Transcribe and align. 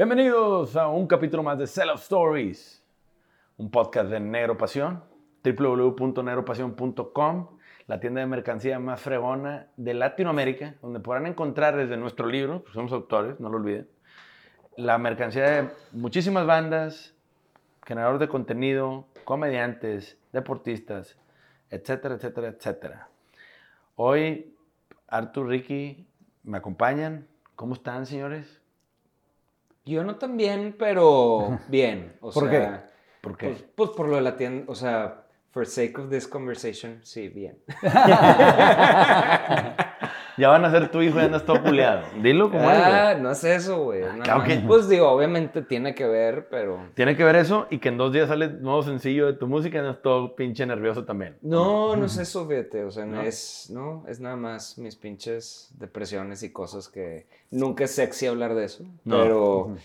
Bienvenidos 0.00 0.76
a 0.76 0.88
un 0.88 1.06
capítulo 1.06 1.42
más 1.42 1.58
de 1.58 1.66
Sell 1.66 1.90
Out 1.90 2.00
Stories, 2.00 2.82
un 3.58 3.70
podcast 3.70 4.08
de 4.08 4.18
Negro 4.18 4.56
Pasión, 4.56 5.04
www.negropasión.com, 5.44 7.48
la 7.90 7.98
tienda 7.98 8.20
de 8.20 8.26
mercancía 8.28 8.78
más 8.78 9.00
fregona 9.00 9.66
de 9.76 9.94
Latinoamérica, 9.94 10.76
donde 10.80 11.00
podrán 11.00 11.26
encontrar 11.26 11.76
desde 11.76 11.96
nuestro 11.96 12.28
libro, 12.28 12.62
pues 12.62 12.74
somos 12.74 12.92
autores, 12.92 13.40
no 13.40 13.48
lo 13.48 13.56
olviden, 13.56 13.88
la 14.76 14.96
mercancía 14.96 15.50
de 15.50 15.70
muchísimas 15.90 16.46
bandas, 16.46 17.16
generadores 17.84 18.20
de 18.20 18.28
contenido, 18.28 19.08
comediantes, 19.24 20.16
deportistas, 20.32 21.18
etcétera, 21.68 22.14
etcétera, 22.14 22.46
etcétera. 22.50 23.08
Hoy 23.96 24.54
Artur, 25.08 25.48
Ricky 25.48 26.06
me 26.44 26.58
acompañan. 26.58 27.26
¿Cómo 27.56 27.74
están, 27.74 28.06
señores? 28.06 28.62
Yo 29.84 30.04
no 30.04 30.14
tan 30.14 30.36
bien, 30.36 30.76
pero 30.78 31.58
bien. 31.66 32.16
O 32.20 32.30
¿Por 32.32 32.48
sea, 32.48 32.50
qué? 32.52 32.90
¿Por 33.20 33.36
qué? 33.36 33.48
Pues, 33.48 33.64
pues 33.74 33.90
por 33.90 34.08
lo 34.08 34.14
de 34.14 34.22
la 34.22 34.36
tienda, 34.36 34.70
o 34.70 34.76
sea, 34.76 35.24
for 35.50 35.66
sake 35.66 35.98
of 35.98 36.10
this 36.10 36.26
conversation, 36.26 37.00
sí, 37.02 37.28
bien. 37.28 37.58
ya 40.36 40.48
van 40.48 40.64
a 40.64 40.70
ser 40.70 40.90
tu 40.90 41.02
hijo 41.02 41.18
y 41.18 41.22
andas 41.22 41.44
todo 41.44 41.62
puleado. 41.62 42.06
Dilo 42.22 42.50
como 42.50 42.68
ah, 42.68 43.12
es. 43.12 43.20
no 43.20 43.30
es 43.30 43.44
eso, 43.44 43.82
güey. 43.84 44.02
no. 44.02 44.22
claro 44.22 44.44
que- 44.44 44.58
Pues 44.58 44.88
digo, 44.88 45.08
obviamente 45.08 45.62
tiene 45.62 45.94
que 45.94 46.06
ver, 46.06 46.48
pero... 46.48 46.88
Tiene 46.94 47.16
que 47.16 47.24
ver 47.24 47.36
eso 47.36 47.66
y 47.68 47.78
que 47.78 47.88
en 47.88 47.98
dos 47.98 48.12
días 48.12 48.28
sale 48.28 48.48
nuevo 48.48 48.82
sencillo 48.82 49.26
de 49.26 49.32
tu 49.34 49.46
música 49.48 49.76
y 49.76 49.80
andas 49.80 50.00
todo 50.02 50.36
pinche 50.36 50.64
nervioso 50.66 51.04
también. 51.04 51.36
No, 51.42 51.96
no 51.96 52.06
es 52.06 52.16
eso, 52.16 52.46
fíjate. 52.46 52.84
O 52.84 52.90
sea, 52.90 53.04
no 53.04 53.20
es, 53.20 53.68
no, 53.70 54.04
es 54.08 54.20
nada 54.20 54.36
más 54.36 54.78
mis 54.78 54.96
pinches 54.96 55.70
depresiones 55.78 56.42
y 56.42 56.50
cosas 56.50 56.88
que 56.88 57.26
nunca 57.50 57.84
es 57.84 57.90
sexy 57.90 58.26
hablar 58.26 58.54
de 58.54 58.64
eso. 58.64 58.84
No. 59.04 59.20
Pero, 59.22 59.76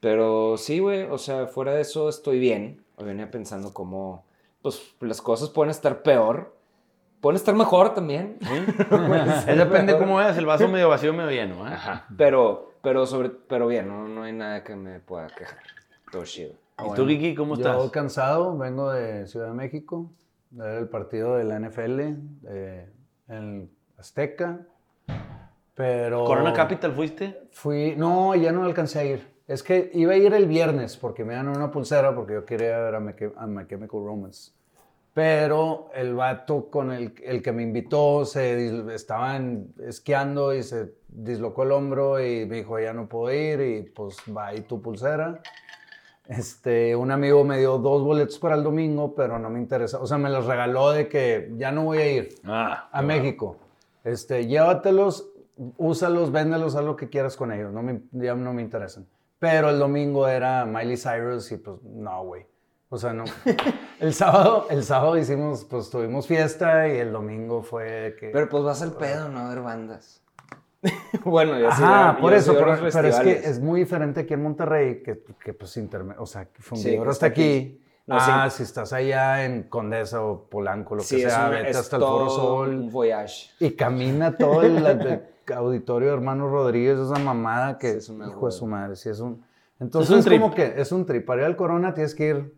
pero 0.00 0.56
sí, 0.58 0.80
güey. 0.80 1.04
O 1.04 1.18
sea, 1.18 1.46
fuera 1.46 1.72
de 1.74 1.82
eso 1.82 2.08
estoy 2.08 2.38
bien. 2.38 2.82
Venía 2.98 3.30
pensando 3.30 3.72
cómo, 3.72 4.24
pues, 4.62 4.94
las 5.00 5.20
cosas 5.20 5.50
pueden 5.50 5.70
estar 5.70 6.02
peor. 6.02 6.56
Pueden 7.20 7.36
estar 7.36 7.54
mejor 7.54 7.94
también. 7.94 8.38
Es 9.46 9.58
depende 9.58 9.96
cómo 9.96 10.16
veas, 10.16 10.36
el 10.36 10.46
vaso 10.46 10.66
medio 10.68 10.88
vacío, 10.88 11.12
medio 11.12 11.30
lleno. 11.30 11.68
¿eh? 11.68 11.76
Pero, 12.16 12.72
pero 12.82 13.06
sobre, 13.06 13.30
pero 13.30 13.66
bien, 13.68 13.86
no, 13.86 14.08
no 14.08 14.24
hay 14.24 14.32
nada 14.32 14.64
que 14.64 14.74
me 14.74 14.98
pueda 14.98 15.28
quejar. 15.28 15.58
Todo 16.10 16.24
chido. 16.24 16.54
¿Y 16.84 16.94
tú, 16.94 17.06
Kiki, 17.06 17.34
cómo 17.34 17.56
Yo 17.56 17.62
estás? 17.62 17.90
cansado, 17.90 18.56
vengo 18.58 18.90
de 18.90 19.26
Ciudad 19.26 19.48
de 19.48 19.54
México, 19.54 20.10
de 20.50 20.64
ver 20.64 20.78
el 20.78 20.88
partido 20.88 21.36
de 21.36 21.44
la 21.44 21.60
NFL 21.60 22.00
eh, 22.48 22.90
en 23.28 23.70
Azteca, 23.98 24.66
pero... 25.74 26.24
¿Corona 26.24 26.52
Capital 26.52 26.92
fuiste? 26.92 27.48
Fui, 27.52 27.94
no, 27.96 28.34
ya 28.34 28.52
no 28.52 28.64
alcancé 28.64 28.98
a 28.98 29.04
ir. 29.04 29.31
Es 29.52 29.62
que 29.62 29.90
iba 29.92 30.12
a 30.14 30.16
ir 30.16 30.32
el 30.32 30.46
viernes 30.46 30.96
porque 30.96 31.24
me 31.24 31.34
dan 31.34 31.48
una 31.48 31.70
pulsera 31.70 32.14
porque 32.14 32.32
yo 32.34 32.44
quería 32.46 32.78
ver 32.78 32.94
a 32.94 33.00
My, 33.00 33.12
Chem- 33.12 33.34
a 33.36 33.46
My 33.46 33.66
Chemical 33.66 34.00
Romance. 34.04 34.52
Pero 35.12 35.90
el 35.94 36.14
vato 36.14 36.70
con 36.70 36.90
el, 36.90 37.14
el 37.22 37.42
que 37.42 37.52
me 37.52 37.62
invitó 37.62 38.24
se 38.24 38.94
estaban 38.94 39.66
esquiando 39.86 40.54
y 40.54 40.62
se 40.62 40.94
dislocó 41.08 41.64
el 41.64 41.72
hombro 41.72 42.18
y 42.18 42.46
me 42.46 42.56
dijo 42.56 42.80
ya 42.80 42.94
no 42.94 43.06
puedo 43.08 43.30
ir 43.34 43.60
y 43.60 43.82
pues 43.90 44.16
va 44.34 44.46
ahí 44.48 44.62
tu 44.62 44.80
pulsera. 44.80 45.38
Este, 46.28 46.96
un 46.96 47.10
amigo 47.10 47.44
me 47.44 47.58
dio 47.58 47.76
dos 47.76 48.02
boletos 48.02 48.38
para 48.38 48.54
el 48.54 48.62
domingo, 48.62 49.14
pero 49.14 49.38
no 49.38 49.50
me 49.50 49.58
interesa. 49.58 49.98
O 50.00 50.06
sea, 50.06 50.16
me 50.16 50.30
los 50.30 50.46
regaló 50.46 50.92
de 50.92 51.08
que 51.08 51.52
ya 51.58 51.72
no 51.72 51.84
voy 51.84 51.98
a 51.98 52.10
ir 52.10 52.28
Ah, 52.44 52.88
a 52.90 53.02
México. 53.02 53.56
Este, 54.04 54.46
llévatelos, 54.46 55.28
úsalos, 55.76 56.32
véndelos, 56.32 56.74
haz 56.74 56.84
lo 56.84 56.96
que 56.96 57.10
quieras 57.10 57.36
con 57.36 57.52
ellos. 57.52 57.70
No 57.72 57.82
me, 57.82 58.00
ya 58.12 58.34
no 58.34 58.54
me 58.54 58.62
interesan. 58.62 59.06
Pero 59.42 59.70
el 59.70 59.78
domingo 59.80 60.28
era 60.28 60.64
Miley 60.64 60.96
Cyrus 60.96 61.50
y 61.50 61.56
pues 61.56 61.82
no, 61.82 62.22
güey. 62.22 62.46
O 62.90 62.96
sea, 62.96 63.12
no. 63.12 63.24
El 63.98 64.14
sábado, 64.14 64.66
el 64.70 64.84
sábado 64.84 65.18
hicimos, 65.18 65.64
pues 65.64 65.90
tuvimos 65.90 66.28
fiesta 66.28 66.86
y 66.88 66.98
el 66.98 67.10
domingo 67.12 67.62
fue 67.62 68.14
que... 68.20 68.28
Pero 68.30 68.48
pues 68.48 68.62
vas 68.62 68.82
al 68.82 68.92
pedo, 68.92 69.28
no 69.28 69.40
a 69.40 69.48
ver 69.48 69.62
bandas. 69.62 70.22
bueno, 71.24 71.58
yo 71.58 71.68
veo- 71.70 72.16
por 72.20 72.30
yo 72.32 72.36
eso, 72.36 72.54
pero, 72.54 72.74
es 73.08 73.18
que 73.20 73.32
es 73.32 73.58
muy 73.60 73.80
diferente 73.80 74.20
aquí 74.20 74.34
en 74.34 74.42
Monterrey, 74.44 75.02
que, 75.02 75.24
que 75.42 75.54
pues 75.54 75.76
interme- 75.76 76.14
o 76.18 76.26
sea, 76.26 76.44
que 76.46 76.62
fundidor 76.62 77.08
está 77.10 77.26
aquí. 77.26 77.42
aquí. 77.42 77.84
No, 78.06 78.16
ah, 78.18 78.48
sí. 78.50 78.58
si 78.58 78.62
estás 78.64 78.92
allá 78.92 79.44
en 79.44 79.64
Condesa 79.64 80.22
o 80.22 80.48
Polanco, 80.48 80.94
lo 80.96 81.02
Sí, 81.02 81.16
que 81.16 81.24
es, 81.26 81.32
sea, 81.32 81.46
un- 81.46 81.50
vete 81.52 81.70
es 81.70 81.76
hasta 81.76 81.96
el 81.96 82.02
Foro 82.02 82.30
Sol. 82.30 82.68
un 82.70 82.90
voyage. 82.90 83.50
Y 83.60 83.72
camina 83.72 84.36
todo 84.36 84.62
el 84.62 84.82
auditorio 85.52 86.08
de 86.08 86.14
Hermanos 86.14 86.50
Rodríguez, 86.50 86.98
esa 86.98 87.18
mamada 87.18 87.78
que 87.78 87.90
es 87.92 88.08
una 88.08 88.28
hijo 88.28 88.46
de 88.46 88.52
su 88.52 88.66
madre. 88.66 88.96
Sí, 88.96 89.08
es 89.08 89.20
un, 89.20 89.44
entonces 89.80 90.10
Es 90.18 90.26
un 90.26 90.32
es, 90.32 90.40
como 90.40 90.54
que 90.54 90.74
es 90.80 90.92
un 90.92 91.06
trip. 91.06 91.24
Para 91.26 91.42
ir 91.42 91.46
al 91.46 91.56
Corona 91.56 91.94
tienes 91.94 92.14
que 92.14 92.28
ir, 92.28 92.54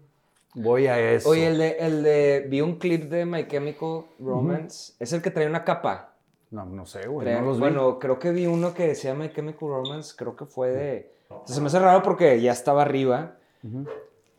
voy 0.54 0.86
a 0.86 0.98
eso. 1.12 1.28
Oye, 1.30 1.46
el 1.48 1.58
de, 1.58 1.76
el 1.80 2.02
de. 2.02 2.46
Vi 2.50 2.60
un 2.60 2.78
clip 2.78 3.10
de 3.10 3.24
My 3.26 3.46
Chemical 3.48 4.04
Romance. 4.20 4.94
Es 4.98 5.12
el 5.12 5.22
que 5.22 5.30
trae 5.30 5.46
una 5.46 5.64
capa. 5.64 6.10
No, 6.50 6.64
no 6.66 6.86
sé, 6.86 7.08
güey, 7.08 7.26
Trae- 7.26 7.40
no 7.40 7.46
los 7.46 7.56
vi. 7.56 7.60
bueno, 7.60 7.98
creo 7.98 8.18
que 8.18 8.30
vi 8.30 8.46
uno 8.46 8.74
que 8.74 8.86
decía 8.86 9.14
My 9.14 9.32
Chemical 9.32 9.68
Romance. 9.68 10.14
Creo 10.16 10.36
que 10.36 10.44
fue 10.46 10.70
de. 10.70 11.14
Se 11.46 11.60
me 11.60 11.66
hace 11.66 11.78
raro 11.80 12.02
porque 12.02 12.40
ya 12.40 12.52
estaba 12.52 12.82
arriba. 12.82 13.36
Ujú. 13.64 13.86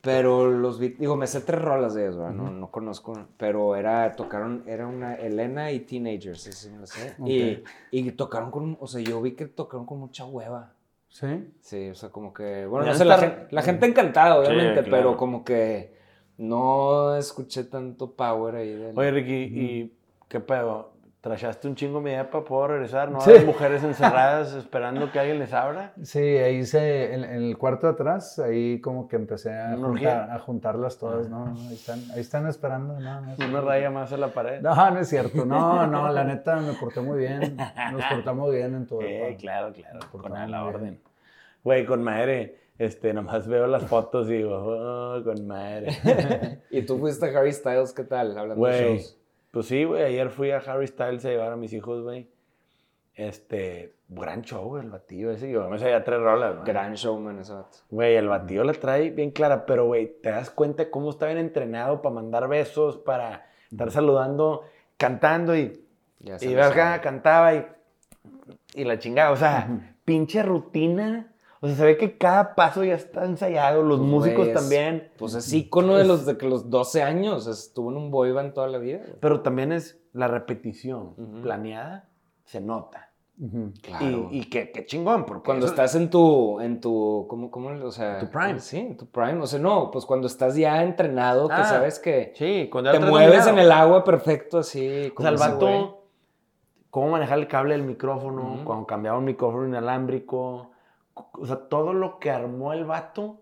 Pero 0.05 0.49
los 0.49 0.79
vi. 0.79 0.89
Digo, 0.89 1.17
me 1.17 1.27
sé 1.27 1.41
tres 1.41 1.61
rolas 1.61 1.93
de 1.95 2.03
ellos, 2.03 2.17
¿verdad? 2.17 2.31
no, 2.33 2.51
no 2.51 2.71
conozco. 2.71 3.27
Pero 3.37 3.75
era. 3.75 4.15
Tocaron. 4.15 4.63
Era 4.67 4.87
una 4.87 5.15
Elena 5.15 5.71
y 5.71 5.81
Teenagers. 5.81 6.41
Sé. 6.43 7.15
Y, 7.25 7.63
y 7.91 8.11
tocaron 8.11 8.51
con. 8.51 8.77
O 8.79 8.87
sea, 8.87 9.01
yo 9.01 9.21
vi 9.21 9.31
que 9.31 9.47
tocaron 9.47 9.85
con 9.85 9.99
mucha 9.99 10.25
hueva. 10.25 10.71
¿Sí? 11.09 11.27
Sí, 11.61 11.89
o 11.89 11.95
sea, 11.95 12.09
como 12.09 12.33
que, 12.33 12.65
bueno, 12.65 12.87
no 12.87 12.93
sé, 12.93 13.05
la, 13.05 13.17
gente 13.61 13.85
encantada, 13.85 14.37
obviamente, 14.37 14.83
claro. 14.83 14.89
pero 14.91 15.17
como 15.17 15.45
que 15.45 15.95
no 16.37 17.15
escuché 17.15 17.63
tanto 17.63 18.11
power 18.11 18.55
ahí. 18.55 18.73
del- 18.73 18.99
Oye, 18.99 19.11
Ricky, 19.11 19.33
¿y 19.33 19.93
qué 20.27 20.41
pedo? 20.41 20.91
¿Trachaste 21.25 21.67
un 21.67 21.73
chingo 21.73 22.01
mi 22.01 22.11
depa? 22.11 22.43
¿Puedo 22.45 22.67
regresar? 22.67 23.09
¿No 23.09 23.19
Sí. 23.19 23.31
hay 23.31 23.43
mujeres 23.45 23.83
encerradas 23.83 24.53
esperando 24.55 25.11
que 25.11 25.17
alguien 25.19 25.39
les 25.39 25.51
abra? 25.53 25.91
Sí, 26.03 26.19
ahí 26.19 26.63
se, 26.65 27.15
en, 27.15 27.23
en 27.23 27.41
el 27.45 27.57
cuarto 27.57 27.87
de 27.87 27.93
atrás, 27.93 28.37
ahí 28.37 28.79
como 28.79 29.07
que 29.07 29.15
empecé 29.15 29.51
a, 29.59 29.75
¿Una 29.75 29.87
juntar- 29.87 30.29
a 30.29 30.37
juntarlas 30.37 30.99
todas, 30.99 31.27
¿no? 31.27 31.47
Ahí 31.67 31.73
están, 31.73 31.99
ahí 32.13 32.19
están 32.21 32.45
esperando, 32.45 32.99
no, 32.99 33.21
no, 33.21 33.35
Una 33.49 33.59
raya 33.61 33.89
más 33.89 34.11
en 34.11 34.21
la 34.21 34.27
pared. 34.27 34.61
no, 34.61 34.75
no 34.91 34.99
es 34.99 35.09
cierto, 35.09 35.45
no, 35.45 35.87
no, 35.87 36.11
la 36.11 36.23
neta 36.25 36.57
me 36.57 36.73
porté 36.73 37.01
muy 37.01 37.17
bien, 37.17 37.57
nos 37.91 38.05
portamos 38.05 38.51
bien 38.53 38.75
en 38.75 38.85
todo. 38.85 39.01
Eh, 39.01 39.35
claro, 39.39 39.73
claro, 39.73 40.01
con 40.11 40.31
la 40.31 40.45
bien. 40.45 40.53
orden. 40.53 40.99
Güey, 41.63 41.87
con 41.87 42.03
madre, 42.03 42.59
este, 42.77 43.15
nomás 43.15 43.47
veo 43.47 43.65
las 43.65 43.83
fotos 43.87 44.29
y 44.29 44.33
digo, 44.33 44.53
oh, 44.57 45.23
con 45.23 45.47
madre. 45.47 46.61
Y 46.69 46.83
tú 46.83 46.99
fuiste 46.99 47.25
a 47.25 47.39
Harry 47.39 47.51
Styles, 47.51 47.93
¿qué 47.93 48.03
tal? 48.03 48.37
Hablando 48.37 48.53
de 48.53 48.59
Güey, 48.59 48.97
shows. 48.99 49.17
Pues 49.55 49.67
sí, 49.67 49.85
güey, 49.85 50.03
ayer 50.03 50.29
fui 50.31 50.51
a 50.51 50.57
Harry 50.57 50.85
Styles 50.85 51.23
a 51.23 51.29
llevar 51.29 51.53
a 51.53 51.55
mis 51.55 51.71
hijos, 51.71 52.03
güey. 52.03 52.29
Este, 53.13 53.95
gran 54.09 54.41
show, 54.41 54.65
güey, 54.67 54.83
el 54.83 54.89
batillo 54.89 55.31
ese. 55.31 55.49
Yo 55.49 55.69
me 55.69 55.79
sabía 55.79 56.03
tres 56.03 56.19
rolas, 56.19 56.55
güey. 56.55 56.67
Gran 56.67 56.95
showman 56.95 57.39
ese 57.39 57.53
vato. 57.53 57.77
Güey, 57.89 58.17
el 58.17 58.27
batillo 58.27 58.65
la 58.65 58.73
trae 58.73 59.11
bien 59.11 59.31
clara, 59.31 59.65
pero, 59.65 59.85
güey, 59.85 60.11
te 60.21 60.29
das 60.29 60.49
cuenta 60.49 60.91
cómo 60.91 61.09
está 61.09 61.27
bien 61.27 61.37
entrenado 61.37 62.01
para 62.01 62.15
mandar 62.15 62.49
besos, 62.49 62.97
para 62.97 63.47
estar 63.71 63.91
saludando, 63.91 64.63
cantando 64.97 65.55
y, 65.55 65.85
Ya 66.19 66.35
y 66.41 66.53
acá, 66.55 66.99
cantaba 66.99 67.55
y, 67.55 67.65
y 68.73 68.83
la 68.83 68.99
chingada. 68.99 69.31
O 69.31 69.37
sea, 69.37 69.93
pinche 70.03 70.43
rutina. 70.43 71.33
O 71.65 71.67
sea, 71.67 71.75
se 71.77 71.83
ve 71.85 71.97
que 71.97 72.17
cada 72.17 72.53
paso 72.55 72.83
ya 72.83 72.93
está 72.95 73.25
ensayado, 73.25 73.81
los 73.81 73.97
Pues, 73.99 74.09
músicos 74.09 74.53
también. 74.53 75.09
Pues 75.17 75.33
es 75.33 75.51
ícono 75.51 75.95
de 75.95 76.05
los 76.05 76.25
de 76.25 76.37
que 76.37 76.47
los 76.47 76.69
12 76.69 77.01
años. 77.01 77.47
Estuvo 77.47 77.89
en 77.91 77.97
un 77.97 78.11
boy 78.11 78.31
band 78.31 78.53
toda 78.53 78.67
la 78.67 78.77
vida. 78.77 78.99
güey. 78.99 79.13
Pero 79.19 79.41
también 79.41 79.71
es 79.71 79.99
la 80.13 80.27
repetición 80.27 81.15
planeada, 81.41 82.07
se 82.43 82.61
nota. 82.61 83.11
Claro. 83.81 84.29
Y, 84.31 84.37
y 84.39 84.43
qué, 84.49 84.71
qué 84.71 84.85
chingón, 84.85 85.25
porque 85.25 85.43
Cuando 85.45 85.65
eso- 85.65 85.73
estás 85.73 85.93
en 85.95 86.09
tu, 86.09 86.61
en 86.61 86.79
tu, 86.79 87.25
¿cómo, 87.27 87.51
cómo, 87.51 87.69
o 87.85 87.91
sea? 87.91 88.19
Tu 88.19 88.29
prime. 88.29 88.59
Sí, 88.61 88.77
en 88.77 88.95
tu 88.95 89.07
prime. 89.07 89.41
O 89.41 89.47
sea, 89.47 89.59
no, 89.59 89.91
pues 89.91 90.05
cuando 90.05 90.27
estás 90.27 90.55
ya 90.55 90.81
entrenado, 90.83 91.49
que 91.49 91.55
Ah, 91.55 91.65
sabes 91.65 91.99
que 91.99 92.31
Sí, 92.35 92.69
cuando 92.71 92.93
ya 92.93 92.99
te 92.99 93.05
mueves 93.05 93.45
en 93.47 93.59
el 93.59 93.71
agua 93.73 94.03
perfecto, 94.05 94.59
así. 94.59 94.87
O 94.87 94.91
sea, 95.01 95.13
como 95.15 95.29
el 95.29 95.35
vato, 95.37 96.03
cómo 96.89 97.09
manejar 97.09 97.39
el 97.39 97.47
cable 97.49 97.73
del 97.73 97.83
micrófono, 97.83 98.61
cuando 98.63 98.85
cambiaba 98.85 99.17
un 99.17 99.25
micrófono 99.25 99.67
inalámbrico. 99.67 100.71
O 101.15 101.45
sea, 101.45 101.67
todo 101.69 101.93
lo 101.93 102.19
que 102.19 102.29
armó 102.31 102.73
el 102.73 102.85
vato, 102.85 103.41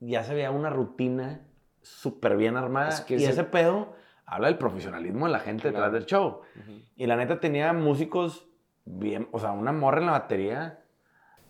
ya 0.00 0.22
se 0.24 0.34
veía 0.34 0.50
una 0.50 0.70
rutina 0.70 1.40
súper 1.80 2.36
bien 2.36 2.56
armada. 2.56 2.88
Es 2.88 3.00
que 3.00 3.14
y 3.14 3.16
ese- 3.18 3.30
ese 3.30 3.44
pedo 3.44 3.94
habla 4.26 4.48
del 4.48 4.58
profesionalismo 4.58 5.26
de 5.26 5.32
la 5.32 5.38
gente 5.38 5.68
detrás 5.68 5.84
Claro. 5.84 5.92
del 5.94 6.06
show. 6.06 6.26
Ujú. 6.60 6.72
Y 6.96 7.06
la 7.06 7.16
neta 7.16 7.38
tenía 7.40 7.72
músicos 7.72 8.48
bien, 8.84 9.28
o 9.32 9.38
sea, 9.38 9.52
una 9.52 9.72
morra 9.72 10.00
en 10.00 10.06
la 10.06 10.12
batería. 10.12 10.82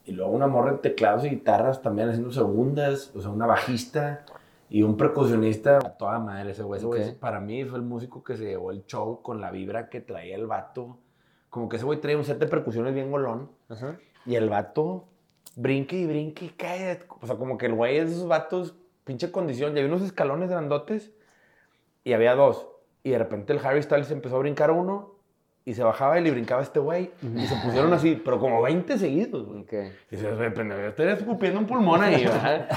Y 0.05 0.13
luego 0.13 0.31
una 0.33 0.47
morra 0.47 0.73
de 0.73 0.79
teclados 0.79 1.25
y 1.25 1.31
guitarras 1.31 1.83
también 1.83 2.09
haciendo 2.11 2.31
segundas, 2.31 3.13
o 3.17 3.21
sea, 3.21 3.31
una 3.31 3.47
bajista 3.47 4.25
y 4.69 4.83
un 4.83 4.97
percusionista. 4.97 5.79
A 5.79 5.97
toda 5.97 6.19
madre 6.21 6.51
ese 6.53 6.63
güey. 6.63 6.79
Ese 6.79 6.87
güey, 6.87 7.09
Ok. 7.11 7.19
para 7.19 7.41
mí 7.41 7.65
fue 7.65 7.79
el 7.79 7.85
músico 7.85 8.23
que 8.23 8.37
se 8.37 8.45
llevó 8.45 8.71
el 8.71 8.85
show 8.87 9.21
con 9.23 9.41
la 9.41 9.51
vibra 9.51 9.89
que 9.89 10.01
traía 10.01 10.37
el 10.37 10.47
vato. 10.47 10.99
Como 11.51 11.69
que 11.69 11.77
ese 11.77 11.85
güey 11.87 12.01
traía 12.01 12.19
un 12.19 12.25
set 12.25 12.39
de 12.39 12.47
percusiones 12.47 12.95
bien 12.95 13.11
golón. 13.11 13.51
Ajá. 13.69 13.97
Y 14.27 14.37
el 14.37 14.49
vato 14.49 15.07
brinque 15.57 15.97
y 15.97 16.07
brinque 16.07 16.45
y 16.45 16.49
cae. 16.51 17.01
O 17.21 17.27
sea, 17.27 17.35
como 17.37 17.59
que 17.59 17.67
el 17.67 17.75
güey 17.75 17.97
es 17.97 18.11
de 18.11 18.13
esos 18.15 18.29
vatos, 18.29 18.77
pinche 19.03 19.33
condición. 19.33 19.73
Había 19.73 19.87
unos 19.87 20.03
escalones 20.03 20.51
grandotes 20.51 21.13
y 22.05 22.13
había 22.13 22.37
dos. 22.37 22.69
Y 23.03 23.11
de 23.11 23.19
repente 23.19 23.53
el 23.53 23.65
Harry 23.65 23.83
Styles 23.83 24.11
empezó 24.11 24.37
a 24.37 24.41
brincar 24.41 24.71
uno 24.71 25.17
y 25.65 25.75
se 25.75 25.83
bajaba 25.83 26.19
él 26.19 26.27
y 26.29 26.31
brincaba 26.31 26.63
este 26.63 26.79
güey. 26.79 27.11
Y 27.23 27.47
se 27.47 27.57
pusieron 27.57 27.93
así, 27.93 28.21
pero 28.25 28.39
como 28.39 28.63
20 28.63 28.99
seguidos, 28.99 29.47
güey. 29.47 29.63
Ok. 29.63 29.73
Y 30.13 30.17
se 30.17 30.23
sorprendió. 30.23 30.79
Yo 30.79 30.89
estaría 30.89 31.15
escupiendo 31.15 31.59
un 31.59 31.67
pulmón 31.67 32.03
ahí, 32.03 32.25
¿verdad? 32.25 32.69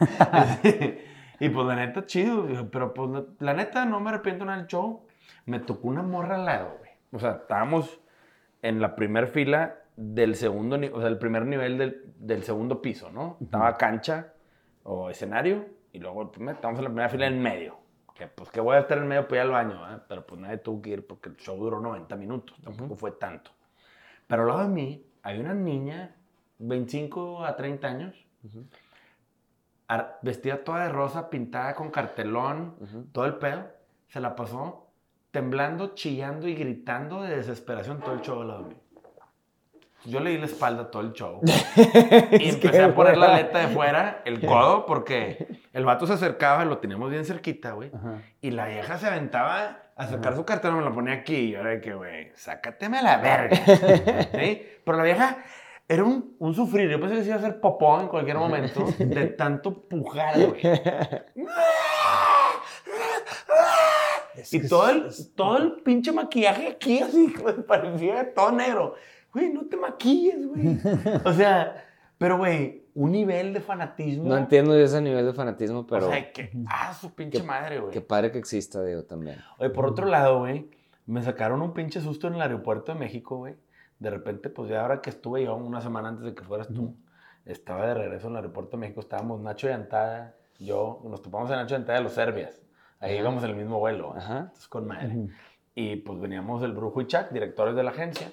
y 1.40 1.48
pues 1.48 1.66
la 1.66 1.76
neta, 1.76 2.04
chido. 2.04 2.46
Pero 2.70 2.92
pues 2.92 3.10
la, 3.10 3.24
la 3.38 3.54
neta, 3.54 3.86
no 3.86 4.00
me 4.00 4.10
arrepiento 4.10 4.44
nada 4.44 4.58
del 4.58 4.66
show. 4.66 5.06
Me 5.46 5.60
tocó 5.60 5.88
una 5.88 6.02
morra 6.02 6.34
al 6.34 6.44
lado, 6.44 6.76
güey. 6.78 6.90
O 7.12 7.18
sea, 7.18 7.38
estábamos 7.42 8.00
en 8.60 8.80
la 8.80 8.96
primera 8.96 9.26
fila 9.26 9.83
del 9.96 10.34
segundo, 10.34 10.76
o 10.92 11.00
sea, 11.00 11.08
el 11.08 11.18
primer 11.18 11.46
nivel 11.46 11.78
del, 11.78 12.02
del 12.18 12.42
segundo 12.42 12.82
piso, 12.82 13.10
¿no? 13.10 13.36
Estaba 13.40 13.76
cancha 13.76 14.32
o 14.82 15.08
escenario 15.10 15.66
y 15.92 15.98
luego 16.00 16.22
el 16.22 16.28
primer- 16.30 16.56
estábamos 16.56 16.78
en 16.80 16.84
la 16.84 16.90
primera 16.90 17.08
fila 17.08 17.26
en 17.26 17.40
medio. 17.40 17.78
Que 18.14 18.28
pues 18.28 18.48
que 18.50 18.60
voy 18.60 18.76
a 18.76 18.80
estar 18.80 18.98
en 18.98 19.08
medio 19.08 19.26
para 19.26 19.36
ir 19.36 19.40
al 19.42 19.50
baño, 19.50 19.80
¿verdad? 19.80 20.04
Pero 20.08 20.26
pues 20.26 20.40
nadie 20.40 20.58
tuvo 20.58 20.80
que 20.82 20.90
ir 20.90 21.06
porque 21.06 21.28
el 21.30 21.36
show 21.36 21.56
duró 21.56 21.80
90 21.80 22.14
minutos, 22.16 22.56
tampoco 22.62 22.94
fue 22.96 23.10
tanto. 23.12 23.50
Pero 24.26 24.42
al 24.42 24.48
lado 24.48 24.60
de 24.62 24.68
mí 24.68 25.04
hay 25.22 25.38
una 25.40 25.52
niña, 25.54 26.14
25 26.58 27.44
a 27.44 27.56
30 27.56 27.88
años, 27.88 28.14
ar- 29.88 30.18
vestida 30.22 30.62
toda 30.64 30.84
de 30.84 30.90
rosa, 30.90 31.30
pintada 31.30 31.74
con 31.74 31.90
cartelón, 31.90 32.76
todo 33.12 33.26
el 33.26 33.34
pedo. 33.36 33.66
Se 34.08 34.20
la 34.20 34.36
pasó 34.36 34.88
temblando, 35.30 35.94
chillando 35.94 36.46
y 36.48 36.54
gritando 36.54 37.22
de 37.22 37.36
desesperación 37.36 38.00
todo 38.00 38.14
el 38.14 38.20
show 38.20 38.40
al 38.42 38.48
lado 38.48 38.62
de 38.64 38.68
mí. 38.70 38.76
Yo 40.06 40.20
le 40.20 40.30
di 40.30 40.38
la 40.38 40.46
espalda 40.46 40.90
todo 40.90 41.02
el 41.02 41.12
show. 41.12 41.40
y 42.32 42.48
empecé 42.48 42.82
a 42.82 42.94
poner 42.94 43.16
la 43.16 43.34
aleta 43.34 43.60
de 43.60 43.68
fuera, 43.68 44.20
el 44.24 44.44
codo, 44.44 44.84
porque 44.84 45.46
el 45.72 45.84
vato 45.84 46.06
se 46.06 46.12
acercaba, 46.12 46.64
lo 46.64 46.78
teníamos 46.78 47.10
bien 47.10 47.24
cerquita, 47.24 47.72
güey. 47.72 47.90
Y 48.42 48.50
la 48.50 48.66
vieja 48.66 48.98
se 48.98 49.06
aventaba 49.06 49.84
a 49.96 50.06
sacar 50.06 50.36
su 50.36 50.44
cartera, 50.44 50.74
me 50.74 50.82
la 50.82 50.92
ponía 50.92 51.14
aquí. 51.14 51.34
Y 51.34 51.50
yo 51.52 51.60
era 51.60 51.70
de 51.70 51.80
que, 51.80 51.94
güey, 51.94 52.32
sácateme 52.34 52.98
a 52.98 53.02
la 53.02 53.16
verga. 53.16 53.56
¿Sí? 54.38 54.62
Pero 54.84 54.98
la 54.98 55.04
vieja 55.04 55.38
era 55.88 56.04
un, 56.04 56.36
un 56.38 56.54
sufrir. 56.54 56.90
Yo 56.90 57.00
pensé 57.00 57.16
que 57.16 57.22
se 57.22 57.28
iba 57.28 57.36
a 57.36 57.38
hacer 57.38 57.60
popó 57.60 57.98
en 58.00 58.08
cualquier 58.08 58.36
momento 58.36 58.84
de 58.98 59.26
tanto 59.38 59.88
pujar, 59.88 60.38
güey. 60.38 60.60
y 64.50 64.68
todo 64.68 64.90
el, 64.90 65.08
todo 65.34 65.56
el 65.56 65.72
pinche 65.82 66.12
maquillaje 66.12 66.68
aquí, 66.68 67.00
así, 67.00 67.32
parecía 67.66 68.34
todo 68.34 68.52
negro. 68.52 68.96
Güey, 69.34 69.52
no 69.52 69.66
te 69.66 69.76
maquilles, 69.76 70.46
güey. 70.46 70.78
O 71.24 71.32
sea, 71.32 71.84
pero, 72.16 72.38
güey, 72.38 72.84
un 72.94 73.10
nivel 73.12 73.52
de 73.52 73.60
fanatismo. 73.60 74.28
No 74.28 74.36
entiendo 74.38 74.76
ese 74.76 75.00
nivel 75.00 75.26
de 75.26 75.32
fanatismo, 75.32 75.86
pero 75.86 76.06
O 76.06 76.10
sea, 76.10 76.32
que, 76.32 76.50
ah, 76.68 76.94
su 76.94 77.12
pinche 77.14 77.42
madre, 77.42 77.80
güey. 77.80 77.92
qué 77.92 78.00
padre 78.00 78.30
que 78.30 78.38
exista, 78.38 78.82
digo, 78.82 79.02
también. 79.02 79.38
Oye, 79.58 79.70
por 79.70 79.86
otro 79.86 80.06
lado, 80.06 80.38
güey, 80.38 80.70
me 81.06 81.22
sacaron 81.22 81.60
un 81.60 81.74
pinche 81.74 82.00
susto 82.00 82.28
en 82.28 82.34
el 82.34 82.42
aeropuerto 82.42 82.92
de 82.92 82.98
México, 82.98 83.38
güey. 83.38 83.56
De 83.98 84.10
repente, 84.10 84.48
pues 84.48 84.70
ya 84.70 84.82
ahora 84.82 85.00
que 85.00 85.10
estuve 85.10 85.44
yo 85.44 85.56
una 85.56 85.80
semana 85.80 86.08
antes 86.08 86.24
de 86.24 86.34
que 86.34 86.44
fueras 86.44 86.68
tú, 86.68 86.94
estaba 87.44 87.86
de 87.86 87.94
regreso 87.94 88.28
en 88.28 88.34
el 88.34 88.36
aeropuerto 88.38 88.76
de 88.76 88.80
México, 88.82 89.00
estábamos 89.00 89.40
Nacho 89.40 89.68
y 89.68 89.72
Antada, 89.72 90.36
yo, 90.58 91.02
nos 91.04 91.20
topamos 91.20 91.50
en 91.50 91.56
Nacho 91.56 91.74
y 91.74 91.76
Antada 91.76 91.98
de 91.98 92.04
los 92.04 92.12
Serbias. 92.12 92.62
Ahí 93.00 93.12
Ajá. 93.12 93.20
íbamos 93.20 93.42
en 93.44 93.50
el 93.50 93.56
mismo 93.56 93.80
vuelo. 93.80 94.14
Ajá. 94.16 94.38
Entonces, 94.38 94.68
con 94.68 94.86
madre. 94.86 95.28
Y 95.74 95.96
pues 95.96 96.20
veníamos 96.20 96.62
el 96.62 96.72
Brujo 96.72 97.00
y 97.00 97.06
Chuck, 97.06 97.30
directores 97.30 97.74
de 97.74 97.82
la 97.82 97.90
agencia. 97.90 98.30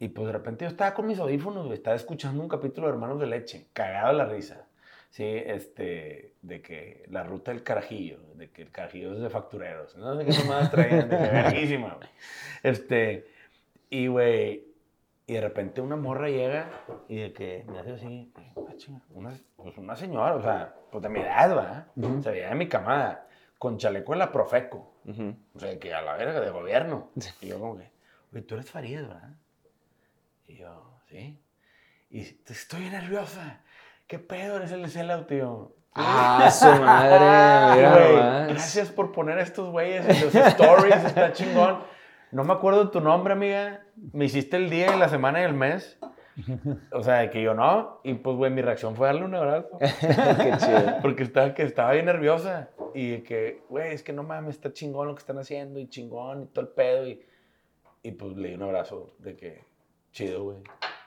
Y 0.00 0.08
pues 0.08 0.26
de 0.26 0.32
repente 0.32 0.64
yo 0.64 0.70
estaba 0.70 0.94
con 0.94 1.06
mis 1.06 1.18
audífonos, 1.18 1.66
güey, 1.66 1.76
estaba 1.78 1.96
escuchando 1.96 2.42
un 2.42 2.48
capítulo 2.48 2.86
de 2.86 2.92
Hermanos 2.92 3.18
de 3.18 3.26
Leche, 3.26 3.66
cagado 3.72 4.12
la 4.12 4.26
risa. 4.26 4.66
Sí, 5.10 5.24
este, 5.24 6.34
de 6.42 6.60
que 6.60 7.04
la 7.08 7.24
ruta 7.24 7.50
del 7.50 7.62
carajillo, 7.62 8.18
de 8.34 8.50
que 8.50 8.62
el 8.62 8.70
carajillo 8.70 9.14
es 9.14 9.20
de 9.20 9.30
factureros, 9.30 9.96
no 9.96 10.16
sé 10.16 10.26
qué 10.26 10.38
nomás 10.38 10.70
traían, 10.70 11.08
de 11.08 11.16
que 11.16 11.22
verguísima, 11.22 11.94
güey. 11.94 12.08
Este, 12.62 13.26
y 13.88 14.06
güey, 14.06 14.66
y 15.26 15.32
de 15.32 15.40
repente 15.40 15.80
una 15.80 15.96
morra 15.96 16.28
llega 16.28 16.70
y 17.08 17.16
de 17.16 17.32
que 17.32 17.64
me 17.68 17.78
hace 17.78 17.92
así, 17.92 18.32
ah, 18.36 19.00
una, 19.10 19.32
pues 19.56 19.76
una 19.78 19.96
señora, 19.96 20.36
o 20.36 20.42
sea, 20.42 20.74
pues 20.92 21.02
de 21.02 21.08
mi 21.08 21.20
edad, 21.20 21.48
¿verdad? 21.48 21.86
Ujú. 21.96 22.22
Se 22.22 22.30
veía 22.30 22.50
de 22.50 22.54
mi 22.54 22.68
camada, 22.68 23.26
con 23.58 23.78
chaleco 23.78 24.12
de 24.12 24.18
la 24.18 24.30
Profeco. 24.30 24.94
Ujú. 25.06 25.34
O 25.54 25.58
sea, 25.58 25.78
que 25.78 25.92
a 25.92 26.02
la 26.02 26.16
verga 26.16 26.40
de 26.40 26.50
gobierno. 26.50 27.10
Y 27.40 27.48
yo 27.48 27.58
como 27.58 27.78
que, 27.78 27.90
oye, 28.32 28.42
tú 28.42 28.54
eres 28.54 28.70
Farías, 28.70 29.08
¿verdad? 29.08 29.30
Y 30.48 30.56
yo, 30.56 30.98
sí. 31.08 31.40
Y 32.10 32.24
"Te- 32.24 32.52
estoy 32.52 32.88
nerviosa. 32.90 33.62
¿Qué 34.06 34.18
pedo 34.18 34.56
eres 34.56 34.72
el 34.72 34.88
Sellout, 34.90 35.26
tío? 35.28 35.74
Ah, 36.00 36.48
su 36.50 36.66
madre, 36.66 37.76
mira 37.76 37.92
Güey, 37.96 38.12
nomás. 38.16 38.48
gracias 38.48 38.90
por 38.90 39.10
poner 39.10 39.38
a 39.38 39.42
estos 39.42 39.70
güeyes 39.70 40.08
en 40.08 40.20
los 40.26 40.34
stories, 40.34 40.94
está 41.04 41.32
chingón. 41.32 41.78
No 42.30 42.44
me 42.44 42.52
acuerdo 42.52 42.90
tu 42.90 43.00
nombre, 43.00 43.32
amiga. 43.32 43.82
Me 44.12 44.26
hiciste 44.26 44.56
el 44.58 44.70
día 44.70 44.94
y 44.94 44.98
la 44.98 45.08
semana 45.08 45.40
y 45.40 45.44
el 45.44 45.54
mes. 45.54 45.98
O 46.92 47.02
sea, 47.02 47.16
de 47.16 47.30
que 47.30 47.42
yo 47.42 47.52
no. 47.54 48.00
Y 48.04 48.14
pues, 48.14 48.36
güey, 48.36 48.52
mi 48.52 48.62
reacción 48.62 48.94
fue 48.94 49.08
darle 49.08 49.24
un 49.24 49.34
abrazo. 49.34 49.70
Qué 50.00 50.52
chido. 50.58 50.98
Porque 51.02 51.24
estaba, 51.24 51.52
que 51.54 51.64
estaba 51.64 51.90
bien 51.92 52.04
nerviosa. 52.06 52.68
Y 52.94 53.22
que, 53.22 53.62
güey, 53.68 53.92
es 53.92 54.04
que 54.04 54.12
no 54.12 54.22
mames, 54.22 54.54
está 54.56 54.72
chingón 54.72 55.08
lo 55.08 55.14
que 55.16 55.20
están 55.20 55.38
haciendo. 55.38 55.80
Y 55.80 55.88
chingón 55.88 56.42
y 56.42 56.46
todo 56.46 56.64
el 56.66 56.70
pedo. 56.70 57.08
Y, 57.08 57.26
y 58.04 58.12
pues 58.12 58.36
le 58.36 58.50
di 58.50 58.54
un 58.54 58.62
abrazo 58.62 59.14
de 59.18 59.34
que, 59.36 59.64
chido, 60.12 60.44
güey. 60.44 60.56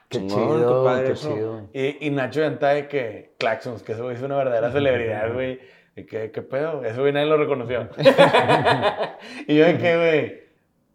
Qué 0.09 0.17
Chingón, 0.17 0.57
chido, 0.59 0.83
qué 0.83 0.89
padre 0.89 1.05
qué 1.07 1.11
eso. 1.13 1.33
chido. 1.33 1.61
Y, 1.73 2.07
y 2.07 2.09
Nacho 2.11 2.41
Yanta 2.41 2.69
de 2.69 2.87
que, 2.87 3.33
Claxons, 3.39 3.81
que 3.83 3.93
eso 3.93 4.11
es 4.11 4.21
una 4.21 4.35
verdadera 4.35 4.71
celebridad, 4.71 5.33
güey. 5.33 5.59
Y 5.95 6.05
que, 6.05 6.31
¿qué 6.31 6.41
pedo? 6.41 6.83
Eso 6.83 7.01
güey 7.01 7.13
nadie 7.13 7.27
lo 7.27 7.37
reconoció. 7.37 7.87
y 9.47 9.55
yo 9.57 9.65
de 9.65 9.77
que, 9.77 9.97
güey, 9.97 10.41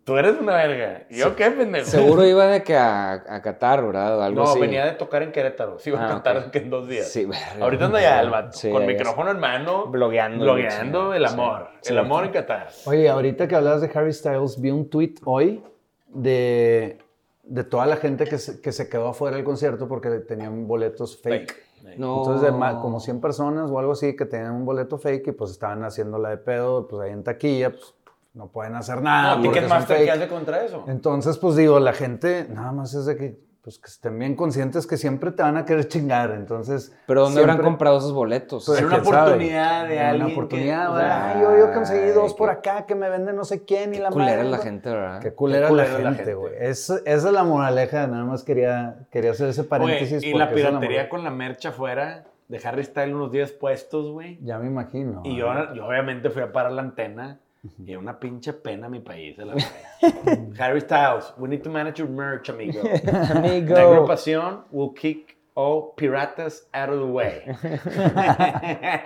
tú 0.05 0.17
eres 0.17 0.35
una 0.41 0.55
verga. 0.55 1.03
Y 1.11 1.19
yo, 1.19 1.35
¿qué, 1.37 1.51
pendejo? 1.51 1.87
Seguro 1.87 2.27
iba 2.27 2.47
de 2.47 2.63
que 2.63 2.77
a, 2.77 3.13
a 3.13 3.43
Qatar, 3.43 3.85
¿verdad? 3.87 4.19
O 4.19 4.23
algo 4.23 4.43
No, 4.45 4.51
así. 4.51 4.61
venía 4.61 4.85
de 4.87 4.93
tocar 4.93 5.23
en 5.23 5.33
Querétaro. 5.33 5.79
Sí, 5.79 5.91
iba 5.91 6.01
a 6.01 6.05
Ah, 6.07 6.09
cantar 6.09 6.37
ok. 6.39 6.51
que 6.51 6.59
en 6.59 6.71
dos 6.71 6.89
días. 6.89 7.09
Sí, 7.11 7.25
verga. 7.25 7.57
Ahorita 7.65 7.87
anda 7.87 8.01
ya 8.01 8.21
el 8.21 8.31
vato, 8.31 8.53
Sí, 8.57 8.71
con 8.71 8.83
ya 8.83 8.87
micrófono 8.89 9.31
en 9.31 9.39
mano, 9.41 9.87
Blogueando. 9.87 10.45
blogueando 10.45 11.15
el 11.15 11.25
amor. 11.25 11.69
Sí. 11.83 11.93
El 11.93 11.99
amor 11.99 12.25
en 12.25 12.31
Qatar. 12.33 12.69
Oye, 12.87 13.09
ahorita 13.09 13.49
que 13.49 13.55
hablas 13.55 13.81
de 13.81 13.91
Harry 13.95 14.13
Styles, 14.13 14.61
vi 14.61 14.71
un 14.71 14.89
tweet 14.89 15.15
hoy 15.25 15.63
de, 16.09 16.99
de 17.47 17.65
toda 17.65 17.87
la 17.87 17.97
gente 17.97 18.25
que 18.25 18.39
se, 18.39 18.61
que 18.61 18.73
se 18.73 18.89
quedó 18.89 19.09
afuera 19.09 19.37
del 19.37 19.45
concierto 19.45 19.89
porque 19.89 20.11
tenían 20.21 20.67
boletos 20.67 21.17
fake. 21.21 21.53
Fake. 21.83 21.99
No. 21.99 22.19
Entonces, 22.19 22.53
de 22.53 22.59
como 22.81 23.01
100 23.01 23.21
personas 23.21 23.71
o 23.71 23.79
algo 23.79 23.93
así 23.93 24.17
que 24.17 24.27
tenían 24.27 24.53
un 24.53 24.65
boleto 24.65 24.99
fake 24.99 25.29
y 25.29 25.33
pues 25.33 25.53
estaban 25.53 25.85
haciéndola 25.85 26.31
de 26.31 26.39
pedo, 26.39 26.89
pues 26.89 27.03
ahí 27.03 27.13
en 27.13 27.23
taquilla, 27.23 27.71
pues 27.71 27.95
no 28.35 28.49
pueden 28.49 28.75
hacer 28.75 29.01
nada. 29.01 29.37
No, 29.37 29.43
Ticketmaster, 29.43 30.05
¿qué 30.05 30.11
hace 30.11 30.29
contra 30.29 30.65
eso? 30.65 30.85
Entonces, 30.89 31.39
pues 31.39 31.57
digo, 31.57 31.79
la 31.79 31.93
gente 31.93 32.47
nada 32.51 32.73
más 32.73 32.93
es 32.95 33.07
de 33.07 33.17
que, 33.17 33.41
pues, 33.67 33.81
que 33.81 33.87
estén 33.89 34.17
bien 34.17 34.37
conscientes 34.37 34.87
que 34.87 34.97
siempre 34.97 35.33
te 35.33 35.43
van 35.43 35.57
a 35.57 35.65
querer 35.65 35.89
chingar. 35.89 36.31
Entonces, 36.31 36.97
Pero 37.05 37.23
¿dónde 37.23 37.41
habrán 37.41 37.59
comprado 37.59 37.99
esos 37.99 38.13
boletos? 38.13 38.65
Pues, 38.65 38.79
Era 38.79 38.87
una 38.87 39.03
sabe. 39.05 39.19
oportunidad 39.19 39.89
de 39.89 39.99
alguien 39.99 40.15
Una 40.23 40.27
que- 40.27 40.33
oportunidad, 40.35 40.97
sea, 40.97 41.31
Ay, 41.33 41.41
yo, 41.43 41.59
yo 41.59 41.73
conseguí 41.75 42.11
dos 42.11 42.33
por 42.35 42.49
acá 42.49 42.87
que 42.87 42.95
me 42.95 43.11
vende 43.11 43.33
no 43.33 43.45
sé 43.45 43.65
quién 43.65 43.93
y 43.93 43.99
la 43.99 44.11
culera 44.11 44.31
madre, 44.37 44.45
es 44.45 44.51
la 44.53 44.59
gente, 44.59 44.89
¿verdad? 44.89 45.21
Qué 45.21 45.33
culera, 45.35 45.63
la 45.63 45.69
culera 45.85 46.15
gente, 46.15 46.35
güey. 46.35 46.53
Es- 46.61 46.91
Esa 46.91 47.01
es 47.05 47.25
la 47.25 47.43
moraleja, 47.43 48.07
nada 48.07 48.25
más 48.25 48.45
quería, 48.45 48.99
quería 49.11 49.33
hacer 49.33 49.49
ese 49.49 49.65
paréntesis. 49.65 50.23
Y 50.23 50.33
la 50.33 50.53
piratería 50.53 51.09
con 51.09 51.25
la 51.25 51.31
mercha 51.33 51.71
afuera 51.71 52.23
de 52.47 52.61
Harry 52.63 52.85
Styles 52.85 53.13
unos 53.17 53.33
días 53.33 53.51
puestos, 53.51 54.13
güey. 54.13 54.39
Ya 54.45 54.61
me 54.61 54.69
imagino. 54.69 55.23
Y 55.25 55.35
yo, 55.37 55.49
yo 55.75 55.87
obviamente 55.89 56.31
fui 56.31 56.43
a 56.43 56.53
parar 56.53 56.71
la 56.71 56.83
antena 56.83 57.41
y 57.85 57.95
una 57.97 58.19
pinche 58.19 58.53
pena 58.53 58.89
mi 58.89 59.01
país. 59.01 59.37
la 59.39 59.55
verga. 59.55 60.53
Harry 60.59 60.81
Styles, 60.81 61.33
we 61.39 61.49
need 61.49 61.63
to 61.63 61.71
manage 61.71 61.99
your 62.01 62.09
merch, 62.11 62.49
amigo. 62.51 62.81
Amigo. 63.35 63.75
La 63.75 63.83
agrupación 63.83 64.65
will 64.71 64.93
kick 64.95 65.37
all 65.55 65.95
piratas 65.97 66.67
out 66.73 66.91
of 66.91 66.99
the 66.99 67.07
way. 67.07 67.43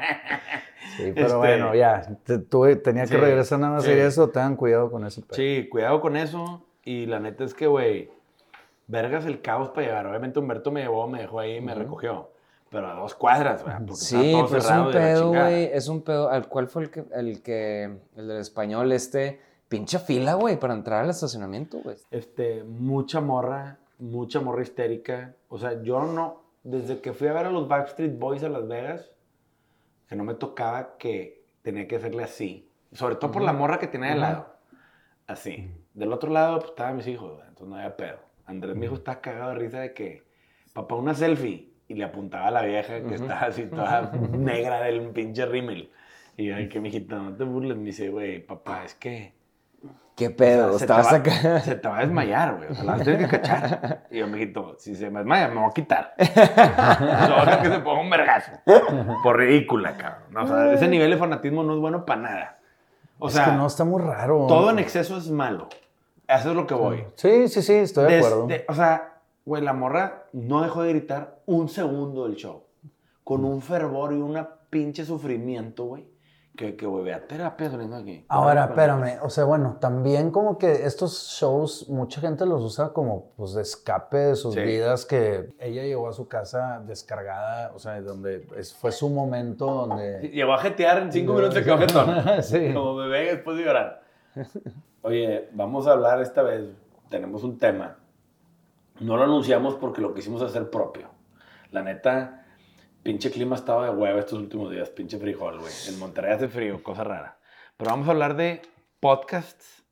Sí, 0.96 1.12
pero 1.14 1.26
Este- 1.26 1.36
bueno, 1.36 1.74
ya. 1.74 2.02
te- 2.24 2.38
tuve- 2.38 2.76
tenía 2.76 3.02
que 3.04 3.08
Sí, 3.14 3.16
regresar 3.16 3.58
nada 3.60 3.74
más 3.74 3.82
a 3.84 3.86
sí. 3.86 3.90
decir 3.92 4.06
eso. 4.06 4.28
Tengan 4.30 4.56
cuidado 4.56 4.90
con 4.90 5.06
eso. 5.06 5.22
Sí, 5.30 5.68
cuidado 5.70 6.00
con 6.00 6.16
eso. 6.16 6.64
Y 6.84 7.06
la 7.06 7.20
neta 7.20 7.44
es 7.44 7.54
que, 7.54 7.66
güey, 7.66 8.10
vergas 8.88 9.24
el 9.26 9.40
caos 9.40 9.68
para 9.70 9.86
llegar. 9.86 10.06
Obviamente 10.06 10.38
Humberto 10.40 10.70
me 10.72 10.82
llevó, 10.82 11.06
me 11.06 11.20
dejó 11.20 11.38
ahí 11.40 11.56
y 11.56 11.60
me 11.60 11.74
recogió. 11.74 12.30
Pero 12.70 12.86
a 12.86 12.94
dos 12.94 13.14
cuadras, 13.14 13.62
güey. 13.62 13.74
porque 13.78 13.94
Sí, 13.94 14.32
todo 14.32 14.46
pero 14.46 14.58
es 14.58 14.70
un 14.70 14.90
pedo, 14.90 15.28
güey. 15.28 15.64
Es 15.72 15.88
un 15.88 16.02
pedo. 16.02 16.30
¿Al 16.30 16.48
cuál 16.48 16.68
fue 16.68 16.84
el 16.84 16.90
que, 16.90 17.04
el 17.12 17.42
que, 17.42 17.84
el 18.16 18.28
del 18.28 18.38
español 18.38 18.92
este? 18.92 19.40
Pinche 19.68 19.98
fila, 19.98 20.34
güey, 20.34 20.58
para 20.58 20.74
entrar 20.74 21.04
al 21.04 21.10
estacionamiento, 21.10 21.78
güey. 21.78 21.96
Este, 22.10 22.64
mucha 22.64 23.20
morra 23.20 23.78
mucha 24.00 24.40
morra 24.40 24.62
histérica. 24.62 25.36
O 25.48 25.58
sea, 25.58 25.82
yo 25.82 26.02
no, 26.04 26.42
desde 26.64 27.00
que 27.00 27.12
fui 27.12 27.28
a 27.28 27.32
ver 27.32 27.46
a 27.46 27.50
los 27.50 27.68
Backstreet 27.68 28.18
Boys 28.18 28.42
a 28.42 28.48
Las 28.48 28.66
Vegas, 28.66 29.10
que 30.08 30.16
no 30.16 30.24
me 30.24 30.34
tocaba 30.34 30.96
que 30.96 31.44
tenía 31.62 31.86
que 31.86 31.96
hacerle 31.96 32.24
así. 32.24 32.68
Sobre 32.92 33.14
todo 33.16 33.30
por 33.30 33.42
la 33.42 33.52
morra 33.52 33.78
que 33.78 33.86
tenía 33.86 34.10
de 34.10 34.16
lado. 34.16 34.56
Así. 35.26 35.70
Del 35.94 36.12
otro 36.12 36.30
lado, 36.30 36.58
pues 36.58 36.70
estaban 36.70 36.96
mis 36.96 37.06
hijos, 37.06 37.34
güey, 37.34 37.46
entonces 37.46 37.68
no 37.68 37.76
había 37.76 37.96
pedo. 37.96 38.18
Andrés, 38.46 38.74
mi 38.74 38.86
hijo, 38.86 38.96
estaba 38.96 39.20
cagado 39.20 39.50
de 39.50 39.56
risa 39.56 39.80
de 39.80 39.94
que, 39.94 40.24
papá, 40.72 40.96
una 40.96 41.14
selfie. 41.14 41.69
Y 41.90 41.94
le 41.94 42.04
apuntaba 42.04 42.46
a 42.46 42.50
la 42.52 42.62
vieja 42.62 43.00
que 43.02 43.16
estaba 43.16 43.40
así 43.40 43.64
toda 43.64 44.12
negra 44.32 44.80
del 44.82 45.08
pinche 45.08 45.44
rímel. 45.44 45.90
Y 46.36 46.46
yo, 46.46 46.54
que 46.68 46.78
mijita, 46.78 47.16
no 47.16 47.34
te 47.34 47.42
burles. 47.42 47.76
Me 47.76 47.82
dice, 47.86 48.10
güey, 48.10 48.38
papá, 48.46 48.84
es 48.84 48.94
que 48.94 49.34
¿Qué 50.14 50.30
pedo? 50.30 50.74
o 50.74 50.78
sea, 50.78 50.78
se, 50.78 50.86
te 50.86 50.92
Estabas 51.00 51.12
va, 51.12 51.16
acá. 51.16 51.60
se 51.64 51.74
te 51.74 51.88
va 51.88 51.98
a 51.98 52.00
desmayar, 52.02 52.54
güey. 52.58 52.68
O 52.70 52.74
sea, 52.74 52.84
la 52.84 52.92
vas 52.92 53.00
a 53.00 53.04
tener 53.04 53.20
que 53.28 53.38
cachar. 53.38 54.02
Y 54.10 54.18
yo, 54.18 54.28
mijito, 54.28 54.76
si 54.78 54.94
se 54.94 55.10
me 55.10 55.18
desmaya, 55.18 55.48
me 55.48 55.56
voy 55.56 55.68
a 55.68 55.72
quitar. 55.72 56.14
Solo 56.18 57.62
que 57.62 57.68
se 57.70 57.78
ponga 57.80 58.00
un 58.02 58.10
vergazo. 58.10 58.52
Por 59.24 59.36
ridícula, 59.38 59.96
cabrón. 59.96 60.36
O 60.36 60.46
sea, 60.46 60.72
ese 60.72 60.86
nivel 60.86 61.10
de 61.10 61.16
fanatismo 61.16 61.64
no 61.64 61.74
es 61.74 61.80
bueno 61.80 62.06
para 62.06 62.20
nada. 62.20 62.58
O 63.18 63.26
es 63.26 63.34
sea, 63.34 63.46
que 63.46 63.52
no 63.52 63.66
está 63.66 63.84
muy 63.84 64.00
raro. 64.00 64.46
todo 64.46 64.70
en 64.70 64.78
exceso 64.78 65.16
es 65.18 65.28
malo. 65.28 65.68
Eso 66.28 66.50
es 66.50 66.56
lo 66.56 66.66
que 66.68 66.74
voy. 66.74 67.04
Sí, 67.16 67.48
sí, 67.48 67.62
sí, 67.62 67.74
estoy 67.74 68.04
de 68.06 68.16
Desde- 68.16 68.28
acuerdo. 68.28 68.48
o 68.68 68.74
sea, 68.74 69.09
güey, 69.44 69.62
la 69.62 69.72
morra 69.72 70.26
no 70.32 70.62
dejó 70.62 70.82
de 70.82 70.90
gritar 70.90 71.40
un 71.46 71.68
segundo 71.68 72.24
del 72.24 72.36
show. 72.36 72.64
Con 73.24 73.44
un 73.44 73.60
fervor 73.62 74.12
y 74.12 74.16
una 74.20 74.48
pinche 74.70 75.04
sufrimiento, 75.04 75.84
güey. 75.84 76.08
Que, 76.56 76.76
que 76.76 76.84
güey, 76.84 77.04
vea 77.04 77.26
terapia 77.26 77.70
saliendo 77.70 77.96
aquí. 77.96 78.24
Ahora, 78.28 78.64
espérame, 78.64 79.18
o 79.22 79.30
sea, 79.30 79.44
bueno, 79.44 79.78
también 79.80 80.30
como 80.30 80.58
que 80.58 80.84
estos 80.84 81.28
shows, 81.38 81.88
mucha 81.88 82.20
gente 82.20 82.44
los 82.44 82.60
usa 82.62 82.92
como 82.92 83.30
pues 83.36 83.54
de 83.54 83.62
escape 83.62 84.16
de 84.18 84.36
sus 84.36 84.54
Sí. 84.54 84.60
vidas, 84.60 85.06
que 85.06 85.54
ella 85.58 85.84
llegó 85.84 86.08
a 86.08 86.12
su 86.12 86.28
casa 86.28 86.82
descargada, 86.86 87.72
o 87.74 87.78
sea, 87.78 88.00
donde 88.02 88.46
es- 88.56 88.74
fue 88.74 88.92
su 88.92 89.08
momento 89.08 89.86
donde... 89.86 90.28
Llegó 90.28 90.52
a 90.52 90.58
jetear 90.58 90.98
en 90.98 91.12
cinco 91.12 91.32
minutos 91.34 91.54
se 91.54 91.64
quedó 91.64 91.78
jetón. 91.78 92.42
Sí. 92.42 92.74
Como 92.74 92.96
bebé 92.96 93.36
después 93.36 93.56
de 93.56 93.64
llorar. 93.64 94.02
Oye, 95.02 95.48
vamos 95.52 95.86
a 95.86 95.92
hablar 95.92 96.20
esta 96.20 96.42
vez. 96.42 96.64
Tenemos 97.08 97.42
un 97.42 97.58
tema. 97.58 97.96
No 99.00 99.16
lo 99.16 99.24
anunciamos 99.24 99.74
porque 99.76 100.02
lo 100.02 100.14
quisimos 100.14 100.42
hacer 100.42 100.70
propio. 100.70 101.08
La 101.70 101.82
neta, 101.82 102.46
pinche 103.02 103.30
clima 103.30 103.56
ha 103.56 103.58
estado 103.58 103.82
de 103.82 103.90
hueva 103.90 104.20
estos 104.20 104.38
últimos 104.38 104.70
días. 104.70 104.90
Pinche 104.90 105.18
frijol, 105.18 105.58
güey. 105.58 105.72
En 105.88 105.98
Monterrey 105.98 106.32
hace 106.32 106.48
frío, 106.48 106.82
cosa 106.82 107.02
rara. 107.02 107.38
Pero 107.76 107.90
vamos 107.90 108.08
a 108.08 108.10
hablar 108.10 108.36
de 108.36 108.60
podcasts 109.00 109.84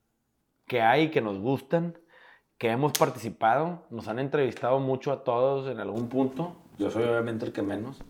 que 0.67 0.83
hay 0.83 1.11
que 1.11 1.23
nos 1.23 1.39
gustan, 1.39 1.99
que 2.59 2.69
hemos 2.69 2.93
participado. 2.93 3.87
Nos 3.89 4.09
han 4.09 4.19
entrevistado 4.19 4.79
mucho 4.79 5.11
a 5.11 5.25
todos 5.25 5.71
en 5.71 5.81
algún 5.81 6.11
punto. 6.11 6.55
Yo 6.79 6.91
soy 6.91 7.05
obviamente 7.05 7.47
el 7.47 7.53
que 7.53 7.63
menos. 7.63 8.03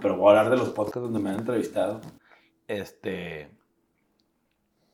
Pero 0.00 0.18
voy 0.18 0.34
a 0.34 0.40
hablar 0.40 0.50
de 0.50 0.58
los 0.58 0.68
podcasts 0.68 1.00
donde 1.00 1.20
me 1.20 1.30
han 1.30 1.38
entrevistado. 1.38 2.02
Este. 2.68 3.48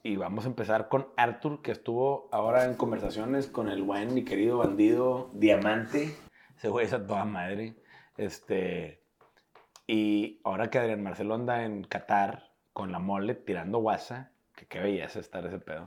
Y 0.03 0.17
vamos 0.17 0.47
a 0.47 0.49
empezar 0.49 0.89
con 0.89 1.09
Arthur, 1.17 1.61
que 1.63 1.73
estuvo 1.73 2.29
ahora 2.33 2.65
en 2.65 2.75
conversaciones 2.75 3.49
con 3.49 3.69
el 3.69 3.83
buen, 3.83 4.15
mi 4.15 4.25
querido 4.25 4.59
bandido 4.59 5.31
Diamante. 5.35 6.15
Ese 6.57 6.69
güey 6.69 6.87
es 6.87 6.93
a 6.95 7.07
toda 7.07 7.25
madre. 7.25 7.75
Este. 8.17 9.03
Y 9.87 10.41
ahora 10.45 10.71
que 10.71 10.79
Adrián 10.79 11.03
Marcelo 11.03 11.35
anda 11.35 11.65
en 11.65 11.85
Qatar 11.85 12.51
con 12.73 12.93
la 12.93 12.99
mole 12.99 13.35
tirando 13.35 13.79
guasa, 13.79 14.31
que 14.55 14.67
qué 14.67 14.79
belleza 14.81 15.21
estar 15.21 15.45
ese 15.45 15.59
pedo. 15.59 15.85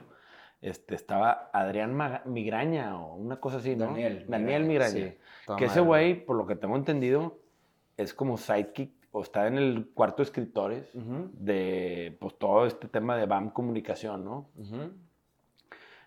Este, 0.62 0.94
estaba 0.96 1.50
Adrián 1.52 1.94
Maga- 1.94 2.22
Migraña 2.26 2.98
o 2.98 3.16
una 3.16 3.40
cosa 3.40 3.58
así, 3.58 3.76
¿no? 3.76 3.86
Daniel. 3.88 4.26
Daniel 4.28 4.64
Migraña. 4.66 4.92
Sí, 4.92 5.18
que 5.58 5.66
ese 5.66 5.80
güey, 5.82 6.24
por 6.26 6.36
lo 6.38 6.46
que 6.46 6.56
tengo 6.56 6.76
entendido, 6.76 7.40
es 7.98 8.14
como 8.14 8.38
sidekick 8.38 8.92
o 9.16 9.22
está 9.22 9.48
en 9.48 9.58
el 9.58 9.92
cuarto 9.94 10.18
de 10.18 10.24
escritores 10.24 10.90
de 10.94 12.18
pues, 12.20 12.38
todo 12.38 12.66
este 12.66 12.88
tema 12.88 13.16
de 13.16 13.26
BAM 13.28 13.52
comunicación, 13.52 14.26
¿no? 14.26 14.50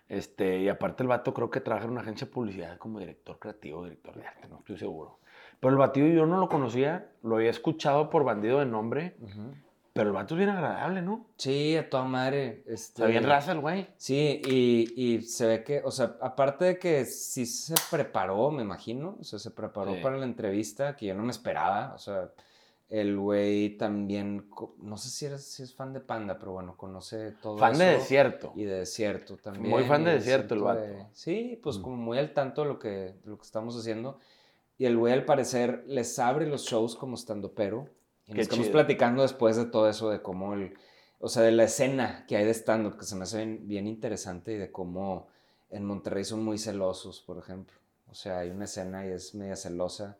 Este, 0.09 0.59
y 0.59 0.69
aparte 0.69 1.03
el 1.03 1.09
vato 1.09 1.33
creo 1.33 1.49
que 1.49 1.59
trabaja 1.59 1.85
en 1.85 1.91
una 1.91 2.01
agencia 2.01 2.27
de 2.27 2.33
publicidad 2.33 2.77
como 2.77 2.99
director 2.99 3.39
creativo, 3.39 3.83
director 3.83 4.15
de 4.15 4.25
arte, 4.25 4.47
no 4.47 4.59
estoy 4.59 4.77
seguro. 4.77 5.19
Pero 5.59 5.71
el 5.71 5.77
batido 5.77 6.07
yo 6.07 6.25
no 6.25 6.37
lo 6.37 6.47
conocía, 6.47 7.09
lo 7.23 7.35
había 7.37 7.49
escuchado 7.49 8.09
por 8.09 8.23
bandido 8.23 8.59
de 8.59 8.65
nombre, 8.67 9.17
pero 9.91 10.09
el 10.09 10.13
vato 10.13 10.35
es 10.35 10.37
bien 10.37 10.49
agradable, 10.49 11.01
¿no? 11.01 11.25
Sí, 11.37 11.75
a 11.75 11.89
toda 11.89 12.05
madre. 12.05 12.61
Este, 12.67 13.01
Está 13.01 13.05
bien 13.07 13.23
raza 13.23 13.51
el 13.51 13.59
güey. 13.59 13.87
Sí, 13.97 14.41
y, 14.45 14.93
y 14.95 15.21
se 15.23 15.47
ve 15.47 15.63
que, 15.63 15.81
o 15.83 15.91
sea, 15.91 16.15
aparte 16.21 16.65
de 16.65 16.79
que 16.79 17.03
sí 17.05 17.45
se 17.45 17.73
preparó, 17.91 18.51
me 18.51 18.61
imagino, 18.63 19.17
o 19.19 19.23
sea, 19.23 19.39
se 19.39 19.51
preparó 19.51 19.95
Sí. 19.95 19.99
para 20.03 20.17
la 20.17 20.25
entrevista, 20.25 20.95
que 20.95 21.07
yo 21.07 21.15
no 21.15 21.23
me 21.23 21.31
esperaba, 21.31 21.93
o 21.95 21.97
sea, 21.97 22.29
el 22.89 23.17
güey 23.17 23.77
también, 23.77 24.49
no 24.77 24.97
sé 24.97 25.09
si, 25.09 25.25
eres, 25.25 25.43
si 25.43 25.63
es 25.63 25.73
fan 25.75 25.91
de 25.93 25.99
Panda, 25.99 26.37
pero 26.39 26.53
bueno, 26.53 26.77
conoce 26.77 27.31
todo 27.41 27.57
Fan 27.57 27.77
de 27.77 27.91
eso. 27.93 27.99
desierto. 28.01 28.53
Y 28.55 28.63
de 28.63 28.79
desierto 28.79 29.35
también. 29.37 29.69
Muy 29.69 29.83
fan 29.83 30.03
de 30.05 30.13
Desierto 30.13 30.53
el 30.55 30.61
vato. 30.61 30.81
de- 30.81 31.05
sí, 31.13 31.59
pues 31.61 31.77
Mm. 31.79 31.81
como 31.81 31.95
muy 31.97 32.17
al 32.17 32.33
tanto 32.33 32.61
de 32.61 32.67
lo 32.69 32.79
que, 32.79 32.89
de 32.89 33.15
lo 33.25 33.37
que 33.37 33.43
estamos 33.43 33.77
haciendo. 33.77 34.19
Y 34.77 34.85
el 34.85 34.95
güey 34.95 35.11
al 35.11 35.25
parecer 35.25 35.83
les 35.87 36.17
abre 36.19 36.47
los 36.47 36.63
shows 36.65 36.95
como 36.95 37.15
estando 37.15 37.51
pero. 37.53 37.89
Y 38.25 38.31
Qué 38.31 38.33
nos 38.37 38.41
estamos 38.43 38.65
chido. 38.67 38.73
platicando 38.73 39.21
después 39.21 39.55
de 39.57 39.65
todo 39.65 39.89
eso, 39.89 40.09
de 40.09 40.21
cómo 40.21 40.53
el, 40.53 40.73
o 41.19 41.27
sea, 41.29 41.43
de 41.43 41.51
la 41.51 41.63
escena 41.63 42.25
que 42.27 42.37
hay 42.37 42.45
de 42.45 42.53
stand-up, 42.53 42.97
que 42.97 43.05
se 43.05 43.15
me 43.15 43.23
hace 43.23 43.37
bien, 43.37 43.67
bien 43.67 43.87
interesante 43.87 44.53
y 44.53 44.57
de 44.57 44.71
cómo 44.71 45.27
en 45.71 45.83
Monterrey 45.83 46.23
son 46.23 46.43
muy 46.43 46.57
celosos, 46.57 47.21
por 47.21 47.37
ejemplo. 47.37 47.75
O 48.09 48.13
sea, 48.13 48.39
hay 48.39 48.49
una 48.51 48.65
escena 48.65 49.05
y 49.05 49.09
es 49.11 49.33
media 49.35 49.55
celosa, 49.57 50.17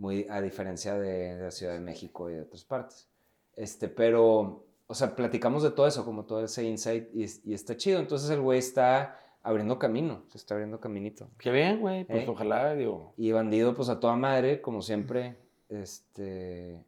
muy 0.00 0.26
a 0.30 0.40
diferencia 0.40 0.94
de, 0.94 1.36
de 1.36 1.42
la 1.44 1.50
Ciudad 1.50 1.74
de 1.74 1.80
México 1.80 2.30
y 2.30 2.34
de 2.34 2.40
otras 2.42 2.64
partes. 2.64 3.06
Este, 3.54 3.88
pero, 3.88 4.64
o 4.86 4.94
sea, 4.94 5.14
platicamos 5.14 5.62
de 5.62 5.70
todo 5.70 5.86
eso, 5.86 6.04
como 6.06 6.24
todo 6.24 6.42
ese 6.42 6.64
insight 6.64 7.08
y, 7.14 7.26
y 7.44 7.52
está 7.54 7.76
chido. 7.76 8.00
Entonces 8.00 8.30
el 8.30 8.40
güey 8.40 8.58
está 8.58 9.18
abriendo 9.42 9.78
camino, 9.78 10.22
se 10.28 10.38
está 10.38 10.54
abriendo 10.54 10.80
caminito. 10.80 11.28
Qué 11.38 11.50
bien, 11.50 11.80
güey. 11.80 12.04
Pues 12.04 12.24
¿Eh? 12.24 12.30
ojalá, 12.30 12.74
digo. 12.74 13.12
Y 13.18 13.30
bandido, 13.32 13.74
pues 13.74 13.88
a 13.90 14.00
toda 14.00 14.16
madre, 14.16 14.60
como 14.62 14.80
siempre, 14.82 15.36
este... 15.68 16.82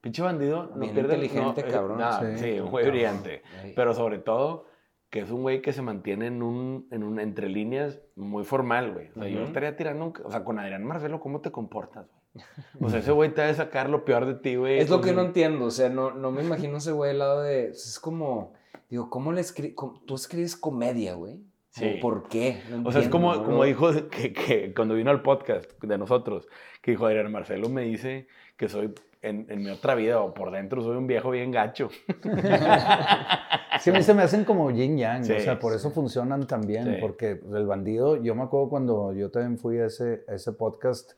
Pinche 0.00 0.22
bandido 0.22 0.66
no 0.68 0.76
Bien 0.78 0.94
pierde 0.94 1.14
inteligente, 1.14 1.62
no, 1.62 1.68
eh, 1.68 1.70
cabrón. 1.72 1.98
no, 1.98 2.20
Sí. 2.20 2.38
sí, 2.38 2.60
un 2.60 2.70
güey 2.70 2.84
Cabrón. 2.84 2.90
brillante. 2.90 3.42
Pero 3.74 3.92
sobre 3.92 4.18
todo, 4.18 4.66
que 5.10 5.20
es 5.20 5.30
un 5.30 5.42
güey 5.42 5.60
que 5.62 5.72
se 5.72 5.82
mantiene 5.82 6.28
en 6.28 6.42
un, 6.42 6.86
en 6.92 7.02
un 7.02 7.18
entre 7.18 7.48
líneas 7.48 7.98
muy 8.14 8.44
formal, 8.44 8.92
güey. 8.94 9.08
O 9.10 9.14
sea, 9.14 9.28
yo 9.28 9.38
Ujú. 9.40 9.46
estaría 9.48 9.76
tirando 9.76 10.04
un... 10.06 10.14
O 10.24 10.30
sea, 10.30 10.44
con 10.44 10.58
Adrián 10.60 10.84
Marcelo, 10.84 11.18
¿cómo 11.20 11.40
te 11.40 11.50
comportas, 11.50 12.06
güey? 12.06 12.15
O 12.80 12.90
sea, 12.90 13.00
ese 13.00 13.12
güey 13.12 13.32
te 13.32 13.42
va 13.42 13.48
a 13.48 13.54
sacar 13.54 13.88
lo 13.88 14.04
peor 14.04 14.26
de 14.26 14.34
ti, 14.34 14.56
güey. 14.56 14.78
Es 14.78 14.90
lo 14.90 15.00
que 15.00 15.12
no 15.12 15.22
entiendo, 15.22 15.66
o 15.66 15.70
sea, 15.70 15.88
no, 15.88 16.10
no 16.12 16.30
me 16.30 16.42
imagino 16.42 16.78
ese 16.78 16.92
güey 16.92 17.10
al 17.12 17.18
lado 17.18 17.42
de... 17.42 17.68
Es 17.70 17.98
como, 18.00 18.52
digo, 18.90 19.08
¿cómo 19.10 19.32
le 19.32 19.40
escribes? 19.40 19.74
Tú 20.06 20.14
escribes 20.14 20.56
comedia, 20.56 21.14
güey. 21.14 21.40
Sí. 21.70 21.98
¿Por 22.00 22.28
qué? 22.28 22.62
No 22.70 22.88
O 22.88 22.92
sea, 22.92 23.02
es 23.02 23.08
como, 23.08 23.34
no 23.34 23.44
como 23.44 23.64
dijo 23.64 23.90
que, 24.10 24.32
que 24.32 24.72
cuando 24.74 24.94
vino 24.94 25.10
al 25.10 25.22
podcast 25.22 25.70
de 25.82 25.98
nosotros, 25.98 26.48
que 26.80 26.92
dijo 26.92 27.06
Adrián 27.06 27.30
Marcelo 27.30 27.68
me 27.68 27.82
dice 27.82 28.28
que 28.56 28.68
soy 28.68 28.94
en, 29.20 29.46
en 29.50 29.58
mi 29.62 29.68
otra 29.70 29.94
vida 29.94 30.20
o 30.20 30.32
por 30.32 30.50
dentro 30.52 30.82
soy 30.82 30.96
un 30.96 31.06
viejo 31.06 31.30
bien 31.30 31.50
gacho. 31.50 31.88
Sí, 33.80 33.90
a 33.90 33.92
mí 33.92 34.02
se 34.02 34.14
me 34.14 34.22
hacen 34.22 34.44
como 34.44 34.70
yin 34.70 34.96
yang, 34.96 35.22
Sí, 35.24 35.32
o 35.32 35.40
sea, 35.40 35.58
por 35.58 35.72
sí. 35.72 35.76
eso 35.76 35.90
funcionan 35.90 36.46
también, 36.46 36.84
Sí. 36.86 36.96
porque 37.00 37.36
pues, 37.36 37.52
el 37.54 37.66
bandido, 37.66 38.16
yo 38.16 38.34
me 38.34 38.42
acuerdo 38.44 38.70
cuando 38.70 39.12
yo 39.12 39.30
también 39.30 39.58
fui 39.58 39.78
a 39.78 39.86
ese, 39.86 40.24
a 40.28 40.32
ese 40.34 40.52
podcast, 40.52 41.12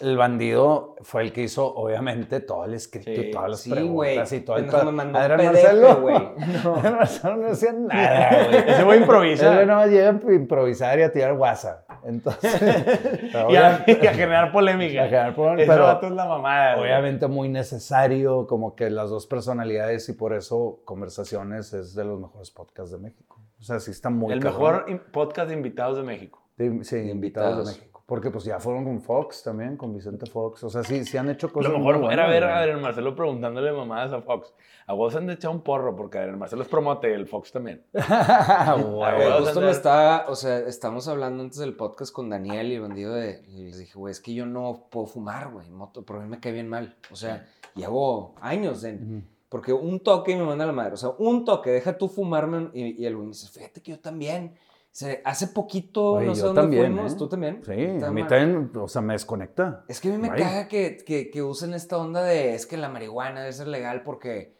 el 0.00 0.16
bandido 0.16 0.96
fue 1.02 1.22
el 1.22 1.32
que 1.32 1.42
hizo, 1.42 1.66
obviamente, 1.74 2.40
todo 2.40 2.64
el 2.64 2.74
escrito 2.74 3.10
Sí, 3.20 3.28
y 3.28 3.30
todas 3.30 3.50
las 3.50 3.60
sí, 3.60 3.70
preguntas 3.70 4.30
güey. 4.30 4.40
y 4.40 4.44
todo 4.44 4.56
el 4.56 4.66
me 4.86 4.92
mandó 4.92 5.18
Adrián 5.18 5.38
PDF, 5.40 5.46
Marcelo, 5.62 6.00
güey. 6.00 6.16
Adrián 6.76 6.94
Marcelo 6.96 7.36
no 7.36 7.46
hacía 7.48 7.72
nada, 7.72 8.44
güey. 8.46 8.58
Ese 8.70 8.84
güey 8.84 8.98
improvisa. 9.00 9.54
güey 9.54 9.66
nada 9.66 9.78
más 9.80 9.90
llega 9.90 10.08
a 10.10 10.32
improvisar 10.34 10.98
y 10.98 11.02
a 11.02 11.12
tirar 11.12 11.32
WhatsApp. 11.34 11.88
Entonces, 12.04 12.60
y, 13.32 13.36
a, 13.36 13.46
obvia- 13.46 13.84
y 13.86 14.06
a 14.06 14.14
generar 14.14 14.52
polémica. 14.52 15.00
a 15.04 15.06
generar 15.06 15.34
polémica, 15.34 15.72
pero- 15.72 16.06
es 16.08 16.12
la 16.12 16.26
mamada. 16.26 16.80
obviamente 16.80 17.26
muy 17.28 17.48
necesario, 17.48 18.46
como 18.46 18.74
que 18.74 18.90
las 18.90 19.10
dos 19.10 19.26
personalidades 19.26 20.08
y 20.08 20.12
por 20.14 20.34
eso 20.34 20.80
Conversaciones 20.84 21.72
es 21.72 21.94
de 21.94 22.04
los 22.04 22.20
mejores 22.20 22.50
podcasts 22.50 22.90
de 22.92 22.98
México. 22.98 23.40
O 23.60 23.62
sea, 23.62 23.78
sí 23.80 23.92
está 23.92 24.10
muy 24.10 24.32
El 24.32 24.40
cabrón. 24.40 24.84
mejor 24.86 25.10
podcast 25.12 25.48
de 25.48 25.54
invitados 25.54 25.96
de 25.96 26.02
México. 26.02 26.42
De- 26.56 26.84
sí, 26.84 26.96
Invitados. 26.96 27.66
de 27.66 27.72
México. 27.72 27.93
Porque 28.06 28.30
pues 28.30 28.44
ya 28.44 28.60
fueron 28.60 28.84
con 28.84 29.00
Fox 29.00 29.42
también, 29.42 29.78
con 29.78 29.94
Vicente 29.94 30.26
Fox. 30.26 30.62
O 30.64 30.68
sea, 30.68 30.84
sí, 30.84 31.04
sí 31.06 31.16
han 31.16 31.30
hecho 31.30 31.50
cosas 31.50 31.72
Lo 31.72 31.78
muy 31.78 31.86
mejor 31.86 32.12
era 32.12 32.24
buenas, 32.24 32.28
ver 32.28 32.44
a. 32.44 32.58
Adrián 32.58 32.82
Marcelo 32.82 33.16
preguntándole 33.16 33.72
mamadas 33.72 34.12
a 34.12 34.20
Fox. 34.20 34.52
A 34.86 34.92
vos 34.92 35.16
han 35.16 35.26
de 35.26 35.32
echar 35.32 35.50
un 35.50 35.62
porro 35.62 35.96
porque 35.96 36.18
Adrián 36.18 36.38
Marcelo 36.38 36.62
es 36.62 36.68
promote 36.68 37.08
y 37.08 37.14
el 37.14 37.26
Fox 37.26 37.50
también. 37.52 37.82
Güey, 37.94 38.02
güey. 38.02 39.14
Güey, 39.16 39.28
vas 39.28 39.36
a 39.36 39.40
justo 39.40 39.60
me 39.62 39.70
estaba, 39.70 40.26
o 40.28 40.36
sea, 40.36 40.58
estamos 40.58 41.08
hablando 41.08 41.42
antes 41.42 41.58
del 41.58 41.76
podcast 41.76 42.12
con 42.12 42.28
Daniel 42.28 42.70
y 42.72 42.74
el 42.74 42.82
bandido 42.82 43.14
de, 43.14 43.42
y 43.48 43.64
les 43.64 43.78
dije, 43.78 43.94
güey, 43.98 44.12
es 44.12 44.20
que 44.20 44.34
yo 44.34 44.44
no 44.44 44.86
puedo 44.90 45.06
fumar, 45.06 45.50
güey, 45.50 45.70
moto, 45.70 46.04
pero 46.04 46.20
a 46.20 46.22
mí 46.22 46.28
me 46.28 46.40
cae 46.40 46.52
bien 46.52 46.68
mal. 46.68 46.96
O 47.10 47.16
sea, 47.16 47.46
llevo 47.74 48.34
años 48.42 48.84
en, 48.84 49.16
Ujú. 49.18 49.26
porque 49.48 49.72
un 49.72 50.00
toque 50.00 50.32
y 50.32 50.36
me 50.36 50.44
manda 50.44 50.64
a 50.64 50.66
la 50.66 50.72
madre, 50.74 50.92
o 50.92 50.98
sea, 50.98 51.10
un 51.16 51.46
toque, 51.46 51.70
deja 51.70 51.96
tú 51.96 52.08
fumarme, 52.08 52.68
y, 52.74 53.02
y 53.02 53.06
el 53.06 53.14
güey 53.16 53.28
me 53.28 53.32
dice, 53.32 53.48
fíjate 53.48 53.80
que 53.80 53.92
yo 53.92 53.98
también, 54.00 54.54
Se- 54.96 55.20
hace 55.24 55.48
poquito, 55.48 56.12
Oye, 56.12 56.26
no 56.28 56.34
sé 56.36 56.42
dónde 56.42 56.60
también, 56.62 56.92
fuimos, 56.94 57.12
¿eh? 57.12 57.16
tú 57.18 57.26
también. 57.28 57.60
Sí, 57.66 57.72
a 58.04 58.12
mí 58.12 58.22
también, 58.28 58.70
o 58.76 58.86
sea, 58.86 59.02
me 59.02 59.14
desconecta. 59.14 59.84
Es 59.88 60.00
que 60.00 60.06
a 60.08 60.12
mí 60.12 60.18
me 60.18 60.30
Bye. 60.30 60.38
caga 60.40 60.68
que, 60.68 60.98
que, 61.04 61.30
que 61.32 61.42
usen 61.42 61.74
esta 61.74 61.98
onda 61.98 62.22
de 62.22 62.54
es 62.54 62.64
que 62.64 62.76
la 62.76 62.88
marihuana 62.88 63.40
debe 63.40 63.52
ser 63.52 63.66
legal 63.66 64.02
porque, 64.04 64.54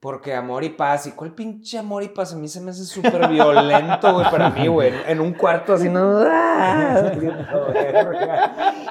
porque 0.00 0.32
amor 0.34 0.64
y 0.64 0.70
paz. 0.70 1.06
¿Y 1.06 1.10
cuál 1.10 1.32
pinche 1.34 1.76
amor 1.76 2.02
y 2.02 2.08
paz? 2.08 2.32
A 2.32 2.36
mí 2.36 2.48
se 2.48 2.62
me 2.62 2.70
hace 2.70 2.84
súper 2.84 3.28
violento, 3.30 4.14
güey, 4.14 4.30
para 4.30 4.48
mí, 4.48 4.68
güey. 4.68 4.88
En, 4.88 4.94
en 5.06 5.20
un 5.20 5.34
cuarto 5.34 5.74
así, 5.74 5.90
no. 5.90 6.24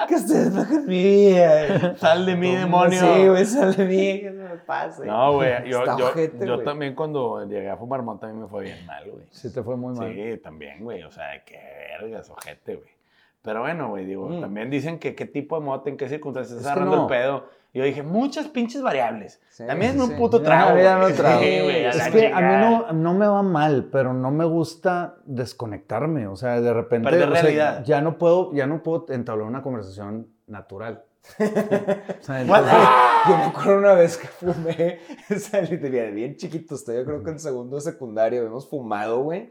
Que 0.08 0.14
ustedes 0.14 0.54
hagan 0.56 0.86
mi 0.86 1.02
vida. 1.02 1.96
Sal 1.96 2.24
de 2.26 2.36
mí, 2.36 2.50
Sí, 2.50 2.56
demonio. 2.56 3.30
güey, 3.32 3.44
sal 3.44 3.74
de 3.74 3.84
mí, 3.84 4.22
me 4.54 4.60
pase. 4.60 5.04
No, 5.06 5.34
güey. 5.34 5.68
Yo, 5.70 5.84
yo, 5.98 6.06
ojete, 6.06 6.46
yo 6.46 6.62
también 6.62 6.94
cuando 6.94 7.44
llegué 7.46 7.68
a 7.70 7.76
fumar 7.76 8.02
mota, 8.02 8.26
a 8.28 8.32
mí 8.32 8.40
me 8.40 8.48
fue 8.48 8.64
bien 8.64 8.84
mal, 8.86 9.10
güey. 9.10 9.24
Sí, 9.30 9.52
te 9.52 9.62
fue 9.62 9.76
muy 9.76 9.94
mal. 9.94 10.12
Sí, 10.12 10.38
también, 10.42 10.82
güey. 10.82 11.02
O 11.02 11.10
sea, 11.10 11.44
qué 11.44 11.58
vergas, 12.00 12.30
ojete, 12.30 12.76
güey. 12.76 12.88
Pero 13.42 13.60
bueno, 13.60 13.90
güey, 13.90 14.06
digo, 14.06 14.26
Mm. 14.28 14.40
también 14.40 14.70
dicen 14.70 14.98
que 14.98 15.14
qué 15.14 15.26
tipo 15.26 15.58
de 15.58 15.64
mota, 15.66 15.90
en 15.90 15.96
qué 15.98 16.08
circunstancias 16.08 16.52
Es 16.52 16.58
estás 16.58 16.72
agarrando 16.72 16.96
no. 16.96 17.02
el 17.02 17.08
pedo. 17.08 17.44
Y 17.74 17.78
yo 17.80 17.84
dije, 17.84 18.02
muchas 18.04 18.46
pinches 18.48 18.80
variables. 18.82 19.42
Sí, 19.50 19.66
también 19.66 19.92
sí, 19.92 19.98
es 19.98 20.04
un 20.04 20.10
sí. 20.10 20.16
puto 20.16 20.38
Ya, 20.38 20.44
trago. 20.44 20.70
no 21.08 21.14
trago. 21.14 21.40
Sí, 21.42 21.60
güey, 21.60 21.84
Es 21.84 22.08
que 22.08 22.32
a 22.32 22.40
mí 22.40 22.56
no, 22.56 22.92
no 22.92 23.14
me 23.14 23.26
va 23.26 23.42
mal, 23.42 23.88
pero 23.90 24.12
no 24.14 24.30
me 24.30 24.44
gusta 24.44 25.16
desconectarme. 25.24 26.26
O 26.28 26.36
sea, 26.36 26.60
de 26.60 26.72
repente 26.72 27.10
Perder 27.10 27.28
o 27.28 27.32
sea, 27.32 27.42
realidad. 27.42 27.84
ya 27.84 28.00
no 28.00 28.16
puedo, 28.16 28.52
ya 28.54 28.66
no 28.66 28.82
puedo 28.82 29.06
entablar 29.12 29.46
una 29.48 29.60
conversación 29.62 30.28
natural. 30.46 31.02
O 31.38 32.22
sea, 32.22 32.40
entonces- 32.42 32.74
Yo 33.28 33.36
me 33.38 33.44
acuerdo 33.44 33.78
una 33.78 33.94
vez 33.94 34.18
que 34.18 34.26
fumé, 34.28 34.98
salí 35.38 35.78
de 35.78 36.10
bien, 36.10 36.36
chiquito, 36.36 36.74
estoy 36.74 36.96
yo 36.96 37.04
creo 37.06 37.22
que 37.24 37.30
en 37.30 37.38
segundo 37.40 37.76
de 37.76 37.82
secundaria, 37.82 38.38
habíamos 38.40 38.68
fumado, 38.68 39.20
güey, 39.22 39.50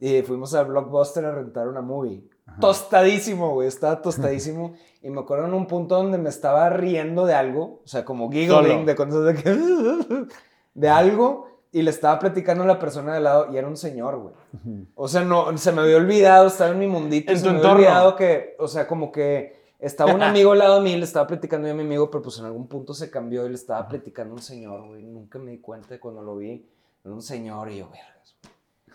y 0.00 0.22
fuimos 0.22 0.52
a 0.56 0.64
Blockbuster 0.64 1.24
a 1.24 1.30
rentar 1.32 1.68
una 1.68 1.80
movie. 1.82 2.24
Tostadísimo, 2.60 3.52
güey, 3.54 3.68
estaba 3.68 4.02
tostadísimo. 4.02 4.74
y 5.02 5.10
me 5.10 5.20
acuerdo 5.20 5.46
en 5.46 5.54
un 5.54 5.66
punto 5.68 5.94
donde 5.94 6.18
me 6.18 6.28
estaba 6.30 6.68
riendo 6.70 7.24
de 7.24 7.34
algo, 7.34 7.82
o 7.84 7.86
sea, 7.88 8.04
como 8.04 8.28
giggling, 8.30 8.48
Solo. 8.50 8.84
de 8.84 8.94
cosas 8.96 9.24
de 9.24 9.34
que... 9.34 10.26
de 10.74 10.88
algo, 10.88 11.46
y 11.70 11.82
le 11.82 11.90
estaba 11.90 12.18
platicando 12.18 12.64
a 12.64 12.66
la 12.66 12.80
persona 12.80 13.12
de 13.12 13.18
al 13.18 13.24
lado, 13.24 13.52
y 13.52 13.56
era 13.56 13.68
un 13.68 13.76
señor, 13.76 14.18
güey. 14.18 14.34
O 14.96 15.06
sea, 15.06 15.22
no, 15.22 15.56
se 15.56 15.70
me 15.70 15.82
había 15.82 15.96
olvidado, 15.96 16.48
estaba 16.48 16.72
en 16.72 16.80
mi 16.80 16.88
mundito, 16.88 17.30
En 17.30 17.38
se 17.38 17.44
me 17.44 17.50
había 17.50 17.60
entorno. 17.60 17.76
olvidado 17.76 18.16
que, 18.16 18.56
o 18.58 18.66
sea, 18.66 18.88
como 18.88 19.12
que 19.12 19.61
estaba 19.82 20.14
un 20.14 20.22
amigo 20.22 20.52
al 20.52 20.58
lado 20.60 20.76
de 20.76 20.80
mí, 20.82 20.96
le 20.96 21.04
estaba 21.04 21.26
platicando 21.26 21.66
yo 21.68 21.74
a 21.74 21.76
mi 21.76 21.82
amigo, 21.82 22.10
pero 22.10 22.22
pues 22.22 22.38
en 22.38 22.46
algún 22.46 22.66
punto 22.68 22.94
se 22.94 23.10
cambió 23.10 23.44
y 23.46 23.50
le 23.50 23.54
estaba 23.56 23.86
platicando 23.88 24.32
a 24.32 24.36
un 24.36 24.42
señor, 24.42 24.86
güey. 24.86 25.02
Nunca 25.04 25.38
me 25.38 25.50
di 25.50 25.58
cuenta 25.58 25.88
de 25.88 26.00
cuando 26.00 26.22
lo 26.22 26.36
vi. 26.36 26.66
Era 27.04 27.12
un 27.14 27.22
señor 27.22 27.70
y 27.70 27.78
yo, 27.78 27.88
vergas. 27.90 28.36
O 28.88 28.92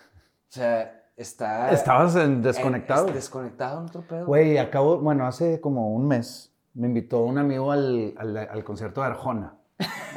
sea, 0.49 1.03
está... 1.15 1.71
Estabas 1.71 2.15
en- 2.15 2.41
desconectado. 2.41 3.07
es- 3.09 3.13
desconectado 3.13 3.81
en 3.81 3.85
otro 3.87 4.01
pedo. 4.01 4.25
Güey, 4.25 4.57
acabo, 4.57 4.97
bueno, 4.99 5.27
hace 5.27 5.59
como 5.61 5.93
un 5.93 6.07
mes 6.07 6.53
me 6.73 6.87
invitó 6.87 7.21
un 7.23 7.37
amigo 7.37 7.71
al, 7.71 8.13
al, 8.17 8.37
al 8.37 8.63
concierto 8.63 9.01
de 9.01 9.07
Arjona 9.07 9.55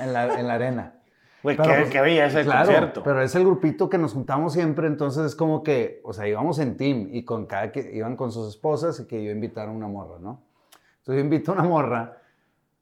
en 0.00 0.12
la, 0.12 0.38
en 0.38 0.46
la 0.46 0.54
arena. 0.54 0.94
Güey, 1.42 1.56
Pero, 1.56 1.70
qué, 1.70 1.78
pues, 1.80 1.90
qué 1.90 2.24
ese 2.26 2.42
Claro, 2.44 2.66
concierto. 2.66 3.02
pero 3.02 3.22
es 3.22 3.34
el 3.34 3.44
grupito 3.46 3.88
que 3.88 3.96
nos 3.96 4.12
juntamos 4.12 4.52
siempre, 4.52 4.86
entonces 4.86 5.24
es 5.24 5.34
como 5.34 5.62
que, 5.62 6.02
o 6.04 6.12
sea, 6.12 6.28
íbamos 6.28 6.58
en 6.58 6.76
team 6.76 7.08
y 7.12 7.24
con 7.24 7.46
cada 7.46 7.72
que 7.72 7.96
iban 7.96 8.14
con 8.14 8.30
sus 8.30 8.46
esposas 8.50 9.00
y 9.00 9.06
que 9.06 9.24
yo 9.24 9.30
invitara 9.30 9.70
a 9.70 9.74
una 9.74 9.88
morra, 9.88 10.18
¿no? 10.20 10.42
Entonces 11.00 11.16
yo 11.16 11.20
invito 11.20 11.52
a 11.52 11.54
una 11.54 11.64
morra 11.64 12.16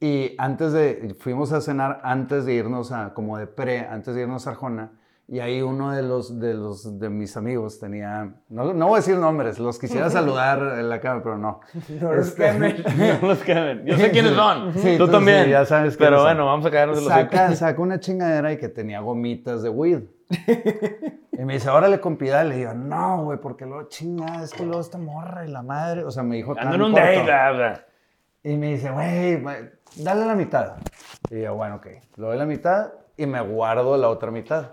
y 0.00 0.34
antes 0.38 0.72
de, 0.72 1.16
fuimos 1.18 1.52
a 1.52 1.60
cenar 1.60 2.00
antes 2.04 2.44
de 2.44 2.54
irnos 2.54 2.92
a, 2.92 3.14
como 3.14 3.36
de 3.38 3.46
pre, 3.46 3.80
antes 3.80 4.14
de 4.14 4.22
irnos 4.22 4.46
a 4.46 4.50
Arjona, 4.50 4.92
y 5.30 5.40
ahí 5.40 5.60
uno 5.60 5.90
de 5.92 6.02
los, 6.02 6.40
de 6.40 6.54
los, 6.54 6.98
de 6.98 7.10
mis 7.10 7.36
amigos 7.36 7.78
tenía, 7.78 8.32
no, 8.48 8.72
no 8.72 8.86
voy 8.86 8.94
a 8.94 9.00
decir 9.00 9.16
nombres, 9.18 9.58
los 9.58 9.78
quisiera 9.78 10.08
saludar 10.10 10.78
en 10.78 10.88
la 10.88 11.00
cámara, 11.00 11.22
pero 11.22 11.36
no. 11.38 11.60
No 12.00 12.14
los 12.14 12.28
Este- 12.28 12.44
quemen. 12.44 12.76
No 13.22 13.28
los 13.28 13.38
quemen. 13.42 13.84
Yo 13.84 13.96
sé 13.98 14.10
quiénes 14.10 14.32
son. 14.34 14.72
Sí, 14.74 14.96
Tú 14.96 15.06
tú 15.06 15.12
también. 15.12 15.44
sí, 15.44 15.50
ya 15.50 15.64
sabes 15.66 15.96
Pero 15.96 16.10
quiénes 16.10 16.18
son. 16.20 16.26
bueno, 16.28 16.46
vamos 16.46 16.66
a 16.66 16.70
caernos 16.70 16.96
de 16.96 17.02
los 17.02 17.12
saca, 17.12 17.54
saca 17.54 17.82
una 17.82 18.00
chingadera 18.00 18.52
y 18.52 18.56
que 18.58 18.68
tenía 18.68 19.00
gomitas 19.00 19.62
de 19.62 19.68
weed. 19.68 20.02
Y 21.32 21.44
me 21.44 21.54
dice, 21.54 21.68
órale, 21.70 22.00
compida. 22.00 22.42
Le 22.44 22.56
digo, 22.56 22.72
no, 22.74 23.24
güey, 23.24 23.38
porque 23.38 23.64
luego 23.66 23.88
chingada, 23.88 24.42
es 24.44 24.52
que 24.52 24.64
luego 24.64 24.80
esta 24.80 24.98
morra 24.98 25.44
y 25.46 25.50
la 25.50 25.62
madre. 25.62 26.04
O 26.04 26.10
sea, 26.10 26.22
me 26.22 26.36
dijo, 26.36 26.52
Ando 26.52 26.62
tan 26.62 26.74
en 26.74 26.82
un 26.82 26.92
corto. 26.92 27.06
date. 27.26 27.82
Y 28.48 28.56
me 28.56 28.68
dice, 28.72 28.90
güey, 28.90 29.42
dale 29.96 30.24
la 30.24 30.34
mitad. 30.34 30.76
Y 31.30 31.42
yo, 31.42 31.54
bueno, 31.54 31.76
ok. 31.76 31.86
Le 32.16 32.24
doy 32.26 32.38
la 32.38 32.46
mitad 32.46 32.92
y 33.16 33.26
me 33.26 33.42
guardo 33.42 33.96
la 33.98 34.08
otra 34.08 34.30
mitad. 34.30 34.70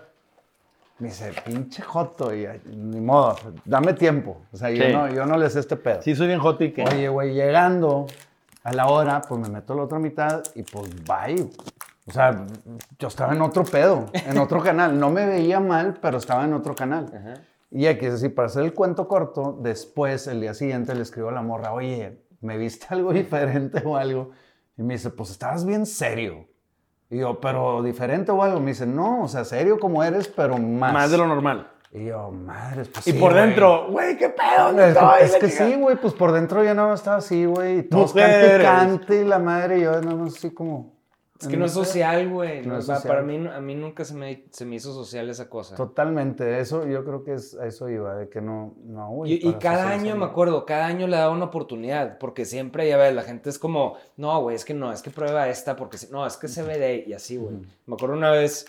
Me 0.98 1.08
dice, 1.08 1.30
pinche 1.44 1.82
joto, 1.82 2.34
y 2.34 2.48
ni 2.74 3.00
modo, 3.02 3.36
dame 3.66 3.92
tiempo. 3.92 4.40
O 4.50 4.56
sea, 4.56 4.70
yo, 4.70 4.82
Sí. 4.82 4.92
no, 4.94 5.08
yo 5.08 5.26
no 5.26 5.36
le 5.36 5.50
sé 5.50 5.60
este 5.60 5.76
pedo. 5.76 6.00
Sí, 6.00 6.14
soy 6.16 6.26
bien 6.28 6.38
hot 6.40 6.58
y 6.62 6.72
que. 6.72 6.84
Oye, 6.84 7.08
güey, 7.10 7.34
llegando 7.34 8.06
a 8.62 8.72
la 8.72 8.86
hora, 8.86 9.20
pues 9.20 9.38
me 9.42 9.50
meto 9.50 9.74
la 9.74 9.82
otra 9.82 9.98
mitad 9.98 10.42
y 10.54 10.62
pues 10.62 10.88
bye. 11.04 11.50
O 12.06 12.12
sea, 12.12 12.46
yo 12.98 13.08
estaba 13.08 13.34
en 13.34 13.42
otro 13.42 13.62
pedo, 13.64 14.06
en 14.14 14.38
otro 14.38 14.62
canal. 14.62 14.98
No 14.98 15.10
me 15.10 15.26
veía 15.26 15.60
mal, 15.60 15.98
pero 16.00 16.16
estaba 16.16 16.44
en 16.44 16.54
otro 16.54 16.74
canal. 16.74 17.12
Ajá. 17.14 17.34
Y 17.70 17.86
aquí, 17.88 18.06
es 18.06 18.12
decir, 18.12 18.34
para 18.34 18.46
hacer 18.46 18.62
el 18.64 18.72
cuento 18.72 19.06
corto, 19.06 19.58
después, 19.60 20.28
el 20.28 20.40
día 20.40 20.54
siguiente, 20.54 20.94
le 20.94 21.02
escribo 21.02 21.28
a 21.28 21.32
la 21.32 21.42
morra, 21.42 21.72
oye, 21.72 22.22
¿me 22.46 22.56
viste 22.56 22.86
algo 22.90 23.12
diferente 23.12 23.82
o 23.84 23.96
algo? 23.96 24.30
Y 24.78 24.82
me 24.82 24.94
dice, 24.94 25.10
pues 25.10 25.30
estabas 25.30 25.64
bien 25.66 25.84
serio. 25.86 26.46
Y 27.10 27.18
yo, 27.18 27.40
¿pero 27.40 27.82
diferente 27.82 28.30
o 28.32 28.42
algo? 28.42 28.58
Me 28.60 28.70
dice, 28.72 28.86
no, 28.86 29.22
o 29.24 29.28
sea, 29.28 29.44
serio 29.44 29.78
como 29.78 30.02
eres, 30.02 30.28
pero 30.28 30.58
más. 30.58 30.92
Más 30.92 31.10
de 31.10 31.18
lo 31.18 31.26
normal. 31.26 31.70
Y 31.92 32.06
yo, 32.06 32.30
madres, 32.30 32.88
pues 32.88 33.06
Y 33.06 33.12
sí, 33.12 33.18
por 33.18 33.32
güey". 33.32 33.46
dentro, 33.46 33.86
güey, 33.90 34.16
qué 34.18 34.28
pedo, 34.28 34.66
¿dónde 34.66 34.82
Es, 34.82 34.88
estoy? 34.90 35.22
es 35.22 35.32
La 35.32 35.38
que 35.38 35.48
sí, 35.50 35.74
güey, 35.76 35.96
pues 35.96 36.12
por 36.14 36.32
dentro 36.32 36.62
ya 36.64 36.74
no 36.74 36.92
estaba 36.92 37.16
así, 37.18 37.44
güey. 37.46 37.78
y 37.78 37.82
Todos 37.84 38.12
cante 38.12 38.58
cante 38.62 39.22
y 39.22 39.24
la 39.24 39.38
madre 39.38 39.78
y 39.78 39.82
yo 39.82 39.92
nada 40.02 40.16
más 40.16 40.36
así 40.36 40.50
como... 40.52 40.95
Es 41.40 41.48
que 41.48 41.56
no 41.56 41.66
es 41.66 41.72
social, 41.72 42.28
güey. 42.30 42.62
No. 42.66 42.78
Para 43.08 43.22
mí, 43.22 43.46
a 43.46 43.60
mí 43.60 43.74
nunca 43.74 44.04
se 44.04 44.14
me, 44.14 44.44
se 44.50 44.64
me 44.64 44.76
hizo 44.76 44.92
social 44.94 45.28
esa 45.28 45.48
cosa. 45.50 45.76
Totalmente, 45.76 46.60
eso 46.60 46.86
yo 46.86 47.04
creo 47.04 47.24
que 47.24 47.34
es, 47.34 47.54
a 47.58 47.66
eso 47.66 47.88
iba, 47.88 48.14
de 48.16 48.28
que 48.28 48.40
no, 48.40 48.74
no, 48.84 49.10
güey. 49.10 49.32
Y, 49.34 49.34
y 49.48 49.54
cada 49.54 49.90
año, 49.90 50.16
me 50.16 50.24
acuerdo, 50.24 50.64
cada 50.64 50.86
año 50.86 51.06
le 51.06 51.16
daba 51.16 51.32
una 51.32 51.44
oportunidad, 51.46 52.18
porque 52.18 52.44
siempre, 52.44 52.88
ya 52.88 52.96
ves, 52.96 53.14
la 53.14 53.22
gente 53.22 53.50
es 53.50 53.58
como, 53.58 53.96
no, 54.16 54.40
güey, 54.40 54.56
es 54.56 54.64
que 54.64 54.72
no, 54.74 54.92
es 54.92 55.02
que 55.02 55.10
prueba 55.10 55.48
esta, 55.48 55.76
porque 55.76 55.98
si- 55.98 56.10
no, 56.10 56.26
es 56.26 56.36
que 56.36 56.48
CBD 56.48 57.04
y 57.06 57.12
así, 57.12 57.36
güey. 57.36 57.56
Me 57.86 57.94
acuerdo 57.94 58.14
una 58.16 58.30
vez, 58.30 58.66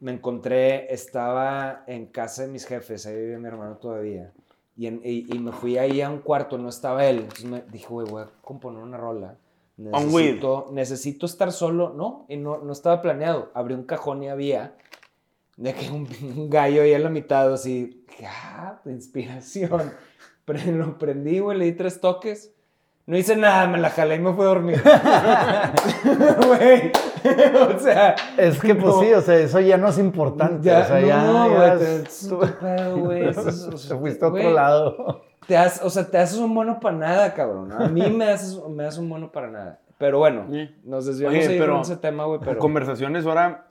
me 0.00 0.12
encontré, 0.12 0.92
estaba 0.92 1.84
en 1.86 2.06
casa 2.06 2.42
de 2.42 2.48
mis 2.48 2.66
jefes, 2.66 3.06
ahí 3.06 3.14
vivía 3.16 3.38
mi 3.38 3.46
hermano 3.48 3.76
todavía, 3.76 4.32
y, 4.76 4.86
en- 4.86 5.00
y, 5.04 5.34
y 5.34 5.38
me 5.38 5.52
fui 5.52 5.78
ahí 5.78 6.00
a 6.00 6.08
un 6.10 6.18
cuarto, 6.20 6.56
no 6.58 6.68
estaba 6.70 7.04
él, 7.06 7.18
entonces 7.18 7.44
me 7.46 7.62
dije, 7.70 7.86
güey, 7.88 8.06
voy 8.08 8.22
a 8.22 8.28
componer 8.42 8.82
una 8.82 8.96
rola. 8.96 9.36
Necesito, 9.76 10.68
necesito 10.72 11.26
estar 11.26 11.52
solo, 11.52 11.92
no, 11.92 12.24
y 12.28 12.36
no, 12.36 12.58
no 12.58 12.72
estaba 12.72 13.02
planeado. 13.02 13.50
Abrí 13.54 13.74
un 13.74 13.84
cajón 13.84 14.22
y 14.22 14.28
había 14.28 14.74
de 15.56 15.74
que 15.74 15.90
un, 15.90 16.08
un 16.22 16.50
gallo 16.50 16.82
ahí 16.82 16.92
en 16.92 17.02
la 17.02 17.10
mitad, 17.10 17.52
así, 17.52 18.06
ah, 18.24 18.80
de 18.84 18.92
inspiración. 18.92 19.92
Pero 20.44 20.60
lo 20.72 20.98
prendí, 20.98 21.40
güey, 21.40 21.58
le 21.58 21.64
di 21.66 21.72
tres 21.72 22.00
toques. 22.00 22.52
No 23.06 23.16
hice 23.16 23.36
nada, 23.36 23.66
me 23.66 23.78
la 23.78 23.90
jalé 23.90 24.16
y 24.16 24.18
me 24.18 24.32
fui 24.32 24.44
a 24.44 24.48
dormir. 24.48 24.82
Güey, 26.46 26.92
o 27.76 27.78
sea, 27.78 28.14
Es 28.36 28.60
que 28.60 28.74
pues 28.74 28.94
No. 28.94 29.00
sí, 29.02 29.12
o 29.12 29.20
sea, 29.20 29.36
eso 29.36 29.60
ya 29.60 29.76
no 29.76 29.88
es 29.88 29.98
importante. 29.98 30.66
ya, 30.68 30.80
o 30.80 30.84
sea, 30.84 31.00
ya, 31.00 31.22
no, 31.24 31.48
ya 31.50 31.74
güey, 31.74 31.78
te, 31.78 31.96
es- 32.02 32.34
pedo, 32.60 32.96
güey. 32.98 33.28
eso 33.28 33.70
te 33.70 33.96
fuiste 33.98 34.24
a 34.24 34.28
otro 34.28 34.50
lado. 34.52 35.22
Te 35.46 35.56
haces, 35.56 35.82
o 35.82 35.90
sea, 35.90 36.04
te 36.10 36.18
haces 36.18 36.38
un 36.38 36.54
bueno 36.54 36.80
para 36.80 36.96
nada, 36.96 37.34
cabrón. 37.34 37.70
A 37.72 37.88
mí 37.88 38.10
me 38.10 38.30
haces, 38.30 38.60
me 38.68 38.84
haces 38.84 38.98
un 38.98 39.08
bueno 39.08 39.30
para 39.30 39.48
nada. 39.50 39.80
Pero 39.98 40.18
bueno, 40.18 40.46
Sí. 40.50 40.68
nos 40.84 41.06
desviamos 41.06 41.38
Oye, 41.38 41.48
ahí 41.48 41.58
pero- 41.58 41.72
con 41.74 41.82
ese 41.82 41.96
tema, 41.96 42.24
güey, 42.24 42.40
pero... 42.42 42.58
Conversaciones 42.58 43.24
ahora. 43.26 43.68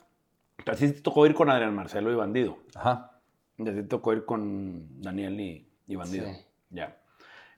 Así 0.65 0.91
te 0.91 1.01
tocó 1.01 1.25
ir 1.25 1.33
con 1.35 1.49
Adrián 1.49 1.75
Marcelo 1.75 2.11
y 2.11 2.15
Bandido. 2.15 2.57
Ajá. 2.75 3.11
Y 3.57 3.63
así 3.67 3.81
te 3.81 3.87
tocó 3.87 4.13
ir 4.13 4.25
con 4.25 5.01
Daniel 5.01 5.39
y, 5.39 5.67
y 5.87 5.95
Bandido. 5.95 6.25
Sí. 6.27 6.45
Ya. 6.71 6.95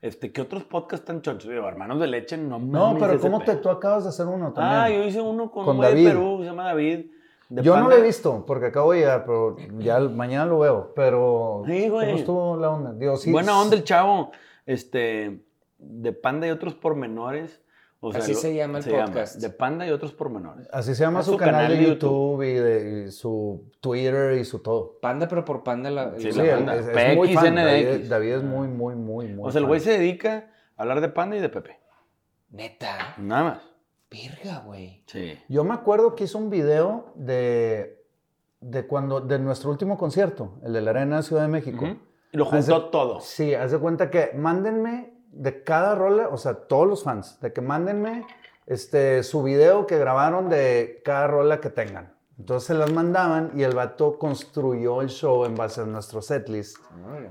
Este, 0.01 0.31
¿Qué 0.31 0.41
otros 0.41 0.63
podcasts 0.63 1.05
tan 1.05 1.21
chochos? 1.21 1.49
Hermanos 1.49 1.99
de 1.99 2.07
leche, 2.07 2.37
no 2.37 2.59
No, 2.59 2.95
pero 2.99 3.19
¿cómo 3.19 3.41
te, 3.41 3.55
tú 3.55 3.69
acabas 3.69 4.03
de 4.03 4.09
hacer 4.09 4.27
uno 4.27 4.53
también? 4.53 4.79
Ah, 4.79 4.89
yo 4.89 5.03
hice 5.03 5.21
uno 5.21 5.51
con, 5.51 5.65
Con 5.65 5.75
un 5.75 5.81
güey 5.81 5.95
de 5.95 6.03
David. 6.03 6.07
Perú, 6.09 6.37
se 6.39 6.45
llama 6.45 6.63
David. 6.65 7.05
Yo 7.49 7.77
no 7.77 7.87
lo 7.89 7.95
he 7.95 8.01
visto, 8.01 8.45
porque 8.45 8.67
acabo 8.67 8.91
de 8.91 8.99
llegar, 8.99 9.25
pero 9.25 9.55
ya 9.79 9.99
mañana 9.99 10.45
lo 10.45 10.59
veo. 10.59 10.91
Pero, 10.95 11.63
Sí, 11.65 11.87
güey. 11.89 12.07
¿cómo 12.07 12.17
estuvo 12.19 12.57
la 12.57 12.69
onda? 12.69 13.17
Sí, 13.17 13.31
Buena 13.31 13.59
onda 13.59 13.75
el 13.75 13.83
chavo. 13.83 14.31
Este, 14.65 15.45
de 15.77 16.11
Panda 16.13 16.45
y 16.45 16.49
otros 16.49 16.75
pormenores. 16.75 17.61
O 17.99 18.11
sea, 18.11 18.21
Así 18.21 18.33
lo- 18.33 18.37
se 18.39 18.53
llama 18.55 18.77
el 18.79 18.85
podcast. 18.85 19.37
de 19.41 19.49
Panda 19.49 19.87
y 19.87 19.89
otros 19.89 20.13
pormenores. 20.13 20.67
Así 20.71 20.93
se 20.93 21.03
llama 21.03 21.21
Es 21.21 21.25
su, 21.25 21.31
su 21.31 21.37
canal, 21.37 21.65
canal 21.67 21.77
de 21.79 21.83
YouTube, 21.85 22.43
y, 22.43 22.53
de, 22.53 23.05
y 23.07 23.11
su 23.11 23.71
Twitter 23.81 24.37
y 24.37 24.45
su 24.45 24.59
todo. 24.59 24.99
Panda, 25.01 25.27
pero 25.27 25.43
por 25.43 25.63
panda 25.63 25.89
la... 25.89 26.13
Sí, 26.17 26.31
Sí, 26.31 26.37
la 26.37 26.43
él 26.43 26.51
banda. 26.65 26.75
es, 26.75 26.87
es 26.87 27.15
muy 27.17 27.33
fan. 27.33 27.43
PXNDX. 27.45 27.55
David, 27.65 28.09
David 28.09 28.31
es 28.33 28.43
muy, 28.43 28.67
muy, 28.67 28.95
muy, 28.95 29.27
muy 29.27 29.47
O 29.47 29.51
sea, 29.51 29.59
el 29.61 29.65
güey 29.65 29.79
se 29.79 29.97
dedica 29.97 30.51
a 30.77 30.81
hablar 30.83 31.01
de 31.01 31.09
Panda 31.09 31.37
y 31.37 31.39
de 31.39 31.49
Pepe. 31.49 31.79
Neta. 32.51 33.15
Nada 33.17 33.43
más. 33.43 33.59
Virga, 34.11 34.59
güey. 34.65 35.03
Sí. 35.07 35.33
Yo 35.49 35.63
me 35.63 35.73
acuerdo 35.73 36.15
que 36.15 36.25
hizo 36.25 36.37
un 36.37 36.49
video 36.49 37.11
de, 37.15 38.05
de 38.61 38.85
cuando, 38.87 39.19
de 39.21 39.39
nuestro 39.39 39.69
último 39.71 39.97
concierto, 39.97 40.59
el 40.63 40.71
de 40.73 40.81
la 40.81 40.91
Arena 40.91 41.21
Ciudad 41.23 41.41
de 41.41 41.47
México. 41.49 41.83
Ujú. 41.83 41.97
Lo 42.31 42.45
juntó 42.45 42.85
todo. 42.89 43.19
Sí, 43.21 43.53
haz 43.55 43.71
de 43.71 43.79
cuenta 43.79 44.09
que 44.11 44.31
mándenme 44.35 45.16
de 45.37 45.63
cada 45.63 45.95
rola, 45.95 46.29
o 46.29 46.37
sea, 46.37 46.55
todos 46.55 46.87
los 46.87 47.03
fans, 47.03 47.39
de 47.41 47.53
que 47.53 47.61
mándenme 47.61 48.25
este, 48.65 49.23
su 49.23 49.43
video 49.43 49.85
que 49.87 49.97
grabaron 49.97 50.49
de 50.49 51.01
cada 51.05 51.27
rola 51.27 51.61
que 51.61 51.69
tengan. 51.69 52.13
Entonces 52.39 52.67
se 52.67 52.73
las 52.75 52.91
mandaban 52.93 53.51
y 53.55 53.63
el 53.63 53.73
vato 53.73 54.19
construyó 54.19 55.01
el 55.01 55.09
show 55.09 55.45
en 55.45 55.55
base 55.55 55.81
a 55.81 55.85
nuestro 55.85 56.21
setlist 56.21 56.77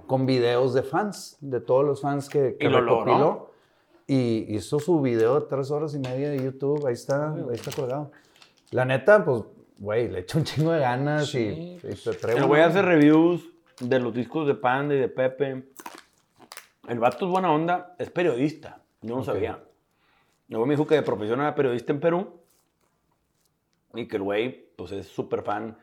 con 0.07 0.27
videos 0.27 0.75
de 0.75 0.83
fans, 0.83 1.37
de 1.41 1.61
todos 1.61 1.85
los 1.85 2.01
fans 2.01 2.29
que, 2.29 2.57
que 2.59 2.67
¿Y 2.67 2.69
lo 2.69 2.81
recopiló. 2.81 3.19
logró? 3.19 3.51
Y 4.09 4.47
hizo 4.55 4.81
su 4.81 5.01
video 5.01 5.41
de 5.41 5.47
tres 5.47 5.71
horas 5.71 5.95
y 5.95 5.99
media 5.99 6.31
de 6.31 6.43
YouTube, 6.43 6.87
ahí 6.87 6.95
está, 6.95 7.33
ahí 7.33 7.45
está 7.53 7.71
colgado. 7.73 8.11
La 8.71 8.85
neta, 8.85 9.25
pues, 9.25 9.43
güey, 9.79 10.09
le 10.09 10.21
echo 10.21 10.39
un 10.39 10.45
chingo 10.45 10.73
de 10.73 10.81
ganas 10.81 11.33
y, 11.35 11.79
y 11.83 11.97
se 11.97 12.11
atreve. 12.11 12.41
El 12.41 12.47
güey 12.47 12.63
hace 12.63 12.83
reviews 12.83 13.49
de 13.81 14.01
los 14.01 14.13
discos 14.15 14.47
de 14.47 14.55
Panda 14.55 14.95
y 14.95 14.99
de 14.99 15.09
Pepe. 15.09 15.69
El 16.89 16.99
vato 16.99 17.27
es 17.27 17.31
buena 17.31 17.53
onda, 17.53 17.95
es 17.99 18.11
periodista. 18.11 18.83
Yo 19.03 19.17
no 19.17 19.25
sabía. 19.25 19.63
Luego 20.49 20.67
me 20.67 20.75
dijo 20.75 20.87
que 20.87 20.95
de 20.95 21.03
profesión 21.03 21.41
era 21.41 21.55
periodista 21.55 21.93
en 21.93 22.01
Perú. 22.01 22.41
Y 23.95 24.07
que 24.07 24.17
el 24.17 24.23
güey, 24.23 24.71
pues 24.77 24.93
es 24.93 25.07
súper 25.09 25.43
fan 25.43 25.79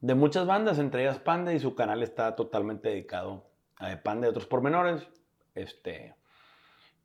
de 0.00 0.14
muchas 0.14 0.46
bandas, 0.46 0.78
entre 0.78 1.02
ellas 1.02 1.18
Panda, 1.18 1.52
y 1.52 1.60
su 1.60 1.74
canal 1.74 2.02
está 2.02 2.34
totalmente 2.36 2.88
dedicado 2.88 3.44
a 3.76 3.88
de 3.88 3.96
Panda 3.96 4.26
y 4.26 4.30
otros 4.30 4.46
pormenores. 4.46 5.06
Este. 5.54 6.14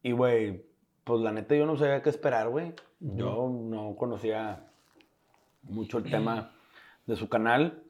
Y 0.01 0.13
güey, 0.13 0.65
pues 1.03 1.21
la 1.21 1.31
neta 1.31 1.55
yo 1.55 1.65
no 1.65 1.75
sabía 1.77 2.01
qué 2.01 2.09
esperar, 2.09 2.49
güey. 2.49 2.73
Yo 2.99 3.49
no 3.49 3.95
conocía 3.97 4.67
mucho 5.63 5.97
el 5.97 6.09
tema 6.09 6.53
de 7.05 7.15
su 7.15 7.27
canal. 7.27 7.83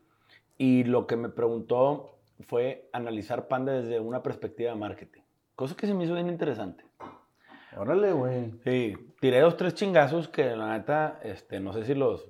Y 0.57 0.85
lo 0.85 1.05
que 1.05 1.17
me 1.17 1.29
preguntó 1.29 2.17
fue 2.39 2.89
analizar 2.93 3.47
Panda 3.47 3.73
desde 3.73 3.99
una 3.99 4.23
perspectiva 4.23 4.71
de 4.71 4.77
marketing. 4.77 5.21
Cosa 5.55 5.75
que 5.75 5.87
se 5.87 5.93
me 5.93 6.03
hizo 6.05 6.13
bien 6.15 6.27
interesante. 6.27 6.83
Órale, 7.77 8.11
güey. 8.13 8.51
Sí, 8.63 8.95
tiré 9.19 9.39
dos, 9.41 9.57
tres 9.57 9.73
chingazos 9.75 10.27
que 10.29 10.55
la 10.55 10.77
neta, 10.77 11.19
este, 11.23 11.59
no 11.59 11.73
sé 11.73 11.83
si 11.85 11.93
los 11.93 12.29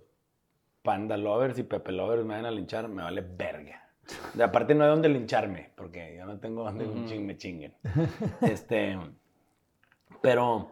Panda 0.81 1.17
Lovers 1.17 1.57
y 1.59 1.63
Pepe 1.63 1.91
Lovers 1.91 2.25
me 2.25 2.35
van 2.35 2.45
a 2.45 2.51
linchar, 2.51 2.87
me 2.87 3.03
vale 3.03 3.21
verga. 3.21 3.81
De 4.35 4.43
aparte 4.43 4.75
no 4.75 4.83
hay 4.83 4.89
donde 4.91 5.09
lincharme, 5.09 5.71
porque 5.75 6.15
yo 6.17 6.25
no 6.25 6.39
tengo 6.39 6.63
donde 6.63 6.85
ching- 7.07 7.25
me 7.25 7.37
chinguen. 7.37 7.73
Este, 8.41 8.97
pero, 10.21 10.71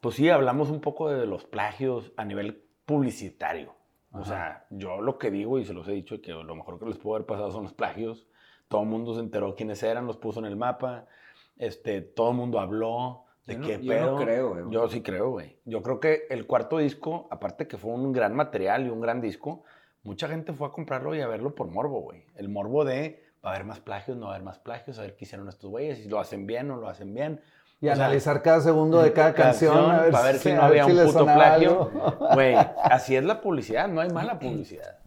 pues 0.00 0.16
sí, 0.16 0.28
hablamos 0.30 0.70
un 0.70 0.80
poco 0.80 1.10
de 1.10 1.26
los 1.26 1.44
plagios 1.44 2.12
a 2.16 2.24
nivel 2.24 2.64
publicitario. 2.86 3.74
O 4.14 4.24
sea, 4.24 4.66
yo 4.70 5.00
lo 5.00 5.18
que 5.18 5.30
digo, 5.30 5.58
y 5.58 5.64
se 5.64 5.72
los 5.72 5.88
he 5.88 5.92
dicho, 5.92 6.20
que 6.20 6.32
lo 6.32 6.54
mejor 6.54 6.78
que 6.78 6.84
les 6.86 6.98
puedo 6.98 7.16
haber 7.16 7.26
pasado 7.26 7.50
son 7.50 7.62
los 7.64 7.72
plagios. 7.72 8.26
Todo 8.68 8.82
el 8.82 8.88
mundo 8.88 9.14
se 9.14 9.20
enteró 9.20 9.54
quiénes 9.54 9.82
eran, 9.82 10.06
los 10.06 10.18
puso 10.18 10.38
en 10.40 10.46
el 10.46 10.56
mapa. 10.56 11.06
Este, 11.56 12.00
todo 12.00 12.30
el 12.30 12.36
mundo 12.36 12.58
habló 12.60 13.24
de 13.46 13.54
Yo 13.54 13.60
no- 13.60 13.66
qué 13.66 13.72
yo 13.82 13.92
no 13.94 13.98
pedo. 13.98 14.16
creo, 14.16 14.48
güey. 14.50 14.64
Yo 14.70 14.88
sí 14.88 15.02
creo, 15.02 15.30
güey. 15.30 15.58
Yo 15.64 15.82
creo 15.82 16.00
que 16.00 16.22
el 16.30 16.46
cuarto 16.46 16.78
disco, 16.78 17.28
aparte 17.30 17.66
que 17.68 17.76
fue 17.76 17.92
un 17.92 18.12
gran 18.12 18.34
material 18.34 18.86
y 18.86 18.90
un 18.90 19.00
gran 19.00 19.20
disco, 19.20 19.64
mucha 20.02 20.28
gente 20.28 20.52
fue 20.52 20.68
a 20.68 20.70
comprarlo 20.70 21.14
y 21.14 21.20
a 21.20 21.26
verlo 21.28 21.54
por 21.54 21.68
morbo, 21.68 22.00
güey. 22.00 22.24
El 22.36 22.48
morbo 22.48 22.84
de, 22.84 23.22
va 23.44 23.50
a 23.50 23.54
haber 23.54 23.64
más 23.66 23.80
plagios, 23.80 24.16
no 24.16 24.26
va 24.26 24.32
a 24.32 24.34
haber 24.36 24.44
más 24.44 24.58
plagios, 24.58 24.98
a 24.98 25.02
ver 25.02 25.16
qué 25.16 25.24
hicieron 25.24 25.48
estos 25.48 25.70
güeyes, 25.70 25.98
si 25.98 26.08
lo 26.08 26.18
hacen 26.20 26.46
bien 26.46 26.70
o 26.70 26.76
lo 26.76 26.88
hacen 26.88 27.12
bien. 27.14 27.40
Y 27.80 27.88
O 27.88 27.94
sea, 27.96 28.04
analizar 28.06 28.42
cada 28.42 28.60
segundo 28.60 29.02
de 29.02 29.12
cada 29.12 29.34
canción, 29.34 29.76
a 29.90 30.02
ver, 30.02 30.12
para 30.12 30.24
ver 30.26 30.38
si 30.38 30.52
no 30.52 30.62
a 30.62 30.68
ver 30.68 30.80
había 30.82 30.94
si 30.94 31.00
un 31.00 31.12
puto 31.12 31.24
plagio. 31.24 31.90
Güey, 32.34 32.54
así 32.84 33.16
es 33.16 33.24
la 33.24 33.40
publicidad, 33.40 33.88
no 33.88 34.00
hay 34.00 34.08
mala 34.10 34.38
publicidad. 34.38 34.98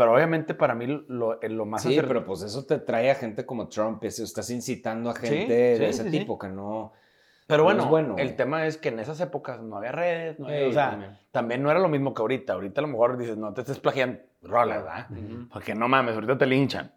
Pero 0.00 0.14
obviamente 0.14 0.54
para 0.54 0.74
mí 0.74 0.86
lo, 1.08 1.38
lo 1.42 1.66
más 1.66 1.82
Sí, 1.82 1.98
pero 2.00 2.24
pues 2.24 2.40
eso 2.40 2.64
te 2.64 2.78
trae 2.78 3.10
a 3.10 3.14
gente 3.14 3.44
como 3.44 3.68
Trump, 3.68 4.02
eso, 4.04 4.24
estás 4.24 4.48
incitando 4.48 5.10
a 5.10 5.14
gente 5.14 5.74
sí, 5.74 5.80
de 5.82 5.88
ese 5.90 6.04
sí, 6.04 6.10
sí. 6.10 6.18
tipo 6.20 6.38
que 6.38 6.48
no... 6.48 6.94
Pero 7.46 7.58
no 7.58 7.64
bueno, 7.64 7.82
es 7.82 7.88
bueno, 7.90 8.08
el 8.16 8.24
güey. 8.28 8.36
tema 8.36 8.66
es 8.66 8.78
que 8.78 8.88
en 8.88 8.98
esas 9.00 9.20
épocas 9.20 9.60
no 9.60 9.76
había 9.76 9.92
redes, 9.92 10.38
no 10.38 10.46
había- 10.46 10.60
Sí, 10.60 10.64
o 10.70 10.72
sea, 10.72 10.90
también. 10.92 11.18
también. 11.32 11.62
no 11.62 11.70
era 11.70 11.80
lo 11.80 11.88
mismo 11.90 12.14
que 12.14 12.22
ahorita. 12.22 12.54
Ahorita 12.54 12.80
a 12.80 12.82
lo 12.82 12.88
mejor 12.88 13.18
dices, 13.18 13.36
no 13.36 13.52
te 13.52 13.60
estés 13.60 13.78
plagiando 13.78 14.20
rolas, 14.40 14.84
¿verdad? 14.84 15.06
Porque 15.52 15.74
no 15.74 15.86
mames, 15.86 16.14
ahorita 16.14 16.38
te 16.38 16.46
linchan. 16.46 16.94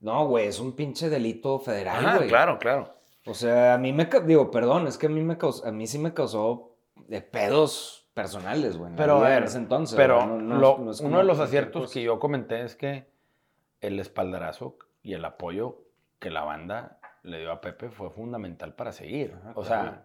No, 0.00 0.26
güey, 0.26 0.48
es 0.48 0.60
un 0.60 0.72
pinche 0.76 1.08
delito 1.08 1.58
federal, 1.60 2.04
Ah, 2.06 2.16
güey. 2.18 2.28
claro, 2.28 2.58
claro. 2.58 2.92
O 3.24 3.32
sea, 3.32 3.72
a 3.72 3.78
mí 3.78 3.90
me... 3.94 4.06
Digo, 4.26 4.50
perdón, 4.50 4.86
es 4.86 4.98
que 4.98 5.06
a 5.06 5.08
mí 5.08 5.22
me 5.22 5.38
causó... 5.38 5.66
A 5.66 5.72
mí 5.72 5.86
sí 5.86 5.98
me 5.98 6.12
causó 6.12 6.76
de 7.08 7.22
pedos 7.22 8.03
personales, 8.14 8.76
güey. 8.78 8.92
Pero, 8.96 9.24
a 9.24 9.28
ver, 9.28 9.44
ese 9.44 9.58
entonces. 9.58 9.96
pero 9.96 10.16
güey, 10.18 10.28
no- 10.28 10.38
no- 10.40 10.58
lo- 10.58 10.78
no 10.78 10.90
es 10.92 11.00
uno 11.00 11.18
de 11.18 11.24
los 11.24 11.40
aciertos 11.40 11.92
que 11.92 12.02
yo 12.02 12.18
comenté 12.18 12.62
es 12.62 12.76
que 12.76 13.06
el 13.80 13.98
espaldarazo 14.00 14.78
y 15.02 15.12
el 15.14 15.24
apoyo 15.24 15.82
que 16.20 16.30
la 16.30 16.42
banda 16.44 16.98
le 17.22 17.40
dio 17.40 17.52
a 17.52 17.60
Pepe 17.60 17.90
fue 17.90 18.10
fundamental 18.10 18.74
para 18.74 18.92
seguir. 18.92 19.34
o 19.54 19.64
sea, 19.64 20.04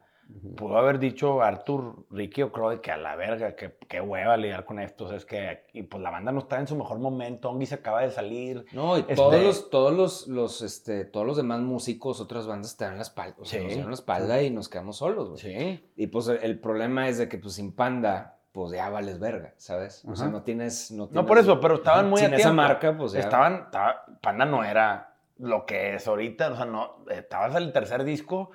pudo 0.55 0.77
haber 0.77 0.99
dicho 0.99 1.41
Arthur, 1.41 2.05
Ricky 2.11 2.43
o 2.43 2.51
Croy 2.51 2.79
que 2.81 2.91
a 2.91 2.97
la 2.97 3.15
verga, 3.15 3.55
que 3.55 3.75
qué 3.87 3.99
hueva 3.99 4.37
lidiar 4.37 4.63
con 4.65 4.79
esto. 4.79 5.05
O 5.05 5.07
sea, 5.07 5.17
es 5.17 5.25
que 5.25 5.65
y 5.73 5.83
pues 5.83 6.03
la 6.03 6.11
banda 6.11 6.31
no 6.31 6.39
está 6.39 6.59
en 6.59 6.67
su 6.67 6.75
mejor 6.75 6.99
momento, 6.99 7.49
Ongi 7.49 7.65
se 7.65 7.75
acaba 7.75 8.01
de 8.01 8.11
salir. 8.11 8.65
No, 8.71 8.97
y 8.97 9.01
Este- 9.01 9.15
todos 9.15 9.41
los, 9.41 9.69
todos 9.69 9.93
los, 9.93 10.27
los, 10.27 10.61
este, 10.61 11.05
todos 11.05 11.25
los 11.25 11.37
demás 11.37 11.61
músicos, 11.61 12.21
otras 12.21 12.45
bandas 12.47 12.77
te 12.77 12.85
dan 12.85 12.97
la 12.97 13.01
espalda, 13.01 13.35
o 13.39 13.45
sea, 13.45 13.59
Sí. 13.59 13.63
nos 13.65 13.73
dieron 13.73 13.91
la 13.91 13.95
espalda 13.95 14.41
y 14.43 14.51
nos 14.51 14.69
quedamos 14.69 14.97
solos, 14.97 15.29
güey. 15.29 15.39
Sí. 15.41 15.91
Y 15.95 16.07
pues 16.07 16.27
el, 16.27 16.37
el 16.43 16.59
problema 16.59 17.07
es 17.07 17.17
de 17.17 17.27
que 17.27 17.37
pues 17.39 17.55
sin 17.55 17.71
Panda, 17.71 18.37
pues 18.51 18.71
ya 18.71 18.89
vales 18.89 19.19
verga, 19.19 19.53
¿sabes? 19.57 20.03
O 20.05 20.15
sea, 20.15 20.25
Ajá. 20.27 20.31
no 20.33 20.43
tienes, 20.43 20.91
no 20.91 21.03
No 21.05 21.09
tienes- 21.09 21.27
por 21.27 21.37
eso, 21.39 21.59
pero 21.59 21.75
estaban 21.75 22.09
muy 22.09 22.19
Sin 22.21 22.33
a 22.33 22.37
esa 22.37 22.53
marca, 22.53 22.95
pues 22.97 23.13
ya. 23.13 23.19
Estaban, 23.21 23.63
estaba- 23.65 24.05
Panda 24.21 24.45
no 24.45 24.63
era 24.63 25.15
lo 25.37 25.65
que 25.65 25.95
es 25.95 26.07
ahorita, 26.07 26.51
o 26.51 26.55
sea, 26.55 26.65
no, 26.65 26.97
estabas 27.09 27.55
en 27.55 27.63
el 27.63 27.71
tercer 27.71 28.03
disco, 28.03 28.51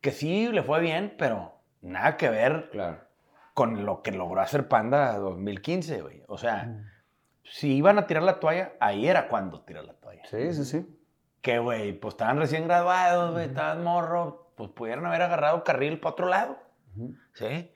que 0.00 0.10
sí 0.12 0.48
le 0.48 0.62
fue 0.62 0.80
bien, 0.80 1.14
pero 1.18 1.54
nada 1.82 2.16
que 2.16 2.28
ver 2.28 2.68
Claro. 2.70 2.98
con 3.54 3.84
lo 3.86 4.02
que 4.02 4.12
logró 4.12 4.40
hacer 4.40 4.68
Panda 4.68 5.16
2015, 5.18 6.02
güey. 6.02 6.22
O 6.28 6.36
sea, 6.38 6.84
si 7.44 7.74
iban 7.76 7.98
a 7.98 8.06
tirar 8.06 8.22
la 8.22 8.38
toalla, 8.40 8.72
ahí 8.80 9.06
era 9.08 9.28
cuando 9.28 9.60
tirar 9.62 9.84
la 9.84 9.94
toalla. 9.94 10.22
Sí, 10.26 10.52
sí, 10.52 10.64
sí. 10.64 10.86
Que, 11.40 11.58
güey, 11.58 11.92
pues 11.92 12.14
estaban 12.14 12.38
recién 12.38 12.66
graduados, 12.66 13.32
güey, 13.32 13.46
estaban 13.46 13.82
morro, 13.84 14.50
pues 14.56 14.70
pudieron 14.70 15.06
haber 15.06 15.22
agarrado 15.22 15.62
carril 15.64 16.00
para 16.00 16.12
otro 16.12 16.26
lado, 16.28 16.58
¿sí? 17.34 17.70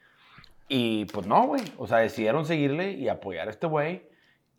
Y 0.68 1.04
pues 1.06 1.26
no, 1.26 1.46
güey, 1.46 1.62
o 1.78 1.86
sea, 1.86 1.98
decidieron 1.98 2.44
seguirle 2.46 2.92
y 2.92 3.08
apoyar 3.08 3.48
a 3.48 3.50
este 3.50 3.66
güey 3.66 4.08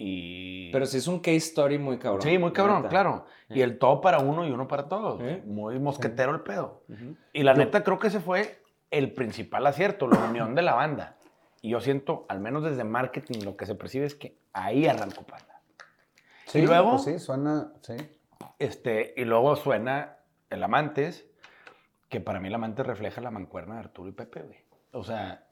y... 0.02 0.72
Pero 0.72 0.86
sí 0.86 0.98
es 0.98 1.08
un 1.08 1.20
case 1.20 1.38
story 1.38 1.78
muy 1.78 1.98
cabrón. 2.00 2.22
Sí, 2.22 2.38
muy 2.38 2.52
cabrón, 2.54 2.78
neta. 2.78 2.90
claro. 2.90 3.26
Y 3.50 3.62
el 3.62 3.78
todo 3.78 4.00
para 4.02 4.20
uno 4.20 4.48
y 4.48 4.52
uno 4.52 4.68
para 4.68 4.88
todos. 4.88 5.20
Sí. 5.22 5.42
Muy 5.46 5.78
mosquetero 5.80 6.34
el 6.34 6.42
pedo. 6.42 6.84
Ujú. 6.90 7.16
Y 7.34 7.44
la 7.44 7.54
neta 7.54 7.84
creo 7.84 8.00
que 8.00 8.08
ese 8.08 8.20
fue 8.22 8.62
el 8.90 9.14
principal 9.14 9.68
acierto, 9.68 10.08
la 10.08 10.18
unión 10.20 10.56
de 10.56 10.62
la 10.62 10.74
banda. 10.74 11.18
Y 11.62 11.70
yo 11.70 11.82
siento, 11.82 12.26
al 12.30 12.40
menos 12.40 12.64
desde 12.64 12.84
marketing, 12.84 13.44
lo 13.44 13.56
que 13.58 13.66
se 13.66 13.76
percibe 13.76 14.06
es 14.06 14.16
que 14.16 14.38
ahí 14.54 14.88
arrancó 14.88 15.24
Panda. 15.24 15.62
Sí, 16.46 16.60
Y 16.60 16.66
luego- 16.66 16.92
pues 16.92 17.04
sí, 17.04 17.20
suena, 17.20 17.72
sí. 17.82 17.96
Este, 18.58 19.14
y 19.18 19.26
luego 19.26 19.56
suena 19.56 20.18
el 20.50 20.64
Amantes, 20.64 21.28
que 22.10 22.20
para 22.20 22.40
mí 22.40 22.48
el 22.48 22.56
Amantes 22.56 22.86
refleja 22.86 23.22
la 23.22 23.32
mancuerna 23.32 23.76
de 23.76 23.82
Arturo 23.82 24.10
y 24.10 24.14
Pepe, 24.14 24.42
güey. 24.42 24.58
O 24.92 25.04
sea, 25.04 25.46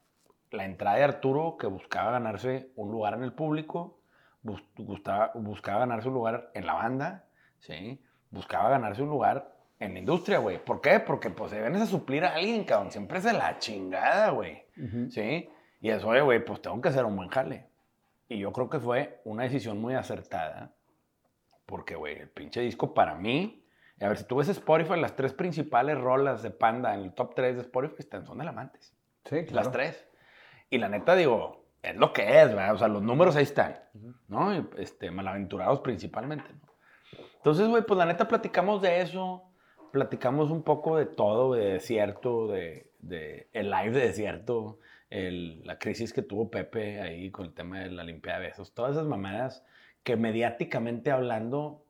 la 0.52 0.66
entrada 0.66 0.98
de 0.98 1.04
Arturo 1.04 1.58
que 1.58 1.68
buscaba 1.68 2.12
ganarse 2.12 2.72
un 2.76 2.92
lugar 2.92 3.14
en 3.14 3.24
el 3.24 3.34
público, 3.34 3.99
bus- 4.42 4.64
gustaba- 4.78 5.32
buscaba 5.36 5.80
ganarse 5.80 6.08
un 6.08 6.14
lugar 6.16 6.52
en 6.54 6.66
la 6.66 6.74
banda, 6.74 7.26
¿sí? 7.60 8.02
Buscaba 8.32 8.70
ganarse 8.70 9.02
un 9.04 9.10
lugar 9.10 9.56
en 9.80 9.94
la 9.94 10.00
industria, 10.00 10.40
güey. 10.40 10.64
¿Por 10.64 10.82
qué? 10.82 11.00
Porque 11.00 11.30
pues 11.30 11.52
se 11.52 11.60
vienes 11.62 11.82
a 11.82 11.86
suplir 11.86 12.24
a 12.26 12.36
alguien, 12.36 12.64
cabrón. 12.64 12.92
Siempre 12.92 13.18
es 13.20 13.24
de 13.24 13.34
la 13.34 13.58
chingada, 13.60 14.30
güey. 14.32 14.64
¿Sí? 15.10 15.50
Y 15.82 15.90
eso, 15.90 16.08
oye, 16.10 16.22
güey, 16.22 16.44
pues 16.44 16.62
tengo 16.62 16.80
que 16.82 16.90
hacer 16.90 17.06
un 17.06 17.16
buen 17.16 17.30
jale. 17.30 17.68
Y 18.28 18.38
yo 18.40 18.52
creo 18.52 18.70
que 18.70 18.80
fue 18.80 19.22
una 19.24 19.44
decisión 19.44 19.80
muy 19.82 19.96
acertada. 19.96 20.72
Porque, 21.66 21.96
güey, 21.96 22.18
el 22.20 22.30
pinche 22.30 22.62
disco 22.62 22.94
para 22.94 23.16
mí. 23.16 23.64
A 24.02 24.08
ver, 24.08 24.18
si 24.18 24.24
tú 24.26 24.38
ves 24.38 24.50
Spotify, 24.50 25.00
las 25.00 25.16
tres 25.16 25.34
principales 25.34 25.98
rolas 26.00 26.42
de 26.42 26.52
Panda 26.52 26.94
en 26.94 27.02
el 27.02 27.14
top 27.14 27.34
3 27.36 27.56
de 27.56 27.62
Spotify 27.64 27.96
están, 28.00 28.26
son 28.26 28.38
de 28.38 28.48
Amantes. 28.48 28.96
Sí, 29.26 29.46
claro. 29.46 29.56
Las 29.66 29.72
tres. 29.72 30.08
Y 30.70 30.78
la 30.78 30.88
neta, 30.90 31.16
digo, 31.16 31.59
es 31.82 31.96
lo 31.96 32.12
que 32.14 32.42
es, 32.42 32.48
¿verdad? 32.50 32.74
O 32.74 32.78
sea, 32.78 32.88
los 32.88 33.02
números 33.02 33.36
ahí 33.36 33.44
están, 33.44 33.80
¿no? 34.28 34.52
Este, 34.78 35.12
malaventurados 35.12 35.80
principalmente, 35.82 36.50
¿no? 36.54 36.70
Entonces, 37.38 37.68
güey, 37.68 37.84
pues 37.84 37.98
la 37.98 38.06
neta 38.06 38.28
platicamos 38.28 38.82
de 38.82 39.02
eso, 39.02 39.44
platicamos 39.92 40.52
un 40.52 40.62
poco 40.64 40.98
de 40.98 41.06
todo, 41.06 41.54
de 41.54 41.74
desierto, 41.74 42.48
de, 42.48 42.92
de 43.00 43.48
el 43.54 43.70
live 43.72 43.92
de 43.92 44.08
desierto, 44.08 44.80
el- 45.10 45.66
la 45.66 45.80
crisis 45.80 46.14
que 46.14 46.22
tuvo 46.22 46.52
Pepe 46.52 47.02
ahí 47.02 47.32
con 47.32 47.46
el 47.46 47.54
tema 47.54 47.80
de 47.80 47.90
la 47.92 48.04
limpieza 48.04 48.38
de 48.40 48.48
besos, 48.48 48.74
todas 48.74 48.92
esas 48.92 49.08
mamadas 49.08 49.64
que 50.04 50.16
mediáticamente 50.18 51.12
hablando 51.12 51.84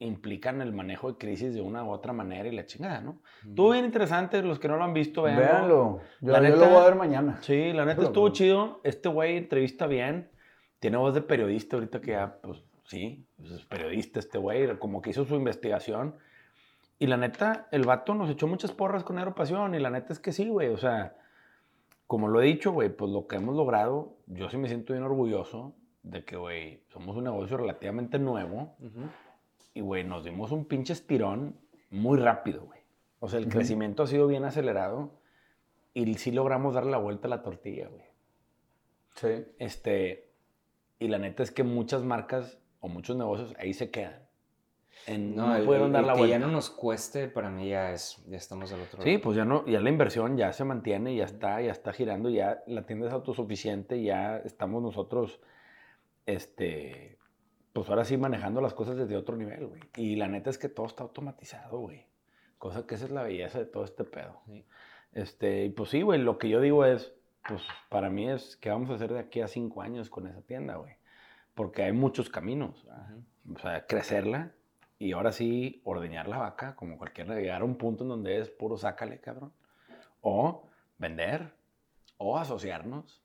implican 0.00 0.60
el 0.62 0.72
manejo 0.72 1.12
de 1.12 1.18
crisis 1.18 1.54
de 1.54 1.60
una 1.60 1.84
u 1.84 1.90
otra 1.90 2.12
manera 2.12 2.48
y 2.48 2.52
la 2.56 2.64
chingada, 2.66 3.00
¿no? 3.00 3.20
Estuvo 3.46 3.70
bien 3.70 3.84
interesante, 3.84 4.42
los 4.42 4.58
que 4.58 4.66
no 4.66 4.76
lo 4.76 4.84
han 4.84 4.94
visto, 4.94 5.22
véanlo. 5.22 5.42
Véanlo. 5.44 6.00
Yo, 6.20 6.32
La 6.32 6.38
yo 6.38 6.44
neta- 6.44 6.56
lo 6.56 6.66
voy 6.68 6.76
a 6.82 6.84
ver 6.86 6.94
mañana. 6.96 7.38
Sí, 7.42 7.72
la 7.72 7.84
neta 7.84 7.96
Pero, 7.96 8.08
estuvo 8.08 8.28
chido. 8.30 8.80
Este 8.82 9.08
güey 9.08 9.36
entrevista 9.36 9.86
bien. 9.86 10.30
Tiene 10.78 10.96
voz 10.96 11.14
de 11.14 11.20
periodista 11.22 11.76
ahorita 11.76 12.00
que 12.00 12.12
ya, 12.12 12.38
pues 12.42 12.62
sí, 12.84 13.26
pues, 13.36 13.50
es 13.50 13.64
periodista 13.66 14.18
este 14.18 14.38
güey. 14.38 14.78
Como 14.78 15.02
que 15.02 15.10
hizo 15.10 15.24
su 15.26 15.34
investigación. 15.36 16.16
Y 16.98 17.06
la 17.06 17.16
neta, 17.18 17.68
el 17.70 17.84
vato 17.84 18.14
nos 18.14 18.30
echó 18.30 18.46
muchas 18.46 18.72
porras 18.72 19.04
con 19.04 19.18
Aeropasión. 19.18 19.74
Y 19.74 19.78
la 19.80 19.90
neta 19.90 20.12
es 20.14 20.18
que 20.18 20.32
sí, 20.32 20.48
güey. 20.48 20.68
O 20.68 20.78
sea, 20.78 21.14
como 22.06 22.28
lo 22.28 22.40
he 22.40 22.46
dicho, 22.46 22.72
güey, 22.72 22.88
pues 22.88 23.10
lo 23.12 23.26
que 23.26 23.36
hemos 23.36 23.54
logrado, 23.54 24.16
yo 24.26 24.48
sí 24.48 24.56
me 24.56 24.68
siento 24.68 24.94
bien 24.94 25.04
orgulloso 25.04 25.74
de 26.02 26.24
que, 26.24 26.36
güey, 26.38 26.82
somos 26.88 27.14
un 27.16 27.24
negocio 27.24 27.58
relativamente 27.58 28.18
nuevo. 28.18 28.74
Y, 29.74 29.80
güey, 29.80 30.04
nos 30.04 30.24
dimos 30.24 30.50
un 30.52 30.64
pinche 30.64 30.92
estirón 30.92 31.56
muy 31.90 32.18
rápido, 32.18 32.64
güey. 32.66 32.80
O 33.20 33.28
sea, 33.28 33.38
el 33.38 33.48
crecimiento 33.48 34.02
ha 34.02 34.06
sido 34.06 34.26
bien 34.26 34.44
acelerado. 34.44 35.12
Y 35.94 36.14
sí 36.14 36.30
logramos 36.30 36.74
darle 36.74 36.92
la 36.92 36.98
vuelta 36.98 37.26
a 37.26 37.30
la 37.30 37.42
tortilla, 37.42 37.88
güey. 37.88 38.04
Sí. 39.16 39.44
Este, 39.58 40.30
y 40.98 41.08
la 41.08 41.18
neta 41.18 41.42
es 41.42 41.50
que 41.50 41.64
muchas 41.64 42.02
marcas 42.04 42.58
o 42.80 42.88
muchos 42.88 43.16
negocios 43.16 43.54
ahí 43.58 43.74
se 43.74 43.90
quedan. 43.90 44.22
En- 45.06 45.34
no, 45.34 45.54
el- 45.56 45.64
pudieron 45.64 45.92
dar 45.92 46.04
la 46.04 46.12
que 46.14 46.18
vuelta. 46.20 46.38
ya 46.38 46.44
no 46.44 46.52
nos 46.52 46.70
cueste, 46.70 47.28
para 47.28 47.48
mí 47.50 47.68
ya 47.70 47.92
es, 47.92 48.22
ya 48.28 48.36
estamos 48.36 48.70
del 48.70 48.80
otro 48.82 49.02
Sí, 49.02 49.10
lado. 49.12 49.22
pues 49.22 49.36
ya 49.36 49.44
no, 49.44 49.64
ya 49.66 49.80
la 49.80 49.88
inversión 49.88 50.36
ya 50.36 50.52
se 50.52 50.64
mantiene, 50.64 51.14
ya 51.16 51.24
está, 51.24 51.60
ya 51.60 51.72
está 51.72 51.92
girando, 51.92 52.28
ya 52.28 52.62
la 52.66 52.86
tienda 52.86 53.06
es 53.08 53.12
autosuficiente, 53.12 54.02
ya 54.02 54.38
estamos 54.38 54.82
nosotros, 54.82 55.40
este, 56.26 57.18
pues 57.72 57.88
ahora 57.88 58.04
sí 58.04 58.16
manejando 58.16 58.60
las 58.60 58.74
cosas 58.74 58.96
desde 58.96 59.16
otro 59.16 59.36
nivel, 59.36 59.66
güey. 59.66 59.80
Y 59.96 60.16
la 60.16 60.28
neta 60.28 60.50
es 60.50 60.58
que 60.58 60.68
todo 60.68 60.86
está 60.86 61.02
automatizado, 61.02 61.78
güey. 61.78 62.06
Cosa 62.58 62.86
que 62.86 62.96
esa 62.96 63.04
es 63.04 63.10
la 63.10 63.22
belleza 63.22 63.58
de 63.58 63.66
todo 63.66 63.84
este 63.84 64.04
pedo. 64.04 64.40
Sí. 64.46 64.64
Este, 65.12 65.64
y 65.64 65.70
pues 65.70 65.90
sí, 65.90 66.02
güey, 66.02 66.20
lo 66.20 66.38
que 66.38 66.48
yo 66.48 66.60
digo 66.60 66.84
es, 66.84 67.12
pues 67.46 67.62
para 67.88 68.10
mí 68.10 68.28
es, 68.28 68.56
¿qué 68.56 68.70
vamos 68.70 68.90
a 68.90 68.94
hacer 68.94 69.12
de 69.12 69.20
aquí 69.20 69.40
a 69.40 69.48
cinco 69.48 69.82
años 69.82 70.10
con 70.10 70.26
esa 70.26 70.42
tienda, 70.42 70.76
güey? 70.76 70.94
Porque 71.54 71.82
hay 71.82 71.92
muchos 71.92 72.28
caminos, 72.28 72.84
¿verdad? 72.84 73.18
o 73.54 73.58
sea, 73.58 73.86
crecerla 73.86 74.52
y 74.98 75.12
ahora 75.12 75.32
sí 75.32 75.80
ordeñar 75.84 76.28
la 76.28 76.38
vaca, 76.38 76.76
como 76.76 76.98
cualquiera, 76.98 77.34
llegar 77.34 77.62
a 77.62 77.64
un 77.64 77.76
punto 77.76 78.04
en 78.04 78.10
donde 78.10 78.38
es 78.38 78.50
puro 78.50 78.76
sácale, 78.76 79.20
cabrón. 79.20 79.52
O 80.20 80.68
vender, 80.98 81.54
o 82.18 82.38
asociarnos, 82.38 83.22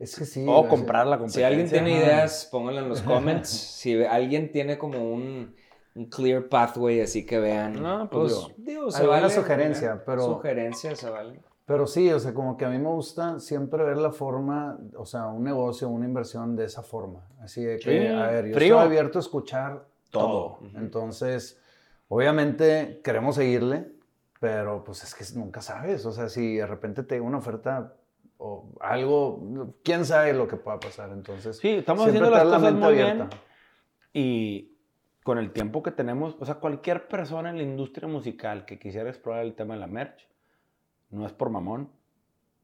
Es 0.00 0.16
que 0.16 0.24
sí. 0.24 0.44
o 0.48 0.66
comprar 0.66 1.06
la 1.06 1.16
Si 1.16 1.20
competencia. 1.20 1.46
alguien 1.46 1.68
tiene 1.68 1.90
ideas, 1.92 2.48
pónganlo 2.50 2.80
en 2.80 2.88
los 2.88 3.02
comments. 3.02 3.48
si 3.50 4.02
alguien 4.02 4.50
tiene 4.50 4.78
como 4.78 5.12
un, 5.12 5.54
un 5.94 6.04
clear 6.06 6.48
pathway, 6.48 7.00
así 7.02 7.24
que 7.26 7.38
vean. 7.38 7.80
No, 7.82 8.08
pues, 8.10 8.32
pues, 8.32 8.54
digo, 8.56 8.90
se 8.90 9.02
alguna 9.02 9.20
vale. 9.20 9.32
sugerencia, 9.34 10.02
pero- 10.04 10.22
Sugerencia, 10.24 10.96
se 10.96 11.08
vale. 11.10 11.40
Pero 11.66 11.86
sí, 11.86 12.10
o 12.10 12.18
sea, 12.18 12.34
como 12.34 12.56
que 12.56 12.64
a 12.64 12.68
mí 12.68 12.78
me 12.78 12.88
gusta 12.88 13.38
siempre 13.38 13.84
ver 13.84 13.96
la 13.98 14.10
forma, 14.10 14.76
o 14.96 15.06
sea, 15.06 15.26
un 15.28 15.44
negocio, 15.44 15.88
una 15.88 16.04
inversión 16.04 16.56
de 16.56 16.64
esa 16.64 16.82
forma. 16.82 17.28
Así 17.40 17.62
de 17.62 17.78
que, 17.78 18.00
Sí, 18.00 18.06
a 18.08 18.26
ver, 18.26 18.46
yo 18.48 18.54
frío. 18.54 18.74
estoy 18.74 18.86
abierto 18.86 19.18
a 19.18 19.20
escuchar 19.20 19.84
todo. 20.10 20.58
Todo. 20.58 20.58
Entonces, 20.74 21.60
obviamente 22.08 23.00
queremos 23.04 23.36
seguirle, 23.36 23.86
pero 24.40 24.82
pues 24.82 25.04
es 25.04 25.14
que 25.14 25.38
nunca 25.38 25.62
sabes. 25.62 26.04
O 26.06 26.12
sea, 26.12 26.28
si 26.28 26.56
de 26.56 26.66
repente 26.66 27.02
te 27.04 27.14
llega 27.14 27.26
una 27.26 27.38
oferta 27.38 27.94
o 28.42 28.72
algo, 28.80 29.74
quién 29.84 30.04
sabe 30.06 30.32
lo 30.32 30.48
que 30.48 30.56
pueda 30.56 30.80
pasar. 30.80 31.10
Entonces, 31.10 31.58
Sí, 31.58 31.68
estamos 31.68 32.06
haciendo 32.06 32.30
las 32.30 32.40
tener 32.40 32.50
la 32.52 32.56
cosas 32.58 32.72
mente 32.72 32.86
muy 32.86 32.94
bien. 32.94 33.06
abierta. 33.10 33.36
Y 34.14 34.78
con 35.22 35.38
el 35.38 35.52
tiempo 35.52 35.82
que 35.82 35.90
tenemos, 35.90 36.36
o 36.40 36.44
sea, 36.46 36.56
cualquier 36.56 37.06
persona 37.06 37.50
en 37.50 37.58
la 37.58 37.62
industria 37.62 38.08
musical 38.08 38.64
que 38.64 38.78
quisiera 38.78 39.08
explorar 39.10 39.44
el 39.44 39.54
tema 39.54 39.74
de 39.74 39.80
la 39.80 39.86
merch, 39.86 40.26
no 41.10 41.26
es 41.26 41.32
por 41.32 41.50
mamón, 41.50 41.90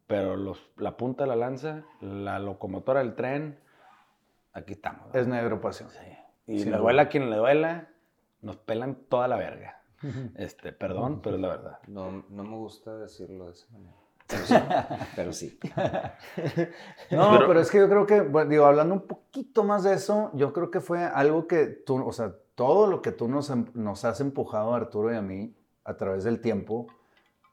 pero 0.06 0.36
los, 0.36 0.70
la 0.76 0.96
punta 0.96 1.24
de 1.24 1.28
la 1.28 1.36
lanza, 1.36 1.84
la 2.00 2.38
locomotora 2.38 3.00
del 3.00 3.14
tren, 3.14 3.58
aquí 4.52 4.72
estamos. 4.72 5.12
¿no? 5.12 5.20
Es 5.20 5.26
negro 5.26 5.60
pasión. 5.60 5.90
Sí. 5.90 6.52
Y 6.52 6.60
Sin 6.60 6.72
le 6.72 6.78
duela 6.78 7.02
a 7.02 7.08
quien 7.08 7.28
le 7.28 7.36
duela, 7.36 7.88
nos 8.40 8.56
pelan 8.56 8.94
toda 9.08 9.28
la 9.28 9.36
verga. 9.36 9.82
Este, 10.36 10.72
perdón, 10.72 11.20
pero 11.22 11.36
es 11.36 11.42
la 11.42 11.48
verdad. 11.48 11.78
No, 11.86 12.24
no 12.30 12.44
me 12.44 12.56
gusta 12.56 12.96
decirlo 12.96 13.46
de 13.46 13.52
esa 13.52 13.70
manera. 13.72 13.96
Pero 14.26 14.44
sí. 14.44 14.54
Pero 15.16 15.32
sí. 15.32 15.58
No, 17.10 17.30
Pero- 17.32 17.46
pero, 17.48 17.60
es 17.60 17.70
que 17.70 17.78
yo 17.78 17.88
creo 17.88 18.06
que, 18.06 18.20
bueno, 18.20 18.50
digo, 18.50 18.64
hablando 18.66 18.94
un 18.94 19.06
poquito 19.06 19.64
más 19.64 19.84
de 19.84 19.94
eso, 19.94 20.30
yo 20.34 20.52
creo 20.52 20.70
que 20.70 20.80
fue 20.80 21.04
algo 21.04 21.46
que 21.46 21.66
tú, 21.66 22.04
o 22.06 22.12
sea, 22.12 22.34
todo 22.54 22.86
lo 22.86 23.02
que 23.02 23.12
tú 23.12 23.28
nos, 23.28 23.50
em- 23.50 23.66
nos 23.74 24.04
has 24.04 24.20
empujado, 24.20 24.74
Arturo 24.74 25.12
y 25.12 25.16
a 25.16 25.22
mí, 25.22 25.54
a 25.84 25.96
través 25.96 26.24
del 26.24 26.40
tiempo, 26.40 26.86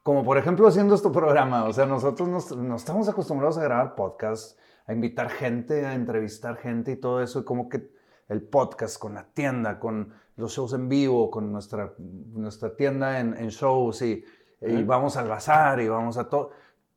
como 0.02 0.24
por 0.24 0.36
ejemplo 0.36 0.66
haciendo 0.66 0.94
este 0.94 1.10
programa, 1.10 1.64
o 1.64 1.72
sea, 1.72 1.86
nosotros 1.86 2.28
nos, 2.28 2.56
nos 2.56 2.82
estamos 2.82 3.08
acostumbrados 3.08 3.56
a 3.58 3.62
grabar 3.62 3.94
podcasts, 3.94 4.58
a 4.86 4.92
invitar 4.92 5.30
gente, 5.30 5.86
a 5.86 5.94
entrevistar 5.94 6.56
gente 6.56 6.92
y 6.92 6.96
todo 6.96 7.22
eso, 7.22 7.40
y 7.40 7.44
como 7.44 7.68
que 7.68 7.90
el 8.28 8.42
podcast 8.42 8.98
con 8.98 9.14
la 9.14 9.24
tienda, 9.32 9.78
con 9.78 10.12
los 10.36 10.52
shows 10.52 10.72
en 10.72 10.88
vivo, 10.88 11.30
con 11.30 11.52
nuestra, 11.52 11.94
nuestra 11.98 12.74
tienda 12.74 13.20
en, 13.20 13.34
en 13.36 13.48
shows 13.50 14.02
y, 14.02 14.24
y 14.60 14.74
Ujú. 14.76 14.86
vamos 14.86 15.16
al 15.16 15.28
bazar 15.28 15.80
y 15.80 15.88
vamos 15.88 16.16
a 16.18 16.28
todo. 16.28 16.50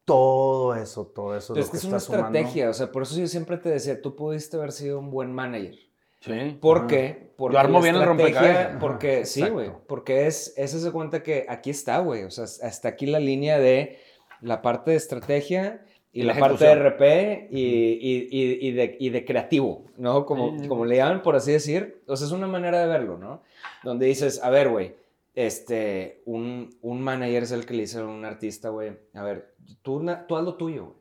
Todo 0.05 0.73
eso, 0.75 1.05
todo 1.07 1.35
eso. 1.35 1.53
Pero 1.53 1.61
lo 1.61 1.65
es 1.65 1.69
que 1.71 1.77
es 1.77 1.83
una 1.83 1.99
sumando. 1.99 2.27
estrategia. 2.27 2.69
O 2.69 2.73
sea, 2.73 2.91
por 2.91 3.03
eso 3.03 3.19
yo 3.19 3.27
siempre 3.27 3.57
te 3.57 3.69
decía, 3.69 4.01
tú 4.01 4.15
pudiste 4.15 4.55
haber 4.55 4.71
sido 4.71 4.99
un 4.99 5.11
buen 5.11 5.33
manager. 5.33 5.75
Sí. 6.21 6.57
¿Por 6.61 6.77
Ajá. 6.77 6.87
qué? 6.87 7.31
Porque 7.35 7.57
armo 7.57 7.79
la 7.79 7.83
bien 7.83 7.95
el 7.95 8.03
rompecabezas. 8.05 8.77
Porque, 8.79 9.15
Ajá, 9.17 9.25
sí, 9.25 9.49
güey. 9.49 9.69
Porque 9.85 10.27
es, 10.27 10.53
ese 10.57 10.79
se 10.79 10.91
cuenta 10.91 11.23
que 11.23 11.45
aquí 11.49 11.69
está, 11.71 11.99
güey. 11.99 12.23
O 12.23 12.31
sea, 12.31 12.45
hasta 12.45 12.87
aquí 12.87 13.05
la 13.05 13.19
línea 13.19 13.59
de 13.59 13.99
la 14.41 14.61
parte 14.61 14.91
de 14.91 14.97
estrategia 14.97 15.83
y, 16.13 16.21
Y 16.21 16.23
la, 16.23 16.35
parte 16.39 16.63
de. 16.63 16.73
RP 16.75 17.47
y, 17.51 17.59
y- 17.59 18.27
y- 18.31 18.67
y 18.67 18.71
de, 18.71 18.95
y 18.99 19.09
de 19.09 19.25
creativo, 19.25 19.83
¿no? 19.97 20.25
Como, 20.25 20.55
como 20.69 20.85
le 20.85 20.95
llaman, 20.95 21.21
por 21.21 21.35
así 21.35 21.51
decir. 21.51 22.01
O 22.07 22.15
sea, 22.15 22.27
es 22.27 22.31
una 22.33 22.47
manera 22.47 22.79
de 22.79 22.87
verlo, 22.87 23.17
¿no? 23.17 23.41
Donde 23.83 24.05
dices, 24.05 24.41
a 24.41 24.49
ver, 24.49 24.69
güey, 24.69 24.95
este, 25.37 26.23
un, 26.25 26.75
un 26.81 26.99
manager 27.01 27.43
es 27.43 27.51
el 27.51 27.65
que 27.67 27.75
le 27.75 27.81
dice 27.81 27.99
a 27.99 28.05
un 28.05 28.25
artista, 28.25 28.69
güey, 28.69 28.97
a 29.13 29.21
ver, 29.23 29.53
tú, 29.83 30.03
tú 30.27 30.35
haz 30.35 30.43
lo 30.43 30.55
tuyo, 30.55 30.85
güey. 30.85 30.97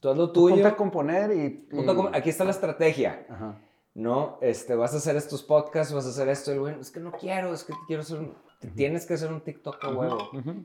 Tú 0.00 0.08
haz 0.10 0.16
lo 0.16 0.30
Tú 0.32 0.40
ponte 0.42 0.56
tuyo. 0.56 0.68
a 0.68 0.76
componer 0.76 1.30
y... 1.32 1.66
Y- 1.70 1.86
Aquí 2.16 2.30
está 2.30 2.44
la 2.44 2.50
estrategia. 2.52 3.26
Ajá. 3.28 3.60
No, 3.94 4.38
este, 4.40 4.74
vas 4.74 4.94
a 4.94 4.96
hacer 4.98 5.16
estos 5.16 5.42
podcasts, 5.42 5.92
vas 5.92 6.06
a 6.06 6.10
hacer 6.10 6.28
esto, 6.28 6.50
y 6.50 6.54
el 6.54 6.60
güey, 6.60 6.80
es 6.80 6.90
que 6.90 7.00
no 7.00 7.12
quiero, 7.12 7.52
es 7.52 7.64
que 7.64 7.72
quiero 7.86 8.02
hacer 8.02 8.18
un, 8.18 8.34
tienes 8.74 9.04
que 9.06 9.14
hacer 9.14 9.30
un 9.32 9.40
TikTok 9.42 9.82
a 9.84 9.88
huevo. 9.90 10.18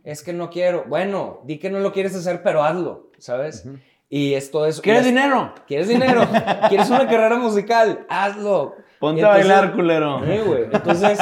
Es 0.04 0.21
que 0.24 0.32
no 0.34 0.50
quiero. 0.50 0.86
Bueno, 0.88 1.39
di 1.45 1.58
que 1.60 1.69
no 1.69 1.80
lo 1.80 1.91
quieres 1.93 2.15
hacer, 2.15 2.43
pero 2.43 2.63
hazlo, 2.63 3.10
¿sabes? 3.19 3.65
Ujú. 3.65 3.78
Y 4.13 4.34
es 4.34 4.52
todo 4.52 4.65
eso. 4.65 4.82
¿Quieres 4.82 5.02
es- 5.04 5.08
dinero? 5.08 5.54
¿Quieres 5.65 5.88
dinero? 5.88 6.28
¿Quieres 6.67 6.89
una 6.89 7.08
carrera 7.08 7.38
musical? 7.38 8.06
Hazlo. 8.10 8.76
Ponte 9.00 9.24
a 9.24 9.30
bailar, 9.30 9.74
culero. 9.74 10.19
Sí, 10.24 10.38
güey. 10.45 10.63
Entonces, 10.71 11.17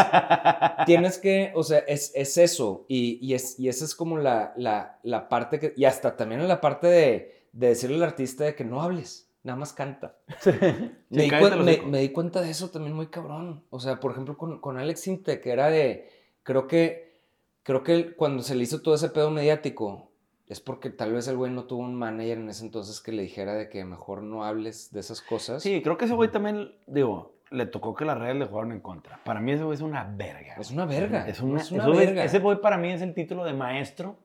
tienes 0.85 1.17
que, 1.19 1.51
o 1.55 1.63
sea, 1.63 1.79
es, 1.87 2.11
es 2.15 2.37
eso. 2.37 2.85
Y, 2.87 3.19
y, 3.25 3.35
es, 3.35 3.59
y 3.59 3.69
esa 3.69 3.85
es 3.85 3.95
como 3.95 4.17
la, 4.17 4.53
la, 4.57 4.97
la 5.03 5.29
parte 5.29 5.59
que, 5.59 5.73
y 5.77 5.85
hasta 5.85 6.17
también 6.17 6.41
en 6.41 6.47
la 6.47 6.59
parte 6.59 6.87
de, 6.87 7.45
de 7.53 7.67
decirle 7.67 7.97
al 7.97 8.03
artista 8.03 8.43
de 8.43 8.55
que 8.55 8.65
no 8.65 8.81
hables, 8.81 9.29
nada 9.43 9.57
más 9.57 9.71
canta. 9.71 10.15
Me, 11.09 11.23
di 11.23 11.29
me- 11.31 11.37
hocico. 11.43 11.87
me 11.87 11.99
di 11.99 12.09
cuenta 12.09 12.41
de 12.41 12.49
eso 12.49 12.69
también 12.69 12.95
muy 12.95 13.07
cabrón. 13.07 13.63
O 13.69 13.79
sea, 13.79 13.99
por 13.99 14.11
ejemplo, 14.11 14.37
con, 14.37 14.59
con 14.59 14.77
Alex 14.77 15.07
Inte, 15.07 15.39
que 15.39 15.51
era 15.51 15.69
de, 15.69 16.09
creo 16.43 16.67
que, 16.67 17.19
creo 17.63 17.83
que 17.83 18.13
cuando 18.15 18.43
se 18.43 18.55
le 18.55 18.63
hizo 18.63 18.81
todo 18.81 18.95
ese 18.95 19.09
pedo 19.09 19.31
mediático, 19.31 20.08
es 20.49 20.59
porque 20.59 20.89
tal 20.89 21.13
vez 21.13 21.27
el 21.27 21.37
güey 21.37 21.51
no 21.51 21.63
tuvo 21.65 21.83
un 21.83 21.95
manager 21.95 22.39
en 22.39 22.49
ese 22.49 22.65
entonces 22.65 22.99
que 22.99 23.11
le 23.11 23.21
dijera 23.21 23.53
de 23.53 23.69
que 23.69 23.85
mejor 23.85 24.23
no 24.23 24.43
hables 24.43 24.91
de 24.91 24.99
esas 24.99 25.21
cosas. 25.21 25.63
Sí, 25.63 25.81
creo 25.81 25.97
que 25.97 26.05
ese 26.05 26.15
güey 26.15 26.29
también, 26.31 26.75
digo, 26.87 27.35
le 27.51 27.65
tocó 27.67 27.93
que 27.95 28.03
las 28.03 28.17
redes 28.17 28.35
le 28.35 28.45
jugaron 28.45 28.71
en 28.71 28.79
contra. 28.81 29.19
Para 29.23 29.39
mí 29.39 29.51
ese 29.51 29.63
güey 29.63 29.75
es 29.75 29.81
una 29.81 30.03
verga. 30.03 30.55
Es 30.59 30.71
una 30.71 30.85
verga. 30.85 31.27
Es 31.27 31.39
una, 31.39 31.61
es 31.61 31.71
una 31.71 31.83
eso 31.83 31.93
verga. 31.95 32.23
ese 32.23 32.39
güey 32.39 32.59
para 32.61 32.77
mí 32.77 32.91
es 32.91 33.01
el 33.01 33.13
título 33.13 33.43
de 33.45 33.53
maestro. 33.53 34.17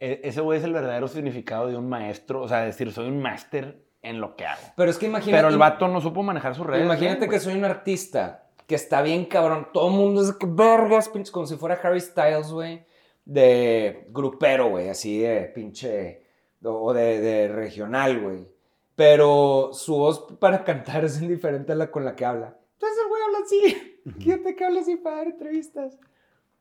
E- 0.00 0.20
ese 0.24 0.40
güey 0.40 0.58
es 0.58 0.64
el 0.64 0.72
verdadero 0.72 1.06
significado 1.08 1.68
de 1.68 1.76
un 1.76 1.88
maestro. 1.88 2.42
O 2.42 2.48
sea, 2.48 2.62
decir, 2.62 2.90
soy 2.92 3.06
un 3.08 3.22
máster 3.22 3.84
en 4.02 4.20
lo 4.20 4.34
que 4.34 4.46
hago. 4.46 4.60
Pero 4.76 4.90
es 4.90 4.98
que 4.98 5.06
imagínate. 5.06 5.38
Pero 5.38 5.48
el 5.48 5.58
vato 5.58 5.86
no 5.86 6.00
supo 6.00 6.24
manejar 6.24 6.56
sus 6.56 6.66
redes. 6.66 6.84
Imagínate 6.84 7.20
bien, 7.20 7.30
que 7.30 7.38
soy 7.38 7.54
un 7.54 7.64
artista 7.64 8.48
que 8.66 8.74
está 8.74 9.00
bien 9.02 9.26
cabrón. 9.26 9.68
Todo 9.72 9.88
el 9.88 9.94
mundo 9.94 10.22
es 10.22 10.32
que 10.32 10.46
vergas, 10.46 11.08
pinche, 11.08 11.30
como 11.30 11.46
si 11.46 11.56
fuera 11.56 11.78
Harry 11.82 12.00
Styles, 12.00 12.50
güey. 12.50 12.84
De 13.24 14.06
grupero, 14.10 14.68
güey, 14.70 14.88
así 14.88 15.18
de 15.20 15.42
pinche. 15.54 16.22
O 16.64 16.92
de, 16.92 17.20
de 17.20 17.48
regional, 17.48 18.20
güey. 18.20 18.46
Pero 18.94 19.70
su 19.72 19.96
voz 19.96 20.26
para 20.38 20.64
cantar 20.64 21.04
es 21.04 21.20
indiferente 21.20 21.72
a 21.72 21.74
la 21.74 21.90
con 21.90 22.04
la 22.04 22.14
que 22.16 22.24
habla. 22.24 22.56
Entonces 22.74 22.98
el 23.02 23.08
güey 23.08 23.22
habla 23.22 23.38
así. 23.44 23.98
Fíjate 24.20 24.56
que 24.56 24.64
habla 24.64 24.80
así 24.80 24.96
para 24.96 25.16
dar 25.18 25.26
entrevistas. 25.28 25.98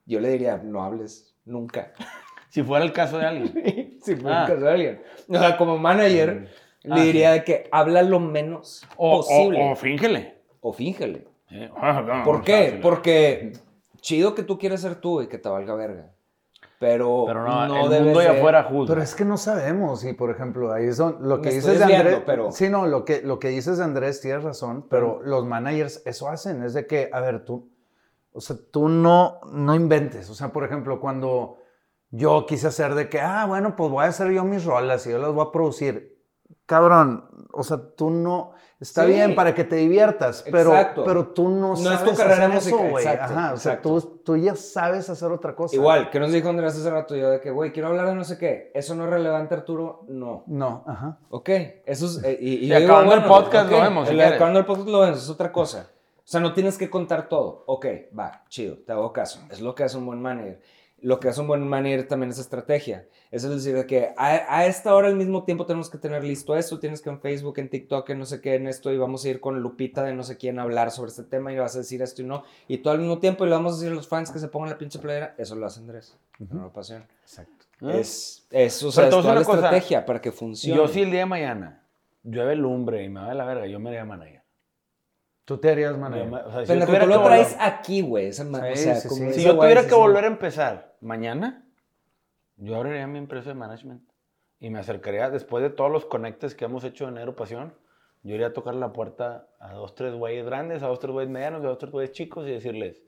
Yo 0.06 0.20
le 0.20 0.30
diría, 0.30 0.58
no 0.58 0.84
hables 0.84 1.36
nunca. 1.46 1.94
Si 2.50 2.64
fuera 2.64 2.84
el 2.86 2.92
caso 2.94 3.18
de 3.18 3.26
alguien. 3.26 3.98
si 4.04 4.16
fuera 4.16 4.42
Ah. 4.42 4.44
un 4.46 4.48
caso 4.52 4.66
de 4.66 4.72
alguien. 4.72 5.02
O 5.30 5.34
sea, 5.38 5.58
como 5.58 5.78
manager, 5.78 6.50
Ah, 6.90 6.96
le 6.98 7.02
diría 7.04 7.32
de 7.32 7.44
que 7.44 7.70
habla 7.72 8.02
lo 8.02 8.20
menos 8.20 8.88
O, 8.98 9.18
posible. 9.18 9.62
o, 9.64 9.72
o 9.72 9.76
fíngele. 9.76 10.36
o 10.62 10.74
fíngele. 10.74 11.28
Sí. 11.48 11.60
Ah, 11.78 12.24
¿Por 12.26 12.40
no, 12.40 12.44
qué? 12.44 12.64
fácil. 12.66 12.80
Porque 12.82 13.54
chido 14.00 14.34
que 14.34 14.42
tú 14.44 14.58
quieres 14.58 14.82
ser 14.82 14.96
tú 14.96 15.22
y 15.22 15.28
que 15.28 15.38
te 15.38 15.48
valga 15.50 15.76
verga. 15.76 16.12
Pero, 16.82 17.26
Pero 17.28 17.44
no, 17.44 17.68
no 17.68 17.94
el 17.94 18.04
mundo 18.06 18.20
de- 18.22 18.28
afuera 18.28 18.64
juzga. 18.64 18.96
Pero 18.96 19.04
es 19.04 19.14
que 19.14 19.24
no 19.24 19.38
sabemos, 19.38 20.04
y 20.04 20.14
por 20.14 20.32
ejemplo, 20.32 20.74
ahí 20.74 20.92
son 20.94 21.18
lo 21.22 21.40
que 21.40 21.50
Me 21.50 21.56
dices 21.56 21.78
de 21.78 21.84
Andrés. 21.96 22.24
pero- 22.26 22.52
Sí, 22.52 22.70
no, 22.70 22.88
lo 22.88 23.06
que, 23.06 23.22
lo 23.22 23.38
que 23.38 23.50
dices 23.50 23.78
de 23.78 23.84
Andrés 23.84 24.20
tienes 24.20 24.44
razón, 24.44 24.88
pero 24.90 25.22
los 25.24 25.46
managers 25.46 26.02
eso 26.08 26.28
hacen, 26.28 26.64
es 26.64 26.74
de 26.74 26.88
que, 26.88 27.12
a 27.14 27.20
ver, 27.22 27.46
tú, 27.46 27.70
O 28.34 28.42
sea, 28.42 28.56
tú 28.72 28.88
no, 28.90 29.42
no 29.52 29.76
inventes. 29.76 30.28
O 30.30 30.34
sea, 30.34 30.52
por 30.54 30.64
ejemplo, 30.64 31.00
cuando 31.02 31.58
yo 32.10 32.46
quise 32.48 32.66
hacer 32.68 32.96
de 32.96 33.10
que, 33.10 33.20
ah, 33.22 33.46
bueno, 33.46 33.76
pues 33.76 33.92
voy 33.92 34.06
a 34.06 34.08
hacer 34.08 34.32
yo 34.32 34.44
mis 34.44 34.64
rolas 34.66 35.06
y 35.06 35.12
yo 35.12 35.18
las 35.20 35.34
voy 35.34 35.46
a 35.48 35.52
producir. 35.52 36.11
Cabrón, 36.72 37.26
o 37.52 37.64
sea, 37.64 37.78
tú 37.96 38.10
no... 38.10 38.54
Está 38.80 39.04
Sí. 39.06 39.10
bien 39.12 39.36
para 39.36 39.54
que 39.54 39.64
te 39.64 39.76
diviertas, 39.76 40.44
pero, 40.52 40.72
Exacto. 40.72 41.04
pero 41.06 41.28
tú 41.28 41.50
no, 41.50 41.68
No 41.68 41.74
es 41.76 41.82
sabes 41.84 42.04
tu 42.04 42.16
carrera 42.18 42.46
hacer 42.48 42.58
eso, 42.58 42.70
musical, 42.78 42.90
güey. 42.90 43.06
exacto, 43.06 43.34
Ajá, 43.36 43.54
o 43.54 43.58
sea, 43.58 43.80
tú, 43.82 44.02
tú 44.26 44.38
ya 44.38 44.56
sabes 44.56 45.08
hacer 45.08 45.32
otra 45.32 45.56
cosa. 45.56 45.76
Igual, 45.76 46.10
que 46.10 46.20
nos 46.20 46.32
dijo 46.32 46.50
Andrés 46.50 46.76
hace 46.76 46.90
rato 46.90 47.16
yo 47.16 47.30
de 47.30 47.40
que, 47.42 47.52
güey, 47.52 47.72
quiero 47.74 47.90
hablar 47.90 48.08
de 48.08 48.16
no 48.16 48.24
sé 48.24 48.40
qué. 48.40 48.72
¿Eso 48.74 48.96
no 48.96 49.04
es 49.04 49.12
relevante, 49.12 49.54
Arturo? 49.54 50.06
No. 50.08 50.44
No, 50.48 50.84
ajá. 50.88 51.20
Ok, 51.30 51.50
eso 51.86 52.08
es... 52.08 52.24
eh, 52.24 52.38
y, 52.42 52.54
y 52.54 52.66
Y 52.66 52.68
yo 52.70 52.80
digo, 52.80 52.88
acabando 52.94 53.14
el 53.14 53.20
bueno, 53.20 53.36
podcast 53.36 53.66
ok, 53.68 53.72
lo 53.72 53.82
vemos, 53.84 54.08
si 54.08 54.14
el- 54.16 54.22
acabando 54.22 54.60
el 54.60 54.66
podcast 54.66 54.88
lo 54.90 55.00
vemos, 55.02 55.18
es 55.24 55.30
otra 55.30 55.52
cosa. 55.52 55.88
O 56.18 56.28
sea, 56.32 56.40
no 56.40 56.52
tienes 56.56 56.76
que 56.80 56.90
contar 56.90 57.30
todo. 57.30 57.64
Ok, 57.68 57.86
va, 58.18 58.46
chido, 58.50 58.78
te 58.84 58.94
hago 58.94 59.14
caso. 59.14 59.42
Es 59.52 59.62
lo 59.62 59.76
que 59.76 59.84
hace 59.84 59.98
un 60.00 60.08
buen 60.08 60.20
manager. 60.24 60.60
Lo 61.02 61.20
que 61.20 61.30
hace 61.30 61.42
un 61.42 61.48
buen 61.48 61.68
manager 61.68 62.08
también 62.08 62.30
es 62.30 62.38
estrategia. 62.38 63.08
Es 63.32 63.42
decir, 63.42 63.76
de 63.76 63.88
que 63.88 64.14
a, 64.18 64.58
a 64.58 64.66
esta 64.68 64.94
hora 64.94 65.08
al 65.08 65.16
mismo 65.16 65.44
tiempo 65.44 65.66
tenemos 65.66 65.90
que 65.90 65.98
tener 65.98 66.24
listo 66.24 66.56
esto, 66.56 66.80
tienes 66.80 67.02
que 67.02 67.10
en 67.10 67.20
Facebook, 67.20 67.58
en 67.58 67.70
TikTok, 67.70 68.10
en 68.12 68.20
no 68.20 68.26
sé 68.26 68.40
qué, 68.40 68.56
en 68.56 68.68
esto, 68.68 68.92
y 68.92 68.98
vamos 68.98 69.26
a 69.26 69.30
ir 69.30 69.40
con 69.40 69.62
Lupita 69.62 70.04
de 70.04 70.14
no 70.14 70.24
sé 70.24 70.38
quién 70.38 70.60
a 70.60 70.62
hablar 70.62 70.92
sobre 70.92 71.10
este 71.10 71.24
tema 71.24 71.52
y 71.52 71.58
vas 71.58 71.76
a 71.76 71.80
decir 71.80 72.02
esto 72.02 72.22
y 72.22 72.26
no. 72.26 72.44
Y 72.68 72.78
todo 72.80 72.94
al 72.94 73.00
mismo 73.00 73.18
tiempo, 73.18 73.46
y 73.46 73.50
le 73.50 73.56
vamos 73.56 73.74
a 73.74 73.76
decir 73.78 73.92
a 73.92 73.96
los 73.96 74.08
fans 74.08 74.32
que 74.32 74.40
se 74.40 74.48
pongan 74.48 74.70
la 74.70 74.78
pinche 74.78 75.00
playera. 75.00 75.34
Eso 75.38 75.56
lo 75.56 75.66
hace 75.66 75.80
Andrés. 75.80 76.16
No 76.38 76.62
lo 76.62 76.72
pasión. 76.72 77.04
Exacto. 77.24 77.66
¿Eh? 77.82 78.00
Es, 78.00 78.46
es, 78.52 78.84
o 78.84 78.92
sea, 78.92 79.06
es 79.06 79.10
toda 79.10 79.24
la 79.24 79.32
una 79.32 79.44
cosa. 79.44 79.58
estrategia 79.58 80.06
para 80.06 80.22
que 80.22 80.32
funcione. 80.32 80.78
Yo 80.80 80.88
si 80.88 81.02
el 81.02 81.10
día 81.10 81.22
de 81.22 81.26
mañana 81.26 81.84
llueve 82.24 82.56
lumbre 82.56 83.04
y 83.04 83.10
me 83.10 83.22
va 83.22 83.30
de 83.30 83.36
la 83.36 83.46
verga, 83.46 83.66
yo 83.66 83.80
me 83.80 83.90
haría 83.90 84.06
manager. 84.06 84.41
Tú 85.52 85.58
te 85.58 85.70
harías 85.70 85.92
Yo 85.92 85.98
manager. 85.98 86.28
me- 86.32 86.38
o 86.38 86.52
sea, 86.52 86.66
si 86.66 86.80
yo 86.80 86.86
tú 86.86 86.92
que 86.94 87.06
lo 87.06 87.24
traes 87.24 87.54
volver- 87.58 87.58
aquí, 87.60 88.02
güey. 88.02 88.32
ma- 88.50 88.60
o 88.60 88.76
Sí, 88.76 88.84
sea, 88.84 88.96
sí, 88.96 89.08
como 89.10 89.26
sí. 89.26 89.34
Si 89.34 89.44
yo 89.44 89.58
tuviera 89.58 89.82
sí, 89.82 89.88
que 89.88 89.94
sí. 89.96 90.00
volver 90.00 90.24
a 90.24 90.28
empezar 90.28 90.96
mañana, 91.02 91.66
yo 92.56 92.76
abriría 92.78 93.06
mi 93.08 93.18
empresa 93.20 93.50
de 93.50 93.56
management 93.56 94.02
y 94.62 94.70
me 94.70 94.80
acercaría, 94.80 95.30
después 95.30 95.62
de 95.62 95.70
todos 95.70 95.92
los 95.92 96.06
conectes 96.06 96.56
que 96.56 96.64
hemos 96.66 96.84
hecho 96.86 97.08
en 97.10 97.16
Negro 97.16 97.36
Pasión, 97.36 97.74
yo 98.24 98.36
iría 98.36 98.48
a 98.48 98.54
tocar 98.54 98.76
la 98.76 98.94
puerta 98.94 99.48
a 99.60 99.74
dos, 99.74 99.94
tres 99.96 100.14
güeyes 100.14 100.46
grandes, 100.46 100.84
a 100.84 100.88
dos, 100.88 101.00
tres 101.00 101.12
güeyes 101.12 101.30
medianos, 101.30 101.64
a 101.66 101.68
dos, 101.68 101.78
tres 101.80 101.92
güeyes 101.92 102.12
chicos 102.14 102.48
y 102.48 102.52
decirles, 102.52 103.02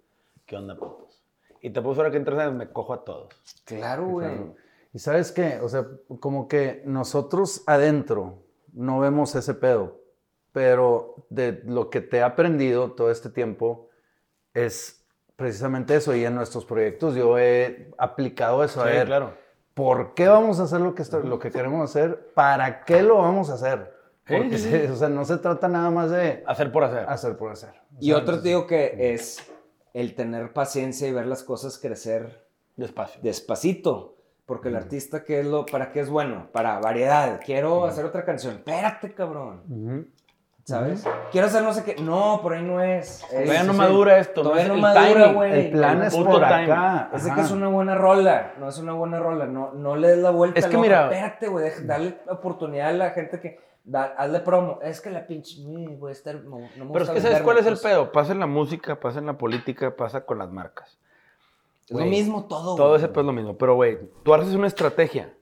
¿qué 0.46 0.58
onda, 0.58 0.76
putos? 0.76 1.24
Y 1.62 1.70
te 1.70 1.82
puedo 1.82 1.96
ahora 1.96 2.12
que 2.12 2.18
en 2.18 2.26
tres 2.26 2.40
años 2.40 2.56
me 2.56 2.68
cojo 2.70 2.94
a 2.94 3.06
todos. 3.06 3.30
Claro, 3.64 4.06
güey. 4.08 4.28
Claro. 4.28 4.56
Y 4.94 5.00
sabes 5.00 5.32
qué, 5.32 5.60
o 5.62 5.70
sea, 5.70 5.86
como 6.20 6.50
que 6.50 6.82
nosotros 6.86 7.64
adentro 7.68 8.44
no 8.74 9.00
vemos 9.00 9.34
ese 9.36 9.54
pedo, 9.54 10.02
pero 10.54 11.26
de 11.30 11.62
lo 11.66 11.90
que 11.90 12.00
te 12.00 12.18
he 12.18 12.22
aprendido 12.24 12.92
todo 12.94 13.12
este 13.12 13.30
tiempo 13.30 13.90
es 14.54 15.04
precisamente 15.36 15.96
eso. 15.96 16.16
Y 16.16 16.24
en 16.24 16.36
nuestros 16.36 16.64
proyectos 16.66 17.16
yo 17.16 17.38
he 17.38 17.92
aplicado 17.98 18.64
eso. 18.64 18.82
A 18.82 18.88
Sí, 18.88 18.94
ver, 18.94 19.08
claro. 19.08 19.34
¿por 19.74 20.14
qué 20.14 20.28
vamos 20.28 20.60
a 20.60 20.64
hacer 20.64 20.80
lo 20.80 20.94
que, 20.96 21.02
está- 21.02 21.20
lo 21.20 21.40
que 21.40 21.52
queremos 21.52 21.90
hacer? 21.90 22.32
¿Para 22.36 22.86
qué 22.86 23.02
lo 23.02 23.18
vamos 23.18 23.50
a 23.50 23.56
hacer? 23.56 23.92
Sí, 24.28 24.36
Porque, 24.38 24.58
sí, 24.58 24.70
se- 24.70 24.92
o 24.92 24.96
sea, 24.96 25.10
no 25.10 25.26
se 25.26 25.38
trata 25.38 25.68
nada 25.68 25.90
más 25.90 26.12
de 26.12 26.44
Hacer 26.48 26.72
por 26.72 26.84
hacer. 26.84 27.06
hacer 27.10 27.36
por 27.36 27.52
hacer. 27.52 27.72
O 27.96 27.98
Y 28.00 28.06
sea, 28.08 28.16
otro 28.18 28.26
te 28.26 28.32
entonces- 28.32 28.44
digo 28.44 28.68
que 28.68 29.14
es 29.14 29.52
el 29.94 30.16
tener 30.16 30.54
paciencia 30.54 31.08
y 31.08 31.12
ver 31.12 31.26
las 31.28 31.44
cosas 31.44 31.78
crecer 31.78 32.46
Despacio. 32.78 33.20
despacito. 33.24 34.12
Porque 34.46 34.68
el 34.68 34.76
artista, 34.76 35.24
¿qué 35.24 35.40
es 35.40 35.46
lo, 35.46 35.66
¿para 35.66 35.94
qué 35.94 36.02
es 36.02 36.10
bueno? 36.10 36.50
Para 36.52 36.78
variedad. 36.80 37.40
Quiero 37.46 37.86
hacer 37.86 38.04
otra 38.04 38.26
canción. 38.26 38.56
Espérate, 38.56 39.14
cabrón. 39.14 39.62
Ujú. 39.70 40.06
¿Sabes? 40.66 41.04
Quiero 41.32 41.48
hacer 41.48 41.62
no 41.62 41.74
sé 41.74 41.84
qué. 41.84 42.02
No, 42.02 42.40
por 42.42 42.54
ahí 42.54 42.64
no 42.64 42.82
es. 42.82 43.22
Es- 43.24 43.30
Todavía 43.30 43.64
no 43.64 43.74
sí. 43.74 43.78
madura 43.80 44.18
esto. 44.18 44.42
Todavía 44.44 44.64
es 44.64 44.68
no 44.70 44.76
el 44.76 44.82
madura, 44.82 45.32
güey. 45.34 45.60
El 45.66 45.72
plan 45.72 46.00
el 46.02 46.08
es 46.08 46.16
puto 46.16 46.30
por 46.30 46.42
timing. 46.42 46.72
acá. 46.72 47.10
Es 47.14 47.28
que 47.30 47.42
es 47.42 47.52
una 47.52 47.68
buena 47.68 47.96
rola, 47.96 48.54
no 48.60 48.70
es 48.70 48.78
una 48.78 48.94
buena 48.94 49.20
rola, 49.20 49.46
no, 49.46 49.74
no 49.74 49.96
le 49.98 50.08
des 50.08 50.20
la 50.20 50.30
vuelta. 50.30 50.58
Es 50.60 50.66
que 50.68 50.72
loca, 50.74 50.82
mira- 50.82 51.04
Espérate, 51.06 51.48
güey, 51.50 51.70
dale 51.84 52.18
oportunidad 52.30 52.90
a 52.90 52.94
la 52.94 53.10
gente 53.10 53.42
que, 53.42 53.60
da- 53.84 54.14
hazle 54.18 54.40
promo. 54.40 54.80
Es 54.82 55.02
que 55.02 55.10
la 55.10 55.28
pinche, 55.28 55.58
mm, 55.66 56.00
voy 56.00 56.10
a 56.10 56.14
estar, 56.14 56.36
no, 56.36 56.60
no 56.78 56.86
me 56.86 56.92
Pero 56.94 57.06
es 57.06 57.12
que 57.12 57.20
¿sabes 57.22 57.42
cuál 57.42 57.58
es 57.58 57.66
el 57.66 57.74
pues, 57.74 57.84
pedo? 57.84 58.12
Pasa 58.14 58.32
en 58.32 58.40
la 58.40 58.48
música, 58.48 58.98
pasa 59.02 59.20
en 59.20 59.26
la 59.26 59.38
política, 59.38 59.94
pasa 59.98 60.26
con 60.26 60.38
las 60.38 60.50
marcas. 60.50 60.98
Es 61.90 61.98
lo 61.98 62.06
mismo 62.06 62.46
todo, 62.46 62.76
Todo 62.78 62.96
ese 62.96 63.10
pedo 63.10 63.20
es 63.20 63.26
lo 63.26 63.34
mismo. 63.34 63.58
Pero, 63.58 63.76
güey, 63.76 64.00
tú 64.24 64.34
haces 64.34 64.56
una 64.56 64.68
estrategia. 64.68 65.34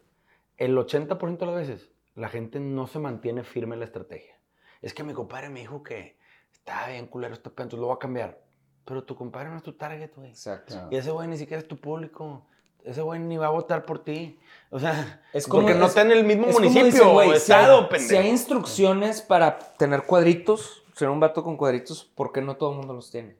El 0.58 0.76
80% 0.76 1.46
de 1.46 1.46
las 1.46 1.56
veces, 1.56 1.92
la 2.16 2.28
gente 2.30 2.60
no 2.60 2.88
se 2.88 2.98
mantiene 2.98 3.44
firme 3.44 3.76
en 3.76 3.82
la 3.82 3.86
estrategia. 3.86 4.36
Es 4.82 4.94
que 4.94 5.04
mi 5.04 5.14
compadre 5.14 5.50
me 5.50 5.60
dijo 5.62 5.84
que 5.84 6.18
está 6.52 6.88
bien 6.88 7.08
culero 7.08 7.34
este 7.34 7.50
pedo, 7.50 7.64
entonces 7.64 7.82
lo 7.82 7.88
voy 7.88 7.96
a 7.96 8.00
cambiar. 8.00 8.40
Pero 8.86 9.04
tu 9.04 9.16
compadre 9.16 9.50
no 9.50 9.58
es 9.58 9.64
tu 9.64 9.74
target, 9.74 10.12
güey. 10.16 10.30
Exacto. 10.32 10.76
Y 10.90 10.96
ese 10.96 11.12
güey 11.12 11.28
ni 11.28 11.38
siquiera 11.38 11.62
es 11.62 11.68
tu 11.68 11.78
público. 11.78 12.46
Ese 12.84 13.02
güey 13.04 13.20
ni 13.20 13.38
va 13.38 13.46
a 13.48 13.52
votar 13.52 13.86
por 13.86 14.04
ti. 14.04 14.40
O 14.72 14.80
sea, 14.80 15.22
Es 15.34 15.46
como- 15.48 15.64
porque 15.64 15.78
no 15.78 15.86
es- 15.86 15.92
está 15.92 16.02
en 16.02 16.12
el 16.12 16.24
mismo 16.24 16.48
Es 16.48 16.54
municipio 16.56 16.86
dicen, 16.86 17.08
o 17.08 17.22
si 17.24 17.30
estado, 17.38 17.78
hay, 17.82 17.86
pendejo. 17.90 18.10
si 18.10 18.16
hay 18.18 18.28
instrucciones 18.30 19.22
para 19.22 19.60
tener 19.60 20.04
cuadritos, 20.04 20.84
ser 20.96 21.10
un 21.10 21.20
vato 21.20 21.44
con 21.44 21.58
cuadritos, 21.58 22.04
¿por 22.16 22.32
qué 22.32 22.42
no 22.42 22.58
todo 22.58 22.72
el 22.72 22.78
mundo 22.78 22.94
los 22.96 23.12
tiene? 23.12 23.38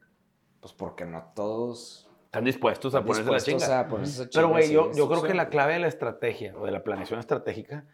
Pues 0.60 0.74
porque 0.74 1.06
no 1.06 1.24
todos 1.36 2.08
Están 2.26 2.44
dispuestos 2.46 2.94
a 2.94 3.02
ponerse 3.02 3.24
la 3.32 3.36
dispuestos 3.38 3.64
chinga. 3.64 3.80
a 3.80 3.88
ponerse 3.88 4.28
Pero, 4.32 4.50
güey, 4.50 4.72
yo, 4.72 4.92
yo 4.94 5.08
creo 5.10 5.24
que 5.24 5.34
la 5.34 5.50
clave 5.50 5.74
de 5.74 5.80
la 5.80 5.88
estrategia 5.88 6.54
o 6.56 6.66
de 6.66 6.72
la 6.72 6.84
planeación 6.84 7.20
estratégica 7.20 7.86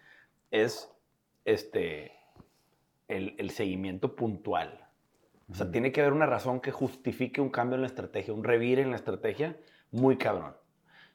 es 0.52 0.92
este, 1.46 2.12
el, 3.08 3.36
el 3.38 3.50
seguimiento 3.52 4.16
puntual. 4.16 4.88
O 5.50 5.56
sea, 5.56 5.72
tiene 5.72 5.92
que 5.92 6.02
haber 6.02 6.14
una 6.14 6.26
razón 6.26 6.60
que 6.60 6.72
justifique 6.72 7.40
un 7.40 7.50
cambio 7.50 7.76
en 7.76 7.82
la 7.82 7.88
estrategia, 7.88 8.34
un 8.34 8.44
revire 8.44 8.82
en 8.82 8.90
la 8.90 8.98
estrategia 8.98 9.58
muy 9.92 10.18
cabrón. 10.18 10.56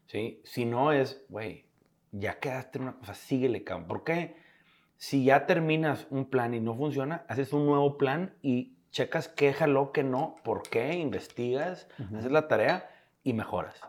¿sí? 0.07 0.41
Si 0.45 0.65
no 0.65 0.93
es, 0.93 1.25
güey, 1.29 1.67
ya 2.13 2.39
quedaste 2.39 2.79
en 2.79 2.85
una 2.85 2.99
cosa, 2.99 3.15
síguele, 3.15 3.63
cabrón. 3.63 3.89
¿Por 3.89 4.05
qué? 4.05 4.37
Si 4.97 5.25
ya 5.25 5.47
terminas 5.47 6.07
un 6.11 6.27
plan 6.27 6.55
y 6.55 6.61
no 6.61 6.75
funciona, 6.75 7.27
haces 7.29 7.53
un 7.53 7.67
nuevo 7.67 7.99
plan 7.99 8.35
y 8.41 8.77
checas 8.91 9.29
qué 9.29 9.53
jaló, 9.53 9.93
qué 9.93 10.03
no, 10.03 10.37
por 10.45 10.63
qué, 10.63 10.95
investigas, 10.95 11.89
haces 12.17 12.31
la 12.31 12.47
tarea 12.49 12.89
y 13.25 13.33
mejoras. 13.33 13.81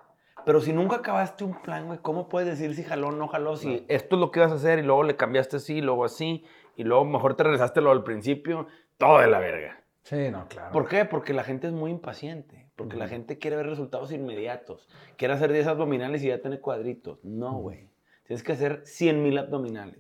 Pero 0.46 0.60
si 0.60 0.74
nunca 0.74 0.98
acabaste 0.98 1.44
un 1.44 1.62
plan, 1.62 1.86
güey, 1.86 2.00
¿cómo 2.00 2.28
puedes 2.28 2.50
decir 2.50 2.76
si 2.76 2.84
jaló 2.84 3.10
o 3.10 3.12
no 3.12 3.28
jaló? 3.28 3.56
Si 3.56 3.86
esto 3.88 4.16
es 4.16 4.20
lo 4.20 4.32
que 4.32 4.40
ibas 4.40 4.52
a 4.52 4.56
hacer 4.56 4.80
y 4.80 4.82
luego 4.82 5.04
le 5.04 5.16
cambiaste 5.16 5.58
así, 5.58 5.82
luego 5.82 6.04
así, 6.04 6.44
y 6.76 6.84
luego 6.84 7.06
mejor 7.06 7.36
te 7.36 7.44
regresaste 7.44 7.82
lo 7.82 7.90
del 7.92 8.04
principio, 8.04 8.68
todo 8.98 9.20
de 9.20 9.28
la 9.28 9.40
verga. 9.40 9.80
Sí, 10.04 10.30
no, 10.32 10.48
claro. 10.48 10.72
¿Por 10.72 10.88
qué? 10.88 11.06
Porque 11.06 11.34
la 11.34 11.44
gente 11.44 11.68
es 11.68 11.74
muy 11.74 11.90
impaciente. 11.92 12.68
Porque 12.76 12.98
la 12.98 13.08
gente 13.08 13.38
quiere 13.38 13.56
ver 13.56 13.68
resultados 13.68 14.12
inmediatos. 14.12 14.90
Quiere 15.16 15.36
hacer 15.36 15.54
10 15.54 15.68
abdominales 15.68 16.24
y 16.24 16.28
ya 16.28 16.42
tener 16.42 16.60
cuadritos. 16.60 17.24
No, 17.24 17.54
güey. 17.60 17.90
Tienes 18.26 18.44
que 18.44 18.52
hacer 18.54 18.82
100 18.86 19.22
mil 19.24 19.38
abdominales. 19.38 19.98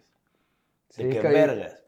De 0.97 1.03
Sí, 1.03 1.09
que 1.09 1.19
que 1.19 1.27
hay- 1.27 1.33
vergas. 1.33 1.83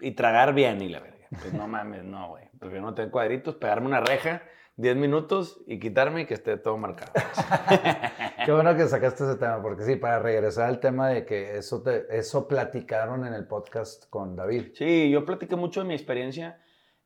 Y 0.00 0.10
tragar 0.12 0.52
bien 0.54 0.82
y 0.82 0.88
la 0.88 1.00
verga. 1.00 1.26
Pues 1.30 1.52
no 1.54 1.66
mames, 1.68 2.04
no, 2.04 2.28
güey. 2.30 2.48
Prefiero 2.58 2.84
no 2.84 2.94
tener 2.94 3.10
cuadritos, 3.10 3.54
pegarme 3.56 3.86
una 3.86 4.00
reja, 4.00 4.42
10 4.76 4.96
minutos 4.96 5.60
y 5.66 5.78
quitarme 5.78 6.22
y 6.22 6.26
que 6.26 6.34
esté 6.34 6.56
todo 6.56 6.76
marcado. 6.76 7.12
Qué 8.44 8.52
bueno 8.52 8.76
que 8.76 8.86
sacaste 8.86 9.24
ese 9.24 9.36
tema, 9.36 9.62
porque 9.62 9.84
sí, 9.84 9.96
para 9.96 10.18
regresar 10.18 10.68
al 10.68 10.80
tema 10.80 11.08
de 11.08 11.24
que 11.24 11.56
eso, 11.56 11.82
te- 11.82 12.06
eso 12.16 12.46
platicaron 12.48 13.24
en 13.26 13.34
el 13.34 13.46
podcast 13.46 14.08
con 14.10 14.34
David. 14.36 14.72
Sí, 14.74 15.10
yo 15.10 15.24
platiqué 15.24 15.56
mucho 15.56 15.80
de 15.80 15.86
mi 15.86 15.94
experiencia 15.94 16.60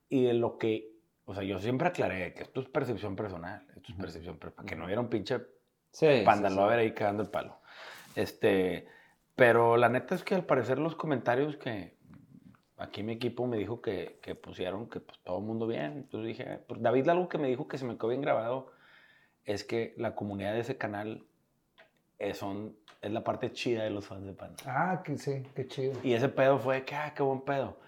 y 0.09 0.25
de 0.25 0.33
lo 0.35 0.57
que, 0.59 0.93
o 1.27 1.35
sea, 1.35 1.45
yo 1.45 1.59
siempre 1.59 1.89
aclaré 1.89 2.33
que 2.35 2.43
esto 2.45 2.61
es 2.61 2.69
percepción 2.69 3.15
personal, 3.15 3.67
esto 3.77 3.93
es 3.93 3.99
percepción, 3.99 4.39
pero 4.39 4.55
para 4.55 4.67
que 4.67 4.75
no 4.75 4.87
hubiera 4.87 5.01
un 5.01 5.09
pinche 5.11 5.39
Sí, 5.93 6.23
panda 6.25 6.51
sí, 6.51 6.59
a 6.59 6.67
ver 6.67 6.79
ahí 6.81 6.93
cagando 6.93 7.23
el 7.23 7.29
palo. 7.31 7.61
Este, 8.17 8.87
pero 9.37 9.77
la 9.77 9.89
neta 9.89 10.15
es 10.15 10.25
que 10.25 10.35
al 10.35 10.45
parecer 10.45 10.79
los 10.79 10.97
comentarios 10.97 11.57
que 11.57 11.98
aquí 12.79 13.03
mi 13.03 13.13
equipo 13.13 13.47
me 13.47 13.57
dijo 13.57 13.81
que, 13.81 14.19
que 14.23 14.35
pusieron 14.35 14.89
que 14.89 15.01
pues, 15.01 15.19
todo 15.21 15.39
el 15.39 15.45
mundo 15.45 15.67
bien, 15.67 15.93
entonces 15.93 16.29
dije, 16.29 16.61
pues, 16.67 16.81
David 16.81 17.09
algo 17.09 17.29
que 17.29 17.39
me 17.39 17.49
dijo 17.49 17.69
que 17.69 17.79
se 17.79 17.85
me 17.85 17.97
quedó 17.97 18.09
bien 18.09 18.23
grabado 18.23 18.73
es 19.45 19.65
que 19.65 19.95
la 19.97 20.15
comunidad 20.15 20.55
de 20.55 20.61
ese 20.61 20.77
canal 20.77 21.25
es, 22.19 22.39
son, 22.39 22.77
es 23.01 23.11
la 23.11 23.25
parte 23.25 23.53
chida 23.53 23.85
de 23.85 23.91
los 23.91 24.07
fans 24.07 24.27
de 24.27 24.33
Panda. 24.33 24.57
Ah, 24.67 25.03
que 25.05 25.17
sí, 25.17 25.43
qué 25.55 25.67
chido. 25.67 25.95
Y 26.03 26.13
ese 26.13 26.29
pedo 26.29 26.59
fue 26.59 26.85
que, 26.85 26.95
ah, 26.95 27.13
qué 27.15 27.23
buen 27.23 27.41
pedo. 27.41 27.79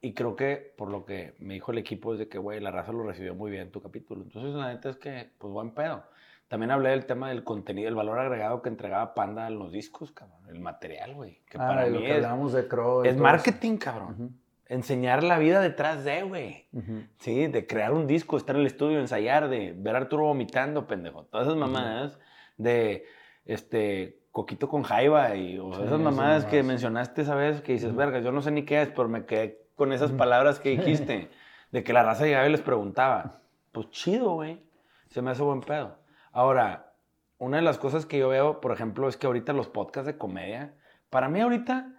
Y 0.00 0.12
creo 0.12 0.36
que 0.36 0.74
por 0.76 0.90
lo 0.90 1.04
que 1.04 1.34
me 1.38 1.54
dijo 1.54 1.72
el 1.72 1.78
equipo 1.78 2.12
es 2.12 2.18
de 2.18 2.28
que, 2.28 2.38
güey, 2.38 2.60
la 2.60 2.70
raza 2.70 2.92
lo 2.92 3.02
recibió 3.02 3.34
muy 3.34 3.50
bien 3.50 3.70
tu 3.70 3.80
capítulo. 3.80 4.22
Entonces, 4.22 4.54
la 4.54 4.72
neta 4.72 4.90
es 4.90 4.96
que, 4.96 5.30
pues, 5.38 5.52
buen 5.52 5.70
pedo. 5.70 6.04
También 6.48 6.70
hablé 6.70 6.90
del 6.90 7.06
tema 7.06 7.28
del 7.30 7.42
contenido, 7.42 7.88
el 7.88 7.94
valor 7.96 8.18
agregado 8.20 8.62
que 8.62 8.68
entregaba 8.68 9.14
Panda 9.14 9.46
a 9.46 9.50
los 9.50 9.72
discos, 9.72 10.12
cabrón. 10.12 10.38
El 10.48 10.60
material, 10.60 11.14
güey. 11.14 11.40
Que 11.50 11.58
Ah, 11.58 11.66
para 11.68 11.86
lo 11.88 11.98
mí 11.98 12.04
que 12.04 12.10
es, 12.10 12.16
hablábamos 12.16 12.52
de 12.52 12.68
Crow. 12.68 13.04
es 13.04 13.16
marketing, 13.16 13.76
cabrón. 13.78 14.12
Ujú. 14.12 14.30
Enseñar 14.68 15.22
la 15.24 15.38
vida 15.38 15.60
detrás 15.60 16.04
de, 16.04 16.22
güey. 16.22 16.66
eso. 16.72 16.78
Ujú. 16.92 17.02
Sí, 17.18 17.46
de 17.48 17.66
crear 17.66 17.92
un 17.92 18.06
disco, 18.06 18.36
estar 18.36 18.54
en 18.56 18.60
el 18.62 18.66
estudio, 18.66 19.00
ensayar, 19.00 19.48
de 19.48 19.74
ver 19.76 19.94
a 19.96 19.98
Arturo 19.98 20.24
vomitando, 20.24 20.86
pendejo. 20.86 21.24
Todas 21.24 21.46
esas 21.48 21.58
mamadas 21.58 22.18
de, 22.56 23.04
este, 23.44 24.20
Coquito 24.32 24.68
con 24.68 24.82
Jaiba 24.82 25.34
y 25.34 25.58
o 25.58 25.72
Sí, 25.72 25.82
esas 25.82 25.98
mamadas 25.98 26.44
que 26.44 26.62
mencionaste 26.62 27.22
esa 27.22 27.34
vez 27.34 27.62
que 27.62 27.72
dices, 27.72 27.94
verga, 27.96 28.18
yo 28.20 28.32
no 28.32 28.42
sé 28.42 28.50
ni 28.50 28.64
qué 28.64 28.82
es, 28.82 28.88
pero 28.90 29.08
me 29.08 29.24
quedé 29.24 29.66
con 29.76 29.92
esas 29.92 30.12
palabras 30.12 30.60
que 30.60 30.70
dijiste, 30.76 31.28
de 31.72 31.82
que 31.84 31.92
la 31.92 32.02
raza 32.02 32.24
llegaba 32.24 32.46
y 32.46 32.52
les 32.52 32.60
preguntaba. 32.60 33.40
Pues 33.72 33.90
chido, 33.90 34.34
güey. 34.34 34.60
Se 35.08 35.22
me 35.22 35.30
hace 35.30 35.42
buen 35.42 35.60
pedo. 35.60 35.96
Ahora, 36.36 36.92
una 37.38 37.56
de 37.56 37.62
las 37.62 37.78
cosas 37.78 38.04
que 38.04 38.18
yo 38.18 38.28
veo, 38.28 38.60
por 38.60 38.70
ejemplo, 38.70 39.08
es 39.08 39.16
que 39.16 39.26
ahorita 39.26 39.54
los 39.54 39.68
podcasts 39.68 40.06
de 40.06 40.18
comedia, 40.18 40.74
para 41.08 41.30
mí 41.30 41.40
ahorita 41.40 41.98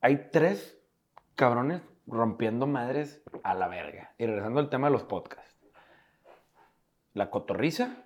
hay 0.00 0.28
tres 0.32 0.76
cabrones 1.36 1.80
rompiendo 2.04 2.66
madres 2.66 3.22
a 3.44 3.54
la 3.54 3.68
verga. 3.68 4.12
Y 4.18 4.26
regresando 4.26 4.58
al 4.58 4.70
tema 4.70 4.88
de 4.88 4.94
los 4.94 5.04
podcasts. 5.04 5.56
La 7.12 7.30
Cotorriza, 7.30 8.02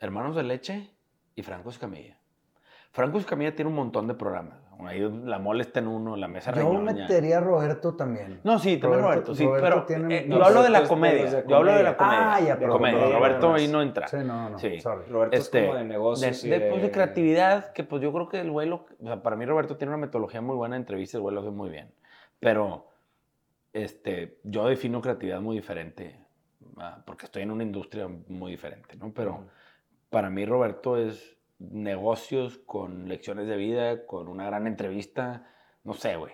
Hermanos 0.00 0.34
de 0.34 0.44
Leche 0.44 0.90
y 1.34 1.42
Franco 1.42 1.68
Escamilla. 1.68 2.16
Franco 2.92 3.18
Escamilla 3.18 3.54
tiene 3.54 3.68
un 3.68 3.76
montón 3.76 4.06
de 4.06 4.14
programas. 4.14 4.65
Ahí 4.80 5.00
la 5.24 5.38
mole 5.38 5.62
está 5.62 5.80
en 5.80 5.86
uno, 5.88 6.16
la 6.16 6.28
mesa 6.28 6.52
Yo 6.54 6.70
metería 6.74 7.38
a 7.38 7.40
Roberto 7.40 7.94
también. 7.94 8.40
No, 8.44 8.58
sí, 8.58 8.76
también 8.76 9.02
Roberto, 9.02 9.34
sí, 9.34 9.44
Roberto 9.44 9.64
pero 9.66 9.84
tiene- 9.86 10.18
eh, 10.18 10.24
no, 10.28 10.36
yo 10.38 10.44
hablo 10.44 10.62
de 10.62 10.68
la 10.68 10.78
Roberto 10.80 10.94
comedia. 10.94 11.24
de 11.30 11.44
Yo 11.48 11.56
hablo 11.56 11.72
de 11.72 11.82
la 11.82 11.96
comedia. 11.96 12.18
comedia. 12.18 12.34
Ah, 12.34 12.40
ya, 12.40 12.54
de 12.54 12.60
pero 12.60 12.72
comedia. 12.74 12.98
comedia 12.98 13.18
Roberto 13.18 13.46
nomás. 13.46 13.60
ahí 13.62 13.68
no 13.68 13.82
entra. 13.82 14.08
Sí, 14.08 14.16
no, 14.18 14.50
no, 14.50 14.58
Sí. 14.58 14.80
sorry. 14.80 15.04
Roberto 15.10 15.36
Este, 15.36 15.58
es 15.60 15.66
como 15.66 15.78
de 15.78 15.84
negocios. 15.84 16.42
de, 16.42 16.46
y 16.48 16.50
de, 16.50 16.60
pues, 16.70 16.82
de 16.82 16.90
creatividad, 16.90 17.72
que 17.72 17.84
pues 17.84 18.02
yo 18.02 18.12
creo 18.12 18.28
que 18.28 18.40
el 18.40 18.50
güey, 18.50 18.68
lo- 18.68 18.86
o 19.00 19.04
sea, 19.06 19.22
para 19.22 19.34
mí 19.36 19.46
Roberto 19.46 19.76
tiene 19.78 19.94
una 19.94 19.98
metodología 20.06 20.40
muy 20.42 20.56
buena 20.56 20.74
de 20.76 20.80
entrevistas, 20.80 21.14
el 21.14 21.22
güey 21.22 21.34
lo 21.34 21.40
hace 21.40 21.50
muy 21.50 21.70
bien. 21.70 21.90
Pero 22.38 22.88
este, 23.72 24.38
yo 24.44 24.66
defino 24.66 25.00
creatividad 25.00 25.40
muy 25.40 25.56
diferente, 25.56 26.18
ah, 26.78 27.02
porque 27.06 27.26
estoy 27.26 27.42
en 27.42 27.50
una 27.50 27.62
industria 27.62 28.08
muy 28.28 28.52
diferente, 28.52 28.96
¿no? 28.96 29.12
Pero 29.12 29.44
para 30.10 30.30
mí 30.30 30.44
Roberto 30.46 30.96
es 30.96 31.35
negocios 31.58 32.58
con 32.66 33.08
lecciones 33.08 33.46
de 33.46 33.56
vida, 33.56 34.06
con 34.06 34.28
una 34.28 34.46
gran 34.46 34.66
entrevista, 34.66 35.46
no 35.84 35.94
sé, 35.94 36.16
güey. 36.16 36.32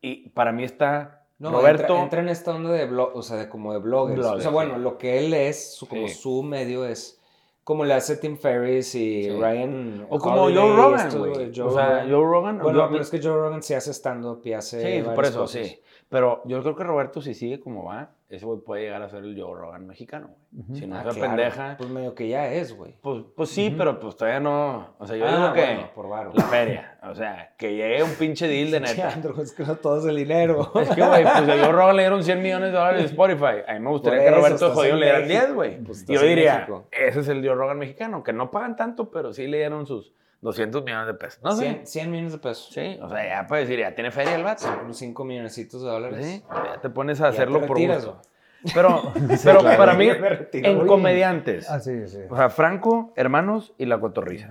Y 0.00 0.30
para 0.30 0.52
mí 0.52 0.64
está 0.64 1.24
No, 1.38 1.50
Roberto... 1.52 1.82
entra, 1.84 2.02
entra 2.02 2.20
en 2.22 2.28
esta 2.28 2.54
onda 2.54 2.70
de 2.72 2.86
blog, 2.86 3.10
o 3.14 3.22
sea, 3.22 3.36
de 3.36 3.48
como 3.48 3.72
de 3.72 3.78
bloggers. 3.78 4.26
o 4.26 4.40
sea, 4.40 4.50
bueno, 4.50 4.74
sí. 4.76 4.80
lo 4.80 4.98
que 4.98 5.18
él 5.24 5.32
es, 5.34 5.74
su, 5.74 5.86
como 5.88 6.08
Sí. 6.08 6.14
su 6.14 6.42
medio 6.42 6.84
es 6.84 7.18
como 7.64 7.84
le 7.84 7.94
hace 7.94 8.16
Tim 8.16 8.36
Ferriss 8.36 8.94
y 8.96 9.24
Sí. 9.24 9.30
Ryan. 9.30 10.06
O 10.10 10.18
como 10.18 10.42
Holiday, 10.42 10.62
Joe 10.68 10.76
Rogan, 10.76 11.18
güey. 11.18 11.52
Joe 11.54 11.66
O 11.66 11.70
sea, 11.70 11.86
Rogan. 11.88 12.10
Joe 12.10 12.24
Rogan... 12.24 12.58
Bueno, 12.58 12.78
yo- 12.80 12.88
pero 12.90 13.02
es 13.02 13.10
que 13.10 13.22
Joe 13.22 13.36
Rogan 13.36 13.62
sí 13.62 13.74
hace 13.74 13.92
stand-up 13.92 14.40
y 14.44 14.52
hace. 14.52 15.02
Sí, 15.02 15.08
por 15.14 15.24
eso, 15.24 15.40
cosas. 15.42 15.66
sí. 15.66 15.78
Pero 16.08 16.42
yo 16.44 16.60
creo 16.62 16.74
que 16.74 16.82
Roberto, 16.84 17.20
si 17.22 17.34
sigue 17.34 17.60
como 17.60 17.84
va, 17.84 18.10
ese 18.36 18.46
güey 18.46 18.60
puede 18.60 18.82
llegar 18.84 19.02
a 19.02 19.08
ser 19.08 19.24
el 19.24 19.40
Joe 19.40 19.54
Rogan 19.54 19.86
mexicano, 19.86 20.30
güey. 20.52 20.78
Si 20.80 20.86
no 20.86 20.96
Ah, 20.96 21.04
es 21.06 21.14
claro. 21.14 21.20
pendeja, 21.20 21.74
Pues 21.78 21.90
medio 21.90 22.14
que 22.14 22.28
ya 22.28 22.48
es, 22.52 22.76
güey. 22.76 22.94
pues, 23.02 23.24
pues 23.36 23.50
sí, 23.50 23.74
pero 23.76 24.00
pues 24.00 24.16
todavía 24.16 24.40
no. 24.40 24.94
O 24.98 25.06
sea, 25.06 25.16
yo 25.16 25.26
Ah, 25.26 25.36
digo 25.36 25.52
que 25.52 25.60
bueno, 25.74 25.90
por 25.94 26.08
varo. 26.08 26.32
la 26.34 26.44
feria. 26.44 26.98
O 27.02 27.14
sea, 27.14 27.54
que 27.58 27.74
llegue 27.76 28.02
un 28.02 28.10
pinche 28.14 28.46
deal 28.48 28.70
de 28.70 28.80
neta. 28.80 29.12
Andrew, 29.12 29.40
es 29.40 29.52
que 29.52 29.64
no 29.64 29.76
todo 29.76 29.98
es 29.98 30.04
el 30.06 30.16
dinero. 30.16 30.72
Es 30.80 30.88
que, 30.90 31.00
güey, 31.06 31.22
pues 31.22 31.34
a 31.36 31.40
Joe 31.64 31.72
Rogan 31.72 31.96
le 31.96 32.02
dieron 32.02 32.22
100 32.24 32.42
millones 32.42 32.72
de 32.72 32.78
dólares 32.78 33.00
de 33.02 33.06
Spotify. 33.08 33.62
A 33.68 33.74
mí 33.74 33.80
me 33.80 33.90
gustaría 33.90 34.20
que 34.20 34.30
Roberto 34.30 34.70
Jodido 34.72 34.96
le 34.96 35.04
dieran 35.06 35.22
México. 35.22 35.40
10, 35.44 35.54
güey. 35.54 35.78
Pues 35.84 36.06
yo 36.06 36.20
diría, 36.22 36.66
ese 36.90 37.20
es 37.20 37.28
el 37.28 37.44
Joe 37.46 37.54
Rogan 37.54 37.78
mexicano, 37.78 38.22
que 38.22 38.32
no 38.32 38.50
pagan 38.50 38.76
tanto, 38.76 39.10
pero 39.10 39.32
sí 39.32 39.46
le 39.46 39.58
dieron 39.58 39.86
sus 39.86 40.12
200 40.42 40.84
millones 40.84 41.06
de 41.06 41.14
pesos. 41.14 41.42
No 41.42 41.52
sé. 41.52 41.62
100, 41.62 41.86
100 41.86 42.10
millones 42.10 42.32
de 42.32 42.38
pesos. 42.38 42.68
Sí, 42.72 42.98
o 43.00 43.08
sea, 43.08 43.26
ya 43.26 43.46
puedes 43.46 43.66
decir, 43.66 43.80
ya 43.82 43.94
tiene 43.94 44.10
feria 44.10 44.34
el 44.34 44.44
vato. 44.44 44.64
Unos 44.84 44.98
5 44.98 45.24
milloncitos 45.24 45.82
de 45.82 45.88
dólares. 45.88 46.26
Sí, 46.26 46.44
ya 46.50 46.80
te 46.80 46.90
pones 46.90 47.20
a 47.20 47.24
Ya 47.24 47.28
hacerlo 47.30 47.60
te 47.60 47.66
por 47.66 47.76
retiras, 47.78 48.04
gusto. 48.04 48.20
güey. 48.20 48.32
Pero, 48.74 49.12
pero 49.42 49.58
claro. 49.58 49.76
para 49.76 49.94
mí, 49.94 50.08
en 50.52 50.86
comediantes, 50.86 51.68
Ah, 51.68 51.80
sí, 51.80 52.06
sí. 52.06 52.18
o 52.30 52.36
sea, 52.36 52.48
Franco, 52.48 53.12
Hermanos 53.16 53.74
y 53.76 53.86
La 53.86 53.98
Cotorriza. 53.98 54.50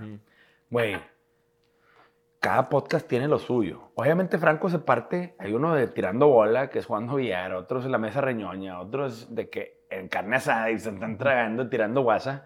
Güey, 0.68 0.98
cada 2.38 2.68
podcast 2.68 3.08
tiene 3.08 3.26
lo 3.26 3.38
suyo. 3.38 3.90
Obviamente 3.94 4.36
Franco 4.36 4.68
se 4.68 4.80
parte, 4.80 5.34
hay 5.38 5.54
uno 5.54 5.74
de 5.74 5.86
tirando 5.86 6.26
bola, 6.28 6.68
que 6.68 6.78
es 6.80 6.84
jugando 6.86 7.14
billar, 7.14 7.54
otro 7.54 7.78
es 7.78 7.86
la 7.86 7.96
mesa 7.96 8.20
reñoña, 8.20 8.80
otro 8.80 9.06
es 9.06 9.34
de 9.34 9.48
que 9.48 9.80
en 9.88 10.08
carne 10.08 10.36
asada 10.36 10.70
y 10.70 10.78
se 10.78 10.90
están 10.90 11.16
tragando, 11.16 11.70
tirando 11.70 12.02
guasa. 12.02 12.44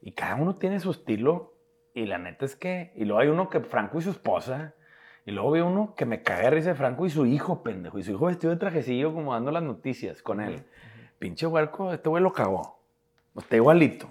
Y 0.00 0.12
cada 0.12 0.34
uno 0.34 0.56
tiene 0.56 0.80
su 0.80 0.90
estilo. 0.90 1.54
Y 1.98 2.06
la 2.06 2.16
neta 2.16 2.44
es 2.44 2.54
que, 2.54 2.92
y 2.94 3.04
luego 3.04 3.18
hay 3.20 3.26
uno 3.26 3.50
que 3.50 3.58
Franco 3.58 3.98
y 3.98 4.02
su 4.02 4.10
esposa, 4.10 4.72
y 5.26 5.32
luego 5.32 5.50
veo 5.50 5.66
uno 5.66 5.96
que 5.96 6.06
me 6.06 6.22
caga 6.22 6.42
de 6.42 6.50
risa 6.50 6.68
de 6.68 6.74
Franco 6.76 7.04
y 7.06 7.10
su 7.10 7.26
hijo, 7.26 7.64
pendejo, 7.64 7.98
y 7.98 8.04
su 8.04 8.12
hijo 8.12 8.26
vestido 8.26 8.52
de 8.52 8.60
trajecillo 8.60 9.12
como 9.12 9.34
dando 9.34 9.50
las 9.50 9.64
noticias 9.64 10.22
con 10.22 10.40
él. 10.40 10.64
Pinche 11.18 11.48
huerco, 11.48 11.92
este 11.92 12.08
güey 12.08 12.22
lo 12.22 12.32
cagó. 12.32 12.78
Está 13.36 13.56
igualito. 13.56 14.08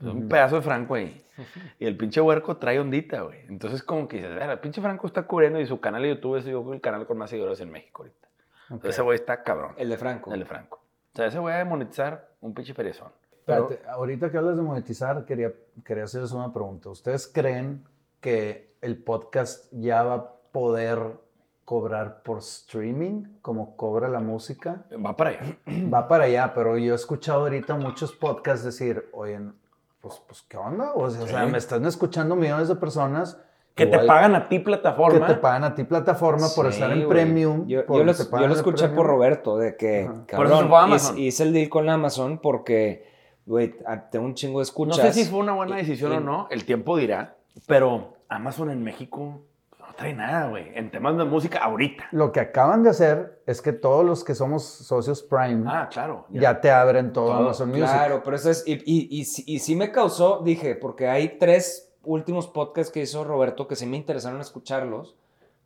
Es 0.00 0.08
un 0.08 0.28
pedazo 0.28 0.56
de 0.56 0.62
Franco 0.62 0.96
ahí. 0.96 1.24
Y 1.78 1.86
el 1.86 1.96
pinche 1.96 2.20
huerco 2.20 2.56
trae 2.56 2.80
ondita, 2.80 3.20
güey. 3.20 3.42
Entonces, 3.48 3.84
como 3.84 4.08
que 4.08 4.16
dices, 4.16 4.34
"Ver, 4.34 4.50
el 4.50 4.58
pinche 4.58 4.80
Franco 4.80 5.06
está 5.06 5.22
cubriendo 5.22 5.60
y 5.60 5.66
su 5.66 5.78
canal 5.78 6.02
de 6.02 6.08
YouTube 6.16 6.38
es 6.38 6.44
yo 6.44 6.72
el 6.72 6.80
canal 6.80 7.06
con 7.06 7.16
más 7.16 7.30
seguidores 7.30 7.60
en 7.60 7.70
México 7.70 8.02
ahorita. 8.02 8.28
Entonces, 8.70 8.90
ese 8.90 9.02
güey 9.02 9.14
está 9.14 9.44
cabrón. 9.44 9.74
El 9.76 9.88
de 9.88 9.96
Franco. 9.96 10.32
El 10.32 10.40
de 10.40 10.46
Franco. 10.46 10.78
O 11.12 11.16
sea, 11.16 11.26
ese 11.26 11.38
güey 11.38 11.54
a 11.54 11.64
monetizar 11.64 12.28
un 12.40 12.54
pinche 12.54 12.74
feriezón. 13.44 13.72
Espérate, 13.72 13.90
ahorita 13.90 14.30
que 14.30 14.38
hablas 14.38 14.56
de 14.56 14.62
monetizar, 14.62 15.24
quería, 15.24 15.52
quería 15.84 16.04
hacerles 16.04 16.32
una 16.32 16.52
pregunta. 16.52 16.88
¿Ustedes 16.90 17.26
creen 17.26 17.84
que 18.20 18.74
el 18.80 19.02
podcast 19.02 19.66
ya 19.72 20.02
va 20.02 20.14
a 20.14 20.30
poder 20.52 20.98
cobrar 21.64 22.22
por 22.22 22.38
streaming 22.38 23.24
como 23.42 23.76
cobra 23.76 24.08
la 24.08 24.20
música? 24.20 24.84
Va 25.04 25.16
para 25.16 25.30
allá. 25.30 25.40
Va 25.92 26.08
para 26.08 26.24
allá, 26.24 26.52
pero 26.54 26.76
yo 26.76 26.92
he 26.92 26.96
escuchado 26.96 27.40
ahorita 27.40 27.74
muchos 27.76 28.12
podcasts 28.12 28.64
decir, 28.64 29.08
oye, 29.12 29.40
pues, 30.00 30.20
pues 30.26 30.42
¿qué 30.42 30.56
onda? 30.58 30.92
O 30.94 31.08
sea, 31.10 31.22
o 31.22 31.26
sea, 31.26 31.44
Sí. 31.46 31.50
me 31.52 31.58
están 31.58 31.84
escuchando 31.86 32.36
millones 32.36 32.68
de 32.68 32.76
personas 32.76 33.40
Que 33.74 33.86
te 33.86 33.92
igual 33.92 34.06
pagan 34.06 34.34
a 34.34 34.48
ti 34.48 34.58
que 34.58 34.64
plataforma. 34.64 35.26
te 35.26 35.34
pagan 35.36 35.64
a 35.64 35.74
ti 35.74 35.84
plataforma 35.84 36.46
por 36.54 36.66
Sí, 36.66 36.74
estar 36.74 36.90
en 36.92 36.98
güey. 36.98 37.08
premium. 37.08 37.66
Yo, 37.66 37.86
por- 37.86 37.96
yo 37.98 38.04
lo, 38.04 38.14
te 38.14 38.24
yo 38.24 38.46
lo 38.46 38.52
escuché 38.54 38.84
premium. 38.84 38.96
por 38.96 39.06
Roberto, 39.06 39.56
de 39.56 39.76
que. 39.76 40.04
Por 40.36 40.44
eso 40.46 40.56
cabrón, 40.56 40.72
a 40.74 40.82
Amazon. 40.82 41.14
hice, 41.16 41.26
hice 41.26 41.42
el 41.44 41.52
deal 41.54 41.68
con 41.70 41.88
Amazon 41.88 42.38
porque, 42.38 43.10
güey, 43.46 43.74
a- 43.86 44.08
tengo 44.10 44.24
un 44.26 44.34
chingo 44.34 44.54
de 44.58 44.62
No 44.62 44.62
escuchas. 44.62 44.96
sé 44.98 45.12
si 45.12 45.30
fue 45.30 45.40
una 45.40 45.52
buena 45.52 45.76
decisión 45.76 46.12
y- 46.12 46.16
o 46.16 46.20
no, 46.20 46.48
el 46.50 46.64
tiempo 46.64 46.96
dirá, 46.96 47.36
pero 47.66 48.14
Amazon 48.28 48.70
en 48.70 48.82
México 48.82 49.40
no 49.78 49.86
trae 49.96 50.14
nada, 50.14 50.48
güey, 50.48 50.70
en 50.74 50.90
temas 50.90 51.16
de 51.16 51.24
música 51.24 51.58
ahorita. 51.58 52.08
Lo 52.12 52.32
que 52.32 52.40
acaban 52.40 52.82
de 52.82 52.90
hacer 52.90 53.42
es 53.46 53.60
que 53.62 53.72
todos 53.72 54.04
los 54.04 54.24
que 54.24 54.34
somos 54.34 54.64
socios 54.64 55.22
Prime 55.22 55.64
Ah, 55.68 55.88
claro. 55.92 56.26
ya. 56.30 56.60
te 56.60 56.70
abren 56.70 57.12
todo, 57.12 57.26
Todo, 57.26 57.36
Amazon 57.36 57.68
Music. 57.68 57.84
Claro, 57.84 58.22
pero 58.24 58.36
eso 58.36 58.50
es, 58.50 58.64
y, 58.66 58.72
y, 58.84 59.08
y, 59.20 59.24
sí- 59.24 59.44
y 59.46 59.58
sí 59.60 59.76
me 59.76 59.92
causó, 59.92 60.40
dije, 60.42 60.74
porque 60.74 61.06
hay 61.08 61.38
tres 61.38 61.92
últimos 62.02 62.46
podcasts 62.48 62.92
que 62.92 63.00
hizo 63.02 63.24
Roberto 63.24 63.68
que 63.68 63.76
sí 63.76 63.86
me 63.86 63.96
interesaron 63.96 64.40
escucharlos. 64.40 65.16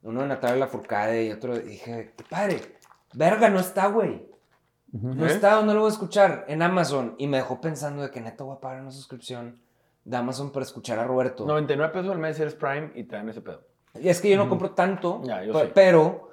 Uno 0.03 0.23
de 0.23 0.29
Natalia 0.29 0.57
Lafourcade 0.57 1.25
y 1.27 1.33
otro, 1.33 1.59
dije, 1.59 2.13
qué 2.17 2.25
padre, 2.29 2.61
verga, 3.15 3.49
no 3.49 3.59
está, 3.59 3.87
güey. 3.89 4.27
No 4.93 5.27
¿Eh? 5.27 5.31
está, 5.31 5.55
¿dónde 5.55 5.75
lo 5.75 5.81
voy 5.81 5.91
a 5.91 5.93
escuchar? 5.93 6.45
En 6.49 6.63
Amazon. 6.63 7.15
Y 7.19 7.27
me 7.27 7.37
dejó 7.39 7.61
pensando 7.61 8.03
de 8.03 8.11
que 8.11 8.21
neta 8.21 8.45
voy 8.45 8.57
a 8.57 8.61
pagar 8.61 8.81
una 8.81 8.91
suscripción 8.91 9.61
de 10.05 10.17
Amazon 10.17 10.51
para 10.51 10.65
escuchar 10.65 10.99
a 10.99 11.05
Roberto. 11.05 11.45
99 11.47 11.93
pesos 11.93 12.11
al 12.11 12.19
mes 12.19 12.41
eres 12.41 12.55
Prime 12.55 12.93
y 12.95 13.05
te 13.05 13.17
dan 13.17 13.29
ese 13.29 13.41
pedo. 13.43 13.61
Y 14.01 14.09
es 14.09 14.21
que 14.21 14.31
yo 14.31 14.37
no 14.37 14.49
compro 14.49 14.71
tanto, 14.71 15.21
Ya, 15.25 15.43
yo 15.45 15.53
pe- 15.53 15.67
sí. 15.67 15.73
pero, 15.75 16.31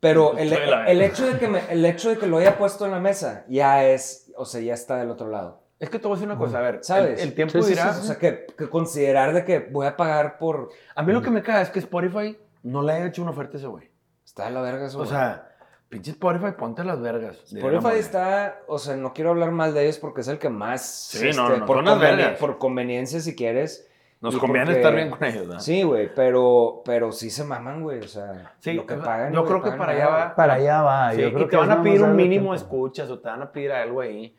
pero 0.00 0.36
el, 0.38 0.50
verga. 0.50 0.86
el 0.86 1.00
hecho 1.00 1.26
de 1.26 1.38
que 1.38 1.48
me- 1.48 1.62
el 1.70 1.84
hecho 1.86 2.10
de 2.10 2.18
que 2.18 2.26
lo 2.26 2.38
haya 2.38 2.58
puesto 2.58 2.84
en 2.84 2.90
la 2.90 3.00
mesa 3.00 3.44
ya 3.48 3.84
es, 3.86 4.30
o 4.36 4.44
sea, 4.44 4.60
ya 4.60 4.74
está 4.74 4.96
del 4.96 5.10
otro 5.10 5.28
lado. 5.30 5.62
Es 5.80 5.88
que 5.90 5.98
te 5.98 6.06
voy 6.06 6.14
a 6.14 6.16
decir 6.16 6.28
una 6.30 6.38
cosa, 6.38 6.58
a 6.58 6.62
ver, 6.62 6.80
¿Sabes? 6.82 7.20
El, 7.20 7.28
el 7.28 7.34
tiempo 7.34 7.52
Sí, 7.58 7.62
sí, 7.62 7.68
dirá. 7.70 7.92
sí, 7.94 8.00
O 8.00 8.04
sea, 8.04 8.16
que, 8.18 8.46
que 8.56 8.68
considerar 8.68 9.32
de 9.32 9.44
que 9.44 9.58
voy 9.60 9.86
a 9.86 9.96
pagar 9.96 10.38
por... 10.38 10.70
A 10.94 11.02
mí 11.02 11.12
lo 11.12 11.20
que 11.22 11.30
me 11.30 11.42
caga 11.42 11.62
es 11.62 11.70
que 11.70 11.78
Spotify 11.80 12.36
no 12.62 12.82
le 12.82 12.92
haya 12.92 13.06
hecho 13.06 13.22
una 13.22 13.32
oferta 13.32 13.56
a 13.56 13.58
ese 13.58 13.66
güey. 13.66 13.90
Está 14.24 14.44
de 14.46 14.50
la 14.52 14.60
verga 14.62 14.86
eso. 14.86 14.98
O 14.98 15.00
güey. 15.00 15.10
sea, 15.10 15.48
pinche 15.94 16.10
Spotify, 16.10 16.52
ponte 16.58 16.82
las 16.84 17.00
vergas. 17.00 17.36
Spotify 17.52 17.98
está, 17.98 18.60
o 18.66 18.78
sea, 18.78 18.96
no 18.96 19.12
quiero 19.14 19.30
hablar 19.30 19.50
mal 19.52 19.72
de 19.74 19.84
ellos 19.84 19.98
porque 19.98 20.22
es 20.22 20.28
el 20.28 20.38
que 20.38 20.48
más, 20.48 21.14
este, 21.14 21.32
Sí, 21.32 21.36
no, 21.36 21.48
no, 21.56 21.64
por, 21.66 21.84
conveni- 21.84 22.36
por 22.38 22.58
conveniencia 22.58 23.20
si 23.20 23.34
quieres. 23.36 23.88
Nos 24.20 24.34
y 24.34 24.38
conviene 24.38 24.66
porque- 24.66 24.78
estar 24.80 24.94
bien 24.94 25.10
con 25.10 25.22
ellos, 25.24 25.46
¿no? 25.46 25.60
Sí, 25.60 25.82
güey, 25.82 26.12
pero, 26.14 26.82
pero 26.84 27.12
sí 27.12 27.28
se 27.30 27.44
maman, 27.44 27.82
güey, 27.82 28.00
o 28.00 28.08
sea, 28.08 28.54
Sí, 28.58 28.72
lo 28.72 28.86
que 28.86 28.94
pagan. 28.96 29.32
yo 29.34 29.44
creo 29.44 29.58
que 29.62 29.70
pagan 29.70 29.78
para 29.78 29.92
allá 29.92 30.08
va. 30.08 30.34
Para 30.34 30.54
allá 30.54 30.82
va. 30.82 31.12
Sí, 31.12 31.20
yo 31.20 31.28
y 31.28 31.32
creo 31.32 31.44
te 31.44 31.50
que 31.50 31.56
van 31.58 31.70
a 31.70 31.82
pedir 31.82 32.02
un 32.02 32.16
mínimo 32.16 32.52
de 32.52 32.56
escuchas 32.58 33.10
o 33.10 33.18
te 33.20 33.28
van 33.28 33.42
a 33.42 33.52
pedir 33.52 33.70
algo 33.72 34.00
ahí. 34.00 34.36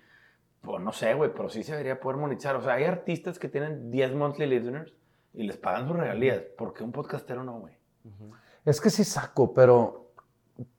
Pues 0.62 0.82
no 0.82 0.92
sé, 0.92 1.14
güey, 1.14 1.32
pero 1.34 1.50
sí 1.50 1.62
se 1.64 1.74
debería 1.74 2.00
poder 2.00 2.18
monetizar. 2.18 2.56
O 2.56 2.62
sea, 2.62 2.74
hay 2.74 2.86
artistas 2.86 3.38
que 3.38 3.48
tienen 3.48 3.92
10 3.92 4.14
monthly 4.16 4.48
listeners 4.48 4.94
y 5.34 5.44
les 5.44 5.58
pagan 5.58 5.88
sus 5.88 5.96
regalías. 5.96 6.40
¿Por 6.58 6.74
qué 6.74 6.84
un 6.84 6.92
podcastero 6.92 7.44
no, 7.44 7.60
güey? 7.60 7.74
Es 8.66 8.82
que 8.82 8.90
sí 8.90 9.04
saco, 9.04 9.54
pero, 9.54 10.05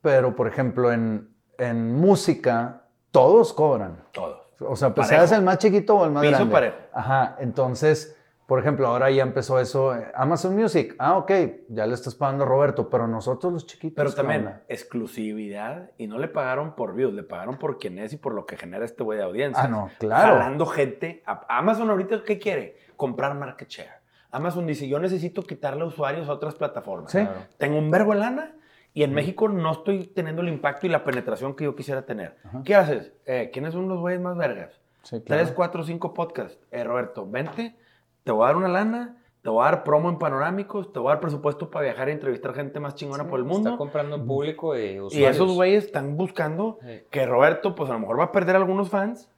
pero 0.01 0.35
por 0.37 0.49
ejemplo, 0.49 0.93
en, 0.93 1.29
en 1.59 1.95
música, 1.95 2.83
todos 3.11 3.53
cobran. 3.53 4.05
Todos. 4.13 4.41
O 4.61 4.75
sea, 4.77 4.95
pues 4.95 5.09
seas 5.09 5.33
el 5.33 5.43
más 5.43 5.59
chiquito 5.59 5.97
o 5.97 6.05
el 6.07 6.11
más 6.13 6.23
Piso 6.23 6.35
grande. 6.37 6.53
parejo. 6.53 6.77
Ajá, 6.95 7.37
entonces, 7.41 8.17
por 8.47 8.59
ejemplo, 8.59 8.87
ahora 8.87 9.11
ya 9.11 9.23
empezó 9.23 9.61
eso. 9.61 9.95
eh, 9.95 10.11
Amazon 10.15 10.57
Music, 10.57 10.95
ah, 10.99 11.19
ok, 11.19 11.31
ya 11.69 11.87
le 11.87 11.93
estás 11.95 12.15
pagando 12.15 12.45
a 12.45 12.47
Roberto, 12.47 12.89
pero 12.89 13.07
nosotros 13.07 13.53
los 13.53 13.67
chiquitos. 13.67 13.97
Pero 13.97 14.11
¿qué 14.11 14.17
también 14.17 14.41
onda? 14.47 14.63
exclusividad 14.69 15.91
y 15.99 16.07
no 16.07 16.19
le 16.19 16.29
pagaron 16.29 16.75
por 16.75 16.95
views, 16.95 17.13
le 17.13 17.23
pagaron 17.23 17.59
por 17.59 17.79
quién 17.79 17.99
es 17.99 18.13
y 18.13 18.17
por 18.17 18.35
lo 18.35 18.47
que 18.47 18.57
genera 18.57 18.85
este 18.85 19.03
güey 19.05 19.19
de 19.19 19.25
audiencia. 19.25 19.65
Ah, 19.65 19.69
no, 19.69 19.91
claro. 19.99 20.35
Jalando 20.39 20.67
gente. 20.67 21.23
A- 21.27 21.45
Amazon 21.59 21.91
ahorita, 21.91 22.23
¿qué 22.25 22.39
quiere? 22.39 22.77
Comprar 22.97 23.35
market 23.35 23.69
share. 23.69 23.91
Amazon 24.31 24.67
dice, 24.67 24.89
yo 24.89 24.99
necesito 24.99 25.43
quitarle 25.43 25.85
usuarios 25.85 26.29
a 26.29 26.33
otras 26.33 26.55
plataformas. 26.55 27.13
Sí. 27.13 27.19
Claro. 27.19 27.41
Tengo 27.59 27.79
un 27.79 27.91
verbo 27.91 28.13
de 28.15 28.21
lana 28.21 28.53
y 28.97 29.03
en 29.03 29.13
México 29.13 29.47
no 29.51 29.73
estoy 29.73 30.07
teniendo 30.07 30.41
el 30.41 30.49
impacto 30.49 30.87
y 30.87 30.89
la 30.89 31.05
penetración 31.05 31.55
que 31.55 31.65
yo 31.65 31.77
quisiera 31.77 32.07
tener. 32.07 32.37
¿Qué 32.65 32.75
haces? 32.75 33.13
Eh, 33.27 33.51
¿Quiénes 33.53 33.75
son 33.75 33.89
los 33.91 34.01
güeyes 34.01 34.23
más 34.23 34.39
vergas? 34.39 34.81
Sí, 35.03 35.21
claro. 35.21 35.43
Tres, 35.43 35.53
cuatro, 35.55 35.85
cinco 35.85 36.15
podcasts. 36.15 36.59
Eh, 36.71 36.83
Roberto, 36.83 37.27
vente, 37.31 37.77
te 38.25 38.33
voy 38.33 38.45
a 38.45 38.47
dar 38.47 38.57
una 38.57 38.69
lana, 38.69 39.23
te 39.43 39.51
voy 39.51 39.61
a 39.63 39.71
dar 39.71 39.85
promo 39.85 40.09
en 40.09 40.19
panorámicos, 40.19 40.95
te 40.95 40.99
voy 40.99 41.09
a 41.09 41.13
dar 41.13 41.21
presupuesto 41.21 41.71
para 41.71 41.85
viajar 41.85 42.09
y 42.09 42.13
entrevistar 42.13 42.55
gente 42.55 42.81
más 42.81 42.95
chingona 42.95 43.29
por 43.29 43.39
el 43.39 43.45
Está 43.45 43.55
mundo. 43.55 43.77
comprando 43.77 44.17
en 44.17 44.27
público 44.27 44.75
y 44.79 44.99
usuarios. 44.99 45.13
Y 45.13 45.25
esos 45.27 45.53
güeyes 45.55 45.85
están 45.85 46.17
buscando 46.17 46.79
Sí. 46.81 47.03
que 47.11 47.27
Roberto, 47.27 47.75
pues 47.75 47.91
a 47.91 47.93
lo 47.93 47.99
mejor 48.01 48.19
va 48.19 48.25
a 48.25 48.33
perder 48.33 48.57
algunos 48.57 48.89
fans, 48.89 49.31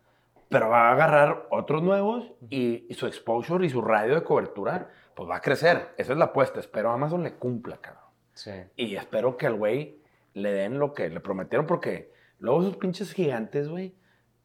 pero 0.48 0.68
va 0.68 0.88
a 0.88 0.92
agarrar 0.92 1.48
otros 1.50 1.82
nuevos 1.82 2.32
y, 2.48 2.86
y 2.88 2.94
su 2.94 3.08
exposure 3.08 3.66
y 3.66 3.70
su 3.70 3.82
radio 3.82 4.14
de 4.14 4.22
cobertura, 4.22 4.88
pues 5.16 5.28
va 5.28 5.36
a 5.36 5.40
crecer. 5.40 5.88
Esa 5.98 6.12
es 6.12 6.18
la 6.18 6.26
apuesta. 6.26 6.60
Espero 6.60 6.90
Amazon 6.92 7.24
le 7.24 7.34
cumpla, 7.34 7.76
cabrón. 7.78 8.04
Sí. 8.38 8.52
Y 8.76 8.94
espero 8.94 9.36
que 9.36 9.48
al 9.48 9.54
güey 9.54 10.00
le 10.34 10.52
den 10.52 10.78
lo 10.78 10.94
que 10.94 11.08
le 11.08 11.18
prometieron, 11.18 11.66
porque 11.66 12.12
luego 12.38 12.60
esos 12.62 12.76
pinches 12.76 13.12
gigantes, 13.12 13.68
güey, 13.68 13.96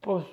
pues 0.02 0.26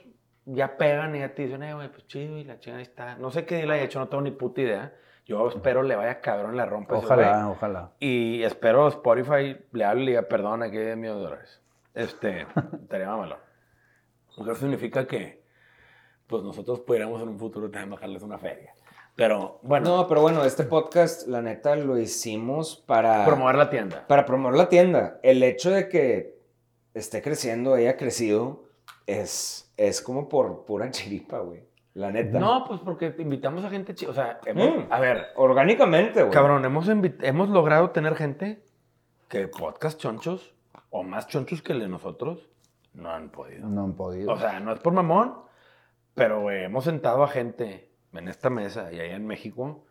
ya 0.46 0.78
pegan 0.78 1.14
y 1.14 1.18
ya 1.18 1.34
te 1.34 1.42
dicen, 1.42 1.62
eh, 1.62 1.74
güey, 1.74 1.90
pues 1.90 2.06
chido, 2.06 2.38
y 2.38 2.44
la 2.44 2.58
chingada 2.58 2.78
ahí 2.78 2.84
está. 2.84 3.16
No 3.16 3.30
sé 3.30 3.44
qué 3.44 3.66
le 3.66 3.74
haya 3.74 3.84
hecho, 3.84 3.98
no 3.98 4.08
tengo 4.08 4.22
ni 4.22 4.30
puta 4.30 4.62
idea. 4.62 4.94
Yo 5.26 5.46
espero 5.48 5.82
le 5.82 5.94
vaya 5.94 6.20
cabrón, 6.22 6.56
la 6.56 6.64
rompa 6.64 6.96
ese 6.96 7.04
Ojalá, 7.04 7.42
güey. 7.44 7.52
ojalá. 7.52 7.92
Y 8.00 8.42
espero 8.42 8.88
Spotify 8.88 9.58
le 9.72 9.84
hable 9.84 10.04
y 10.04 10.06
diga, 10.08 10.22
perdón, 10.22 10.62
aquí 10.62 10.78
hay 10.78 10.86
10 10.86 10.96
millones 10.96 11.18
de 11.20 11.24
dólares. 11.28 11.62
Este, 11.94 12.46
estaría 12.82 13.08
mamalón. 13.08 13.38
Eso 14.30 14.54
significa 14.54 15.06
que, 15.06 15.44
pues 16.26 16.42
nosotros 16.42 16.80
pudiéramos 16.80 17.20
en 17.20 17.28
un 17.28 17.38
futuro 17.38 17.70
también 17.70 17.90
bajarles 17.90 18.22
una 18.22 18.38
feria. 18.38 18.72
Pero, 19.20 19.58
bueno, 19.62 19.98
No, 19.98 20.08
pero 20.08 20.22
bueno, 20.22 20.44
este 20.46 20.64
podcast, 20.64 21.28
la 21.28 21.42
neta, 21.42 21.76
lo 21.76 21.98
hicimos 21.98 22.82
para... 22.86 23.26
promover 23.26 23.56
la 23.56 23.68
tienda. 23.68 24.06
Para 24.06 24.24
promover 24.24 24.56
la 24.56 24.70
tienda. 24.70 25.18
El 25.22 25.42
hecho 25.42 25.70
de 25.70 25.90
que 25.90 26.38
esté 26.94 27.20
creciendo, 27.20 27.74
haya 27.74 27.98
crecido, 27.98 28.64
es, 29.06 29.70
es 29.76 30.00
como 30.00 30.26
por 30.30 30.64
pura 30.64 30.90
chiripa, 30.90 31.40
güey. 31.40 31.68
La 31.92 32.10
neta. 32.10 32.38
No, 32.38 32.64
pues 32.66 32.80
porque 32.80 33.14
invitamos 33.18 33.62
a 33.62 33.68
gente 33.68 33.94
chida. 33.94 34.10
O 34.10 34.14
sea, 34.14 34.40
hemos- 34.46 34.86
Mm. 34.86 34.90
a 34.92 35.00
ver, 35.00 35.26
Orgánicamente, 35.36 36.20
güey. 36.22 36.32
cabrón, 36.32 36.64
hemos, 36.64 36.88
hemos 36.88 37.48
logrado 37.50 37.90
tener 37.90 38.14
gente 38.16 38.64
que 39.28 39.48
podcast 39.48 40.00
chonchos 40.00 40.54
o 40.88 41.02
más 41.02 41.26
chonchos 41.26 41.60
que 41.60 41.72
el 41.74 41.80
de 41.80 41.88
nosotros 41.88 42.48
no 42.94 43.10
han 43.10 43.28
podido. 43.28 43.68
No 43.68 43.82
han 43.84 43.92
podido. 43.92 44.32
O 44.32 44.38
sea, 44.38 44.60
no 44.60 44.72
es 44.72 44.80
por 44.80 44.94
mamón, 44.94 45.34
pero 46.14 46.40
güey, 46.40 46.64
hemos 46.64 46.84
sentado 46.84 47.22
a 47.22 47.28
gente 47.28 47.89
en 48.14 48.28
esta 48.28 48.50
mesa 48.50 48.92
y 48.92 49.00
allá 49.00 49.14
en 49.16 49.26
México 49.26 49.84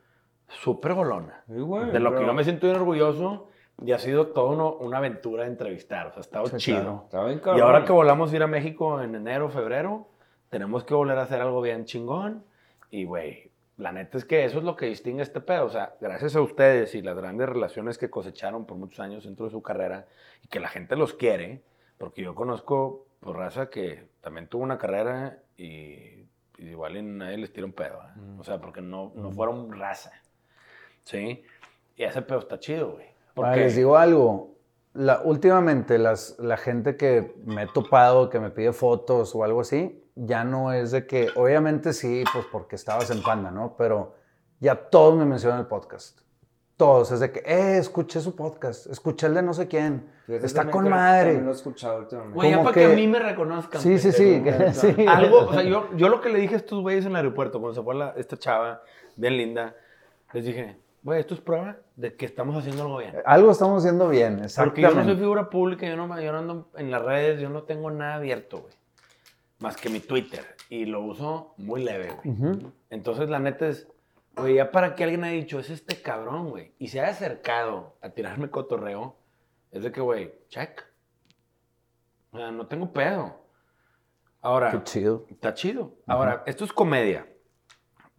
súper 0.48 0.94
golona. 0.94 1.44
Sí, 1.48 1.60
güey, 1.60 1.92
De 1.92 2.00
lo 2.00 2.16
que 2.16 2.26
yo 2.26 2.34
me 2.34 2.44
siento 2.44 2.66
bien 2.68 2.78
orgulloso 2.80 3.48
y 3.86 3.92
ha 3.92 4.00
sido 4.00 4.28
todo 4.28 4.50
uno- 4.50 4.74
una 4.76 4.98
aventura 4.98 5.44
de 5.44 5.50
entrevistar. 5.50 6.08
O 6.08 6.12
sea, 6.12 6.18
ha 6.20 6.22
estado 6.22 6.46
Sí, 6.48 6.58
chido. 6.58 7.06
claro. 7.10 7.30
Está 7.30 7.58
Y 7.58 7.62
ahora 7.62 7.86
que 7.86 7.92
volamos 7.92 8.32
a 8.32 8.36
ir 8.36 8.44
a 8.44 8.48
México 8.48 9.02
en 9.02 9.16
enero, 9.16 9.50
febrero, 9.50 10.08
tenemos 10.50 10.84
que 10.84 10.94
volver 10.96 11.18
a 11.18 11.22
hacer 11.24 11.40
algo 11.42 11.62
bien 11.62 11.86
chingón. 11.86 12.44
Y, 12.92 13.06
güey, 13.06 13.52
la 13.78 13.92
neta 13.92 14.18
es 14.18 14.26
que 14.26 14.44
eso 14.44 14.58
es 14.58 14.64
lo 14.64 14.76
que 14.76 14.88
distingue 14.88 15.22
este 15.22 15.40
pedo. 15.40 15.66
O 15.66 15.70
sea, 15.70 15.94
gracias 16.02 16.36
a 16.36 16.42
ustedes 16.42 16.96
y 16.96 17.02
las 17.02 17.16
grandes 17.16 17.48
relaciones 17.48 17.98
que 17.98 18.10
cosecharon 18.10 18.66
por 18.66 18.78
muchos 18.78 19.00
años 19.00 19.24
dentro 19.26 19.46
de 19.46 19.52
su 19.52 19.62
carrera 19.62 20.08
y 20.44 20.48
que 20.48 20.60
la 20.60 20.68
gente 20.70 20.96
los 20.96 21.14
quiere, 21.14 21.62
porque 22.00 22.24
yo 22.24 22.34
conozco 22.36 23.06
por 23.20 23.38
raza 23.38 23.70
que 23.70 24.08
también 24.22 24.48
tuvo 24.48 24.64
una 24.64 24.78
carrera 24.80 25.38
y, 25.58 26.26
y 26.60 26.70
igual 26.70 26.98
y 26.98 27.02
nadie 27.02 27.38
les 27.38 27.52
tira 27.54 27.66
un 27.66 27.74
pedo. 27.74 27.96
¿eh? 27.96 28.20
Mm. 28.20 28.40
O 28.40 28.44
sea, 28.44 28.60
porque 28.60 28.82
no, 28.82 29.12
no 29.16 29.32
fueron 29.32 29.72
raza. 29.72 30.12
¿Sí? 31.04 31.44
Y 31.96 32.04
ese 32.04 32.22
pedo 32.22 32.40
está 32.40 32.60
chido, 32.60 32.94
güey. 32.94 33.08
Porque- 33.34 33.58
les 33.62 33.76
digo 33.76 33.98
algo. 33.98 34.56
La, 34.94 35.22
últimamente 35.22 35.98
las, 36.00 36.38
la 36.40 36.58
gente 36.58 36.98
que 36.98 37.36
me 37.46 37.64
he 37.64 37.68
topado, 37.68 38.30
que 38.30 38.40
me 38.40 38.50
pide 38.50 38.74
fotos 38.74 39.36
o 39.36 39.44
algo 39.44 39.62
así, 39.62 40.04
ya 40.16 40.44
no 40.44 40.74
es 40.74 40.92
de 40.92 41.06
que, 41.06 41.30
obviamente 41.36 41.94
sí, 41.94 42.24
pues 42.34 42.46
porque 42.52 42.76
estabas 42.76 43.10
en 43.12 43.22
Panda, 43.22 43.52
¿no? 43.52 43.76
Pero 43.78 44.16
ya 44.60 44.76
todos 44.90 45.18
me 45.18 45.26
mencionan 45.26 45.60
el 45.60 45.68
podcast. 45.68 46.20
Todos, 46.80 47.12
es 47.12 47.20
de 47.20 47.30
que, 47.30 47.40
eh, 47.46 47.78
escuché 47.78 48.22
su 48.22 48.38
podcast, 48.38 48.88
escuché 48.88 49.28
el 49.28 49.34
de 49.34 49.42
no 49.42 49.54
sé 49.54 49.68
quién, 49.68 50.10
Fíjate 50.26 50.46
está 50.46 50.72
con 50.72 50.88
madre. 50.88 51.42
lo 51.42 51.50
he 51.50 51.54
escuchado 51.54 52.00
últimamente. 52.00 52.36
Güey, 52.36 52.52
ya 52.52 52.64
para 52.64 52.74
que... 52.74 52.80
que- 52.88 52.94
a 52.94 52.96
mí 52.96 53.06
me 53.06 53.20
reconozcan. 53.20 53.82
Sí, 53.82 54.00
sí, 54.00 54.14
sí, 54.14 54.42
que- 54.42 54.72
sí. 54.74 54.96
Algo, 55.06 55.40
o 55.48 55.54
sea, 55.54 55.62
yo, 55.64 55.90
yo 55.98 56.08
lo 56.08 56.22
que 56.22 56.30
le 56.30 56.40
dije 56.40 56.54
a 56.54 56.58
estos 56.58 56.80
güeyes 56.82 57.04
en 57.04 57.12
el 57.12 57.18
aeropuerto, 57.18 57.60
cuando 57.60 57.76
se 57.76 57.84
fue 57.84 57.96
la- 57.96 58.14
esta 58.16 58.38
chava, 58.38 58.82
bien 59.18 59.36
linda, 59.36 59.76
les 60.32 60.46
dije, 60.46 60.78
güey, 61.04 61.20
esto 61.20 61.34
es 61.34 61.42
prueba 61.42 61.76
de 61.98 62.16
que 62.16 62.26
estamos 62.26 62.56
haciendo 62.56 62.84
algo 62.84 63.00
bien. 63.00 63.14
Algo 63.26 63.52
estamos 63.52 63.84
haciendo 63.84 64.08
bien, 64.08 64.36
Porque 64.36 64.46
exactamente. 64.46 64.82
yo 64.82 64.96
no 64.96 65.04
soy 65.04 65.16
figura 65.18 65.50
pública, 65.50 65.86
yo 65.86 65.98
no, 65.98 66.08
me- 66.08 66.24
yo 66.24 66.32
no 66.32 66.38
ando 66.38 66.70
en 66.78 66.92
las 66.92 67.02
redes, 67.04 67.42
yo 67.42 67.50
no 67.50 67.64
tengo 67.64 67.92
nada 67.92 68.16
abierto, 68.16 68.60
güey. 68.62 68.74
Más 69.60 69.76
que 69.76 69.90
mi 69.90 70.00
Twitter. 70.00 70.46
Y 70.70 70.86
lo 70.86 71.02
uso 71.02 71.56
muy 71.58 71.84
leve, 71.84 72.14
güey. 72.24 72.34
Ujú. 72.38 72.72
Entonces, 72.90 73.30
la 73.30 73.40
neta 73.40 73.68
es, 73.68 73.86
güey, 74.38 74.56
ya 74.56 74.72
para 74.72 74.96
que 74.96 75.04
alguien 75.04 75.24
haya 75.24 75.34
dicho, 75.36 75.60
es 75.60 75.70
este 75.70 76.02
cabrón, 76.02 76.50
güey. 76.50 76.74
Y 76.80 76.88
se 76.88 77.00
haya 77.02 77.12
acercado 77.12 77.98
a 78.02 78.10
tirarme 78.10 78.50
cotorreo, 78.50 79.16
es 79.72 79.84
de 79.84 79.92
que, 79.92 80.02
güey, 80.02 80.34
check. 80.48 80.84
O 82.32 82.38
sea, 82.38 82.52
no 82.52 82.68
tengo 82.68 82.92
pedo. 82.92 83.36
Ahora, 84.42 84.72
Qué 84.72 84.84
chido. 84.84 85.26
está 85.30 85.54
chido. 85.54 85.94
Ahora, 86.08 86.44
esto 86.46 86.64
es 86.64 86.72
comedia. 86.72 87.28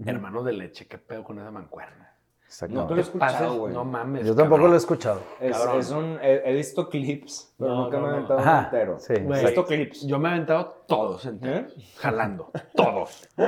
Hermanos 0.04 0.44
de 0.44 0.52
leche, 0.52 0.86
qué 0.86 0.98
pedo 0.98 1.24
con 1.24 1.38
esa 1.38 1.50
mancuerna. 1.50 2.14
Exactamente. 2.46 2.80
Nunca 2.82 2.94
lo 2.94 3.00
he 3.00 3.04
escuchado, 3.04 3.58
güey. 3.58 3.72
No 3.74 3.84
mames. 3.84 4.26
Yo 4.26 4.34
tampoco 4.34 4.56
cabrón. 4.56 4.70
lo 4.70 4.74
he 4.74 4.78
escuchado. 4.78 5.22
Es, 5.40 5.56
es 5.56 5.90
un, 5.90 6.18
he, 6.20 6.42
he 6.50 6.52
visto 6.54 6.88
clips, 6.88 7.54
pero 7.56 7.70
No, 7.70 7.84
nunca 7.84 7.96
no, 7.98 8.02
me 8.02 8.08
he 8.08 8.10
no. 8.10 8.16
aventado 8.16 8.40
Ajá, 8.40 8.64
entero. 8.64 8.98
sí. 8.98 9.12
He 9.14 9.44
visto 9.44 9.64
clips. 9.66 10.06
Yo 10.06 10.18
me 10.18 10.28
he 10.28 10.32
aventado 10.32 10.84
todos 10.88 11.24
enteros, 11.26 11.72
¿Eh? 11.76 11.82
jalando, 11.98 12.50
todos. 12.74 13.28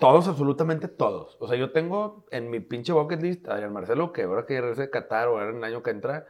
Todos, 0.00 0.26
absolutamente 0.28 0.88
todos. 0.88 1.36
O 1.40 1.46
sea, 1.46 1.56
yo 1.56 1.72
tengo 1.72 2.24
en 2.30 2.50
mi 2.50 2.60
pinche 2.60 2.92
bucket 2.92 3.20
list 3.22 3.46
a 3.48 3.52
Adrián 3.54 3.72
Marcelo, 3.72 4.12
que 4.12 4.22
ahora 4.22 4.46
que 4.46 4.60
regrese 4.60 4.82
de 4.82 4.90
Qatar 4.90 5.28
o 5.28 5.32
ahora 5.38 5.50
en 5.50 5.58
el 5.58 5.64
año 5.64 5.82
que 5.82 5.90
entra, 5.90 6.26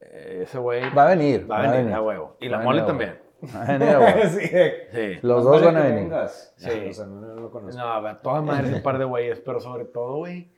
eh, 0.00 0.40
ese 0.44 0.58
güey 0.58 0.82
Va 0.94 1.04
a 1.04 1.14
venir. 1.14 1.48
va 1.50 1.62
a 1.62 1.70
venir 1.72 1.92
a 1.92 2.00
huevo. 2.02 2.36
Y 2.40 2.48
Va 2.48 2.56
la 2.58 2.64
mole 2.64 2.82
también. 2.82 3.20
Va 3.54 3.62
a 3.62 3.72
venir 3.78 3.88
a 3.94 4.00
huevo. 4.00 4.20
sí. 4.30 4.48
Sí. 4.92 5.18
Los 5.22 5.44
dos 5.44 5.62
van 5.62 5.76
a 5.76 5.80
venir. 5.82 6.04
vengas. 6.04 6.54
Sí. 6.56 6.86
O 6.88 6.92
sea, 6.92 7.06
no, 7.06 7.20
no 7.20 7.34
lo 7.42 7.50
conozco. 7.50 7.78
No, 7.78 7.86
a 7.86 8.00
ver, 8.00 8.16
toda 8.22 8.40
madre 8.40 8.74
un 8.74 8.82
par 8.82 8.98
de 8.98 9.04
güeyes, 9.04 9.40
pero 9.40 9.60
sobre 9.60 9.84
todo, 9.84 10.16
güey, 10.16 10.50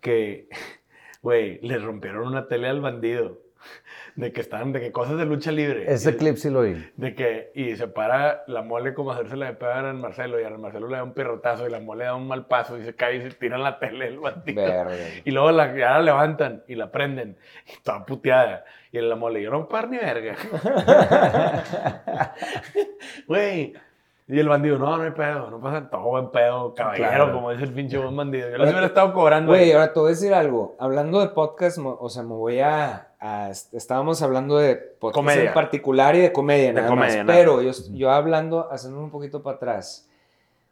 que, 0.00 0.48
güey, 1.22 1.60
le 1.60 1.78
rompieron 1.78 2.26
una 2.26 2.46
tele 2.46 2.68
al 2.68 2.80
bandido. 2.80 3.38
De 4.16 4.32
que 4.32 4.40
estaban, 4.40 4.72
de 4.72 4.80
que 4.80 4.92
cosas 4.92 5.18
de 5.18 5.26
lucha 5.26 5.52
libre. 5.52 5.92
Ese 5.92 6.10
Y- 6.12 6.16
clip 6.16 6.36
sí 6.36 6.48
lo 6.48 6.62
vi. 6.62 6.74
De 6.96 7.14
que, 7.14 7.50
y 7.54 7.76
se 7.76 7.86
para 7.86 8.44
la 8.46 8.62
mole 8.62 8.94
como 8.94 9.12
hacerse 9.12 9.36
la 9.36 9.46
de 9.46 9.52
pegar 9.52 9.84
a 9.84 9.92
Marcelo, 9.92 10.40
y 10.40 10.44
a 10.44 10.48
Marcelo 10.50 10.88
le 10.88 10.96
da 10.96 11.02
un 11.02 11.12
perrotazo, 11.12 11.66
y 11.66 11.70
la 11.70 11.80
mole 11.80 12.04
da 12.04 12.14
un 12.14 12.26
mal 12.26 12.46
paso, 12.46 12.78
y 12.78 12.82
se 12.84 12.94
cae 12.94 13.16
y 13.16 13.20
se 13.22 13.30
tira 13.32 13.56
en 13.56 13.62
la 13.62 13.78
tele 13.78 14.06
el 14.08 14.18
bandido. 14.18 14.62
Y 15.24 15.30
luego 15.32 15.50
la, 15.52 15.76
ya 15.76 15.90
la 15.92 16.00
levantan 16.00 16.62
y 16.66 16.76
la 16.76 16.90
prenden, 16.90 17.36
y 17.66 17.82
toda 17.82 18.06
puteada. 18.06 18.64
Y 18.90 19.00
la 19.00 19.16
mole, 19.16 19.42
yo 19.42 19.50
no 19.50 19.68
par 19.68 19.90
ni 19.90 19.98
verga. 19.98 20.34
Güey. 23.26 23.74
Y 24.28 24.40
el 24.40 24.48
bandido, 24.48 24.76
no, 24.76 24.96
no 24.96 25.04
hay 25.04 25.12
pedo, 25.12 25.50
no 25.50 25.60
pasa 25.60 25.88
todo 25.88 26.00
buen 26.02 26.30
pedo, 26.32 26.74
caballero, 26.74 27.08
Claro. 27.10 27.32
como 27.32 27.52
dice 27.52 27.62
el 27.62 27.72
pinche 27.72 27.96
buen 27.96 28.16
bandido. 28.16 28.50
Yo 28.50 28.58
les 28.58 28.70
hubiera 28.70 28.86
estado 28.88 29.12
cobrando. 29.12 29.52
Güey, 29.52 29.70
ahora 29.70 29.92
te 29.92 30.00
voy 30.00 30.08
a 30.08 30.10
decir 30.10 30.34
algo. 30.34 30.74
Hablando 30.80 31.20
de 31.20 31.28
podcast, 31.28 31.78
o 31.80 32.08
sea, 32.08 32.24
me 32.24 32.30
voy 32.34 32.58
a, 32.58 33.05
a- 33.20 33.50
Estábamos 33.50 34.22
hablando 34.22 34.56
de 34.58 34.76
podcast 34.76 35.14
Comedia. 35.14 35.44
en 35.48 35.54
particular 35.54 36.14
y 36.16 36.20
de 36.20 36.32
comedia, 36.32 36.68
De 36.68 36.72
nada 36.74 36.88
comedia, 36.88 37.16
más. 37.18 37.26
nada. 37.26 37.38
Pero 37.38 37.62
yo, 37.62 37.72
yo 37.92 38.10
hablando, 38.10 38.68
haciendo 38.70 39.00
un 39.00 39.10
poquito 39.10 39.42
para 39.42 39.56
atrás. 39.56 40.08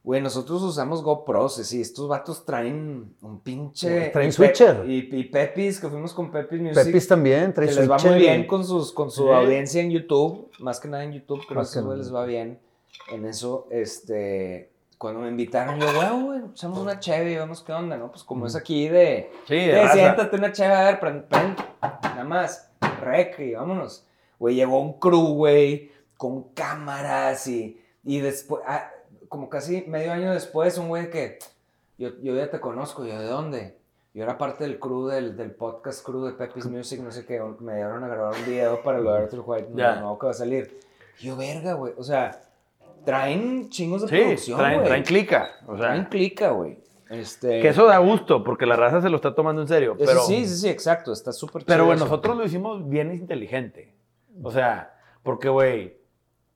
Güey, 0.02 0.20
nosotros 0.20 0.62
usamos 0.62 1.02
GoPros, 1.02 1.54
sí, 1.54 1.80
estos 1.80 2.06
vatos 2.08 2.44
traen 2.44 3.14
un 3.22 3.40
pinche... 3.40 4.10
Traen 4.10 4.28
y 4.28 4.32
Pe- 4.32 4.32
switcher. 4.32 4.84
Y, 4.86 5.08
y 5.18 5.24
Pepis, 5.24 5.80
que 5.80 5.88
fuimos 5.88 6.12
con 6.12 6.30
Pepis 6.30 6.60
Music. 6.60 6.84
Pepis 6.84 7.08
también, 7.08 7.54
trae 7.54 7.68
que 7.68 7.74
les 7.74 7.88
va 7.90 7.94
muy 7.94 8.00
switcher 8.00 8.18
bien 8.20 8.46
con, 8.46 8.66
sus, 8.66 8.92
con 8.92 9.10
su 9.10 9.22
Sí. 9.24 9.30
audiencia 9.30 9.80
en 9.80 9.90
YouTube, 9.90 10.50
más 10.58 10.78
que 10.78 10.88
nada 10.88 11.04
en 11.04 11.12
YouTube, 11.14 11.38
creo 11.38 11.48
que 11.48 11.54
Más 11.54 11.72
que 11.72 11.80
nada. 11.80 11.96
les 11.96 12.14
va 12.14 12.26
bien. 12.26 12.58
En 13.10 13.24
eso, 13.24 13.66
este, 13.70 14.68
cuando 14.98 15.20
me 15.20 15.28
invitaron, 15.28 15.78
yo, 15.80 15.86
güey, 15.94 16.22
güey, 16.22 16.40
echamos 16.52 16.78
una 16.78 16.98
cheve 17.00 17.32
y 17.32 17.36
vemos 17.36 17.62
qué 17.62 17.72
onda, 17.72 17.96
¿no? 17.96 18.10
Pues 18.10 18.22
como 18.24 18.46
es 18.46 18.56
aquí 18.56 18.88
de, 18.88 19.30
Sí, 19.46 19.54
de 19.56 19.70
"Eh, 19.72 19.82
raza. 19.82 19.94
siéntate 19.94 20.36
una 20.36 20.52
cheve, 20.52 20.74
a 20.74 20.84
ver, 20.84 21.00
prend, 21.00 21.24
prend, 21.24 21.58
nada 22.02 22.24
más, 22.24 22.70
rec 23.00 23.38
y 23.40 23.54
vámonos. 23.54 24.06
Güey, 24.38 24.54
llegó 24.56 24.80
un 24.80 24.98
crew, 24.98 25.34
güey, 25.34 25.90
con 26.16 26.44
cámaras 26.54 27.46
y, 27.46 27.80
y 28.04 28.20
después, 28.20 28.62
ah, 28.66 28.90
como 29.28 29.48
casi 29.48 29.82
medio 29.86 30.12
año 30.12 30.32
después, 30.32 30.78
un 30.78 30.88
güey 30.88 31.10
que, 31.10 31.38
yo, 31.98 32.10
yo 32.22 32.34
ya 32.34 32.50
te 32.50 32.60
conozco, 32.60 33.04
yo, 33.04 33.18
¿de 33.18 33.26
dónde? 33.26 33.78
Yo 34.14 34.22
era 34.22 34.38
parte 34.38 34.62
del 34.64 34.78
crew 34.78 35.08
del, 35.08 35.36
del 35.36 35.50
podcast 35.50 36.04
crew 36.04 36.24
de 36.26 36.32
Pepis 36.34 36.66
Music, 36.66 37.00
no 37.00 37.10
sé 37.10 37.26
qué, 37.26 37.40
me 37.60 37.74
dieron 37.74 38.04
a 38.04 38.08
grabar 38.08 38.34
un 38.38 38.44
video 38.46 38.80
para 38.82 38.98
el 38.98 39.08
Arthur 39.08 39.42
White, 39.44 39.68
Ya. 39.74 39.96
no, 39.96 40.16
que 40.18 40.26
va 40.26 40.30
a 40.30 40.34
salir. 40.34 40.78
Yo, 41.20 41.36
verga, 41.36 41.72
güey, 41.74 41.94
o 41.96 42.02
sea, 42.04 42.40
traen 43.04 43.68
chingos 43.70 44.02
de 44.02 44.08
Sí, 44.08 44.16
producción, 44.16 44.58
traen, 44.58 44.84
traen 44.84 45.02
clica. 45.02 45.50
O 45.66 45.76
sea, 45.76 45.88
Traen 45.88 46.04
clica, 46.06 46.50
güey. 46.50 46.78
Este, 47.10 47.60
que 47.60 47.68
eso 47.68 47.86
da 47.86 47.98
gusto, 47.98 48.42
porque 48.42 48.66
la 48.66 48.76
raza 48.76 49.00
se 49.00 49.08
lo 49.10 49.16
está 49.16 49.34
tomando 49.34 49.62
en 49.62 49.68
serio. 49.68 49.94
Pero, 49.98 50.22
sí, 50.22 50.46
sí, 50.46 50.56
sí, 50.56 50.68
exacto, 50.68 51.12
está 51.12 51.32
súper 51.32 51.64
pero 51.64 51.84
bueno, 51.84 52.04
nosotros 52.04 52.36
lo 52.36 52.44
hicimos 52.44 52.88
bien 52.88 53.12
inteligente. 53.12 53.94
O 54.42 54.50
sea, 54.50 54.94
porque, 55.22 55.48
güey, 55.48 55.96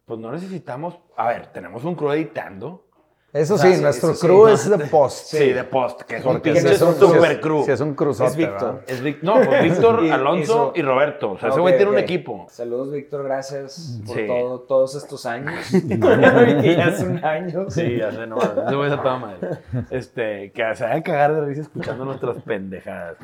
pues 0.05 0.19
no 0.19 0.33
necesitamos. 0.33 0.99
A 1.17 1.29
ver, 1.29 1.53
tenemos 1.53 1.85
un 1.85 1.95
crew 1.95 2.13
editando. 2.13 2.88
Eso 3.31 3.57
O 3.57 3.59
sea, 3.59 3.69
sí, 3.71 3.77
sí, 3.77 3.83
nuestro 3.83 4.09
sí, 4.15 4.21
sí, 4.21 4.27
crew 4.27 4.39
no, 4.39 4.49
es 4.49 4.71
de 4.71 4.79
post. 4.87 5.27
Sí, 5.27 5.51
de 5.53 5.65
post, 5.65 6.01
que 6.03 6.17
es 6.17 6.25
un 6.25 6.41
si 6.43 6.49
es 6.51 6.81
un 6.81 6.95
super 6.95 7.41
crew. 7.43 7.63
Si 7.63 7.71
es 7.73 7.81
un 7.83 7.95
cruzote, 7.95 8.31
Es 8.31 8.37
Víctor. 8.37 8.83
Es 8.87 9.03
Vic- 9.05 9.19
no, 9.21 9.35
pues 9.35 9.63
Víctor, 9.65 10.03
Y- 10.05 10.11
Alonso 10.11 10.43
hizo- 10.43 10.73
y 10.75 10.81
Roberto. 10.83 11.33
O 11.33 11.39
sea, 11.39 11.51
ese 11.51 11.59
Ok, 11.59 11.61
güey 11.61 11.77
tiene 11.77 11.91
un 11.91 11.97
ok. 11.99 12.03
equipo. 12.03 12.47
Saludos, 12.51 12.91
Víctor, 12.91 13.25
gracias 13.25 14.01
por 14.07 14.17
Sí. 14.17 14.27
todo, 14.27 14.61
todos 14.61 14.95
estos 14.95 15.27
años. 15.27 15.55
ya 15.71 16.85
es 16.87 17.01
un 17.03 17.23
año. 17.23 17.67
Sí, 17.71 17.99
ya 17.99 18.11
sé, 18.13 18.27
no, 18.27 18.39
ese 18.39 18.75
güey 18.75 18.87
es 18.89 18.93
a 18.95 19.03
toda 19.03 19.19
madre. 19.19 19.49
Este, 19.91 20.51
que 20.53 20.75
se 20.75 20.85
haga 20.87 21.03
cagar 21.03 21.35
de 21.35 21.41
risa 21.45 21.61
escuchando 21.61 22.07
nuestras 22.07 22.39
pendejadas. 22.43 23.17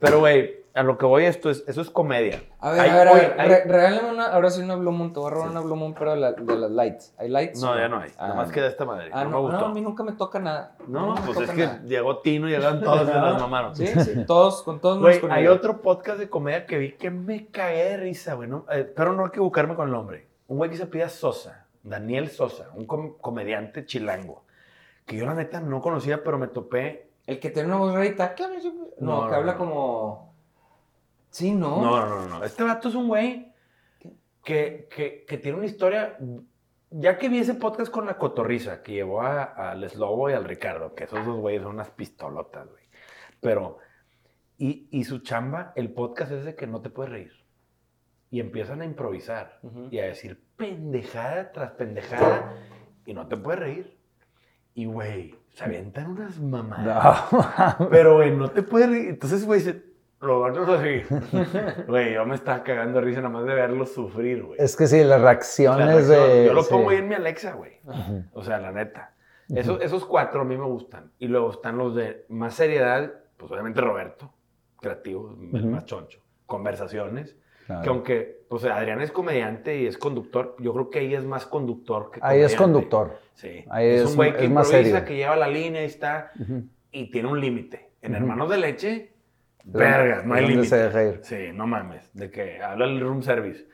Pero, 0.00 0.18
güey, 0.18 0.61
a 0.74 0.82
lo 0.82 0.96
que 0.96 1.04
voy 1.06 1.24
esto 1.24 1.50
es, 1.50 1.64
eso 1.68 1.80
es 1.82 1.90
comedia. 1.90 2.42
A 2.58 2.70
ver, 2.72 2.80
Hay- 2.80 2.90
a 2.90 2.94
ver, 2.96 3.08
a 3.08 3.42
hay- 3.42 3.48
regálame 3.66 4.10
una, 4.10 4.26
ahora 4.28 4.48
sí 4.50 4.62
una 4.62 4.74
Blue 4.76 4.90
Moon, 4.92 5.12
te 5.12 5.20
voy 5.20 5.30
a 5.30 5.34
robar 5.34 5.50
una 5.50 5.60
Blue 5.60 5.76
Moon, 5.76 5.94
pero 5.94 6.12
de, 6.12 6.16
la- 6.20 6.32
de 6.32 6.56
las 6.56 6.70
lights. 6.70 7.14
¿Hay 7.18 7.28
lights? 7.28 7.60
No, 7.60 7.76
ya 7.76 7.88
no 7.88 7.98
hay. 8.00 8.10
Ah, 8.18 8.28
Nomás 8.28 8.50
queda 8.50 8.68
esta 8.68 8.84
madre. 8.84 9.10
Ah, 9.12 9.24
no, 9.24 9.30
no, 9.30 9.36
me 9.36 9.42
no, 9.42 9.50
gustó. 9.50 9.66
a 9.66 9.74
mí 9.74 9.80
nunca 9.80 10.02
me 10.02 10.12
toca 10.12 10.38
nada. 10.38 10.76
No, 10.88 11.14
pues 11.26 11.38
es 11.40 11.50
que 11.50 11.66
nada. 11.66 11.82
llegó 11.84 12.18
Tino 12.20 12.48
y 12.48 12.52
llegaron 12.52 12.80
todos 12.80 13.02
y 13.08 13.12
las 13.12 13.38
mamaron. 13.40 13.76
Sí, 13.76 13.86
sí, 13.86 14.24
todos, 14.26 14.62
con 14.62 14.80
todos 14.80 14.98
Güey, 15.00 15.20
hay 15.30 15.46
otro 15.46 15.82
podcast 15.82 16.18
de 16.18 16.28
comedia 16.30 16.64
que 16.66 16.78
vi 16.78 16.92
que 16.92 17.10
me 17.10 17.46
cagué 17.48 17.84
de 17.84 17.96
risa, 17.98 18.34
güey. 18.34 18.48
¿no? 18.48 18.64
Eh, 18.72 18.84
pero 18.96 19.12
no 19.12 19.26
equivocarme 19.26 19.74
con 19.74 19.86
el 19.88 19.92
nombre. 19.92 20.26
Un 20.48 20.58
güey 20.58 20.70
que 20.70 20.76
se 20.76 20.86
pide 20.86 21.08
Sosa, 21.08 21.66
Daniel 21.82 22.28
Sosa, 22.30 22.68
un 22.74 22.86
com- 22.86 23.14
comediante 23.20 23.84
chilango. 23.86 24.44
Que 25.04 25.16
yo 25.16 25.26
la 25.26 25.34
neta 25.34 25.60
no 25.60 25.80
conocía, 25.80 26.22
pero 26.22 26.38
me 26.38 26.46
topé. 26.48 27.10
El 27.26 27.38
que 27.40 27.50
tiene 27.50 27.68
una 27.68 27.76
voz 27.78 27.94
rarita. 27.94 28.34
No, 28.98 29.22
No, 29.22 29.28
que 29.28 29.34
habla 29.34 29.56
como... 29.56 30.31
Sí, 31.32 31.52
¿no? 31.54 31.82
No, 31.82 32.06
no, 32.06 32.20
no, 32.20 32.28
no. 32.38 32.44
Este 32.44 32.62
vato 32.62 32.88
es 32.88 32.94
un 32.94 33.08
güey 33.08 33.52
que, 34.44 34.88
que, 34.94 35.24
que 35.26 35.38
tiene 35.38 35.56
una 35.58 35.66
historia. 35.66 36.16
Ya 36.90 37.16
que 37.16 37.28
vi 37.30 37.38
ese 37.38 37.54
podcast 37.54 37.90
con 37.90 38.04
la 38.06 38.18
cotorriza, 38.18 38.82
que 38.82 38.92
llevó 38.92 39.22
a- 39.22 39.44
al 39.44 39.88
Slobo 39.88 40.28
y 40.28 40.34
al 40.34 40.44
Ricardo, 40.44 40.94
que 40.94 41.04
esos 41.04 41.24
dos 41.24 41.38
güeyes 41.40 41.62
son 41.62 41.72
unas 41.74 41.90
pistolotas, 41.90 42.68
güey. 42.68 42.84
Pero, 43.40 43.78
y, 44.58 44.88
y 44.90 45.04
su 45.04 45.20
chamba, 45.20 45.72
el 45.74 45.90
podcast 45.92 46.32
es 46.32 46.44
de 46.44 46.54
que 46.54 46.66
no 46.66 46.82
te 46.82 46.90
puedes 46.90 47.10
reír. 47.12 47.32
Y 48.30 48.40
empiezan 48.40 48.82
a 48.82 48.84
improvisar 48.84 49.58
Ujú. 49.62 49.88
y 49.90 49.98
a 50.00 50.04
decir 50.04 50.42
pendejada 50.56 51.50
tras 51.52 51.72
pendejada 51.72 52.54
y 53.06 53.14
no 53.14 53.26
te 53.26 53.36
puedes 53.38 53.60
reír. 53.60 53.98
Y, 54.74 54.84
güey, 54.86 55.34
se 55.50 55.64
avientan 55.64 56.10
unas 56.12 56.38
mamadas. 56.40 57.32
No. 57.78 57.88
Pero, 57.90 58.16
güey, 58.16 58.36
no 58.36 58.50
te 58.50 58.62
puedes 58.62 58.88
reír. 58.90 59.08
Entonces, 59.08 59.44
güey, 59.46 59.60
se... 59.60 59.82
Roberto 60.22 60.72
así. 60.74 61.02
Güey, 61.88 62.14
yo 62.14 62.24
me 62.24 62.34
estaba 62.36 62.62
cagando 62.62 63.00
de 63.00 63.04
risa 63.06 63.20
nada 63.20 63.32
más 63.34 63.44
de 63.44 63.54
verlo 63.54 63.84
sufrir, 63.84 64.42
güey. 64.44 64.60
Es 64.60 64.76
que 64.76 64.86
sí, 64.86 64.98
las 65.00 65.20
La 65.20 65.32
reacciones 65.32 65.86
reacción, 66.06 66.28
de. 66.30 66.44
Yo 66.46 66.52
lo 66.54 66.62
sí. 66.62 66.70
pongo 66.70 66.90
ahí 66.90 66.98
en 66.98 67.08
mi 67.08 67.14
Alexa, 67.14 67.52
güey. 67.54 67.72
O 68.32 68.42
sea, 68.42 68.58
la 68.58 68.70
neta. 68.72 69.14
Esos, 69.48 69.82
esos 69.82 70.04
cuatro 70.06 70.42
a 70.42 70.44
mí 70.44 70.56
me 70.56 70.64
gustan. 70.64 71.10
Y 71.18 71.26
luego 71.28 71.50
están 71.50 71.76
los 71.76 71.94
de 71.94 72.24
más 72.28 72.54
seriedad, 72.54 73.12
pues 73.36 73.50
obviamente 73.52 73.80
Roberto, 73.82 74.32
creativo, 74.80 75.36
el 75.52 75.58
Ujú. 75.60 75.68
más 75.68 75.84
choncho. 75.84 76.20
Conversaciones. 76.46 77.36
Claro. 77.66 77.82
Que 77.82 77.88
aunque, 77.90 78.44
pues 78.48 78.64
Adrián 78.64 79.00
es 79.00 79.10
comediante 79.12 79.78
y 79.78 79.86
es 79.86 79.96
conductor, 79.98 80.56
yo 80.58 80.72
creo 80.72 80.90
que 80.90 80.98
ahí 81.00 81.14
es 81.14 81.24
más 81.24 81.46
conductor 81.46 82.10
que 82.10 82.20
Ahí 82.22 82.40
es 82.40 82.54
comediante. 82.56 82.88
conductor. 82.96 83.18
Sí. 83.34 83.64
Ahí 83.70 83.88
es, 83.88 84.02
es- 84.02 84.10
un 84.10 84.16
güey 84.16 84.32
que 84.36 84.44
es 84.44 84.50
más 84.50 84.66
improvisa, 84.68 84.90
serio. 84.98 85.08
que 85.08 85.16
lleva 85.16 85.36
la 85.36 85.48
línea 85.48 85.82
y 85.82 85.86
está, 85.86 86.32
Ujú. 86.40 86.64
y 86.90 87.10
tiene 87.10 87.28
un 87.28 87.40
límite. 87.40 87.90
En. 88.02 88.14
Hermanos 88.14 88.50
de 88.50 88.58
Leche, 88.58 89.11
¿De 89.64 89.78
verga, 89.78 90.22
no 90.24 90.34
hay 90.34 90.46
límite. 90.46 90.76
deja 90.76 91.04
ir? 91.04 91.20
Sí, 91.22 91.36
no 91.54 91.66
mames, 91.66 92.10
de 92.14 92.30
que 92.30 92.62
habla 92.62 92.86
el 92.86 93.00
room 93.00 93.22
service. 93.22 93.66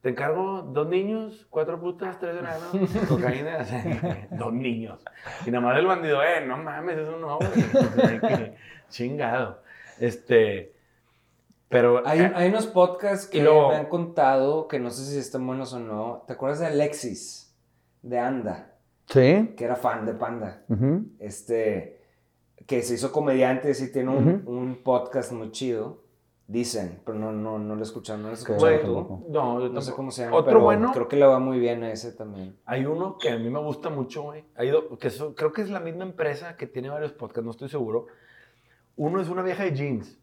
Te 0.00 0.08
encargo 0.10 0.62
dos 0.62 0.88
niños, 0.88 1.46
cuatro 1.48 1.80
putas, 1.80 2.18
tres 2.18 2.36
enanos, 2.38 2.72
cocaína, 3.08 4.28
dos 4.32 4.52
niños. 4.52 5.04
Y 5.46 5.50
nada 5.52 5.64
más 5.66 5.78
el 5.78 5.86
bandido, 5.86 6.22
eh, 6.22 6.44
no 6.46 6.56
mames, 6.56 6.98
eso 6.98 7.16
no, 7.18 7.36
güey. 7.38 7.50
O 7.50 8.00
sea, 8.00 8.20
que 8.20 8.54
chingado. 8.88 9.62
Este, 10.00 10.72
pero... 11.68 12.02
Hay, 12.06 12.20
eh, 12.20 12.32
hay 12.34 12.48
unos 12.48 12.66
podcasts 12.66 13.26
que 13.28 13.42
luego- 13.42 13.68
me 13.70 13.76
han 13.76 13.86
contado, 13.86 14.66
que 14.66 14.80
no 14.80 14.90
sé 14.90 15.04
si 15.04 15.18
están 15.18 15.46
buenos 15.46 15.72
o 15.72 15.78
no. 15.78 16.24
¿Te 16.26 16.32
acuerdas 16.32 16.58
de 16.58 16.66
Alexis, 16.66 17.56
de 18.02 18.18
Anda, 18.18 18.72
Sí. 19.06 19.54
que 19.56 19.64
era 19.64 19.76
fan 19.76 20.04
de 20.04 20.14
Panda? 20.14 20.62
Ujú. 20.68 21.06
Este, 21.20 22.01
que 22.66 22.82
se 22.82 22.94
hizo 22.94 23.12
comediante, 23.12 23.74
sí 23.74 23.92
tiene 23.92 24.10
un, 24.10 24.28
Ujú. 24.42 24.50
un 24.50 24.82
podcast 24.82 25.32
muy 25.32 25.50
chido. 25.50 26.00
Dicen, 26.48 27.00
pero 27.06 27.16
no, 27.18 27.32
no, 27.32 27.58
no 27.58 27.76
lo 27.76 27.82
escuchan, 27.82 28.20
no 28.22 28.28
lo 28.30 28.36
güey, 28.58 28.82
tú. 28.82 29.24
no, 29.30 29.60
yo 29.60 29.68
No 29.70 29.80
sé 29.80 29.92
cómo 29.92 30.10
se 30.10 30.24
llama, 30.24 30.36
Otro 30.36 30.46
pero 30.50 30.60
bueno, 30.60 30.90
creo 30.92 31.08
que 31.08 31.16
le 31.16 31.24
va 31.24 31.38
muy 31.38 31.58
bien 31.58 31.82
a 31.82 31.90
ese 31.92 32.12
también. 32.12 32.58
hay 32.66 32.84
uno 32.84 33.16
que 33.16 33.30
a 33.30 33.38
mí 33.38 33.48
me 33.48 33.60
gusta 33.60 33.88
mucho, 33.88 34.22
güey. 34.24 34.44
Ha 34.56 34.64
ido, 34.64 34.98
que 34.98 35.08
eso- 35.08 35.34
creo 35.34 35.52
que 35.52 35.62
es 35.62 35.70
la 35.70 35.80
misma 35.80 36.02
empresa 36.04 36.56
que 36.56 36.66
tiene 36.66 36.90
varios 36.90 37.12
podcasts, 37.12 37.44
no 37.44 37.52
estoy 37.52 37.68
seguro. 37.70 38.06
Uno 38.96 39.20
es 39.22 39.28
una 39.30 39.40
vieja 39.42 39.62
de 39.64 39.72
jeans, 39.72 40.18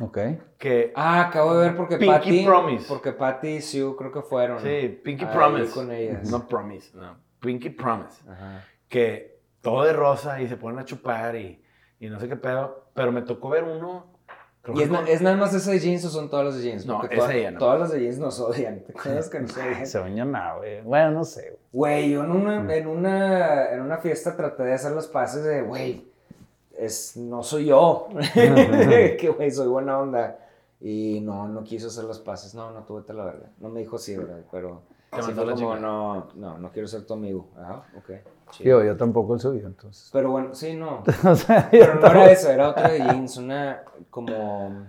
Ok. 0.00 0.18
que... 0.58 0.92
Ah, 0.96 1.28
acabo 1.28 1.54
de 1.56 1.68
ver 1.68 1.76
porque 1.76 1.96
Pinky 1.96 2.12
Patty, 2.12 2.44
Promise. 2.44 2.84
porque 2.88 3.12
Patty 3.12 3.48
y 3.48 3.60
Sue 3.62 3.94
creo 3.96 4.12
que 4.12 4.22
fueron. 4.22 4.60
Sí, 4.60 5.00
Pinky 5.02 5.24
Promise. 5.24 5.72
con 5.72 5.90
ellas. 5.92 6.30
No 6.30 6.46
Promise, 6.46 6.94
no. 6.96 7.16
Pinky 7.40 7.70
Promise. 7.70 8.28
Ajá. 8.28 8.64
Que 8.88 9.31
todo 9.62 9.84
de 9.84 9.92
rosa 9.94 10.40
y 10.42 10.48
se 10.48 10.56
ponen 10.56 10.78
a 10.80 10.84
chupar 10.84 11.34
y, 11.36 11.62
y 12.00 12.08
no 12.10 12.20
sé 12.20 12.28
qué 12.28 12.36
pedo. 12.36 12.84
Pero 12.94 13.10
me 13.12 13.22
tocó 13.22 13.48
ver 13.48 13.64
uno. 13.64 14.04
creo 14.60 14.76
¿Y 14.76 14.82
es, 14.82 14.88
con- 14.90 15.08
es 15.08 15.22
nada 15.22 15.36
más 15.36 15.54
esa 15.54 15.70
de 15.70 15.78
jeans 15.78 16.04
o 16.04 16.10
son 16.10 16.28
todas 16.28 16.44
las 16.46 16.56
de 16.56 16.62
jeans? 16.64 16.84
No, 16.84 17.02
esa 17.04 17.14
toda- 17.14 17.34
ya 17.36 17.50
no. 17.50 17.58
Todas 17.58 17.80
las 17.80 17.92
de 17.92 18.00
jeans 18.00 18.18
nos 18.18 18.38
odian. 18.40 18.80
¿Te 18.80 18.92
acuerdas 18.98 19.28
que 19.30 19.40
nos 19.40 19.56
odian? 19.56 19.86
Se 19.86 19.98
bañó 19.98 20.24
nada, 20.26 20.56
güey. 20.58 20.82
Bueno, 20.82 21.10
no 21.12 21.24
sé. 21.24 21.58
güey. 21.72 22.10
Yo 22.10 22.22
en 22.24 22.30
Mm. 22.30 22.36
una, 22.42 22.76
en, 22.76 22.86
una, 22.86 23.70
en 23.72 23.80
una 23.80 23.96
fiesta 23.98 24.36
traté 24.36 24.64
de 24.64 24.74
hacer 24.74 24.92
los 24.92 25.06
pases 25.06 25.44
de, 25.44 25.62
güey, 25.62 26.10
es, 26.76 27.16
no 27.16 27.42
soy 27.42 27.66
yo. 27.66 28.08
que, 28.34 29.34
güey, 29.36 29.50
soy 29.50 29.68
buena 29.68 29.98
onda. 29.98 30.38
Y 30.80 31.20
no, 31.20 31.46
no 31.48 31.62
quiso 31.62 31.86
hacer 31.86 32.04
los 32.04 32.18
pases. 32.18 32.54
No, 32.54 32.72
no 32.72 32.80
tuve 32.82 33.02
la 33.14 33.24
verdad. 33.24 33.50
No 33.58 33.68
me 33.68 33.80
dijo 33.80 33.98
sí, 33.98 34.16
¿verdad? 34.16 34.40
Pero 34.50 34.82
Te 35.10 35.22
sí 35.22 35.30
fue 35.32 35.52
como, 35.52 35.76
no, 35.76 36.28
no, 36.34 36.58
no 36.58 36.70
quiero 36.72 36.88
ser 36.88 37.06
tu 37.06 37.14
amigo. 37.14 37.48
Ajá, 37.56 37.84
ok. 37.96 38.10
Chido. 38.52 38.78
Digo, 38.80 38.92
yo 38.92 38.96
tampoco 38.96 39.34
el 39.34 39.40
suyo, 39.40 39.66
entonces. 39.66 40.08
Pero 40.12 40.30
bueno, 40.30 40.54
sí, 40.54 40.74
no. 40.74 41.02
o 41.24 41.34
sea, 41.34 41.64
yo 41.64 41.78
Pero 41.80 41.94
no 41.94 42.00
tampoco- 42.00 42.22
era 42.24 42.30
eso, 42.32 42.50
era 42.50 42.68
otra 42.68 42.88
de 42.90 42.98
jeans, 43.00 43.36
una 43.36 43.82
como... 44.10 44.86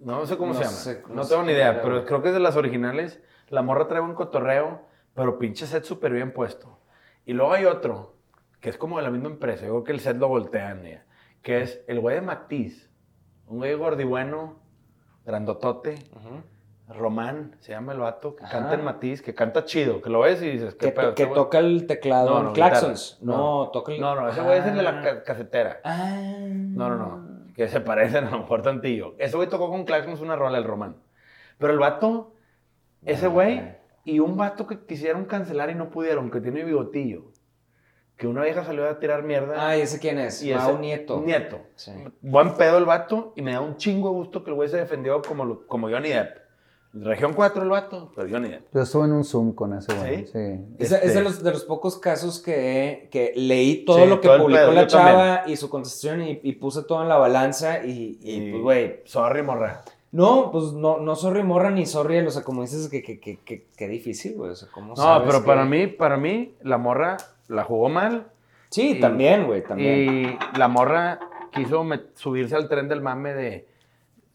No 0.00 0.26
sé 0.26 0.36
cómo 0.36 0.52
No 0.52 0.58
se 0.58 0.64
llama. 0.64 0.76
sé, 0.76 1.02
no 1.08 1.14
no 1.16 1.24
sé 1.24 1.30
tengo 1.30 1.42
ni 1.44 1.52
idea, 1.52 1.70
era, 1.70 1.82
pero 1.82 2.04
creo 2.04 2.22
que 2.22 2.28
es 2.28 2.34
de 2.34 2.40
las 2.40 2.56
originales. 2.56 3.20
La 3.48 3.62
morra 3.62 3.88
trae 3.88 4.00
un 4.00 4.14
cotorreo, 4.14 4.82
pero 5.14 5.38
pinche 5.38 5.66
set 5.66 5.84
súper 5.84 6.12
bien 6.12 6.32
puesto. 6.32 6.78
Y 7.26 7.32
luego 7.32 7.52
hay 7.52 7.64
otro, 7.64 8.14
que 8.60 8.70
es 8.70 8.76
como 8.76 8.96
de 8.98 9.02
la 9.02 9.10
misma 9.10 9.28
empresa. 9.28 9.62
Yo 9.66 9.72
creo 9.72 9.84
que 9.84 9.92
el 9.92 10.00
set 10.00 10.16
lo 10.16 10.28
voltean, 10.28 10.82
ya, 10.84 11.04
que 11.42 11.62
es 11.62 11.80
el 11.88 12.00
güey 12.00 12.16
de 12.16 12.22
Matiz. 12.22 12.88
Un 13.48 13.58
güey 13.58 13.74
gordibueno, 13.74 14.56
grandotote. 15.26 15.94
Ujú. 16.14 16.42
Román, 16.88 17.56
se 17.60 17.72
llama 17.72 17.92
el 17.92 17.98
vato, 17.98 18.34
que 18.34 18.44
Ajá. 18.44 18.58
canta 18.60 18.74
en 18.74 18.84
Matiz, 18.84 19.20
que 19.22 19.34
canta 19.34 19.64
chido, 19.64 20.00
que 20.00 20.08
lo 20.10 20.20
ves 20.20 20.40
y 20.42 20.50
dices, 20.50 20.74
¿qué 20.74 20.86
Que, 20.86 20.92
pedo? 20.92 21.14
que 21.14 21.22
Este 21.24 21.34
toca 21.34 21.58
el 21.58 21.86
teclado 21.86 22.30
No, 22.30 22.42
no, 22.44 22.52
Claxons. 22.54 23.18
guitarra. 23.20 23.38
No, 23.38 23.70
toca 23.72 23.92
el... 23.92 24.00
No, 24.00 24.14
no, 24.14 24.28
ese 24.28 24.40
güey 24.40 24.58
es 24.58 24.66
el 24.66 24.76
de 24.76 24.82
la 24.82 24.90
Ah. 24.98 25.02
ca- 25.02 25.22
casetera. 25.22 25.80
Ah. 25.84 26.16
No, 26.48 26.88
no, 26.88 26.96
no. 26.96 27.38
Que 27.54 27.68
se 27.68 27.80
parecen 27.80 28.24
a 28.26 28.30
lo 28.30 28.38
mejor 28.38 28.62
tantillo. 28.62 29.14
Ese 29.18 29.36
güey 29.36 29.48
tocó 29.48 29.68
con 29.68 29.84
Claxons 29.84 30.20
una 30.20 30.36
rola, 30.36 30.56
el 30.58 30.64
Román. 30.64 30.96
Pero 31.58 31.72
el 31.72 31.78
vato, 31.78 32.32
ese 33.04 33.26
güey, 33.28 33.76
y 34.04 34.20
un 34.20 34.36
vato 34.36 34.66
que 34.66 34.78
quisieron 34.86 35.24
cancelar 35.26 35.68
y 35.70 35.74
no 35.74 35.90
pudieron, 35.90 36.30
que 36.30 36.40
tiene 36.40 36.64
bigotillo. 36.64 37.24
Que 38.16 38.26
una 38.26 38.42
vieja 38.44 38.64
salió 38.64 38.88
a 38.88 38.98
tirar 38.98 39.22
mierda. 39.24 39.54
Ah, 39.68 39.76
¿y 39.76 39.82
ese 39.82 40.00
quién 40.00 40.18
es? 40.18 40.42
y 40.42 40.52
Mau 40.54 40.70
ese- 40.70 40.78
Nieto. 40.80 41.20
Nieto. 41.20 41.60
Sí. 41.74 41.92
Buen 42.22 42.54
pedo 42.54 42.78
el 42.78 42.84
vato 42.84 43.32
y 43.36 43.42
me 43.42 43.52
da 43.52 43.60
un 43.60 43.76
chingo 43.76 44.10
gusto 44.10 44.42
que 44.42 44.50
el 44.50 44.56
güey 44.56 44.68
se 44.68 44.76
defendió 44.78 45.20
como, 45.22 45.66
como 45.66 45.88
Johnny 45.90 46.08
Depp. 46.08 46.37
Región 46.94 47.34
4 47.34 47.62
el 47.62 47.68
vato, 47.68 48.10
pero 48.16 48.28
Johnny 48.30 48.48
Depp. 48.48 48.74
Yo 48.74 48.80
estuve 48.80 49.04
en 49.04 49.12
un 49.12 49.24
Zoom 49.24 49.52
con 49.52 49.74
ese 49.74 49.94
güey. 49.94 50.26
¿Sí? 50.26 50.32
Sí. 50.32 50.38
Es, 50.78 50.90
es 50.90 51.00
de, 51.02 51.06
Este- 51.08 51.22
los, 51.22 51.42
de 51.42 51.50
los 51.52 51.64
pocos 51.64 51.98
casos 51.98 52.40
que, 52.40 53.08
que 53.10 53.32
leí 53.36 53.84
todo 53.84 53.98
Sí, 53.98 54.06
lo 54.06 54.20
que 54.20 54.28
todo 54.28 54.38
publicó 54.38 54.60
pedo, 54.62 54.72
la 54.72 54.80
yo 54.82 54.86
chava 54.86 55.42
y 55.46 55.56
su 55.56 55.68
contestación 55.68 56.22
y, 56.22 56.40
y 56.42 56.52
puse 56.54 56.82
todo 56.84 57.02
en 57.02 57.08
la 57.08 57.18
balanza 57.18 57.84
y, 57.84 58.18
y, 58.22 58.34
Y- 58.36 58.50
pues, 58.52 58.62
güey. 58.62 59.00
Sorry, 59.04 59.42
morra. 59.42 59.82
No, 60.10 60.50
pues 60.50 60.72
no, 60.72 60.98
no 60.98 61.14
sorry 61.14 61.42
morra 61.42 61.70
ni 61.70 61.84
sorry, 61.84 62.18
o 62.20 62.30
sea, 62.30 62.42
como 62.42 62.62
dices, 62.62 62.88
que, 62.88 63.02
que, 63.02 63.20
que, 63.20 63.36
que, 63.44 63.66
que 63.76 63.88
difícil, 63.88 64.36
güey, 64.36 64.52
o 64.52 64.56
sea, 64.56 64.68
¿cómo 64.72 64.88
No, 64.88 64.96
sabes 64.96 65.26
pero 65.28 65.42
que- 65.42 65.46
para 65.46 65.66
mí, 65.66 65.86
para 65.86 66.16
mí, 66.16 66.54
la 66.62 66.78
morra 66.78 67.18
la 67.48 67.64
jugó 67.64 67.90
mal. 67.90 68.28
Sí, 68.70 68.92
y- 68.96 69.00
también, 69.00 69.46
güey, 69.46 69.62
también. 69.62 70.38
Y 70.54 70.58
la 70.58 70.68
morra 70.68 71.20
quiso 71.52 71.84
subirse 72.14 72.56
al 72.56 72.68
tren 72.70 72.88
del 72.88 73.02
mame 73.02 73.34
de 73.34 73.67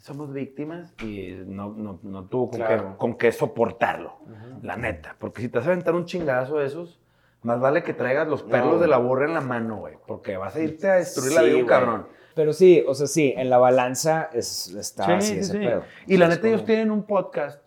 somos 0.04 0.34
víctimas 0.34 0.94
y 1.02 1.32
no, 1.46 1.74
no, 1.74 1.98
no 2.04 2.26
tuvo 2.26 2.50
con, 2.50 2.60
Claro. 2.60 2.92
qué, 2.92 2.98
con 2.98 3.16
qué 3.16 3.32
soportarlo, 3.32 4.18
Ujú. 4.24 4.60
la 4.62 4.76
neta. 4.76 5.16
Porque 5.18 5.42
si 5.42 5.48
te 5.50 5.60
vas 5.60 5.68
a 5.68 5.72
aventar 5.72 5.96
un 5.96 6.04
chingazo 6.06 6.58
de 6.58 6.66
esos, 6.66 7.00
más 7.42 7.62
vale 7.62 7.84
que 7.84 7.94
traigas 7.94 8.28
los 8.28 8.44
No, 8.44 8.50
perlos 8.50 8.70
güey. 8.72 8.82
de 8.82 8.88
la 8.90 8.98
burra 8.98 9.26
en 9.28 9.34
la 9.34 9.40
mano, 9.42 9.78
güey. 9.78 9.96
Porque 10.06 10.36
vas 10.36 10.56
a 10.58 10.60
irte 10.62 10.90
a 10.90 10.96
destruir 10.96 11.32
la 11.32 11.40
Sí, 11.40 11.46
vida 11.46 11.56
de 11.56 11.62
un 11.64 11.68
cabrón. 11.70 12.08
Pero 12.36 12.52
sí, 12.52 12.84
o 12.86 12.94
sea, 12.94 13.08
sí, 13.08 13.34
en 13.38 13.50
la 13.50 13.58
balanza 13.60 14.30
es, 14.34 14.68
está 14.76 15.16
así 15.16 15.34
Sí, 15.36 15.40
ese 15.40 15.54
sí. 15.54 15.58
pedo. 15.60 15.84
Y 16.06 16.18
la 16.18 16.28
neta, 16.28 16.48
ellos 16.48 16.62
como- 16.62 16.68
tienen 16.68 16.92
un 16.92 17.04
podcast 17.04 17.64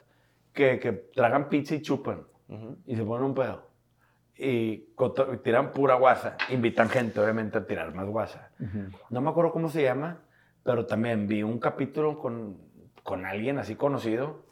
que, 0.53 0.79
que 0.79 0.93
tragan 0.93 1.49
pizza 1.49 1.75
y 1.75 1.81
chupan. 1.83 2.23
y 2.87 2.95
se 2.97 3.03
ponen 3.03 3.25
un 3.27 3.35
pedo. 3.35 3.63
Y 4.37 4.47
y 4.53 5.37
tiran 5.43 5.73
pura 5.73 5.95
guasa. 5.95 6.37
Invitan 6.51 6.89
gente, 6.91 7.19
obviamente, 7.19 7.57
a 7.59 7.67
tirar 7.67 7.95
más 7.95 8.07
guasa. 8.07 8.51
No 9.09 9.21
me 9.23 9.31
acuerdo 9.31 9.53
cómo 9.53 9.69
se 9.71 9.83
llama, 9.83 10.21
pero 10.67 10.85
también 10.85 11.29
vi 11.29 11.45
un 11.45 11.61
capítulo 11.61 12.19
con, 12.19 12.59
con 13.05 13.25
alguien 13.25 13.59
así 13.59 13.77
conocido 13.77 14.45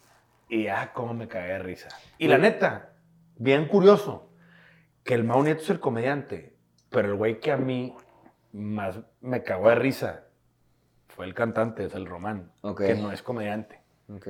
y 0.49 0.69
ah, 0.69 0.93
cómo 0.95 1.13
me 1.13 1.27
cagué 1.27 1.55
de 1.55 1.59
risa. 1.59 1.89
Y 2.19 2.29
la 2.29 2.39
neta, 2.39 2.93
bien 3.37 3.67
curioso, 3.67 4.31
que 5.03 5.15
el 5.15 5.25
Mau 5.25 5.43
Nieto 5.43 5.63
es 5.63 5.71
el 5.71 5.81
comediante, 5.81 6.55
pero 6.89 7.09
el 7.09 7.15
güey 7.17 7.41
que 7.41 7.51
a 7.51 7.57
mí 7.57 7.95
más 8.53 9.01
me 9.21 9.43
cagó 9.43 9.69
de 9.71 9.75
risa 9.75 10.25
fue 11.09 11.27
el 11.27 11.35
cantante, 11.35 11.85
es 11.85 11.95
el 11.95 12.07
Román, 12.07 12.53
Ok. 12.63 12.83
que 12.87 12.95
no 12.95 13.11
es 13.11 13.21
comediante. 13.23 13.81
Ok. 14.15 14.29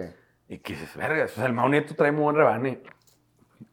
Y 0.49 0.59
que 0.59 0.73
dices, 0.73 0.97
verga, 0.97 1.25
o 1.25 1.29
sea, 1.29 1.45
el 1.47 1.53
Mau 1.53 1.69
Nieto 1.69 1.95
trae 1.95 2.13
muy 2.13 2.23
buen 2.25 2.37
rebane. 2.37 2.83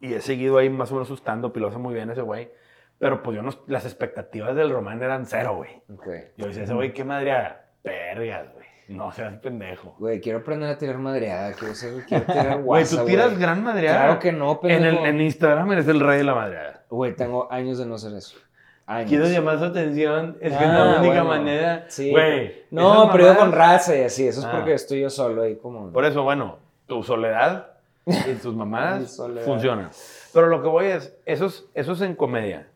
Y 0.02 0.14
he 0.14 0.22
seguido 0.22 0.58
ahí 0.58 0.70
más 0.70 0.92
o 0.92 0.96
menos 0.96 1.08
asustando, 1.08 1.54
hace 1.68 1.78
muy 1.78 1.94
bien 1.94 2.10
ese 2.10 2.22
güey. 2.22 2.52
Pero 3.00 3.24
pues 3.24 3.36
yo 3.36 3.42
no, 3.42 3.52
las 3.68 3.86
expectativas 3.86 4.56
del 4.56 4.70
Román 4.70 5.02
eran 5.02 5.26
cero, 5.26 5.56
güey. 5.56 5.82
Ok. 5.94 6.08
Yo 6.38 6.48
decía, 6.48 6.64
ese 6.64 6.74
güey, 6.74 6.94
qué 6.94 7.04
madre 7.04 7.32
haga? 7.32 7.61
Vergas, 7.84 8.48
güey. 8.54 8.66
No 8.88 9.12
seas 9.14 9.34
pendejo. 9.40 9.96
Güey, 10.00 10.20
quiero 10.22 10.40
aprender 10.40 10.70
a 10.70 10.78
tirar 10.78 10.98
madreada. 10.98 11.54
Quiero, 11.54 11.74
ser, 11.76 12.04
quiero 12.06 12.26
tirar 12.32 12.62
Güey, 12.62 12.86
tú 12.86 13.06
tiras 13.06 13.28
güey. 13.30 13.40
gran 13.42 13.64
madreada. 13.64 13.98
Claro 14.06 14.20
que 14.20 14.32
no, 14.32 14.60
En, 14.64 14.72
el, 14.84 14.96
pendejo. 14.96 15.06
en 15.08 15.22
Instagram 15.22 15.72
eres 15.72 15.88
el 15.88 16.00
rey 16.00 16.18
de 16.20 16.24
la 16.26 16.36
madreada. 16.36 16.84
Güey, 16.90 17.16
tengo 17.16 17.52
años 17.52 17.78
de 17.78 17.86
no 17.86 17.96
hacer 17.96 18.14
eso. 18.14 18.38
Años. 18.86 19.10
Quiero 19.10 19.26
llamar 19.28 19.60
su 19.60 19.66
atención. 19.66 20.38
Es 20.42 20.50
que 20.52 20.64
es 20.64 20.70
Ah, 20.70 20.74
la 20.74 21.00
única 21.00 21.24
bueno. 21.24 21.26
manera. 21.26 21.86
Sí. 21.88 22.12
Güey. 22.12 22.64
No, 22.72 23.10
pero 23.12 23.28
yo 23.28 23.38
con 23.38 23.52
mamadas- 23.52 23.78
raza 23.78 23.96
y 23.96 24.02
así. 24.04 24.28
Eso 24.28 24.42
es 24.42 24.46
Ah. 24.46 24.52
porque 24.52 24.74
estoy 24.74 25.00
yo 25.02 25.10
solo 25.10 25.44
ahí 25.44 25.56
como... 25.56 25.92
Por 25.94 26.04
eso, 26.04 26.24
bueno, 26.24 26.58
tu 26.88 27.02
soledad 27.04 27.68
y 28.06 28.34
tus 28.42 28.54
mamadas 28.56 29.18
funcionan. 29.46 29.92
Pero 30.34 30.48
lo 30.48 30.62
que 30.62 30.68
voy 30.68 30.88
es, 30.88 31.16
eso 31.26 31.46
es, 31.46 31.66
eso 31.74 31.94
es 31.94 32.02
en 32.02 32.16
comedia. 32.16 32.68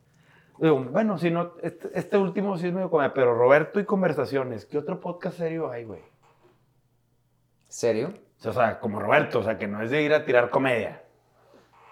Digo, 0.58 0.84
bueno, 0.86 1.18
si 1.18 1.32
no, 1.32 1.54
este, 1.62 1.90
este 1.94 2.18
último 2.18 2.58
sí 2.58 2.68
es 2.68 2.74
medio 2.74 2.90
comedia, 2.90 3.14
pero 3.14 3.36
Roberto 3.36 3.80
y 3.80 3.86
conversaciones, 3.86 4.66
¿qué 4.66 4.78
otro 4.78 5.00
podcast 5.00 5.38
serio 5.38 5.70
hay, 5.70 5.84
güey? 5.84 6.02
¿Serio? 7.68 8.14
O 8.44 8.54
sea, 8.54 8.80
como 8.80 9.00
Roberto, 9.00 9.40
o 9.40 9.44
sea, 9.44 9.58
que 9.58 9.68
no 9.68 9.82
es 9.82 9.92
de 9.92 10.02
ir 10.02 10.14
a 10.14 10.24
tirar 10.24 10.50
comedia. 10.50 11.02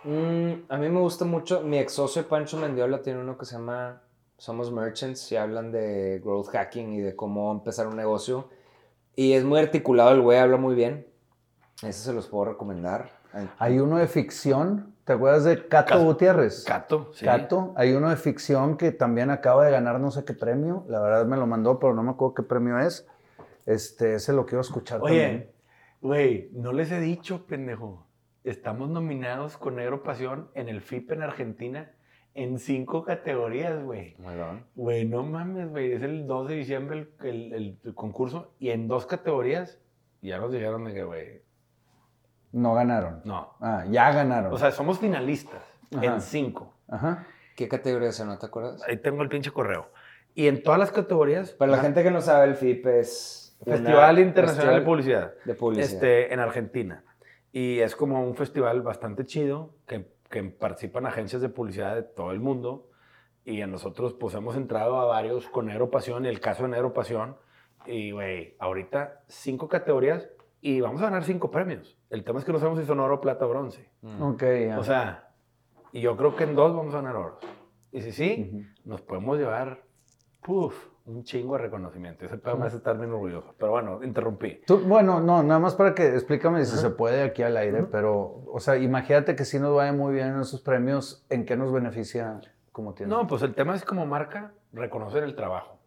Mm, 0.03 0.53
a 0.69 0.77
mí 0.77 0.89
me 0.89 0.99
gusta 0.99 1.25
mucho. 1.25 1.61
Mi 1.61 1.77
ex 1.77 1.93
socio 1.93 2.27
Pancho 2.27 2.57
Mendiola 2.57 3.01
tiene 3.01 3.19
uno 3.19 3.37
que 3.37 3.45
se 3.45 3.55
llama 3.55 4.01
Somos 4.37 4.71
Merchants 4.71 5.31
y 5.31 5.35
hablan 5.35 5.71
de 5.71 6.21
growth 6.23 6.47
hacking 6.49 6.93
y 6.93 7.01
de 7.01 7.15
cómo 7.15 7.51
empezar 7.51 7.87
un 7.87 7.95
negocio. 7.95 8.49
Y 9.15 9.33
es 9.33 9.43
muy 9.43 9.59
articulado, 9.59 10.11
el 10.11 10.21
güey 10.21 10.37
habla 10.37 10.57
muy 10.57 10.75
bien. 10.75 11.07
Ese 11.81 12.03
se 12.03 12.13
los 12.13 12.27
puedo 12.27 12.45
recomendar. 12.45 13.09
Ay, 13.31 13.49
Hay 13.59 13.79
uno 13.79 13.97
de 13.97 14.07
ficción, 14.07 14.92
¿te 15.05 15.13
acuerdas 15.13 15.43
de 15.43 15.67
Cato 15.67 15.93
Cato. 15.93 16.03
Gutiérrez? 16.03 16.63
Cato, 16.65 17.11
sí. 17.13 17.25
Cato, 17.25 17.73
hay 17.75 17.93
uno 17.93 18.09
de 18.09 18.15
ficción 18.15 18.77
que 18.77 18.91
también 18.91 19.29
acaba 19.29 19.65
de 19.65 19.71
ganar 19.71 19.99
no 19.99 20.11
sé 20.11 20.23
qué 20.25 20.33
premio, 20.33 20.85
la 20.87 20.99
verdad 21.01 21.25
me 21.25 21.37
lo 21.37 21.45
mandó, 21.47 21.79
pero 21.79 21.93
no 21.93 22.03
me 22.03 22.11
acuerdo 22.11 22.35
qué 22.35 22.43
premio 22.43 22.79
es. 22.79 23.07
Este, 23.65 24.15
ese 24.15 24.33
lo 24.33 24.45
quiero 24.45 24.61
escuchar 24.61 24.99
Oye, 25.01 25.21
también. 25.21 25.51
güey, 26.01 26.49
no 26.53 26.73
les 26.73 26.91
he 26.91 26.99
dicho, 26.99 27.45
pendejo. 27.45 28.05
Estamos 28.43 28.89
nominados 28.89 29.55
con 29.57 29.75
Negro 29.77 30.03
Pasión 30.03 30.49
en 30.53 30.67
el 30.67 30.81
FIP 30.81 31.11
en 31.13 31.21
Argentina 31.23 31.91
en 32.35 32.57
cinco 32.59 33.03
categorías, 33.05 33.81
güey. 33.83 34.17
Güey, 34.75 35.05
no 35.05 35.23
mames, 35.23 35.69
güey. 35.69 35.93
Es 35.93 36.01
el 36.01 36.25
2 36.27 36.49
de 36.49 36.55
diciembre 36.55 37.07
el- 37.21 37.53
el- 37.53 37.79
el 37.85 37.93
concurso 37.93 38.53
y 38.59 38.71
en 38.71 38.87
dos 38.87 39.05
categorías 39.05 39.79
ya 40.21 40.39
nos 40.39 40.51
dijeron 40.51 40.83
de 40.85 40.93
que, 40.95 41.03
güey, 41.03 41.42
No 42.53 42.73
ganaron. 42.73 43.21
no. 43.25 43.53
Ah, 43.59 43.83
ya 43.89 44.11
ganaron. 44.13 44.53
O 44.53 44.57
sea, 44.57 44.71
somos 44.71 44.99
finalistas 44.99 45.61
Ajá. 45.93 46.05
en 46.05 46.21
cinco. 46.21 46.73
Ajá. 46.87 47.27
¿Qué 47.55 47.67
categoría 47.67 48.09
esa, 48.09 48.23
no 48.25 48.37
te 48.39 48.45
acuerdas? 48.45 48.81
Ahí 48.87 48.97
tengo 48.97 49.21
el 49.23 49.29
pinche 49.29 49.51
correo. 49.51 49.89
Y 50.35 50.47
en 50.47 50.63
todas 50.63 50.79
las 50.79 50.91
categorías. 50.91 51.51
Para 51.51 51.71
la 51.71 51.77
gente 51.79 52.01
que 52.03 52.09
no 52.11 52.21
sabe, 52.21 52.45
el 52.47 52.55
FIP 52.55 52.85
es... 52.87 53.55
una- 53.59 53.75
Festival 53.77 54.19
Internacional 54.19 54.75
de 54.75 54.81
Publicidad. 54.81 55.33
de 55.45 55.53
Publicidad. 55.55 55.93
Este, 55.93 56.33
en 56.33 56.39
Argentina. 56.39 57.03
Y 57.51 57.79
es 57.79 57.95
como 57.95 58.23
un 58.23 58.35
festival 58.35 58.81
bastante 58.81 59.25
chido 59.25 59.75
que, 59.85 60.07
que 60.29 60.43
participan 60.43 61.05
agencias 61.05 61.41
de 61.41 61.49
publicidad 61.49 61.95
de 61.95 62.03
todo 62.03 62.31
el 62.31 62.39
mundo. 62.39 62.89
Y 63.45 63.61
a 63.61 63.67
nosotros, 63.67 64.13
pues 64.13 64.33
hemos 64.35 64.55
entrado 64.55 64.99
a 65.01 65.05
varios 65.05 65.47
con 65.49 65.65
Negro 65.67 65.91
Pasión, 65.91 66.25
el 66.25 66.39
caso 66.39 66.63
de 66.63 66.69
Negro 66.69 66.93
Pasión. 66.93 67.35
Y, 67.85 68.11
güey, 68.11 68.55
ahorita 68.59 69.21
cinco 69.27 69.67
categorías 69.67 70.27
y 70.65 70.79
vamos 70.79 71.01
a 71.01 71.05
ganar 71.05 71.25
cinco 71.25 71.51
premios. 71.51 71.97
El 72.09 72.23
tema 72.23 72.39
es 72.39 72.45
que 72.45 72.53
no 72.53 72.57
sabemos 72.59 72.79
si 72.79 72.85
son 72.85 72.99
oro, 73.01 73.19
plata 73.19 73.45
o 73.45 73.49
bronce. 73.49 73.89
Mm. 74.01 74.21
Ok, 74.21 74.43
ya. 74.67 74.79
O 74.79 74.83
sea, 74.83 75.29
y 75.91 75.99
yo 75.99 76.15
creo 76.15 76.35
que 76.37 76.45
en 76.45 76.55
dos 76.55 76.73
vamos 76.75 76.93
a 76.93 76.97
ganar 77.01 77.17
oro. 77.17 77.37
Y 77.91 78.01
si 78.01 78.11
sí, 78.13 78.49
Ujú. 78.49 78.63
nos 78.85 79.01
podemos 79.01 79.37
llevar, 79.37 79.83
puf, 80.41 80.87
un 81.05 81.23
chingo 81.25 81.57
de 81.57 81.63
reconocimiento. 81.63 82.25
Ese 82.25 82.37
pedo 82.37 82.55
me 82.55 82.65
hace 82.65 82.77
estar 82.77 82.97
bien 82.97 83.11
orgulloso. 83.11 83.53
Pero 83.59 83.71
bueno, 83.73 84.01
interrumpí. 84.03 84.61
Tú- 84.65 84.79
bueno, 84.79 85.19
no, 85.19 85.43
nada 85.43 85.59
más 85.59 85.75
para 85.75 85.93
que 85.93 86.07
explícame 86.13 86.63
si 86.63 86.77
se 86.77 86.89
puede 86.91 87.23
aquí 87.23 87.43
al 87.43 87.57
aire, 87.57 87.83
pero, 87.83 88.41
o 88.47 88.59
sea, 88.61 88.77
imagínate 88.77 89.35
que 89.35 89.43
si 89.43 89.59
nos 89.59 89.75
vaya 89.75 89.91
muy 89.91 90.13
bien 90.13 90.29
en 90.29 90.39
esos 90.39 90.61
premios, 90.61 91.25
¿en 91.29 91.45
qué 91.45 91.57
nos 91.57 91.73
beneficia 91.73 92.39
como 92.71 92.93
tienda? 92.93 93.17
No, 93.17 93.27
pues 93.27 93.41
el 93.41 93.53
tema 93.53 93.75
es 93.75 93.83
como 93.83 94.05
marca 94.05 94.53
reconocer 94.71 95.23
el 95.23 95.35
trabajo. 95.35 95.77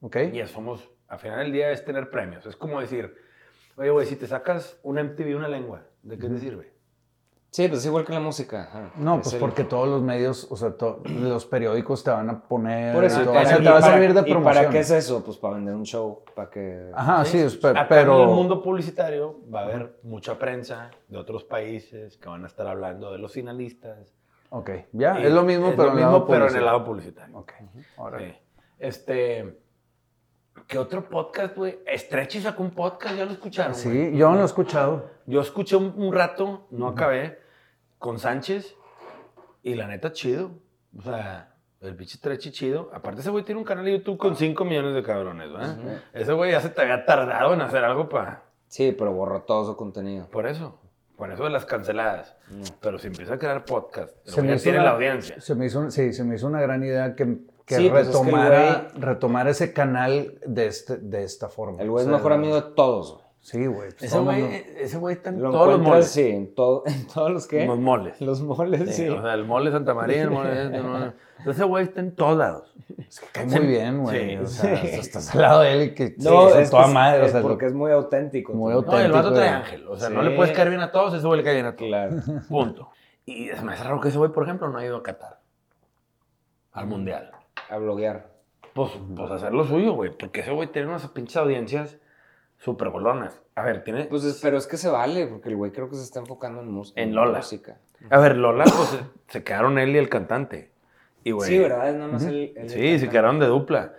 ¿Ok? 0.00 0.16
Y 0.32 0.44
somos, 0.46 0.90
al 1.06 1.18
final 1.18 1.38
del 1.40 1.52
día 1.52 1.70
es 1.70 1.84
tener 1.84 2.08
premios. 2.08 2.46
Es 2.46 2.56
como 2.56 2.80
decir, 2.80 3.14
oye, 3.76 3.90
güey, 3.90 4.06
si 4.06 4.16
te 4.16 4.26
sacas 4.26 4.78
una 4.82 5.02
MTV, 5.02 5.36
una 5.36 5.48
lengua, 5.48 5.82
¿de 6.02 6.18
qué 6.18 6.28
te 6.28 6.38
sirve? 6.38 6.72
Sí, 7.50 7.68
pues 7.68 7.80
es 7.80 7.86
igual 7.86 8.06
que 8.06 8.14
la 8.14 8.20
música. 8.20 8.62
ajá. 8.62 8.92
No, 8.96 9.16
Es 9.16 9.22
pues 9.24 9.34
el- 9.34 9.40
porque 9.40 9.64
todos 9.64 9.86
los 9.86 10.00
medios, 10.00 10.46
o 10.50 10.56
sea, 10.56 10.70
to- 10.74 11.02
los 11.04 11.44
periódicos 11.44 12.02
te 12.02 12.10
van 12.10 12.30
a 12.30 12.40
poner. 12.48 12.94
Por 12.94 13.04
eso, 13.04 13.20
todo, 13.22 13.34
para- 13.34 13.44
o 13.44 13.46
sea, 13.46 13.58
y 13.58 13.62
te 13.62 13.68
va 13.70 13.76
a 13.76 13.80
para- 13.82 13.92
servir 13.92 14.14
de 14.14 14.20
¿Y 14.20 14.32
promoción. 14.32 14.54
para 14.62 14.70
qué 14.70 14.78
es 14.78 14.90
eso? 14.90 15.22
Pues 15.22 15.36
para 15.36 15.54
vender 15.56 15.74
un 15.74 15.84
show, 15.84 16.24
para 16.34 16.48
que... 16.48 16.90
Ajá, 16.94 17.24
sí, 17.26 17.38
es- 17.38 17.56
pe- 17.58 17.68
Acá 17.68 17.86
pero. 17.90 18.22
en 18.22 18.28
el 18.30 18.34
mundo 18.34 18.62
publicitario 18.62 19.38
va 19.54 19.60
a 19.60 19.64
haber 19.64 19.98
mucha 20.02 20.38
prensa 20.38 20.90
de 21.08 21.18
otros 21.18 21.44
países 21.44 22.16
que 22.16 22.26
van 22.26 22.42
a 22.44 22.46
estar 22.46 22.66
hablando 22.66 23.12
de 23.12 23.18
los 23.18 23.32
finalistas. 23.32 24.14
Ok, 24.48 24.70
ya, 24.92 25.20
Y 25.20 25.26
es 25.26 25.32
lo 25.32 25.42
mismo, 25.42 25.66
es 25.68 25.72
pero, 25.72 25.84
lo 25.84 25.90
en 25.90 25.96
mismo, 25.96 26.10
lado 26.12 26.26
pero 26.26 26.36
en 26.36 26.42
el 26.42 26.48
publicitario. 26.48 26.66
lado 26.66 26.84
publicitario. 26.86 27.38
Ok, 27.38 27.52
órale. 27.98 28.32
Sí. 28.32 28.38
Este, 28.78 29.58
¿qué 30.66 30.78
otro 30.78 31.08
podcast, 31.08 31.56
güey? 31.56 31.78
Stretchy 31.96 32.40
sacó 32.40 32.62
un 32.62 32.70
podcast, 32.72 33.16
ya 33.16 33.24
lo 33.24 33.32
escucharon. 33.32 33.74
Sí, 33.74 34.12
yo 34.16 34.28
no 34.30 34.36
lo 34.36 34.42
he 34.42 34.46
escuchado. 34.46 35.10
Yo 35.26 35.40
escuché 35.40 35.76
un, 35.76 35.92
un 35.96 36.12
rato, 36.12 36.66
no 36.70 36.88
acabé, 36.88 37.38
con 37.98 38.18
Sánchez 38.18 38.74
y 39.62 39.74
la 39.74 39.86
neta 39.86 40.12
chido. 40.12 40.50
O 40.98 41.02
sea, 41.02 41.54
el 41.80 41.94
pinche 41.96 42.16
Stretchy 42.18 42.50
chido. 42.52 42.90
Aparte 42.92 43.20
ese 43.20 43.30
güey 43.30 43.44
tiene 43.44 43.60
un 43.60 43.64
canal 43.64 43.84
de 43.84 43.92
YouTube 43.98 44.18
con 44.18 44.36
5 44.36 44.64
millones 44.64 44.94
de 44.94 45.02
cabrones, 45.02 45.50
¿verdad? 45.52 45.76
Ese 46.12 46.32
güey 46.32 46.52
ya 46.52 46.60
se 46.60 46.68
te 46.70 46.82
había 46.82 47.04
tardado 47.04 47.54
en 47.54 47.60
hacer 47.60 47.84
algo 47.84 48.08
para... 48.08 48.42
Sí, 48.68 48.94
pero 48.96 49.12
borró 49.12 49.42
todo 49.42 49.64
su 49.66 49.76
contenido. 49.76 50.28
Por 50.30 50.46
eso. 50.46 50.78
Por 51.16 51.30
eso 51.30 51.44
de 51.44 51.50
las 51.50 51.64
canceladas. 51.66 52.34
Pero 52.80 52.98
si 52.98 53.06
empieza 53.08 53.34
a 53.34 53.38
crear 53.38 53.64
podcast, 53.64 54.16
Se 54.24 54.42
me 54.42 54.54
hizo 54.54 54.62
tiene 54.64 54.78
una- 54.78 54.88
la 54.88 54.94
audiencia. 54.96 55.40
Se 55.40 55.54
me 55.54 55.66
hizo, 55.66 55.90
sí, 55.90 56.12
se 56.12 56.24
me 56.24 56.34
hizo 56.36 56.46
una 56.46 56.60
gran 56.60 56.82
idea 56.82 57.14
que, 57.14 57.36
que 57.76 57.82
Sí, 57.82 57.90
pues 57.90 58.08
es 58.08 58.14
que 58.14 58.18
el 58.18 58.24
retomara, 58.26 58.88
retomara 58.94 59.50
ese 59.50 59.72
canal 59.72 60.38
de, 60.46 60.66
este, 60.66 60.96
de 60.98 61.24
esta 61.24 61.48
forma. 61.48 61.80
El 61.82 61.90
güey 61.90 62.02
es 62.02 62.06
O 62.08 62.10
sea, 62.10 62.16
mejor 62.18 62.32
amigo 62.32 62.54
de 62.56 62.62
todos. 62.74 63.12
güey. 63.14 63.22
Sí, 63.40 63.66
güey. 63.66 63.90
pues, 63.90 64.02
Ese 64.04 64.18
güey, 64.20 64.44
ese 64.78 64.98
güey 64.98 65.16
está 65.16 65.30
en 65.30 65.42
Lo 65.42 65.50
todos 65.50 65.66
los 65.70 65.80
moles. 65.80 66.06
sí, 66.06 66.28
en, 66.28 66.54
todo, 66.54 66.84
en 66.86 67.08
todos 67.08 67.28
los 67.32 67.46
que... 67.48 67.66
Los 67.66 67.76
moles. 67.80 68.20
Los 68.20 68.40
moles, 68.40 68.94
sí. 68.94 69.02
Sí, 69.02 69.08
O 69.08 69.20
sea, 69.20 69.34
el 69.34 69.44
mole 69.44 69.72
Santa 69.72 69.94
María, 69.94 70.22
el 70.22 70.30
mole... 70.30 70.62
este, 70.62 70.76
el 70.76 70.84
mole- 70.84 71.12
Entonces 71.38 71.56
ese 71.56 71.64
güey 71.64 71.82
está 71.84 72.00
en 72.00 72.14
todos 72.14 72.38
lados. 72.38 72.72
Es 72.98 73.18
que 73.18 73.26
cae 73.32 73.46
muy 73.46 73.66
bien, 73.66 73.98
güey. 74.02 74.30
Sí, 74.30 74.36
o 74.36 74.46
sea, 74.46 74.76
sí. 74.80 74.86
estás 74.92 75.34
al 75.34 75.42
lado 75.42 75.60
de 75.62 75.72
él 75.72 75.82
y 75.82 75.94
que 75.94 76.14
No, 76.18 76.50
es, 76.50 76.70
toda 76.70 76.86
que- 76.86 76.92
madre. 76.92 77.22
o 77.22 77.24
es 77.26 77.32
sea, 77.32 77.42
porque 77.42 77.66
es 77.66 77.72
muy 77.74 77.90
auténtico. 77.90 78.52
Muy 78.54 78.74
también. 78.74 78.92
No, 78.92 79.00
el 79.06 79.10
vato 79.12 79.28
Auténtico, 79.30 79.34
trae 79.34 79.48
ángel. 79.48 79.88
O 79.88 79.96
sea, 79.96 80.08
no 80.10 80.22
le 80.22 80.36
puedes 80.36 80.54
caer 80.54 80.68
bien 80.68 80.80
a 80.82 80.92
todos, 80.92 81.12
ese 81.14 81.26
güey 81.26 81.38
le 81.38 81.44
cae 81.44 81.54
bien 81.54 81.66
a 81.66 81.74
todos. 81.74 81.88
Claro. 81.88 82.16
Punto. 82.48 82.90
Y 83.26 83.48
es 83.48 83.60
más 83.64 83.82
raro 83.82 84.00
que 84.00 84.08
ese 84.10 84.18
güey, 84.18 84.30
por 84.30 84.44
ejemplo, 84.44 84.68
no 84.68 84.78
ha 84.78 84.84
ido 84.84 84.98
a 84.98 85.02
Qatar. 85.02 85.40
Al 86.72 86.86
Mundial. 86.86 87.32
A 87.70 87.76
bloguear. 87.78 88.30
Pues, 88.74 88.90
pues 89.16 89.30
hacer 89.30 89.52
lo 89.52 89.64
suyo, 89.64 89.92
güey. 89.92 90.10
Porque 90.16 90.40
ese 90.40 90.50
güey 90.52 90.68
tiene 90.68 90.88
unas 90.88 91.06
pinches 91.08 91.36
audiencias 91.36 91.98
súper 92.58 92.90
golonas. 92.90 93.40
A 93.54 93.62
ver, 93.62 93.84
tiene... 93.84 94.04
Pues, 94.04 94.24
es- 94.24 94.40
pero 94.40 94.56
es 94.56 94.66
que 94.66 94.76
se 94.76 94.88
vale, 94.88 95.26
porque 95.26 95.48
el 95.50 95.56
güey 95.56 95.72
creo 95.72 95.88
que 95.90 95.96
se 95.96 96.02
está 96.02 96.20
enfocando 96.20 96.60
en, 96.62 96.70
mus- 96.70 96.92
En 96.96 97.14
Lola. 97.14 97.38
música. 97.38 97.76
A 98.10 98.18
ver, 98.18 98.36
Lola, 98.36 98.64
pues 98.64 98.98
se, 99.28 99.44
quedaron 99.44 99.78
él 99.78 99.90
y 99.90 99.98
el 99.98 100.08
cantante. 100.08 100.70
Y, 101.24 101.32
güey... 101.32 101.48
Sí, 101.50 101.58
¿verdad? 101.58 101.88
Es 101.90 101.94
nada 101.96 102.08
más 102.12 102.24
el, 102.24 102.52
el- 102.56 102.70
Sí, 102.70 102.98
se 102.98 103.08
quedaron 103.08 103.38
de 103.38 103.46
dupla. 103.46 103.94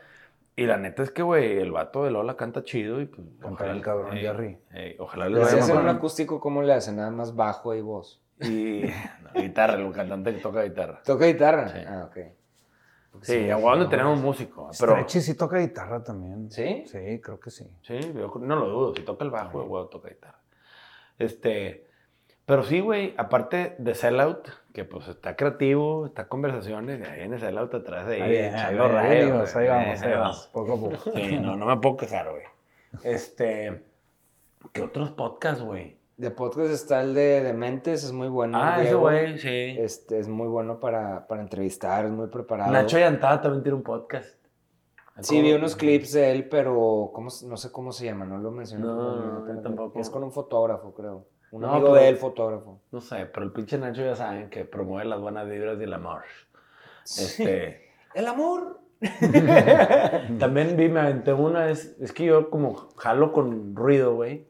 Y 0.55 0.65
la 0.65 0.77
neta 0.77 1.01
es 1.03 1.09
que, 1.11 1.23
güey, 1.23 1.57
el 1.57 1.71
vato 1.71 2.03
de 2.03 2.11
Lola 2.11 2.35
canta 2.35 2.63
chido 2.63 3.01
y 3.01 3.05
pues... 3.05 3.27
Canta 3.41 3.69
el 3.71 3.81
cabrón 3.81 4.15
Jerry. 4.17 4.57
ey, 4.71 4.95
ojalá 4.99 5.27
le 5.29 5.37
Si 5.37 5.43
vaya 5.45 5.57
hacen 5.63 5.75
mejor. 5.75 5.89
un 5.91 5.95
acústico, 5.97 6.39
¿cómo 6.39 6.61
le 6.61 6.73
hacen? 6.73 6.97
Nada 6.97 7.09
más 7.11 7.35
bajo 7.35 7.73
y 7.73 7.81
voz. 7.81 8.21
Y 8.39 8.81
no, 9.35 9.41
guitarra, 9.41 9.75
el 9.75 9.91
cantante 9.91 10.33
que 10.33 10.41
toca 10.41 10.61
guitarra. 10.63 11.01
¿Toca 11.03 11.25
guitarra? 11.25 11.69
Sí. 11.69 11.79
Ah, 11.87 12.07
ok. 12.09 12.17
Sí, 13.21 13.49
a 13.49 13.55
Guadalajara 13.55 13.89
tenemos 13.89 14.17
un 14.17 14.23
músico. 14.25 14.69
Pero, 14.79 14.93
Stretchy 14.93 15.21
sí 15.21 15.35
toca 15.35 15.59
guitarra 15.59 16.03
también. 16.03 16.49
¿Sí? 16.51 16.83
Sí, 16.87 17.19
creo 17.21 17.39
que 17.39 17.51
sí. 17.51 17.65
sí, 17.83 17.99
yo 18.13 18.33
no 18.41 18.55
lo 18.55 18.67
dudo. 18.67 18.95
Si 18.95 19.03
toca 19.03 19.23
el 19.23 19.31
bajo, 19.31 19.61
el 19.61 19.69
huevo 19.69 19.87
toca 19.87 20.09
guitarra. 20.09 20.39
Este, 21.19 21.87
Pero 22.45 22.63
sí, 22.63 22.79
güey, 22.79 23.13
aparte 23.17 23.75
de 23.77 23.95
Sellout, 23.95 24.49
que 24.73 24.83
pues 24.83 25.07
está 25.07 25.35
creativo, 25.35 26.07
está 26.07 26.27
conversaciones, 26.27 27.07
ahí 27.07 27.19
viene 27.19 27.39
Sellout 27.39 27.73
atrás 27.73 28.07
de 28.07 28.15
ahí, 28.15 28.21
Ahí 28.21 28.35
echando 28.47 28.83
ahí 28.83 28.91
rayos, 28.91 29.29
amigos, 29.29 29.55
ahí 29.55 29.67
güey. 29.67 29.77
vamos, 29.79 30.01
ahí 30.01 30.11
vamos, 30.11 30.49
poco 30.51 30.73
a 30.73 30.79
poco. 30.79 31.11
Sí, 31.15 31.37
no, 31.39 31.55
no 31.55 31.65
me 31.67 31.77
puedo 31.77 31.97
quejar, 31.97 32.29
güey. 32.31 32.43
Este, 33.03 33.83
¿qué 34.73 34.81
otros 34.81 35.11
podcasts, 35.11 35.63
güey? 35.63 35.97
De 36.23 36.31
podcast 36.31 36.71
está 36.71 37.01
el 37.01 37.13
de 37.13 37.43
Dementes, 37.43 38.01
es 38.05 38.13
muy 38.13 38.29
bueno. 38.29 38.57
Ah, 38.61 38.81
ese 38.81 38.95
güey, 38.95 39.37
sí. 39.37 39.75
Este, 39.77 40.19
es 40.19 40.29
muy 40.29 40.47
bueno 40.47 40.79
para, 40.79 41.27
para 41.27 41.41
entrevistar, 41.41 42.05
es 42.05 42.11
muy 42.11 42.27
preparado. 42.27 42.71
Nacho 42.71 42.97
Yantada 42.97 43.41
también 43.41 43.61
tiene 43.63 43.75
un 43.75 43.83
podcast. 43.83 44.37
Sí, 45.19 45.41
vi 45.41 45.51
unos 45.51 45.75
clips 45.75 46.13
de 46.13 46.31
él, 46.31 46.47
pero 46.47 47.11
¿cómo, 47.13 47.29
se- 47.29 47.45
no 47.45 47.57
sé 47.57 47.73
cómo 47.73 47.91
se 47.91 48.05
llama, 48.05 48.23
no 48.23 48.37
lo 48.37 48.51
mencioné. 48.51 48.85
No, 48.85 49.47
yo 49.53 49.61
tampoco. 49.61 49.99
Es 49.99 50.09
con 50.09 50.23
un 50.23 50.31
fotógrafo, 50.31 50.93
creo. 50.93 51.27
Un 51.51 51.61
No, 51.63 51.73
amigo 51.73 51.93
de 51.93 52.07
él, 52.07 52.15
fotógrafo. 52.15 52.79
No 52.91 53.01
sé, 53.01 53.25
pero 53.25 53.45
el 53.45 53.51
pinche 53.51 53.77
Nacho 53.77 54.01
ya 54.01 54.15
saben 54.15 54.49
que 54.49 54.63
promueve 54.63 55.07
las 55.09 55.19
buenas 55.19 55.47
vibras 55.49 55.77
y 55.79 55.83
el 55.83 55.93
amor. 55.93 56.21
Este, 57.03 57.89
El 58.15 58.27
amor. 58.27 58.79
también 60.39 60.77
vi, 60.77 60.87
me 60.89 61.01
aventé 61.01 61.33
una, 61.33 61.69
es, 61.69 61.95
es 61.99 62.11
que 62.13 62.25
yo 62.25 62.49
como 62.49 62.73
jalo 62.95 63.33
con 63.33 63.75
ruido, 63.75 64.15
güey. 64.15 64.47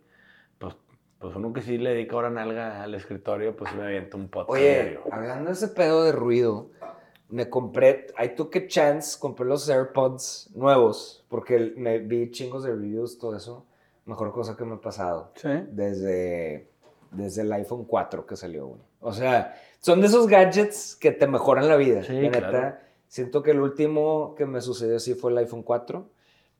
Pues, 1.23 1.37
uno 1.37 1.53
que 1.53 1.61
sí 1.61 1.77
le 1.77 1.91
dedica 1.91 2.15
ahora 2.15 2.29
nalga 2.29 2.83
al 2.83 2.93
escritorio, 2.95 3.55
pues 3.55 3.73
me 3.75 3.83
aviento 3.83 4.17
un 4.17 4.27
podcast 4.27 4.51
Oye, 4.51 4.73
diario. 4.73 5.01
hablando 5.09 5.45
de 5.45 5.53
ese 5.53 5.69
pedo 5.69 6.03
de 6.03 6.11
ruido, 6.11 6.69
me 7.29 7.49
compré, 7.49 8.07
I 8.21 8.35
took 8.35 8.53
a 8.57 8.67
chance, 8.67 9.17
compré 9.17 9.45
los 9.45 9.69
AirPods 9.69 10.51
nuevos, 10.53 11.25
porque 11.29 11.73
me 11.77 11.99
vi 11.99 12.29
chingos 12.29 12.65
de 12.65 12.71
reviews, 12.71 13.17
todo 13.17 13.37
eso. 13.37 13.65
Mejor 14.05 14.33
cosa 14.33 14.57
que 14.57 14.65
me 14.65 14.75
ha 14.75 14.81
pasado. 14.81 15.31
Sí. 15.35 15.47
desde, 15.71 16.67
desde 17.11 17.43
el 17.43 17.53
iPhone 17.53 17.85
4 17.85 18.25
que 18.25 18.35
salió, 18.35 18.67
güey. 18.67 18.81
O 18.99 19.13
sea, 19.13 19.55
son 19.79 20.01
de 20.01 20.07
esos 20.07 20.27
gadgets 20.27 20.97
que 20.97 21.13
te 21.13 21.25
mejoran 21.25 21.69
la 21.69 21.77
vida. 21.77 22.03
Sí, 22.03 22.11
la 22.11 22.19
neta, 22.19 22.49
claro. 22.49 22.75
siento 23.07 23.41
que 23.43 23.51
el 23.51 23.61
último 23.61 24.35
que 24.35 24.45
me 24.45 24.59
sucedió 24.59 24.97
así 24.97 25.13
fue 25.13 25.31
el 25.31 25.37
iPhone 25.37 25.63
4. 25.63 26.05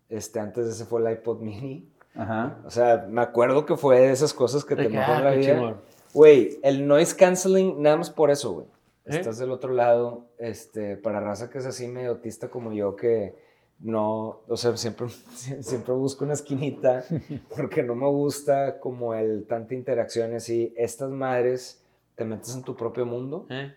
Este, 0.08 0.40
antes 0.40 0.66
de 0.66 0.72
ese 0.72 0.86
fue 0.86 1.02
el 1.02 1.12
iPod 1.12 1.42
mini. 1.42 1.90
Ajá. 2.16 2.60
O 2.66 2.70
sea, 2.70 3.08
me 3.10 3.22
acuerdo 3.22 3.66
que 3.66 3.76
fue 3.76 4.00
de 4.00 4.12
esas 4.12 4.34
cosas 4.34 4.64
que 4.64 4.76
te 4.76 4.84
que, 4.84 4.90
mejoran 4.90 5.22
ah, 5.22 5.30
la 5.30 5.32
vida. 5.32 5.76
Güey, 6.14 6.60
el 6.62 6.88
noise 6.88 7.16
canceling, 7.16 7.82
nada 7.82 7.98
más 7.98 8.10
por 8.10 8.30
eso, 8.30 8.54
güey. 8.54 8.68
¿Eh? 9.06 9.18
Estás 9.18 9.38
del 9.38 9.52
otro 9.52 9.74
lado, 9.74 10.28
este, 10.38 10.96
para 10.96 11.20
raza 11.20 11.50
que 11.50 11.58
es 11.58 11.66
así 11.66 11.88
medio 11.88 12.12
autista 12.12 12.50
como 12.50 12.72
yo, 12.72 12.96
que 12.96 13.36
no, 13.80 14.42
o 14.48 14.56
sea, 14.56 14.78
siempre, 14.78 15.08
siempre 15.62 15.94
busco 15.94 16.24
una 16.24 16.34
esquinita 16.34 17.04
porque 17.56 17.84
no 17.84 17.96
me 17.96 18.08
gusta 18.08 18.80
como 18.80 19.14
el 19.14 19.46
tanta 19.46 19.74
interacción 19.74 20.34
y 20.34 20.36
así. 20.36 20.74
Estas 20.78 21.10
madres 21.10 21.84
te 22.16 22.26
metes 22.26 22.56
en 22.56 22.64
tu 22.64 22.76
propio 22.76 23.06
mundo 23.06 23.48
¿Eh? 23.50 23.74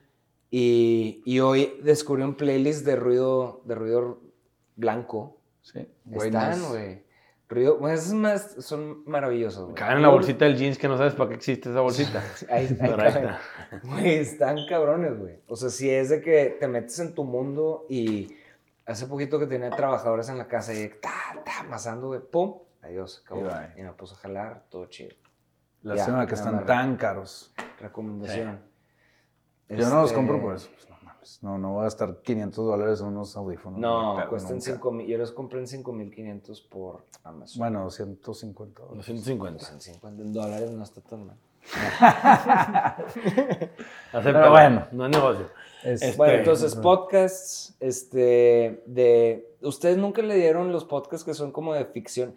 y, 0.50 1.22
y 1.24 1.40
hoy 1.40 1.80
descubrí 1.82 2.22
un 2.22 2.34
playlist 2.34 2.84
de 2.84 2.96
ruido, 2.96 3.62
de 3.64 3.74
ruido 3.74 4.20
blanco. 4.76 5.38
Sí. 5.62 5.88
Están, 6.12 6.68
güey. 6.68 7.05
Ruido, 7.48 7.78
bueno, 7.78 7.94
esos 7.94 8.12
más 8.14 8.56
son 8.58 9.04
maravillosos, 9.06 9.64
güey. 9.64 9.74
Caben 9.76 9.98
en 9.98 10.02
la 10.02 10.08
bolsita 10.08 10.44
del 10.46 10.56
jeans 10.56 10.78
que 10.78 10.88
no 10.88 10.96
sabes 10.98 11.14
para 11.14 11.28
qué 11.30 11.36
existe 11.36 11.70
esa 11.70 11.80
bolsita. 11.80 12.20
Ahí, 12.50 12.64
está. 12.64 13.40
Güey, 13.84 14.14
están 14.16 14.56
cabrones, 14.68 15.16
güey. 15.16 15.38
O 15.46 15.54
sea, 15.54 15.68
si 15.70 15.88
es 15.88 16.08
de 16.08 16.20
que 16.20 16.56
te 16.58 16.66
metes 16.66 16.98
en 16.98 17.14
tu 17.14 17.22
mundo 17.22 17.86
y 17.88 18.34
hace 18.84 19.06
poquito 19.06 19.38
que 19.38 19.46
tenía 19.46 19.70
trabajadores 19.70 20.28
en 20.28 20.38
la 20.38 20.48
casa 20.48 20.74
y 20.74 20.88
ta, 21.00 21.12
ta, 21.44 21.60
amasando, 21.60 22.08
güey, 22.08 22.20
pum, 22.20 22.58
adiós, 22.82 23.22
acabó. 23.24 23.48
Y. 23.76 23.80
Y 23.80 23.84
me 23.84 23.92
puse 23.92 24.14
a 24.14 24.18
jalar, 24.18 24.64
todo 24.68 24.86
chido. 24.86 25.14
Lástima 25.82 26.22
Ya, 26.22 26.26
que 26.26 26.32
me 26.32 26.38
están 26.38 26.66
tan 26.66 26.96
caros. 26.96 27.54
Recomendación. 27.78 28.60
Yo 29.68 29.88
no 29.88 29.96
los 30.00 30.04
Este, 30.10 30.16
compro 30.16 30.40
por 30.40 30.56
eso. 30.56 30.68
pues, 30.74 30.88
no 30.90 30.95
mames. 31.26 31.38
No, 31.42 31.58
no 31.58 31.72
voy 31.74 31.80
a 31.80 31.84
gastar 31.84 32.16
500 32.22 32.64
dólares 32.66 33.00
en 33.00 33.06
unos 33.08 33.36
audífonos. 33.36 33.78
No, 33.80 34.16
cuestan 34.28 34.52
nunca. 34.56 34.64
5 34.72 34.92
mil. 34.92 35.06
Yo 35.06 35.18
los 35.18 35.32
compré 35.32 35.58
en 35.60 35.66
5500 35.66 36.60
por 36.62 37.04
Amazon. 37.24 37.58
Bueno, 37.58 37.82
250 37.84 38.80
dólares. 38.82 38.98
250. 39.06 39.58
Pues 39.58 39.72
en 39.72 39.80
50 39.80 40.22
dólares 40.40 40.70
no 40.70 40.82
está 40.84 41.00
tan 41.00 41.26
mal. 41.26 41.36
Pero 44.12 44.50
bueno. 44.50 44.86
No 44.92 45.06
es 45.06 45.10
negocio. 45.10 45.46
Es- 45.82 46.02
Este- 46.02 46.16
Bueno, 46.16 46.34
entonces, 46.34 46.74
podcasts, 46.76 47.76
este, 47.80 48.82
de... 48.86 49.48
¿Ustedes 49.62 49.96
nunca 49.98 50.22
le 50.22 50.34
dieron 50.36 50.72
los 50.72 50.84
podcasts 50.84 51.24
que 51.24 51.34
son 51.34 51.52
como 51.52 51.74
de 51.74 51.84
ficción? 51.86 52.34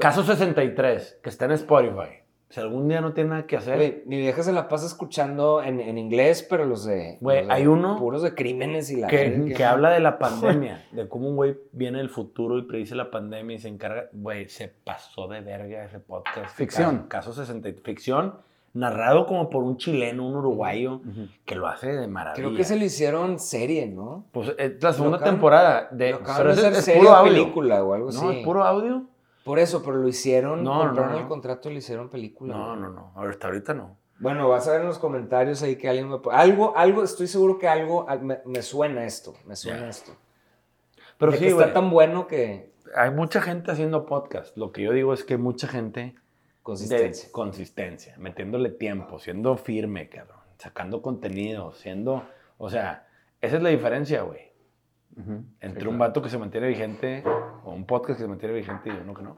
Caso 0.00 0.22
63, 0.22 1.18
que 1.22 1.28
está 1.28 1.46
en 1.46 1.52
Spotify. 1.52 2.17
Si 2.50 2.60
algún 2.60 2.88
día 2.88 3.02
no 3.02 3.12
tiene 3.12 3.28
nada 3.30 3.46
que 3.46 3.58
hacer, 3.58 3.76
Güey, 3.76 4.02
mi 4.06 4.16
vieja 4.16 4.42
se 4.42 4.52
la 4.54 4.68
pasa 4.68 4.86
escuchando 4.86 5.62
en, 5.62 5.80
en 5.80 5.98
inglés, 5.98 6.46
pero 6.48 6.64
los 6.64 6.84
de... 6.86 7.18
Güey, 7.20 7.40
los 7.40 7.48
de 7.48 7.52
hay 7.52 7.66
uno 7.66 7.98
Puros 7.98 8.22
de 8.22 8.34
crímenes 8.34 8.90
y 8.90 8.96
la... 8.96 9.06
que, 9.08 9.28
verga. 9.28 9.54
que 9.54 9.64
habla 9.66 9.90
de 9.90 10.00
la 10.00 10.18
pandemia, 10.20 10.86
de 10.92 11.06
cómo 11.08 11.28
un 11.28 11.36
güey 11.36 11.58
viene 11.72 11.98
del 11.98 12.08
futuro 12.08 12.56
y 12.58 12.62
predice 12.62 12.94
la 12.94 13.10
pandemia 13.10 13.56
y 13.56 13.58
se 13.58 13.68
encarga. 13.68 14.08
Güey, 14.12 14.48
se 14.48 14.68
pasó 14.68 15.28
de 15.28 15.42
verga 15.42 15.84
ese 15.84 16.00
podcast. 16.00 16.56
Ficción. 16.56 17.06
Caso, 17.08 17.32
caso 17.32 17.44
63. 17.44 17.84
Ficción, 17.84 18.34
narrado 18.72 19.26
como 19.26 19.50
por 19.50 19.62
un 19.62 19.76
chileno, 19.76 20.26
un 20.26 20.36
uruguayo, 20.36 21.02
que 21.44 21.54
lo 21.54 21.66
hace 21.68 21.88
de 21.94 22.06
maravilla. 22.08 22.42
Creo 22.46 22.56
que 22.56 22.64
se 22.64 22.76
le 22.76 22.86
hicieron 22.86 23.38
serie, 23.38 23.86
¿no? 23.88 24.24
Pues 24.32 24.54
es 24.56 24.82
la 24.82 24.94
segunda 24.94 25.18
acaban- 25.18 25.34
temporada. 25.34 25.88
De, 25.90 26.12
Lo 26.12 26.20
pero 26.22 26.54
de 26.56 26.68
es, 26.68 26.78
es 26.78 26.84
serie 26.86 27.00
puro 27.02 27.14
audio. 27.14 27.32
película 27.32 27.84
o 27.84 27.92
algo 27.92 28.08
así. 28.08 28.24
No, 28.24 28.30
es 28.30 28.42
puro 28.44 28.64
audio. 28.64 29.02
Por 29.48 29.58
eso, 29.58 29.82
pero 29.82 29.96
lo 29.96 30.06
hicieron, 30.08 30.62
No, 30.62 30.78
compraron 30.80 31.10
no, 31.12 31.16
no. 31.16 31.22
el 31.22 31.28
contrato 31.28 31.68
y 31.70 31.72
le 31.72 31.78
hicieron 31.78 32.08
película. 32.08 32.54
No, 32.54 32.76
no, 32.76 32.88
no. 32.90 33.12
Hasta 33.16 33.48
ahorita 33.48 33.74
no. 33.74 33.96
Bueno, 34.20 34.48
vas 34.48 34.68
a 34.68 34.72
ver 34.72 34.82
en 34.82 34.86
los 34.88 34.98
comentarios 34.98 35.62
ahí 35.62 35.76
que 35.76 35.88
alguien 35.88 36.08
me... 36.08 36.18
Algo, 36.32 36.76
algo, 36.76 37.02
estoy 37.02 37.26
seguro 37.28 37.58
que 37.58 37.66
algo 37.68 38.08
al- 38.08 38.22
me, 38.22 38.40
me 38.44 38.62
suena 38.62 39.04
esto, 39.04 39.34
me 39.46 39.56
suena 39.56 39.88
esto. 39.88 40.12
Pero 41.18 41.32
De 41.32 41.38
sí, 41.38 41.44
que 41.44 41.50
está 41.50 41.72
tan 41.72 41.90
bueno 41.90 42.26
que... 42.26 42.72
Hay 42.96 43.10
mucha 43.10 43.40
gente 43.40 43.70
haciendo 43.70 44.06
podcast. 44.06 44.56
Lo 44.56 44.72
que 44.72 44.82
yo 44.82 44.92
digo 44.92 45.12
es 45.14 45.24
que 45.24 45.36
mucha 45.38 45.66
gente 45.68 46.14
Consistencia. 46.62 47.26
de 47.28 47.32
consistencia, 47.32 48.14
metiéndole 48.18 48.70
tiempo, 48.70 49.18
siendo 49.18 49.56
firme, 49.56 50.08
cabrón, 50.08 50.36
sacando 50.58 51.00
contenido, 51.00 51.72
siendo, 51.72 52.24
o 52.58 52.68
sea, 52.68 53.06
esa 53.40 53.56
es 53.56 53.62
la 53.62 53.70
diferencia, 53.70 54.22
güey, 54.22 54.47
Ujú. 55.18 55.42
entre 55.60 55.80
Sí, 55.82 55.86
un 55.88 55.96
claro. 55.96 56.08
vato 56.10 56.22
que 56.22 56.30
se 56.30 56.38
mantiene 56.38 56.68
vigente 56.68 57.24
o 57.64 57.72
un 57.72 57.86
podcast 57.86 58.18
que 58.18 58.22
se 58.24 58.28
mantiene 58.28 58.54
vigente 58.54 58.88
y 58.90 58.92
uno 58.92 59.14
que 59.14 59.22
no. 59.22 59.36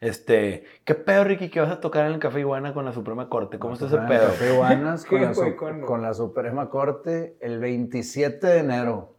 Este, 0.00 0.64
¿qué 0.84 0.94
pedo, 0.94 1.24
Ricky, 1.24 1.48
que 1.48 1.60
vas 1.60 1.70
a 1.70 1.80
tocar 1.80 2.06
en 2.06 2.12
el 2.12 2.18
Café 2.18 2.40
Iguana 2.40 2.74
con 2.74 2.84
la 2.84 2.92
Suprema 2.92 3.28
Corte? 3.28 3.58
¿Cómo 3.58 3.74
está 3.74 3.86
ese 3.86 3.96
pedo? 3.98 4.26
Café 4.26 4.52
Iguanas 4.52 5.04
con, 5.06 5.18
¿Qué, 5.18 5.24
la, 5.26 5.34
su- 5.34 5.56
con 5.86 6.02
la 6.02 6.14
Suprema 6.14 6.68
Corte 6.68 7.36
el 7.40 7.58
27 7.58 8.46
de 8.46 8.58
enero. 8.58 9.14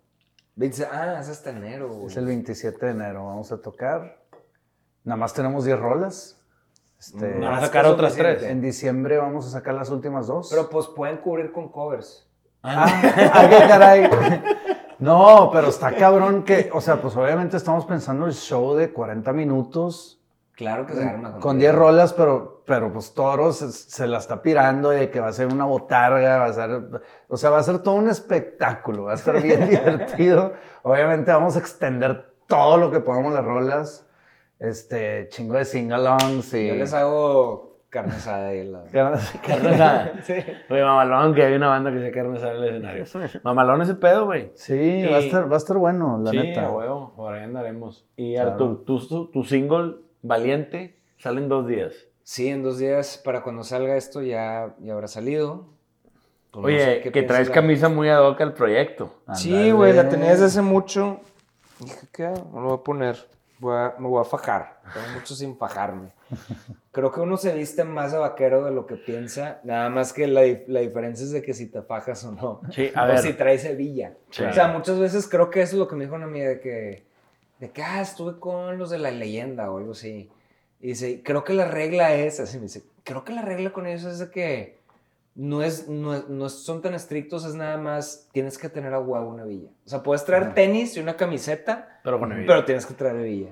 Dice, 0.56 0.88
ah, 0.92 1.18
es 1.20 1.30
hasta 1.30 1.50
enero, 1.50 1.90
güey. 1.90 2.08
Es 2.08 2.18
el 2.18 2.26
27 2.26 2.86
de 2.86 2.92
enero. 2.92 3.26
Vamos 3.26 3.52
a 3.52 3.62
tocar. 3.62 4.22
Nada 5.04 5.18
más 5.18 5.34
tenemos 5.34 5.66
10 5.66 5.80
rolas. 5.80 6.42
Este, 7.00 7.36
No, 7.36 7.46
Van 7.48 7.56
a 7.56 7.62
sacar 7.62 7.86
otras 7.86 8.14
suficiente. 8.14 8.40
tres. 8.42 8.52
En 8.52 8.62
diciembre 8.62 9.18
vamos 9.18 9.48
a 9.48 9.50
sacar 9.50 9.74
las 9.74 9.90
últimas 9.90 10.28
dos. 10.28 10.50
Pero 10.50 10.70
pues 10.70 10.88
pueden 10.88 11.18
cubrir 11.18 11.52
con 11.52 11.70
covers. 11.72 12.30
Ah, 12.64 12.86
ah, 13.34 13.48
qué 13.50 13.58
caray. 13.68 14.10
No, 15.06 15.50
pero 15.54 15.68
está 15.68 15.96
cabrón 15.96 16.44
que, 16.44 16.70
o 16.74 16.82
sea, 16.82 17.02
pues 17.02 17.16
obviamente 17.16 17.58
estamos 17.58 17.86
pensando 17.86 18.26
el 18.26 18.34
show 18.34 18.76
de 18.76 18.92
40 18.92 19.32
minutos 19.34 20.20
Claro 20.56 20.86
que 20.86 20.94
se 20.94 21.04
arma. 21.04 21.40
con 21.40 21.60
10 21.60 21.76
rolas, 21.76 22.14
pero, 22.14 22.64
pero 22.66 22.92
pues 22.92 23.14
Toro 23.14 23.52
se, 23.52 23.72
se 23.72 24.08
la 24.08 24.20
está 24.20 24.42
pirando 24.42 24.90
de 24.90 25.10
que 25.12 25.20
va 25.20 25.28
a 25.28 25.34
ser 25.34 25.48
una 25.48 25.66
botarga, 25.66 26.38
va 26.38 26.46
a 26.46 26.54
ser, 26.54 27.02
o 27.28 27.36
sea, 27.36 27.50
va 27.50 27.60
a 27.60 27.64
ser 27.64 27.80
todo 27.80 27.96
un 27.96 28.10
espectáculo, 28.10 29.04
va 29.04 29.12
a 29.12 29.16
estar 29.16 29.42
bien 29.42 29.68
divertido. 29.70 30.54
Obviamente 30.84 31.32
vamos 31.32 31.58
a 31.58 31.60
extender 31.60 32.34
todo 32.48 32.78
lo 32.78 32.90
que 32.90 33.02
podamos 33.02 33.34
las 33.34 33.44
rolas, 33.44 34.08
este, 34.60 35.28
chingo 35.30 35.56
de 35.56 35.66
sing-alongs 35.66 36.54
y... 36.54 36.68
Yo 36.70 36.76
les 36.76 36.94
hago 36.94 37.75
carne 37.96 38.14
asada 38.14 38.54
y 38.54 38.68
la... 38.70 38.84
Carne 38.92 39.70
asada. 39.70 40.14
Oye, 40.70 40.84
mamalón, 40.84 41.34
que 41.34 41.44
hay 41.44 41.54
una 41.54 41.70
banda 41.70 41.92
que 41.92 42.00
se 42.02 42.12
carne 42.12 42.38
asada 42.38 42.56
en 42.58 42.64
el 42.64 42.70
escenario. 43.02 43.06
Mamalón 43.44 43.82
ese 43.82 43.96
pedo, 43.96 44.26
güey. 44.26 44.52
Sí, 44.56 45.06
va 45.10 45.18
a 45.18 45.20
estar, 45.20 45.50
va 45.50 45.56
a 45.56 45.58
estar 45.58 45.78
bueno, 45.78 46.20
la 46.24 46.32
sí, 46.32 46.38
neta. 46.38 46.66
a 46.66 46.72
huevo, 46.72 47.14
por 47.16 47.34
ahí 47.34 47.44
andaremos. 47.44 48.06
Y 48.18 48.34
Claro. 48.36 48.58
tu, 48.58 48.76
tu, 49.00 49.28
tu 49.28 49.44
single, 49.44 49.96
Valiente, 50.22 50.98
sale 51.18 51.40
en 51.42 51.48
dos 51.50 51.68
días. 51.68 51.94
Sí, 52.24 52.48
en 52.50 52.64
dos 52.64 52.80
días, 52.80 53.22
para 53.24 53.44
cuando 53.44 53.64
salga 53.64 53.96
esto 53.96 54.22
ya, 54.22 54.74
ya 54.80 54.94
habrá 54.94 55.08
salido. 55.08 55.68
Pues 56.52 56.62
no 56.62 56.68
Oye, 56.68 57.04
sé 57.04 57.12
que 57.12 57.24
traes 57.24 57.48
la- 57.50 57.54
camisa 57.54 57.90
muy 57.90 58.10
ad 58.10 58.22
hoc 58.28 58.42
al 58.42 58.54
proyecto. 58.54 59.14
Sí, 59.36 59.72
güey, 59.72 59.94
la 59.94 60.02
Ándale. 60.02 60.18
tenía 60.18 60.32
desde 60.32 60.46
hace 60.46 60.62
mucho. 60.62 61.20
Dije, 61.80 62.08
¿qué? 62.14 62.28
No 62.54 62.62
lo 62.62 62.68
voy 62.70 62.78
a 62.80 62.84
poner. 62.84 63.35
Voy 63.60 63.76
a- 63.76 63.96
me 64.00 64.08
voy 64.08 64.22
a 64.22 64.26
fajar. 64.26 64.82
Tengo 64.94 65.08
mucho 65.20 65.34
sin 65.36 65.58
fajarme. 65.58 66.10
Creo 66.92 67.12
que 67.12 67.22
uno 67.22 67.38
se 67.38 67.54
viste 67.54 67.84
más 67.84 68.12
de 68.12 68.18
vaquero 68.18 68.64
de 68.66 68.72
lo 68.72 68.86
que 68.86 68.96
piensa. 68.96 69.60
Nada 69.64 69.90
más 69.90 70.12
que 70.14 70.28
la, 70.28 70.42
la 70.68 70.80
diferencia 70.82 71.24
es 71.24 71.32
de 71.32 71.42
que 71.42 71.54
si 71.54 71.68
te 71.68 71.82
fajas 71.82 72.24
o 72.26 72.32
no. 72.32 72.62
Sí, 72.72 72.92
a 72.96 73.04
o 73.06 73.08
ver. 73.08 73.20
si 73.20 73.34
traes 73.34 73.64
hebilla. 73.66 74.14
Sí. 74.32 74.44
O 74.44 74.54
sea, 74.54 74.68
muchas 74.68 75.00
veces 75.00 75.28
creo 75.28 75.50
que 75.50 75.62
eso 75.62 75.74
es 75.76 75.80
lo 75.80 75.88
que 75.88 75.96
me 75.96 76.04
dijo 76.06 76.16
una 76.16 76.26
amiga 76.26 76.50
de 76.50 76.60
que, 76.60 77.06
de 77.60 77.72
que, 77.72 77.82
ah, 77.84 78.02
estuve 78.02 78.40
con 78.40 78.78
los 78.78 78.90
de 78.90 78.98
la 78.98 79.12
leyenda 79.12 79.72
o 79.72 79.78
algo 79.78 79.92
así. 79.94 80.30
Y 80.82 80.88
dice, 80.90 81.22
creo 81.24 81.44
que 81.44 81.54
la 81.54 81.66
regla 81.66 82.14
es, 82.14 82.40
así 82.40 82.58
me 82.58 82.64
dice, 82.64 82.84
creo 83.04 83.24
que 83.24 83.34
la 83.34 83.42
regla 83.42 83.72
con 83.72 83.88
eso 83.88 84.10
es 84.10 84.20
de 84.20 84.30
que 84.30 84.78
no, 85.36 85.62
es, 85.62 85.88
no, 85.88 86.16
es- 86.16 86.28
no 86.30 86.50
son 86.50 86.82
tan 86.82 86.94
estrictos, 86.94 87.46
es 87.46 87.56
nada 87.56 87.78
más, 87.78 88.30
tienes 88.32 88.58
que 88.58 88.70
tener 88.70 88.94
a 88.94 89.00
huevo 89.00 89.28
una 89.30 89.44
villa. 89.44 89.70
O 89.86 89.90
sea, 89.90 90.02
puedes 90.02 90.26
traer 90.26 90.44
Ajá. 90.44 90.54
tenis 90.54 90.96
y 90.98 91.00
una 91.02 91.16
camiseta, 91.16 92.00
Pero 92.04 92.20
con 92.20 92.30
pero 92.48 92.66
tienes 92.66 92.86
que 92.86 92.94
traer 92.94 93.18
villa. 93.18 93.52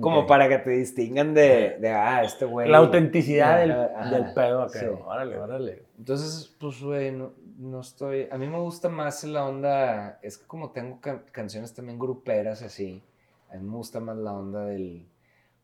Como 0.00 0.26
para 0.26 0.48
que 0.48 0.58
te 0.58 0.70
distingan 0.70 1.32
de, 1.34 1.78
de 1.80 1.90
ah, 1.90 2.22
este 2.22 2.44
güey. 2.44 2.68
La 2.68 2.78
autenticidad 2.78 3.58
del, 3.58 4.10
del 4.12 4.32
pedo 4.34 4.62
acá. 4.62 4.78
Sí. 4.78 4.86
Órale, 4.86 5.38
órale. 5.38 5.82
Entonces, 5.98 6.54
pues, 6.60 6.80
güey, 6.82 7.10
no, 7.10 7.32
no 7.56 7.80
estoy. 7.80 8.28
A 8.30 8.36
mí 8.36 8.46
me 8.46 8.58
gusta 8.58 8.88
más 8.90 9.24
la 9.24 9.46
onda. 9.46 10.18
Es 10.22 10.36
que 10.38 10.46
como 10.46 10.70
tengo 10.70 11.00
ca- 11.00 11.24
canciones 11.32 11.72
también 11.74 11.98
gruperas 11.98 12.62
así, 12.62 13.02
a 13.50 13.56
mí 13.56 13.62
me 13.66 13.74
gusta 13.76 13.98
más 13.98 14.18
la 14.18 14.34
onda 14.34 14.66
del, 14.66 15.08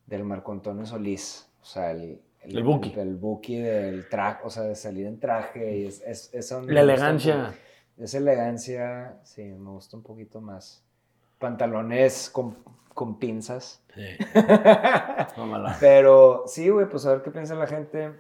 del 0.07 0.25
Marco 0.25 0.51
Antonio 0.53 0.87
Solís. 0.87 1.49
O 1.63 1.65
sea, 1.67 1.91
el. 1.93 2.21
El 2.47 2.63
Buki. 2.65 2.93
El, 2.93 2.99
el 3.01 3.15
Buki 3.17 3.59
del 3.59 4.09
traje, 4.09 4.41
o 4.45 4.51
sea, 4.51 4.63
de 4.65 4.75
salir 4.75 5.07
en 5.07 5.19
traje. 5.21 5.79
Y 5.79 5.87
es, 5.87 6.03
es, 6.33 6.51
La 6.67 6.81
elegancia. 6.81 7.55
Esa 7.99 8.19
elegancia, 8.19 9.19
sí, 9.23 9.43
me 9.45 9.71
gusta 9.71 9.97
un 9.97 10.03
poquito 10.03 10.41
más. 10.41 10.83
Pantalones 11.39 12.31
con, 12.31 12.57
con 12.93 13.19
pinzas. 13.19 13.83
Sí. 13.95 14.03
Pero 15.81 16.45
sí, 16.47 16.69
güey, 16.69 16.89
pues 16.89 17.07
a 17.07 17.13
ver 17.13 17.23
qué 17.23 17.31
piensa 17.31 17.55
la 17.55 17.67
gente. 17.67 18.11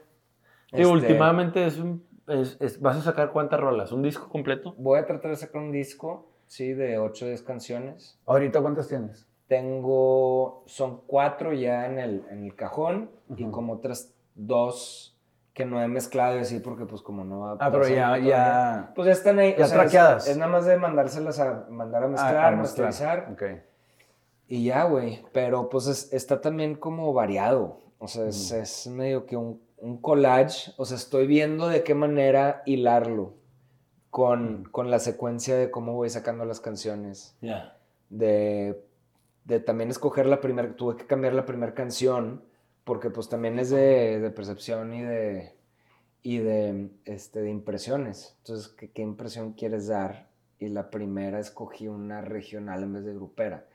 Sí, 0.70 0.80
Este, 0.80 0.86
últimamente 0.86 1.66
es 1.66 1.78
un. 1.78 2.04
es- 2.28 2.56
es- 2.60 2.80
¿Vas 2.80 2.96
a 2.96 3.02
sacar 3.02 3.32
cuántas 3.32 3.60
rolas? 3.60 3.92
¿Un 3.92 4.02
disco 4.02 4.28
completo? 4.28 4.74
Voy 4.78 4.98
a 4.98 5.06
tratar 5.06 5.30
de 5.30 5.36
sacar 5.36 5.62
un 5.62 5.72
disco, 5.72 6.28
sí, 6.46 6.72
de 6.72 6.98
8 6.98 7.24
o 7.24 7.28
10 7.28 7.42
canciones. 7.42 8.18
¿Ahorita 8.26 8.60
cuántas 8.60 8.88
tienes? 8.88 9.26
Tengo, 9.48 10.62
son 10.66 11.02
cuatro 11.06 11.52
ya 11.52 11.86
en 11.86 11.98
el, 11.98 12.24
en 12.30 12.44
el 12.44 12.54
cajón 12.56 13.10
y 13.36 13.42
Ujú. 13.44 13.52
como 13.52 13.72
otras 13.74 14.14
dos 14.34 15.16
que 15.52 15.64
no 15.64 15.80
he 15.82 15.86
mezclado 15.86 16.36
y 16.36 16.40
así 16.40 16.58
porque 16.58 16.84
pues 16.86 17.02
como 17.02 17.24
no 17.24 17.40
va 17.40 17.56
Ah, 17.60 17.70
pero 17.70 17.86
ya, 17.86 18.18
ya. 18.18 18.92
Pues 18.94 19.06
ya 19.06 19.12
están 19.12 19.38
ahí. 19.38 19.54
ya 19.56 19.64
o 19.64 19.66
sea, 19.66 19.66
es- 19.66 19.72
traqueadas. 19.90 20.26
Es, 20.28 20.36
nada 20.36 20.50
más 20.50 20.64
de 20.66 20.76
mandárselas 20.76 21.38
a 21.38 21.66
mandar 21.70 22.04
a 22.04 22.08
mezclar, 22.08 22.36
Ah, 22.36 22.48
a 22.48 22.50
mezclar. 22.56 22.86
masterizar 22.88 23.28
Ok. 23.32 23.42
y 24.48 24.64
ya, 24.64 24.84
güey. 24.84 25.22
Pero 25.32 25.68
pues 25.68 25.86
es- 25.86 26.12
está 26.12 26.40
también 26.40 26.74
como 26.74 27.12
variado. 27.12 27.80
O 27.98 28.08
sea, 28.08 28.26
es, 28.26 28.50
es 28.50 28.86
medio 28.88 29.24
que 29.26 29.36
un, 29.36 29.62
un 29.78 29.98
collage. 30.00 30.72
O 30.76 30.84
sea, 30.84 30.96
estoy 30.96 31.26
viendo 31.26 31.68
de 31.68 31.84
qué 31.84 31.94
manera 31.94 32.62
hilarlo 32.66 33.34
con, 34.10 34.64
con 34.70 34.90
la 34.90 34.98
secuencia 34.98 35.56
de 35.56 35.70
cómo 35.70 35.94
voy 35.94 36.10
sacando 36.10 36.44
las 36.44 36.60
canciones. 36.60 37.36
Ya. 37.40 37.76
De, 38.10 38.82
de 39.44 39.60
también 39.60 39.90
escoger 39.90 40.26
la 40.26 40.40
primera, 40.40 40.74
tuve 40.74 40.96
que 40.96 41.06
cambiar 41.06 41.34
la 41.34 41.44
primera 41.46 41.74
canción 41.74 42.42
porque 42.84 43.10
pues 43.10 43.28
también 43.28 43.58
es 43.58 43.70
de, 43.70 44.20
de 44.20 44.30
percepción 44.30 44.92
y 44.92 45.02
de, 45.02 45.54
y 46.22 46.38
de, 46.38 46.90
este, 47.04 47.40
de 47.40 47.50
impresiones. 47.50 48.36
Entonces, 48.38 48.68
¿qué, 48.68 48.90
¿qué 48.90 49.02
impresión 49.02 49.52
quieres 49.52 49.86
dar? 49.88 50.28
Y 50.58 50.68
la 50.68 50.90
primera 50.90 51.38
escogí 51.38 51.88
una 51.88 52.20
regional 52.20 52.82
en 52.82 52.92
vez 52.94 53.04
de 53.04 53.14
grupera. 53.14 53.66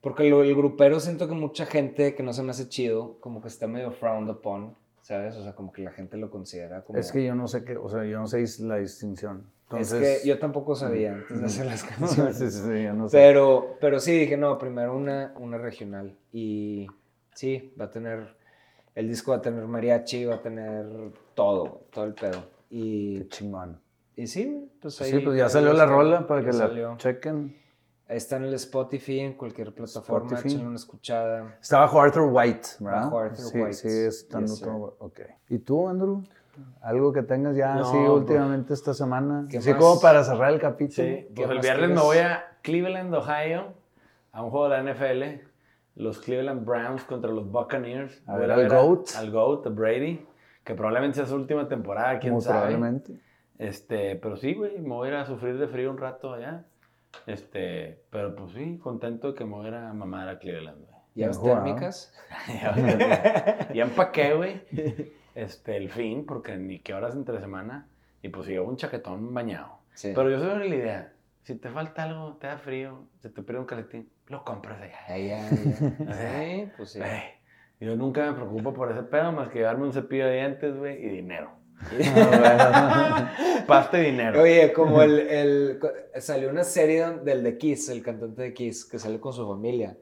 Porque 0.00 0.28
lo, 0.28 0.42
el 0.42 0.54
grupero 0.54 1.00
siento 1.00 1.28
que 1.28 1.34
mucha 1.34 1.64
gente 1.64 2.14
que 2.14 2.22
no 2.22 2.32
se 2.32 2.42
me 2.42 2.50
hace 2.50 2.68
chido, 2.68 3.18
como 3.20 3.40
que 3.40 3.48
está 3.48 3.66
medio 3.66 3.90
frowned 3.90 4.30
upon, 4.30 4.74
¿sabes? 5.00 5.36
O 5.36 5.42
sea, 5.42 5.54
como 5.54 5.72
que 5.72 5.82
la 5.82 5.92
gente 5.92 6.16
lo 6.16 6.30
considera 6.30 6.82
como... 6.82 6.98
Es 6.98 7.12
que 7.12 7.24
yo 7.24 7.34
no 7.34 7.48
sé 7.48 7.64
qué, 7.64 7.76
o 7.76 7.88
sea, 7.88 8.04
yo 8.04 8.18
no 8.18 8.26
sé 8.26 8.44
la 8.60 8.76
distinción. 8.76 9.50
Es 9.70 9.90
Entonces, 9.92 10.22
que 10.22 10.28
yo 10.28 10.38
tampoco 10.38 10.74
sabía 10.76 11.14
antes 11.14 11.40
de 11.40 11.46
hacer 11.46 11.66
las 11.66 11.82
canciones. 11.84 12.36
sí, 12.38 12.50
sí, 12.50 12.60
sí, 12.60 12.82
yo 12.84 12.92
no 12.92 13.08
sé. 13.08 13.16
Pero, 13.16 13.76
pero 13.80 13.98
sí, 13.98 14.12
dije, 14.18 14.36
no, 14.36 14.58
primero 14.58 14.96
una, 14.96 15.32
una 15.38 15.58
regional. 15.58 16.16
Y 16.32 16.86
sí, 17.34 17.74
va 17.80 17.86
a 17.86 17.90
tener, 17.90 18.36
el 18.94 19.08
disco 19.08 19.32
va 19.32 19.38
a 19.38 19.42
tener 19.42 19.66
mariachi, 19.66 20.26
va 20.26 20.36
a 20.36 20.42
tener 20.42 20.86
todo, 21.34 21.86
todo 21.90 22.04
el 22.04 22.14
pedo. 22.14 22.44
Y, 22.70 23.18
Qué 23.20 23.28
chingón. 23.28 23.80
y 24.16 24.26
sí, 24.26 24.70
pues 24.80 25.00
ahí. 25.00 25.10
Sí, 25.12 25.18
pues 25.20 25.38
ya 25.38 25.48
salió 25.48 25.72
la 25.72 25.86
rola 25.86 26.26
para 26.26 26.44
que 26.44 26.52
salió. 26.52 26.90
la 26.90 26.96
chequen. 26.98 27.56
Está 28.06 28.36
en 28.36 28.44
el 28.44 28.54
Spotify, 28.54 29.20
en 29.20 29.32
cualquier 29.32 29.74
plataforma, 29.74 30.38
échenle 30.38 30.66
una 30.66 30.76
escuchada. 30.76 31.56
Está 31.60 31.78
bajo 31.80 32.00
Arthur 32.02 32.28
White, 32.30 32.68
¿verdad? 32.80 33.04
Bajo 33.04 33.18
Arthur 33.18 33.44
sí, 33.46 33.58
White. 33.58 33.72
Sí, 33.72 33.88
estando 33.88 34.46
Yes, 34.52 34.60
todo. 34.60 34.96
Ok. 34.98 35.20
¿Y 35.48 35.58
tú, 35.58 35.88
Andrew? 35.88 36.22
¿Algo 36.82 37.12
que 37.12 37.22
tengas 37.22 37.56
ya 37.56 37.74
No, 37.74 37.82
así 37.82 37.96
pues, 37.96 38.08
últimamente 38.10 38.74
esta 38.74 38.94
semana? 38.94 39.46
¿qué 39.50 39.58
Así 39.58 39.70
más? 39.70 39.78
como 39.78 40.00
para 40.00 40.22
cerrar 40.24 40.52
el 40.52 40.60
capítulo. 40.60 41.06
Sí, 41.08 41.26
¿Qué 41.34 41.42
pues 41.46 41.50
el 41.50 41.60
viernes 41.60 41.90
me 41.90 42.00
voy 42.00 42.18
a 42.18 42.44
Cleveland, 42.62 43.14
Ohio, 43.14 43.74
a 44.32 44.42
un 44.42 44.50
juego 44.50 44.68
de 44.68 44.82
la 44.82 44.92
NFL. 44.92 45.42
Los 45.96 46.18
Cleveland 46.18 46.64
Browns 46.64 47.04
contra 47.04 47.30
los 47.30 47.50
Buccaneers. 47.50 48.22
A 48.26 48.36
ver 48.36 48.50
a 48.50 48.54
al 48.54 48.68
GOAT. 48.68 49.10
Al 49.16 49.30
GOAT, 49.30 49.66
a 49.66 49.70
Brady, 49.70 50.26
que 50.64 50.74
probablemente 50.74 51.16
sea 51.16 51.26
su 51.26 51.36
última 51.36 51.68
temporada, 51.68 52.18
quién 52.18 52.32
Muy 52.32 52.42
sabe. 52.42 52.60
probablemente. 52.60 53.20
Este, 53.58 54.16
pero 54.16 54.36
sí, 54.36 54.54
güey, 54.54 54.80
me 54.80 54.88
voy 54.88 55.08
a 55.08 55.10
ir 55.12 55.16
a 55.18 55.26
sufrir 55.26 55.56
de 55.58 55.68
frío 55.68 55.90
un 55.90 55.98
rato 55.98 56.32
allá. 56.34 56.64
Este, 57.26 58.02
pero 58.10 58.34
pues 58.34 58.52
sí, 58.52 58.78
contento 58.78 59.28
de 59.28 59.34
que 59.34 59.44
me 59.44 59.52
voy 59.52 59.66
a 59.66 59.68
ir 59.68 59.74
a 59.74 59.92
mamar 59.92 60.28
a 60.28 60.38
Cleveland, 60.38 60.78
güey. 60.84 60.94
¿Llaves 61.14 61.40
térmicas? 61.40 62.12
ya 63.72 63.84
empaqué, 63.84 64.34
güey. 64.34 64.62
Este, 65.34 65.76
el 65.76 65.90
fin, 65.90 66.24
porque 66.26 66.56
ni 66.56 66.78
qué 66.80 66.94
horas 66.94 67.14
entre 67.14 67.40
semana. 67.40 67.86
Y 68.22 68.28
pues 68.28 68.46
llevo 68.48 68.68
un 68.68 68.76
chaquetón 68.76 69.34
bañado. 69.34 69.78
Sí. 69.94 70.12
Pero 70.14 70.30
yo 70.30 70.38
soy 70.40 70.68
la 70.68 70.74
idea. 70.76 71.12
Si 71.42 71.56
te 71.56 71.68
falta 71.68 72.04
algo, 72.04 72.36
te 72.36 72.46
da 72.46 72.56
frío, 72.58 73.04
se 73.20 73.28
te 73.28 73.42
pierde 73.42 73.60
un 73.60 73.66
caletín, 73.66 74.08
lo 74.28 74.44
compras 74.44 74.80
allá. 74.80 74.98
Ya, 75.08 75.18
ya. 75.48 75.48
Sí, 76.14 76.70
pues 76.76 76.92
sí. 76.92 77.00
Yo 77.80 77.96
nunca 77.96 78.24
me 78.26 78.32
preocupo 78.32 78.72
por 78.72 78.90
ese 78.90 79.02
pedo 79.02 79.30
más 79.32 79.48
que 79.50 79.58
llevarme 79.58 79.84
un 79.84 79.92
cepillo 79.92 80.26
de 80.26 80.36
dientes, 80.36 80.74
güey, 80.76 81.04
y 81.04 81.08
dinero. 81.10 81.50
Pasta 83.66 83.98
y 84.00 84.04
dinero. 84.10 84.40
Oye, 84.42 84.72
como 84.72 85.02
el, 85.02 85.18
el- 85.20 85.80
Salió 86.18 86.48
una 86.50 86.64
serie 86.64 87.04
del 87.24 87.42
de 87.42 87.58
Kiss, 87.58 87.88
el 87.88 88.02
cantante 88.02 88.42
de 88.42 88.54
Kiss, 88.54 88.84
que 88.84 88.98
sale 88.98 89.20
con 89.20 89.32
su 89.32 89.46
familia. 89.46 89.96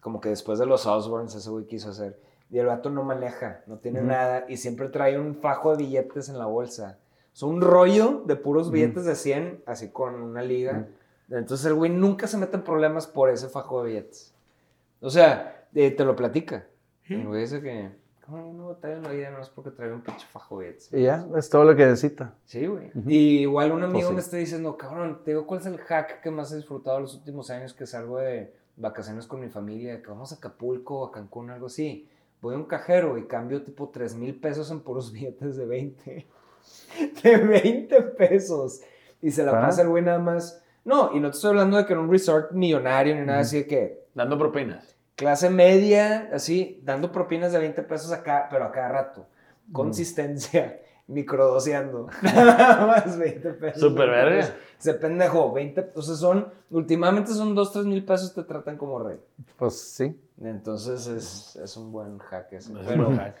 Como 0.00 0.20
que 0.20 0.30
después 0.30 0.58
de 0.58 0.66
los 0.66 0.86
Osborns, 0.86 1.34
ese 1.34 1.50
güey 1.50 1.66
quiso 1.66 1.90
hacer. 1.90 2.18
Y 2.50 2.58
el 2.58 2.66
vato 2.66 2.90
no 2.90 3.02
maneja, 3.04 3.62
no 3.66 3.78
tiene 3.78 4.00
nada. 4.00 4.46
Y 4.48 4.56
siempre 4.56 4.88
trae 4.88 5.18
un 5.18 5.34
fajo 5.34 5.76
de 5.76 5.84
billetes 5.84 6.28
en 6.28 6.38
la 6.38 6.46
bolsa. 6.46 6.98
Es 7.34 7.42
un 7.42 7.60
rollo 7.60 8.22
de 8.26 8.36
puros 8.36 8.70
billetes 8.70 9.04
de 9.04 9.14
100, 9.14 9.62
así 9.66 9.90
con 9.90 10.14
una 10.14 10.42
liga. 10.42 10.88
Entonces 11.30 11.66
el 11.66 11.74
güey 11.74 11.90
nunca 11.90 12.26
se 12.26 12.38
mete 12.38 12.56
en 12.56 12.62
problemas 12.62 13.06
por 13.06 13.28
ese 13.28 13.48
fajo 13.48 13.82
de 13.82 13.90
billetes. 13.90 14.34
O 15.00 15.10
sea, 15.10 15.66
eh, 15.74 15.90
te 15.90 16.04
lo 16.04 16.16
platica. 16.16 16.66
El 17.08 17.26
güey 17.26 17.42
dice 17.42 17.60
que... 17.60 17.90
¿Cómo 18.26 18.52
no 18.52 18.68
batalla 18.68 18.96
en 18.96 19.02
la 19.04 19.10
vida? 19.10 19.30
No 19.30 19.40
es 19.40 19.48
porque 19.48 19.70
trae 19.70 19.90
un 19.90 20.02
pinche 20.02 20.26
fajo 20.26 20.58
de 20.58 20.66
billetes. 20.66 20.92
Y 20.92 21.02
ya, 21.02 21.26
es 21.36 21.48
todo 21.48 21.64
lo 21.64 21.76
que 21.76 21.86
necesita. 21.86 22.34
Sí, 22.44 22.66
güey. 22.66 22.90
Y 23.06 23.40
igual 23.40 23.72
un 23.72 23.84
amigo 23.84 24.00
Pues 24.00 24.08
sí. 24.08 24.14
me 24.14 24.20
está 24.20 24.36
diciendo, 24.36 24.76
cabrón, 24.76 25.20
te 25.24 25.30
digo 25.30 25.46
cuál 25.46 25.60
es 25.60 25.66
el 25.66 25.78
hack 25.78 26.20
que 26.20 26.30
más 26.30 26.50
he 26.52 26.56
disfrutado 26.56 27.00
los 27.00 27.14
últimos 27.14 27.50
años 27.50 27.72
que 27.72 27.86
salgo 27.86 28.18
de 28.18 28.52
vacaciones 28.76 29.26
con 29.26 29.40
mi 29.40 29.48
familia, 29.48 30.02
que 30.02 30.08
vamos 30.08 30.32
a 30.32 30.36
Acapulco, 30.36 31.06
a 31.06 31.12
Cancún, 31.12 31.50
algo 31.50 31.66
así. 31.66 32.08
Voy 32.40 32.54
a 32.54 32.58
un 32.58 32.64
cajero 32.66 33.18
y 33.18 33.26
cambio 33.26 33.62
tipo 33.62 33.88
3 33.88 34.14
mil 34.14 34.38
pesos 34.38 34.70
en 34.70 34.80
puros 34.80 35.12
billetes 35.12 35.56
de 35.56 35.66
20. 35.66 36.26
De 37.22 37.36
20 37.36 38.02
pesos. 38.02 38.80
Y 39.20 39.30
se 39.30 39.44
la 39.44 39.52
¿Para? 39.52 39.66
pasa 39.66 39.82
el 39.82 39.88
güey 39.88 40.02
nada 40.02 40.18
más. 40.18 40.62
No, 40.84 41.14
y 41.14 41.20
no 41.20 41.30
te 41.30 41.36
estoy 41.36 41.50
hablando 41.50 41.76
de 41.76 41.86
que 41.86 41.92
en 41.92 41.98
un 41.98 42.10
resort 42.10 42.52
millonario 42.52 43.14
ni 43.14 43.22
nada 43.26 43.40
así 43.40 43.58
de 43.58 43.66
que 43.66 44.04
Dando 44.14 44.38
propinas. 44.38 44.96
clase 45.16 45.50
media, 45.50 46.30
así, 46.32 46.80
dando 46.84 47.12
propinas 47.12 47.52
de 47.52 47.58
20 47.58 47.82
pesos 47.82 48.10
acá, 48.12 48.48
pero 48.50 48.64
a 48.64 48.72
cada 48.72 48.88
rato. 48.88 49.26
Consistencia, 49.72 50.80
microdoseando. 51.08 52.08
Nada 52.22 52.86
más 52.86 53.18
20 53.18 53.50
pesos. 53.54 53.80
Súper 53.80 54.08
20 54.10 54.24
verga. 54.24 54.54
Ese 54.78 54.94
pendejo, 54.94 55.52
20, 55.52 55.80
entonces 55.80 56.18
son, 56.18 56.46
últimamente 56.70 57.32
son 57.32 57.54
2, 57.54 57.72
3 57.72 57.86
mil 57.86 58.04
pesos, 58.04 58.32
te 58.32 58.44
tratan 58.44 58.76
como 58.76 59.00
rey. 59.00 59.18
Pues 59.56 59.74
sí. 59.80 60.16
Entonces 60.40 61.08
es, 61.08 61.56
es 61.56 61.76
un 61.76 61.90
buen 61.90 62.18
hack 62.18 62.52
ese. 62.52 62.72
Es 62.72 62.86
Pero, 62.86 63.10
hack. 63.10 63.34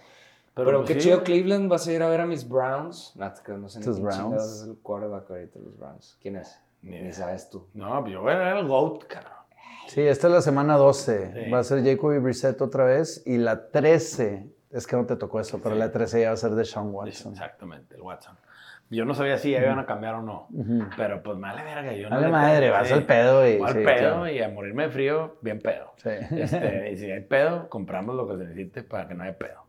pero, 0.54 0.78
pues 0.78 0.88
qué 0.88 0.94
sí, 0.94 1.08
chido. 1.08 1.22
Cleveland, 1.22 1.70
vas 1.70 1.86
a 1.86 1.92
ir 1.92 2.02
a 2.02 2.08
ver 2.08 2.22
a 2.22 2.26
mis 2.26 2.48
Browns. 2.48 3.14
No, 3.14 3.32
no 3.58 3.68
sé 3.68 3.78
ni 3.78 4.00
Browns. 4.00 4.42
es 4.42 4.62
el 4.68 4.78
quarterback 4.78 5.30
ahorita 5.30 5.58
de 5.60 5.64
los 5.64 5.78
Browns. 5.78 6.18
¿Quién 6.20 6.36
es? 6.36 6.58
Ni 6.82 7.00
Ni 7.00 7.12
sabes 7.12 7.50
tú. 7.50 7.66
No, 7.74 8.00
pues 8.00 8.12
yo 8.14 8.22
voy 8.22 8.32
a 8.32 8.38
ver 8.38 8.48
al 8.48 8.66
GOAT, 8.66 9.04
cabrón. 9.04 9.32
Sí, 9.88 10.02
esta 10.02 10.26
es 10.26 10.32
la 10.32 10.42
semana 10.42 10.76
12. 10.76 11.32
Sí. 11.44 11.50
Va 11.50 11.60
a 11.60 11.64
ser 11.64 11.84
Jacoby 11.84 12.18
Brissett 12.18 12.60
otra 12.60 12.84
vez. 12.84 13.22
Y 13.26 13.38
la 13.38 13.70
13, 13.70 14.46
es 14.70 14.86
que 14.86 14.96
no 14.96 15.06
te 15.06 15.16
tocó 15.16 15.40
eso, 15.40 15.60
pero 15.62 15.74
Sí. 15.74 15.78
la 15.80 15.90
13 15.92 16.20
ya 16.22 16.28
va 16.28 16.34
a 16.34 16.36
ser 16.36 16.50
de 16.52 16.64
Sean 16.64 16.90
Watson. 16.94 17.32
Exactamente, 17.32 17.94
el 17.96 18.02
Watson. 18.02 18.36
Yo 18.90 19.04
no 19.04 19.12
sabía 19.14 19.36
si 19.36 19.50
ya 19.50 19.60
iban 19.60 19.78
a 19.78 19.84
cambiar 19.84 20.14
o 20.14 20.22
no. 20.22 20.46
Ujú. 20.50 20.84
Pero 20.96 21.22
pues 21.22 21.38
vale 21.38 21.62
verga. 21.62 21.92
Yo 21.92 22.08
no 22.08 22.16
Dale 22.16 22.28
madre, 22.32 22.60
tengo- 22.66 22.72
vas 22.72 22.88
sí. 22.88 22.94
al 22.94 23.02
pedo 23.04 23.46
y. 23.46 23.60
Al 23.60 23.68
sí, 23.74 23.78
pedo 23.84 23.84
claro. 23.84 24.28
y 24.30 24.40
a 24.40 24.48
morirme 24.48 24.84
de 24.84 24.88
frío, 24.90 25.36
bien 25.42 25.60
pedo. 25.60 25.92
Sí. 25.96 26.08
Este, 26.30 26.90
y 26.92 26.96
si 26.96 27.10
hay 27.10 27.20
pedo, 27.20 27.68
compramos 27.68 28.16
lo 28.16 28.26
que 28.26 28.38
se 28.38 28.44
necesite 28.44 28.82
para 28.84 29.06
que 29.06 29.14
no 29.14 29.24
haya 29.24 29.36
pedo. 29.36 29.64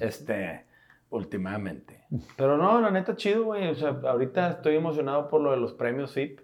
Este, 0.00 0.64
últimamente. 1.10 2.04
Pero 2.36 2.56
no, 2.56 2.80
la 2.80 2.90
neta, 2.90 3.14
chido, 3.16 3.44
güey. 3.44 3.68
O 3.68 3.74
sea, 3.76 3.90
ahorita 4.04 4.50
estoy 4.50 4.76
emocionado 4.76 5.28
por 5.28 5.40
lo 5.40 5.52
de 5.52 5.56
los 5.58 5.72
premios 5.72 6.12
FIP. 6.12 6.40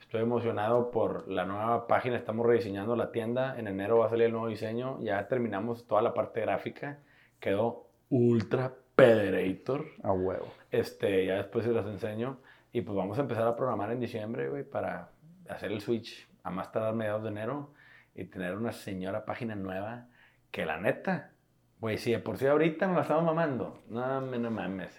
Estoy 0.00 0.20
emocionado 0.22 0.90
por 0.90 1.26
la 1.28 1.44
nueva 1.46 1.86
página. 1.86 2.16
Estamos 2.16 2.46
rediseñando 2.46 2.94
la 2.94 3.10
tienda. 3.10 3.58
En 3.58 3.68
enero 3.68 3.98
va 3.98 4.06
a 4.06 4.10
salir 4.10 4.26
el 4.26 4.32
nuevo 4.32 4.48
diseño. 4.48 4.98
Ya 5.00 5.26
terminamos 5.28 5.86
toda 5.86 6.02
la 6.02 6.12
parte 6.14 6.42
gráfica. 6.42 6.98
Quedó 7.44 7.90
ultra 8.08 8.72
pederator. 8.96 9.84
A 10.02 10.12
huevo. 10.12 10.50
Este, 10.70 11.26
ya 11.26 11.34
después 11.36 11.64
se 11.66 11.72
los 11.72 11.84
enseño. 11.86 12.38
Y 12.72 12.80
pues 12.80 12.96
vamos 12.96 13.18
a 13.18 13.20
empezar 13.20 13.46
a 13.46 13.54
programar 13.54 13.92
en 13.92 14.00
diciembre, 14.00 14.48
güey, 14.48 14.64
para 14.64 15.10
hacer 15.48 15.70
el 15.70 15.82
switch 15.82 16.26
a 16.42 16.50
más 16.50 16.72
tardar 16.72 16.94
mediados 16.94 17.22
de 17.22 17.28
enero 17.28 17.74
y 18.14 18.24
tener 18.24 18.56
una 18.56 18.72
señora 18.72 19.24
página 19.26 19.54
nueva 19.54 20.06
que 20.50 20.64
la 20.64 20.78
neta, 20.80 21.32
güey, 21.80 21.98
si 21.98 22.12
de 22.12 22.18
por 22.18 22.38
sí 22.38 22.46
ahorita 22.46 22.86
nos 22.86 22.96
la 22.96 23.02
estamos 23.02 23.24
mamando, 23.24 23.82
no, 23.88 24.20
me- 24.22 24.38
no 24.38 24.50
mames. 24.50 24.98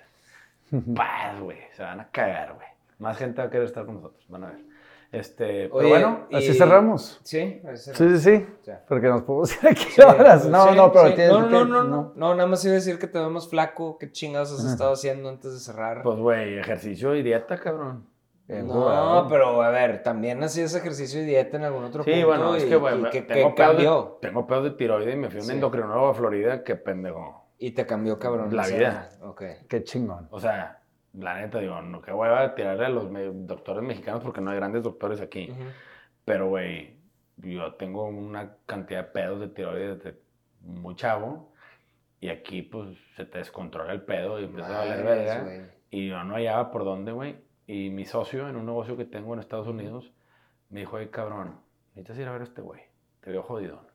Paz, 0.95 1.39
güey, 1.41 1.57
se 1.73 1.81
van 1.83 1.99
a 1.99 2.09
cagar, 2.09 2.53
güey. 2.53 2.67
Más 2.99 3.17
gente 3.17 3.41
va 3.41 3.47
a 3.47 3.49
querer 3.51 3.65
estar 3.65 3.85
con 3.85 3.95
nosotros, 3.95 4.23
van 4.29 4.43
a 4.43 4.51
ver. 4.51 4.64
Este, 5.19 5.69
pero 5.73 5.87
bueno, 5.89 6.27
Así 6.33 6.53
cerramos. 6.53 7.19
Sí, 7.23 7.61
así 7.71 7.91
Sí, 7.93 8.09
sí, 8.09 8.19
sí. 8.19 8.45
Ya. 8.65 8.83
Porque 8.87 9.07
nos 9.07 9.21
podemos 9.23 9.51
ir 9.63 9.69
aquí 9.69 9.85
Sí, 9.89 10.01
horas. 10.01 10.45
No, 10.47 10.67
sí, 10.69 10.75
no, 10.75 10.91
pero 10.91 11.07
sí. 11.07 11.13
tienes 11.15 11.31
no, 11.33 11.49
no, 11.49 11.65
no, 11.65 11.83
no, 11.83 12.13
no, 12.15 12.35
nada 12.35 12.47
más 12.47 12.63
iba 12.65 12.73
a 12.73 12.75
decir 12.75 12.99
que 12.99 13.07
te 13.07 13.19
vemos 13.19 13.49
flaco, 13.49 13.97
qué 13.97 14.11
chingados 14.11 14.51
has 14.51 14.65
estado 14.65 14.93
haciendo 14.93 15.29
antes 15.29 15.53
de 15.53 15.59
cerrar. 15.59 16.03
pues, 16.03 16.17
güey, 16.17 16.57
ejercicio 16.59 17.15
y 17.15 17.23
dieta, 17.23 17.57
cabrón. 17.57 18.07
Bien 18.47 18.67
no, 18.67 19.25
pero 19.27 19.63
a 19.63 19.69
ver, 19.71 20.03
también 20.03 20.43
hacías 20.43 20.75
ejercicio 20.75 21.19
y 21.19 21.25
dieta 21.25 21.57
en 21.57 21.63
algún 21.63 21.83
otro 21.83 22.03
Sí, 22.03 22.11
punto. 22.11 22.27
bueno, 22.27 22.55
es 22.55 22.65
que, 22.65 22.75
güey, 22.75 23.09
¿qué, 23.09 23.23
tengo, 23.23 23.55
cambió? 23.55 24.19
de, 24.21 24.27
tengo 24.27 24.45
pedos 24.45 24.63
de 24.65 24.71
tiroides 24.71 25.15
y 25.15 25.17
me 25.17 25.29
fui 25.29 25.39
a 25.39 25.41
un 25.41 25.47
Sí. 25.47 25.53
endocrinólogo 25.53 26.07
a 26.09 26.13
Florida, 26.13 26.63
qué 26.63 26.75
pendejo. 26.75 27.43
Y 27.57 27.71
te 27.71 27.85
cambió, 27.87 28.19
cabrón. 28.19 28.55
La 28.55 28.67
vida. 28.67 29.09
Ok. 29.23 29.41
Qué 29.67 29.83
chingón. 29.83 30.27
O 30.29 30.39
sea, 30.39 30.79
la 31.17 31.39
neta, 31.39 31.59
digo, 31.59 31.81
no, 31.81 32.01
qué 32.01 32.11
hueva 32.13 32.55
tirarle 32.55 32.85
a 32.85 32.89
los 32.89 33.09
me- 33.09 33.31
doctores 33.31 33.83
mexicanos 33.83 34.23
porque 34.23 34.41
no 34.41 34.51
hay 34.51 34.57
grandes 34.57 34.83
doctores 34.83 35.21
aquí. 35.21 35.47
Pero, 36.25 36.49
güey, 36.49 36.97
yo 37.37 37.73
tengo 37.75 38.05
una 38.07 38.57
cantidad 38.65 39.05
de 39.05 39.11
pedos 39.11 39.39
de 39.39 39.47
tiroides 39.49 40.03
desde 40.03 40.19
muy 40.61 40.95
chavo. 40.95 41.51
Y 42.21 42.29
aquí, 42.29 42.61
pues, 42.63 42.97
se 43.15 43.25
te 43.25 43.37
descontrola 43.37 43.93
el 43.93 44.01
pedo 44.01 44.39
y 44.39 44.45
empieza 44.45 44.67
a 44.75 44.85
valer 44.85 45.05
verga. 45.05 45.43
Y 45.91 46.07
yo 46.09 46.23
no 46.23 46.33
hallaba 46.35 46.71
por 46.71 46.83
dónde, 46.83 47.11
güey. 47.11 47.37
Y 47.67 47.89
mi 47.89 48.05
socio 48.05 48.47
en 48.49 48.55
un 48.55 48.65
negocio 48.65 48.97
que 48.97 49.05
tengo 49.05 49.33
en 49.33 49.39
Estados 49.39 49.67
Unidos 49.67 50.11
me 50.69 50.79
dijo, 50.81 50.95
oye, 50.97 51.09
cabrón, 51.09 51.59
necesitas 51.93 52.17
ir 52.19 52.27
a 52.27 52.31
ver 52.31 52.41
a 52.41 52.45
este 52.45 52.61
güey. 52.61 52.81
Te 53.21 53.31
veo 53.31 53.43
jodidón. 53.43 53.87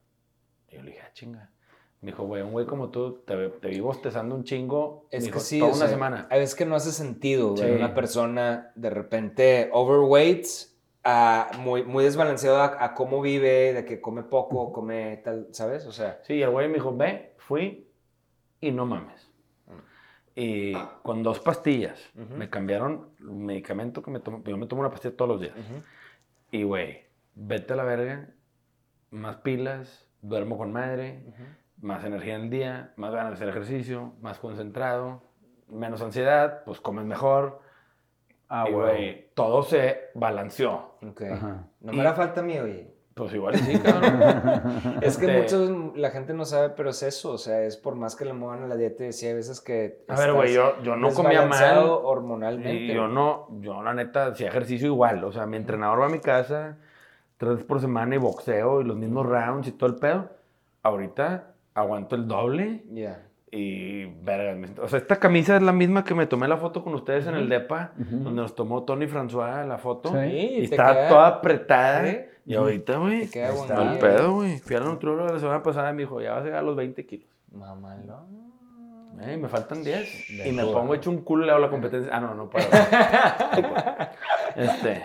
Y 0.68 0.76
yo 0.76 0.82
le 0.82 0.90
dije, 0.92 1.02
ah, 1.04 1.10
chinga. 1.12 1.50
Me 2.02 2.12
dijo, 2.12 2.24
güey, 2.24 2.42
un 2.42 2.52
güey 2.52 2.64
como 2.66 2.88
tú, 2.88 3.18
te, 3.26 3.36
te 3.48 3.68
vi 3.68 3.80
bostezando 3.80 4.34
un 4.34 4.44
chingo. 4.44 5.06
Es 5.10 5.24
me 5.24 5.26
que 5.30 5.34
dijo, 5.34 5.40
sí, 5.44 5.58
toda 5.58 5.70
una 5.72 5.78
sea, 5.80 5.88
semana. 5.88 6.26
Hay 6.30 6.40
veces 6.40 6.54
que 6.54 6.64
no 6.64 6.74
hace 6.74 6.92
sentido 6.92 7.56
Sí. 7.58 7.64
una 7.64 7.92
persona 7.94 8.72
de 8.74 8.88
repente 8.90 9.68
overweight, 9.72 10.46
a 11.04 11.50
muy, 11.58 11.82
muy 11.82 12.04
desbalanceado 12.04 12.58
a, 12.58 12.82
a 12.84 12.94
cómo 12.94 13.20
vive, 13.20 13.72
de 13.74 13.84
que 13.84 14.00
come 14.00 14.22
poco, 14.22 14.72
come 14.72 15.18
tal, 15.18 15.48
¿sabes? 15.52 15.86
O 15.86 15.92
sea, 15.92 16.20
Sí, 16.24 16.34
y 16.34 16.42
el 16.42 16.50
güey 16.50 16.68
me 16.68 16.74
dijo, 16.74 16.96
ve, 16.96 17.34
fui 17.38 17.86
y 18.60 18.70
no 18.70 18.86
mames. 18.86 19.28
Y 20.36 20.72
con 21.02 21.22
dos 21.22 21.40
pastillas 21.40 21.98
Ujú. 22.14 22.34
me 22.36 22.48
cambiaron 22.48 23.10
el 23.18 23.26
medicamento 23.30 24.00
que 24.02 24.10
me 24.10 24.20
tomo. 24.20 24.42
Yo 24.44 24.56
me 24.56 24.66
tomo 24.66 24.80
una 24.80 24.90
pastilla 24.90 25.16
todos 25.16 25.28
los 25.32 25.40
días. 25.40 25.54
Y 26.50 26.62
güey, 26.62 27.04
vete 27.34 27.72
a 27.72 27.76
la 27.76 27.84
verga, 27.84 28.28
más 29.10 29.36
pilas, 29.36 30.06
duermo 30.22 30.56
con 30.56 30.72
madre, 30.72 31.20
más 31.80 32.04
energía 32.04 32.34
en 32.36 32.42
el 32.42 32.50
día, 32.50 32.92
más 32.96 33.12
ganas 33.12 33.30
de 33.30 33.34
hacer 33.36 33.48
ejercicio, 33.48 34.12
más 34.20 34.38
concentrado, 34.38 35.22
menos 35.68 36.02
ansiedad, 36.02 36.62
pues 36.64 36.80
comes 36.80 37.04
mejor. 37.04 37.60
Ah, 38.48 38.66
y 38.68 38.72
güey, 38.72 39.30
todo 39.34 39.62
se 39.62 40.10
balanceó. 40.14 40.96
ok. 41.08 41.22
Ajá. 41.32 41.64
No 41.80 41.92
me 41.92 42.00
hará 42.00 42.14
falta 42.14 42.40
a 42.40 42.44
mí, 42.44 42.58
oye. 42.58 42.94
Pues 43.14 43.34
igual 43.34 43.54
sí, 43.56 43.78
cabrón. 43.84 44.22
Es 45.02 45.18
que 45.18 45.26
Este, 45.26 45.40
muchos, 45.40 45.96
la 45.96 46.10
gente 46.10 46.32
no 46.32 46.44
sabe, 46.44 46.70
pero 46.70 46.90
es 46.90 47.02
eso, 47.02 47.32
o 47.32 47.38
sea, 47.38 47.62
es 47.62 47.76
por 47.76 47.94
más 47.94 48.16
que 48.16 48.24
le 48.24 48.32
muevan 48.32 48.62
a 48.62 48.66
la 48.66 48.76
dieta, 48.76 49.04
y 49.04 49.12
sí 49.12 49.26
hay 49.26 49.34
veces 49.34 49.60
que... 49.60 50.04
A 50.08 50.16
ver, 50.16 50.32
güey, 50.32 50.54
yo, 50.54 50.80
yo 50.82 50.96
no 50.96 51.12
comía 51.12 51.44
mal. 51.44 51.78
hormonalmente. 51.86 52.72
Y 52.92 52.94
yo 52.94 53.08
no, 53.08 53.48
yo 53.60 53.82
la 53.82 53.94
neta 53.94 54.26
hacía 54.26 54.48
ejercicio 54.48 54.86
igual. 54.86 55.22
O 55.24 55.32
sea, 55.32 55.46
mi 55.46 55.56
entrenador 55.56 56.00
va 56.00 56.06
a 56.06 56.10
mi 56.10 56.20
casa 56.20 56.78
tres 57.36 57.52
veces 57.52 57.66
por 57.66 57.80
semana 57.80 58.14
y 58.14 58.18
boxeo 58.18 58.80
y 58.80 58.84
los 58.84 58.96
mismos 58.96 59.26
rounds 59.26 59.68
y 59.68 59.72
todo 59.72 59.90
el 59.90 59.96
pedo. 59.96 60.30
Ahorita 60.82 61.54
aguanto 61.74 62.16
el 62.16 62.26
doble 62.28 62.82
Ya. 62.90 63.22
y 63.50 64.04
verga. 64.22 64.56
O 64.82 64.88
sea, 64.88 64.98
esta 64.98 65.16
camisa 65.16 65.56
es 65.56 65.62
la 65.62 65.72
misma 65.72 66.04
que 66.04 66.14
me 66.14 66.26
tomé 66.26 66.46
la 66.48 66.56
foto 66.56 66.82
con 66.84 66.94
ustedes 66.94 67.26
en 67.26 67.34
el 67.34 67.48
DEPA, 67.48 67.92
donde 67.96 68.30
nos 68.42 68.54
tomó 68.54 68.84
Tony 68.84 69.06
François 69.06 69.66
la 69.66 69.78
foto. 69.78 70.10
Sí. 70.10 70.36
Y 70.36 70.64
estaba 70.64 70.92
queda- 70.94 71.08
toda 71.08 71.26
apretada. 71.28 72.06
Sí. 72.10 72.18
Y 72.46 72.54
ahorita, 72.54 72.96
güey, 72.98 73.22
está. 73.22 73.92
el 73.92 73.98
pedo, 73.98 74.34
güey. 74.34 74.58
Fui 74.58 74.74
a 74.76 74.80
la 74.80 74.86
nutrióloga 74.86 75.32
la 75.32 75.38
semana 75.38 75.62
pasada 75.62 75.90
y 75.90 75.94
me 75.94 76.02
dijo, 76.02 76.20
ya 76.20 76.32
vas 76.32 76.42
a 76.42 76.44
llegar 76.44 76.58
a 76.60 76.62
los 76.62 76.74
20 76.76 77.06
kilos. 77.06 77.28
Mamalón. 77.52 78.40
Eh, 79.22 79.36
me 79.36 79.48
faltan 79.48 79.82
10. 79.84 80.38
De 80.38 80.48
y 80.48 80.52
me 80.52 80.64
pongo 80.64 80.94
hecho 80.94 81.10
un 81.10 81.18
culo 81.22 81.42
y 81.42 81.46
le 81.46 81.52
hago 81.52 81.60
la 81.60 81.68
competencia. 81.68 82.10
Ah, 82.16 82.20
no, 82.20 82.34
no 82.34 82.48
puedo. 82.48 82.64
este. 84.56 85.02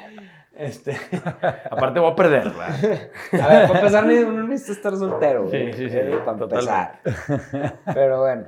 Este. 0.56 0.98
Aparte 1.70 2.00
voy 2.00 2.12
a 2.12 2.16
perder, 2.16 2.44
¿verdad? 2.50 2.70
A 3.42 3.48
ver, 3.48 3.68
para 3.68 3.80
empezar, 3.80 4.06
uno 4.06 4.44
necesita 4.48 4.72
estar 4.74 4.96
soltero. 4.96 5.50
Sí, 5.50 5.74
sí, 5.74 5.90
sí, 5.90 5.98
Eh, 5.98 6.20
para 6.26 6.38
empezar. 6.44 7.00
Pero 7.94 8.22
bueno, 8.22 8.46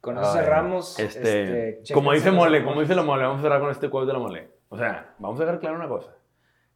con 0.00 0.18
eso 0.18 0.32
cerramos. 0.32 0.98
Este, 0.98 1.70
este, 1.80 1.94
como 1.94 2.12
dice 2.12 2.30
Mole, 2.30 2.64
como 2.64 2.80
dice 2.80 2.94
la 2.94 3.02
Mole, 3.02 3.24
vamos 3.24 3.40
a 3.40 3.42
cerrar 3.42 3.60
con 3.60 3.70
este 3.70 3.90
quote 3.90 4.06
de 4.06 4.12
la 4.14 4.18
Mole. 4.18 4.48
O 4.70 4.78
sea, 4.78 5.14
vamos 5.18 5.38
a 5.40 5.44
dejar 5.44 5.60
claro 5.60 5.76
una 5.76 5.88
cosa. 5.88 6.10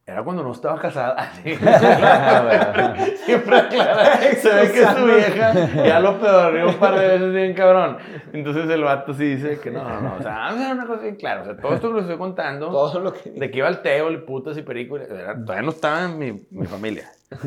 Era 0.07 0.23
cuando 0.23 0.43
no 0.43 0.53
estaba 0.53 0.79
casada. 0.79 1.15
Así. 1.15 1.55
Siempre 3.25 3.57
aclara. 3.57 4.17
Se 4.35 4.55
ve 4.55 4.71
que 4.73 4.85
su 4.87 5.05
vieja 5.07 5.53
ya 5.87 5.99
lo 5.99 6.21
pedorrió 6.21 6.69
un 6.69 6.75
par 6.75 6.99
de 6.99 7.09
veces 7.09 7.33
bien 7.33 7.55
cabrón. 7.55 7.97
Entonces 8.35 8.69
el 8.69 8.83
vato 8.83 9.15
sí 9.15 9.37
dice 9.37 9.59
que 9.61 9.71
no, 9.71 9.83
no, 9.83 10.01
no. 10.03 10.17
O 10.17 10.23
sea, 10.23 10.35
vamos 10.35 10.61
a 10.61 10.65
hacer 10.65 10.77
una 10.77 10.87
cosa 10.87 11.03
bien 11.03 11.17
clara. 11.17 11.41
O 11.41 11.45
sea, 11.47 11.57
todo 11.57 11.75
esto 11.75 11.89
que 11.89 11.95
les 11.95 12.03
estoy 12.05 12.19
contando, 12.19 12.69
Todo 12.71 13.01
lo 13.01 13.15
que... 13.15 13.31
de 13.31 13.51
que 13.51 13.59
iba 13.59 13.67
al 13.69 13.81
teo, 13.81 14.11
y 14.11 14.19
putas 14.19 14.59
y 14.59 14.63
perico, 14.63 14.99
era- 14.99 15.35
todavía 15.43 15.63
no 15.63 15.71
estaba 15.71 16.05
en 16.05 16.19
mi, 16.19 16.47
mi 16.51 16.67
familia. 16.67 17.09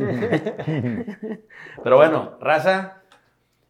Pero 1.83 1.95
bueno, 1.95 2.37
raza, 2.41 3.03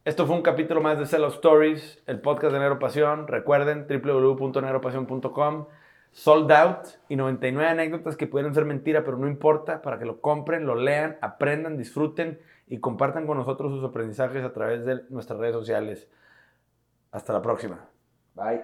esto 0.06 0.26
fue 0.26 0.36
un 0.38 0.42
capítulo 0.44 0.80
más 0.82 0.98
de 0.98 1.06
Sell 1.06 1.26
Out 1.26 1.34
Stories, 1.36 2.02
el 2.08 2.22
podcast 2.22 2.54
de 2.54 2.60
Negro 2.60 2.80
Pasión. 2.80 3.28
Recuerden, 3.28 3.86
www.negropasión.com. 3.90 5.66
Sold 6.18 6.52
out 6.52 6.88
y 7.10 7.16
99 7.16 7.70
anécdotas 7.70 8.16
que 8.18 8.26
pudieran 8.26 8.56
ser 8.56 8.66
mentira, 8.66 9.06
pero 9.06 9.18
no 9.18 9.28
importa, 9.28 9.84
para 9.84 10.00
que 10.00 10.06
lo 10.06 10.20
compren, 10.20 10.66
lo 10.66 10.74
lean, 10.74 11.16
aprendan, 11.22 11.78
disfruten 11.78 12.40
y 12.66 12.80
compartan 12.80 13.28
con 13.28 13.38
nosotros 13.38 13.72
sus 13.72 13.84
aprendizajes 13.88 14.44
a 14.44 14.52
través 14.52 14.84
de 14.84 15.04
nuestras 15.10 15.38
redes 15.38 15.54
sociales. 15.54 16.08
Hasta 17.12 17.34
la 17.34 17.44
próxima. 17.44 17.86
Bye. 18.34 18.64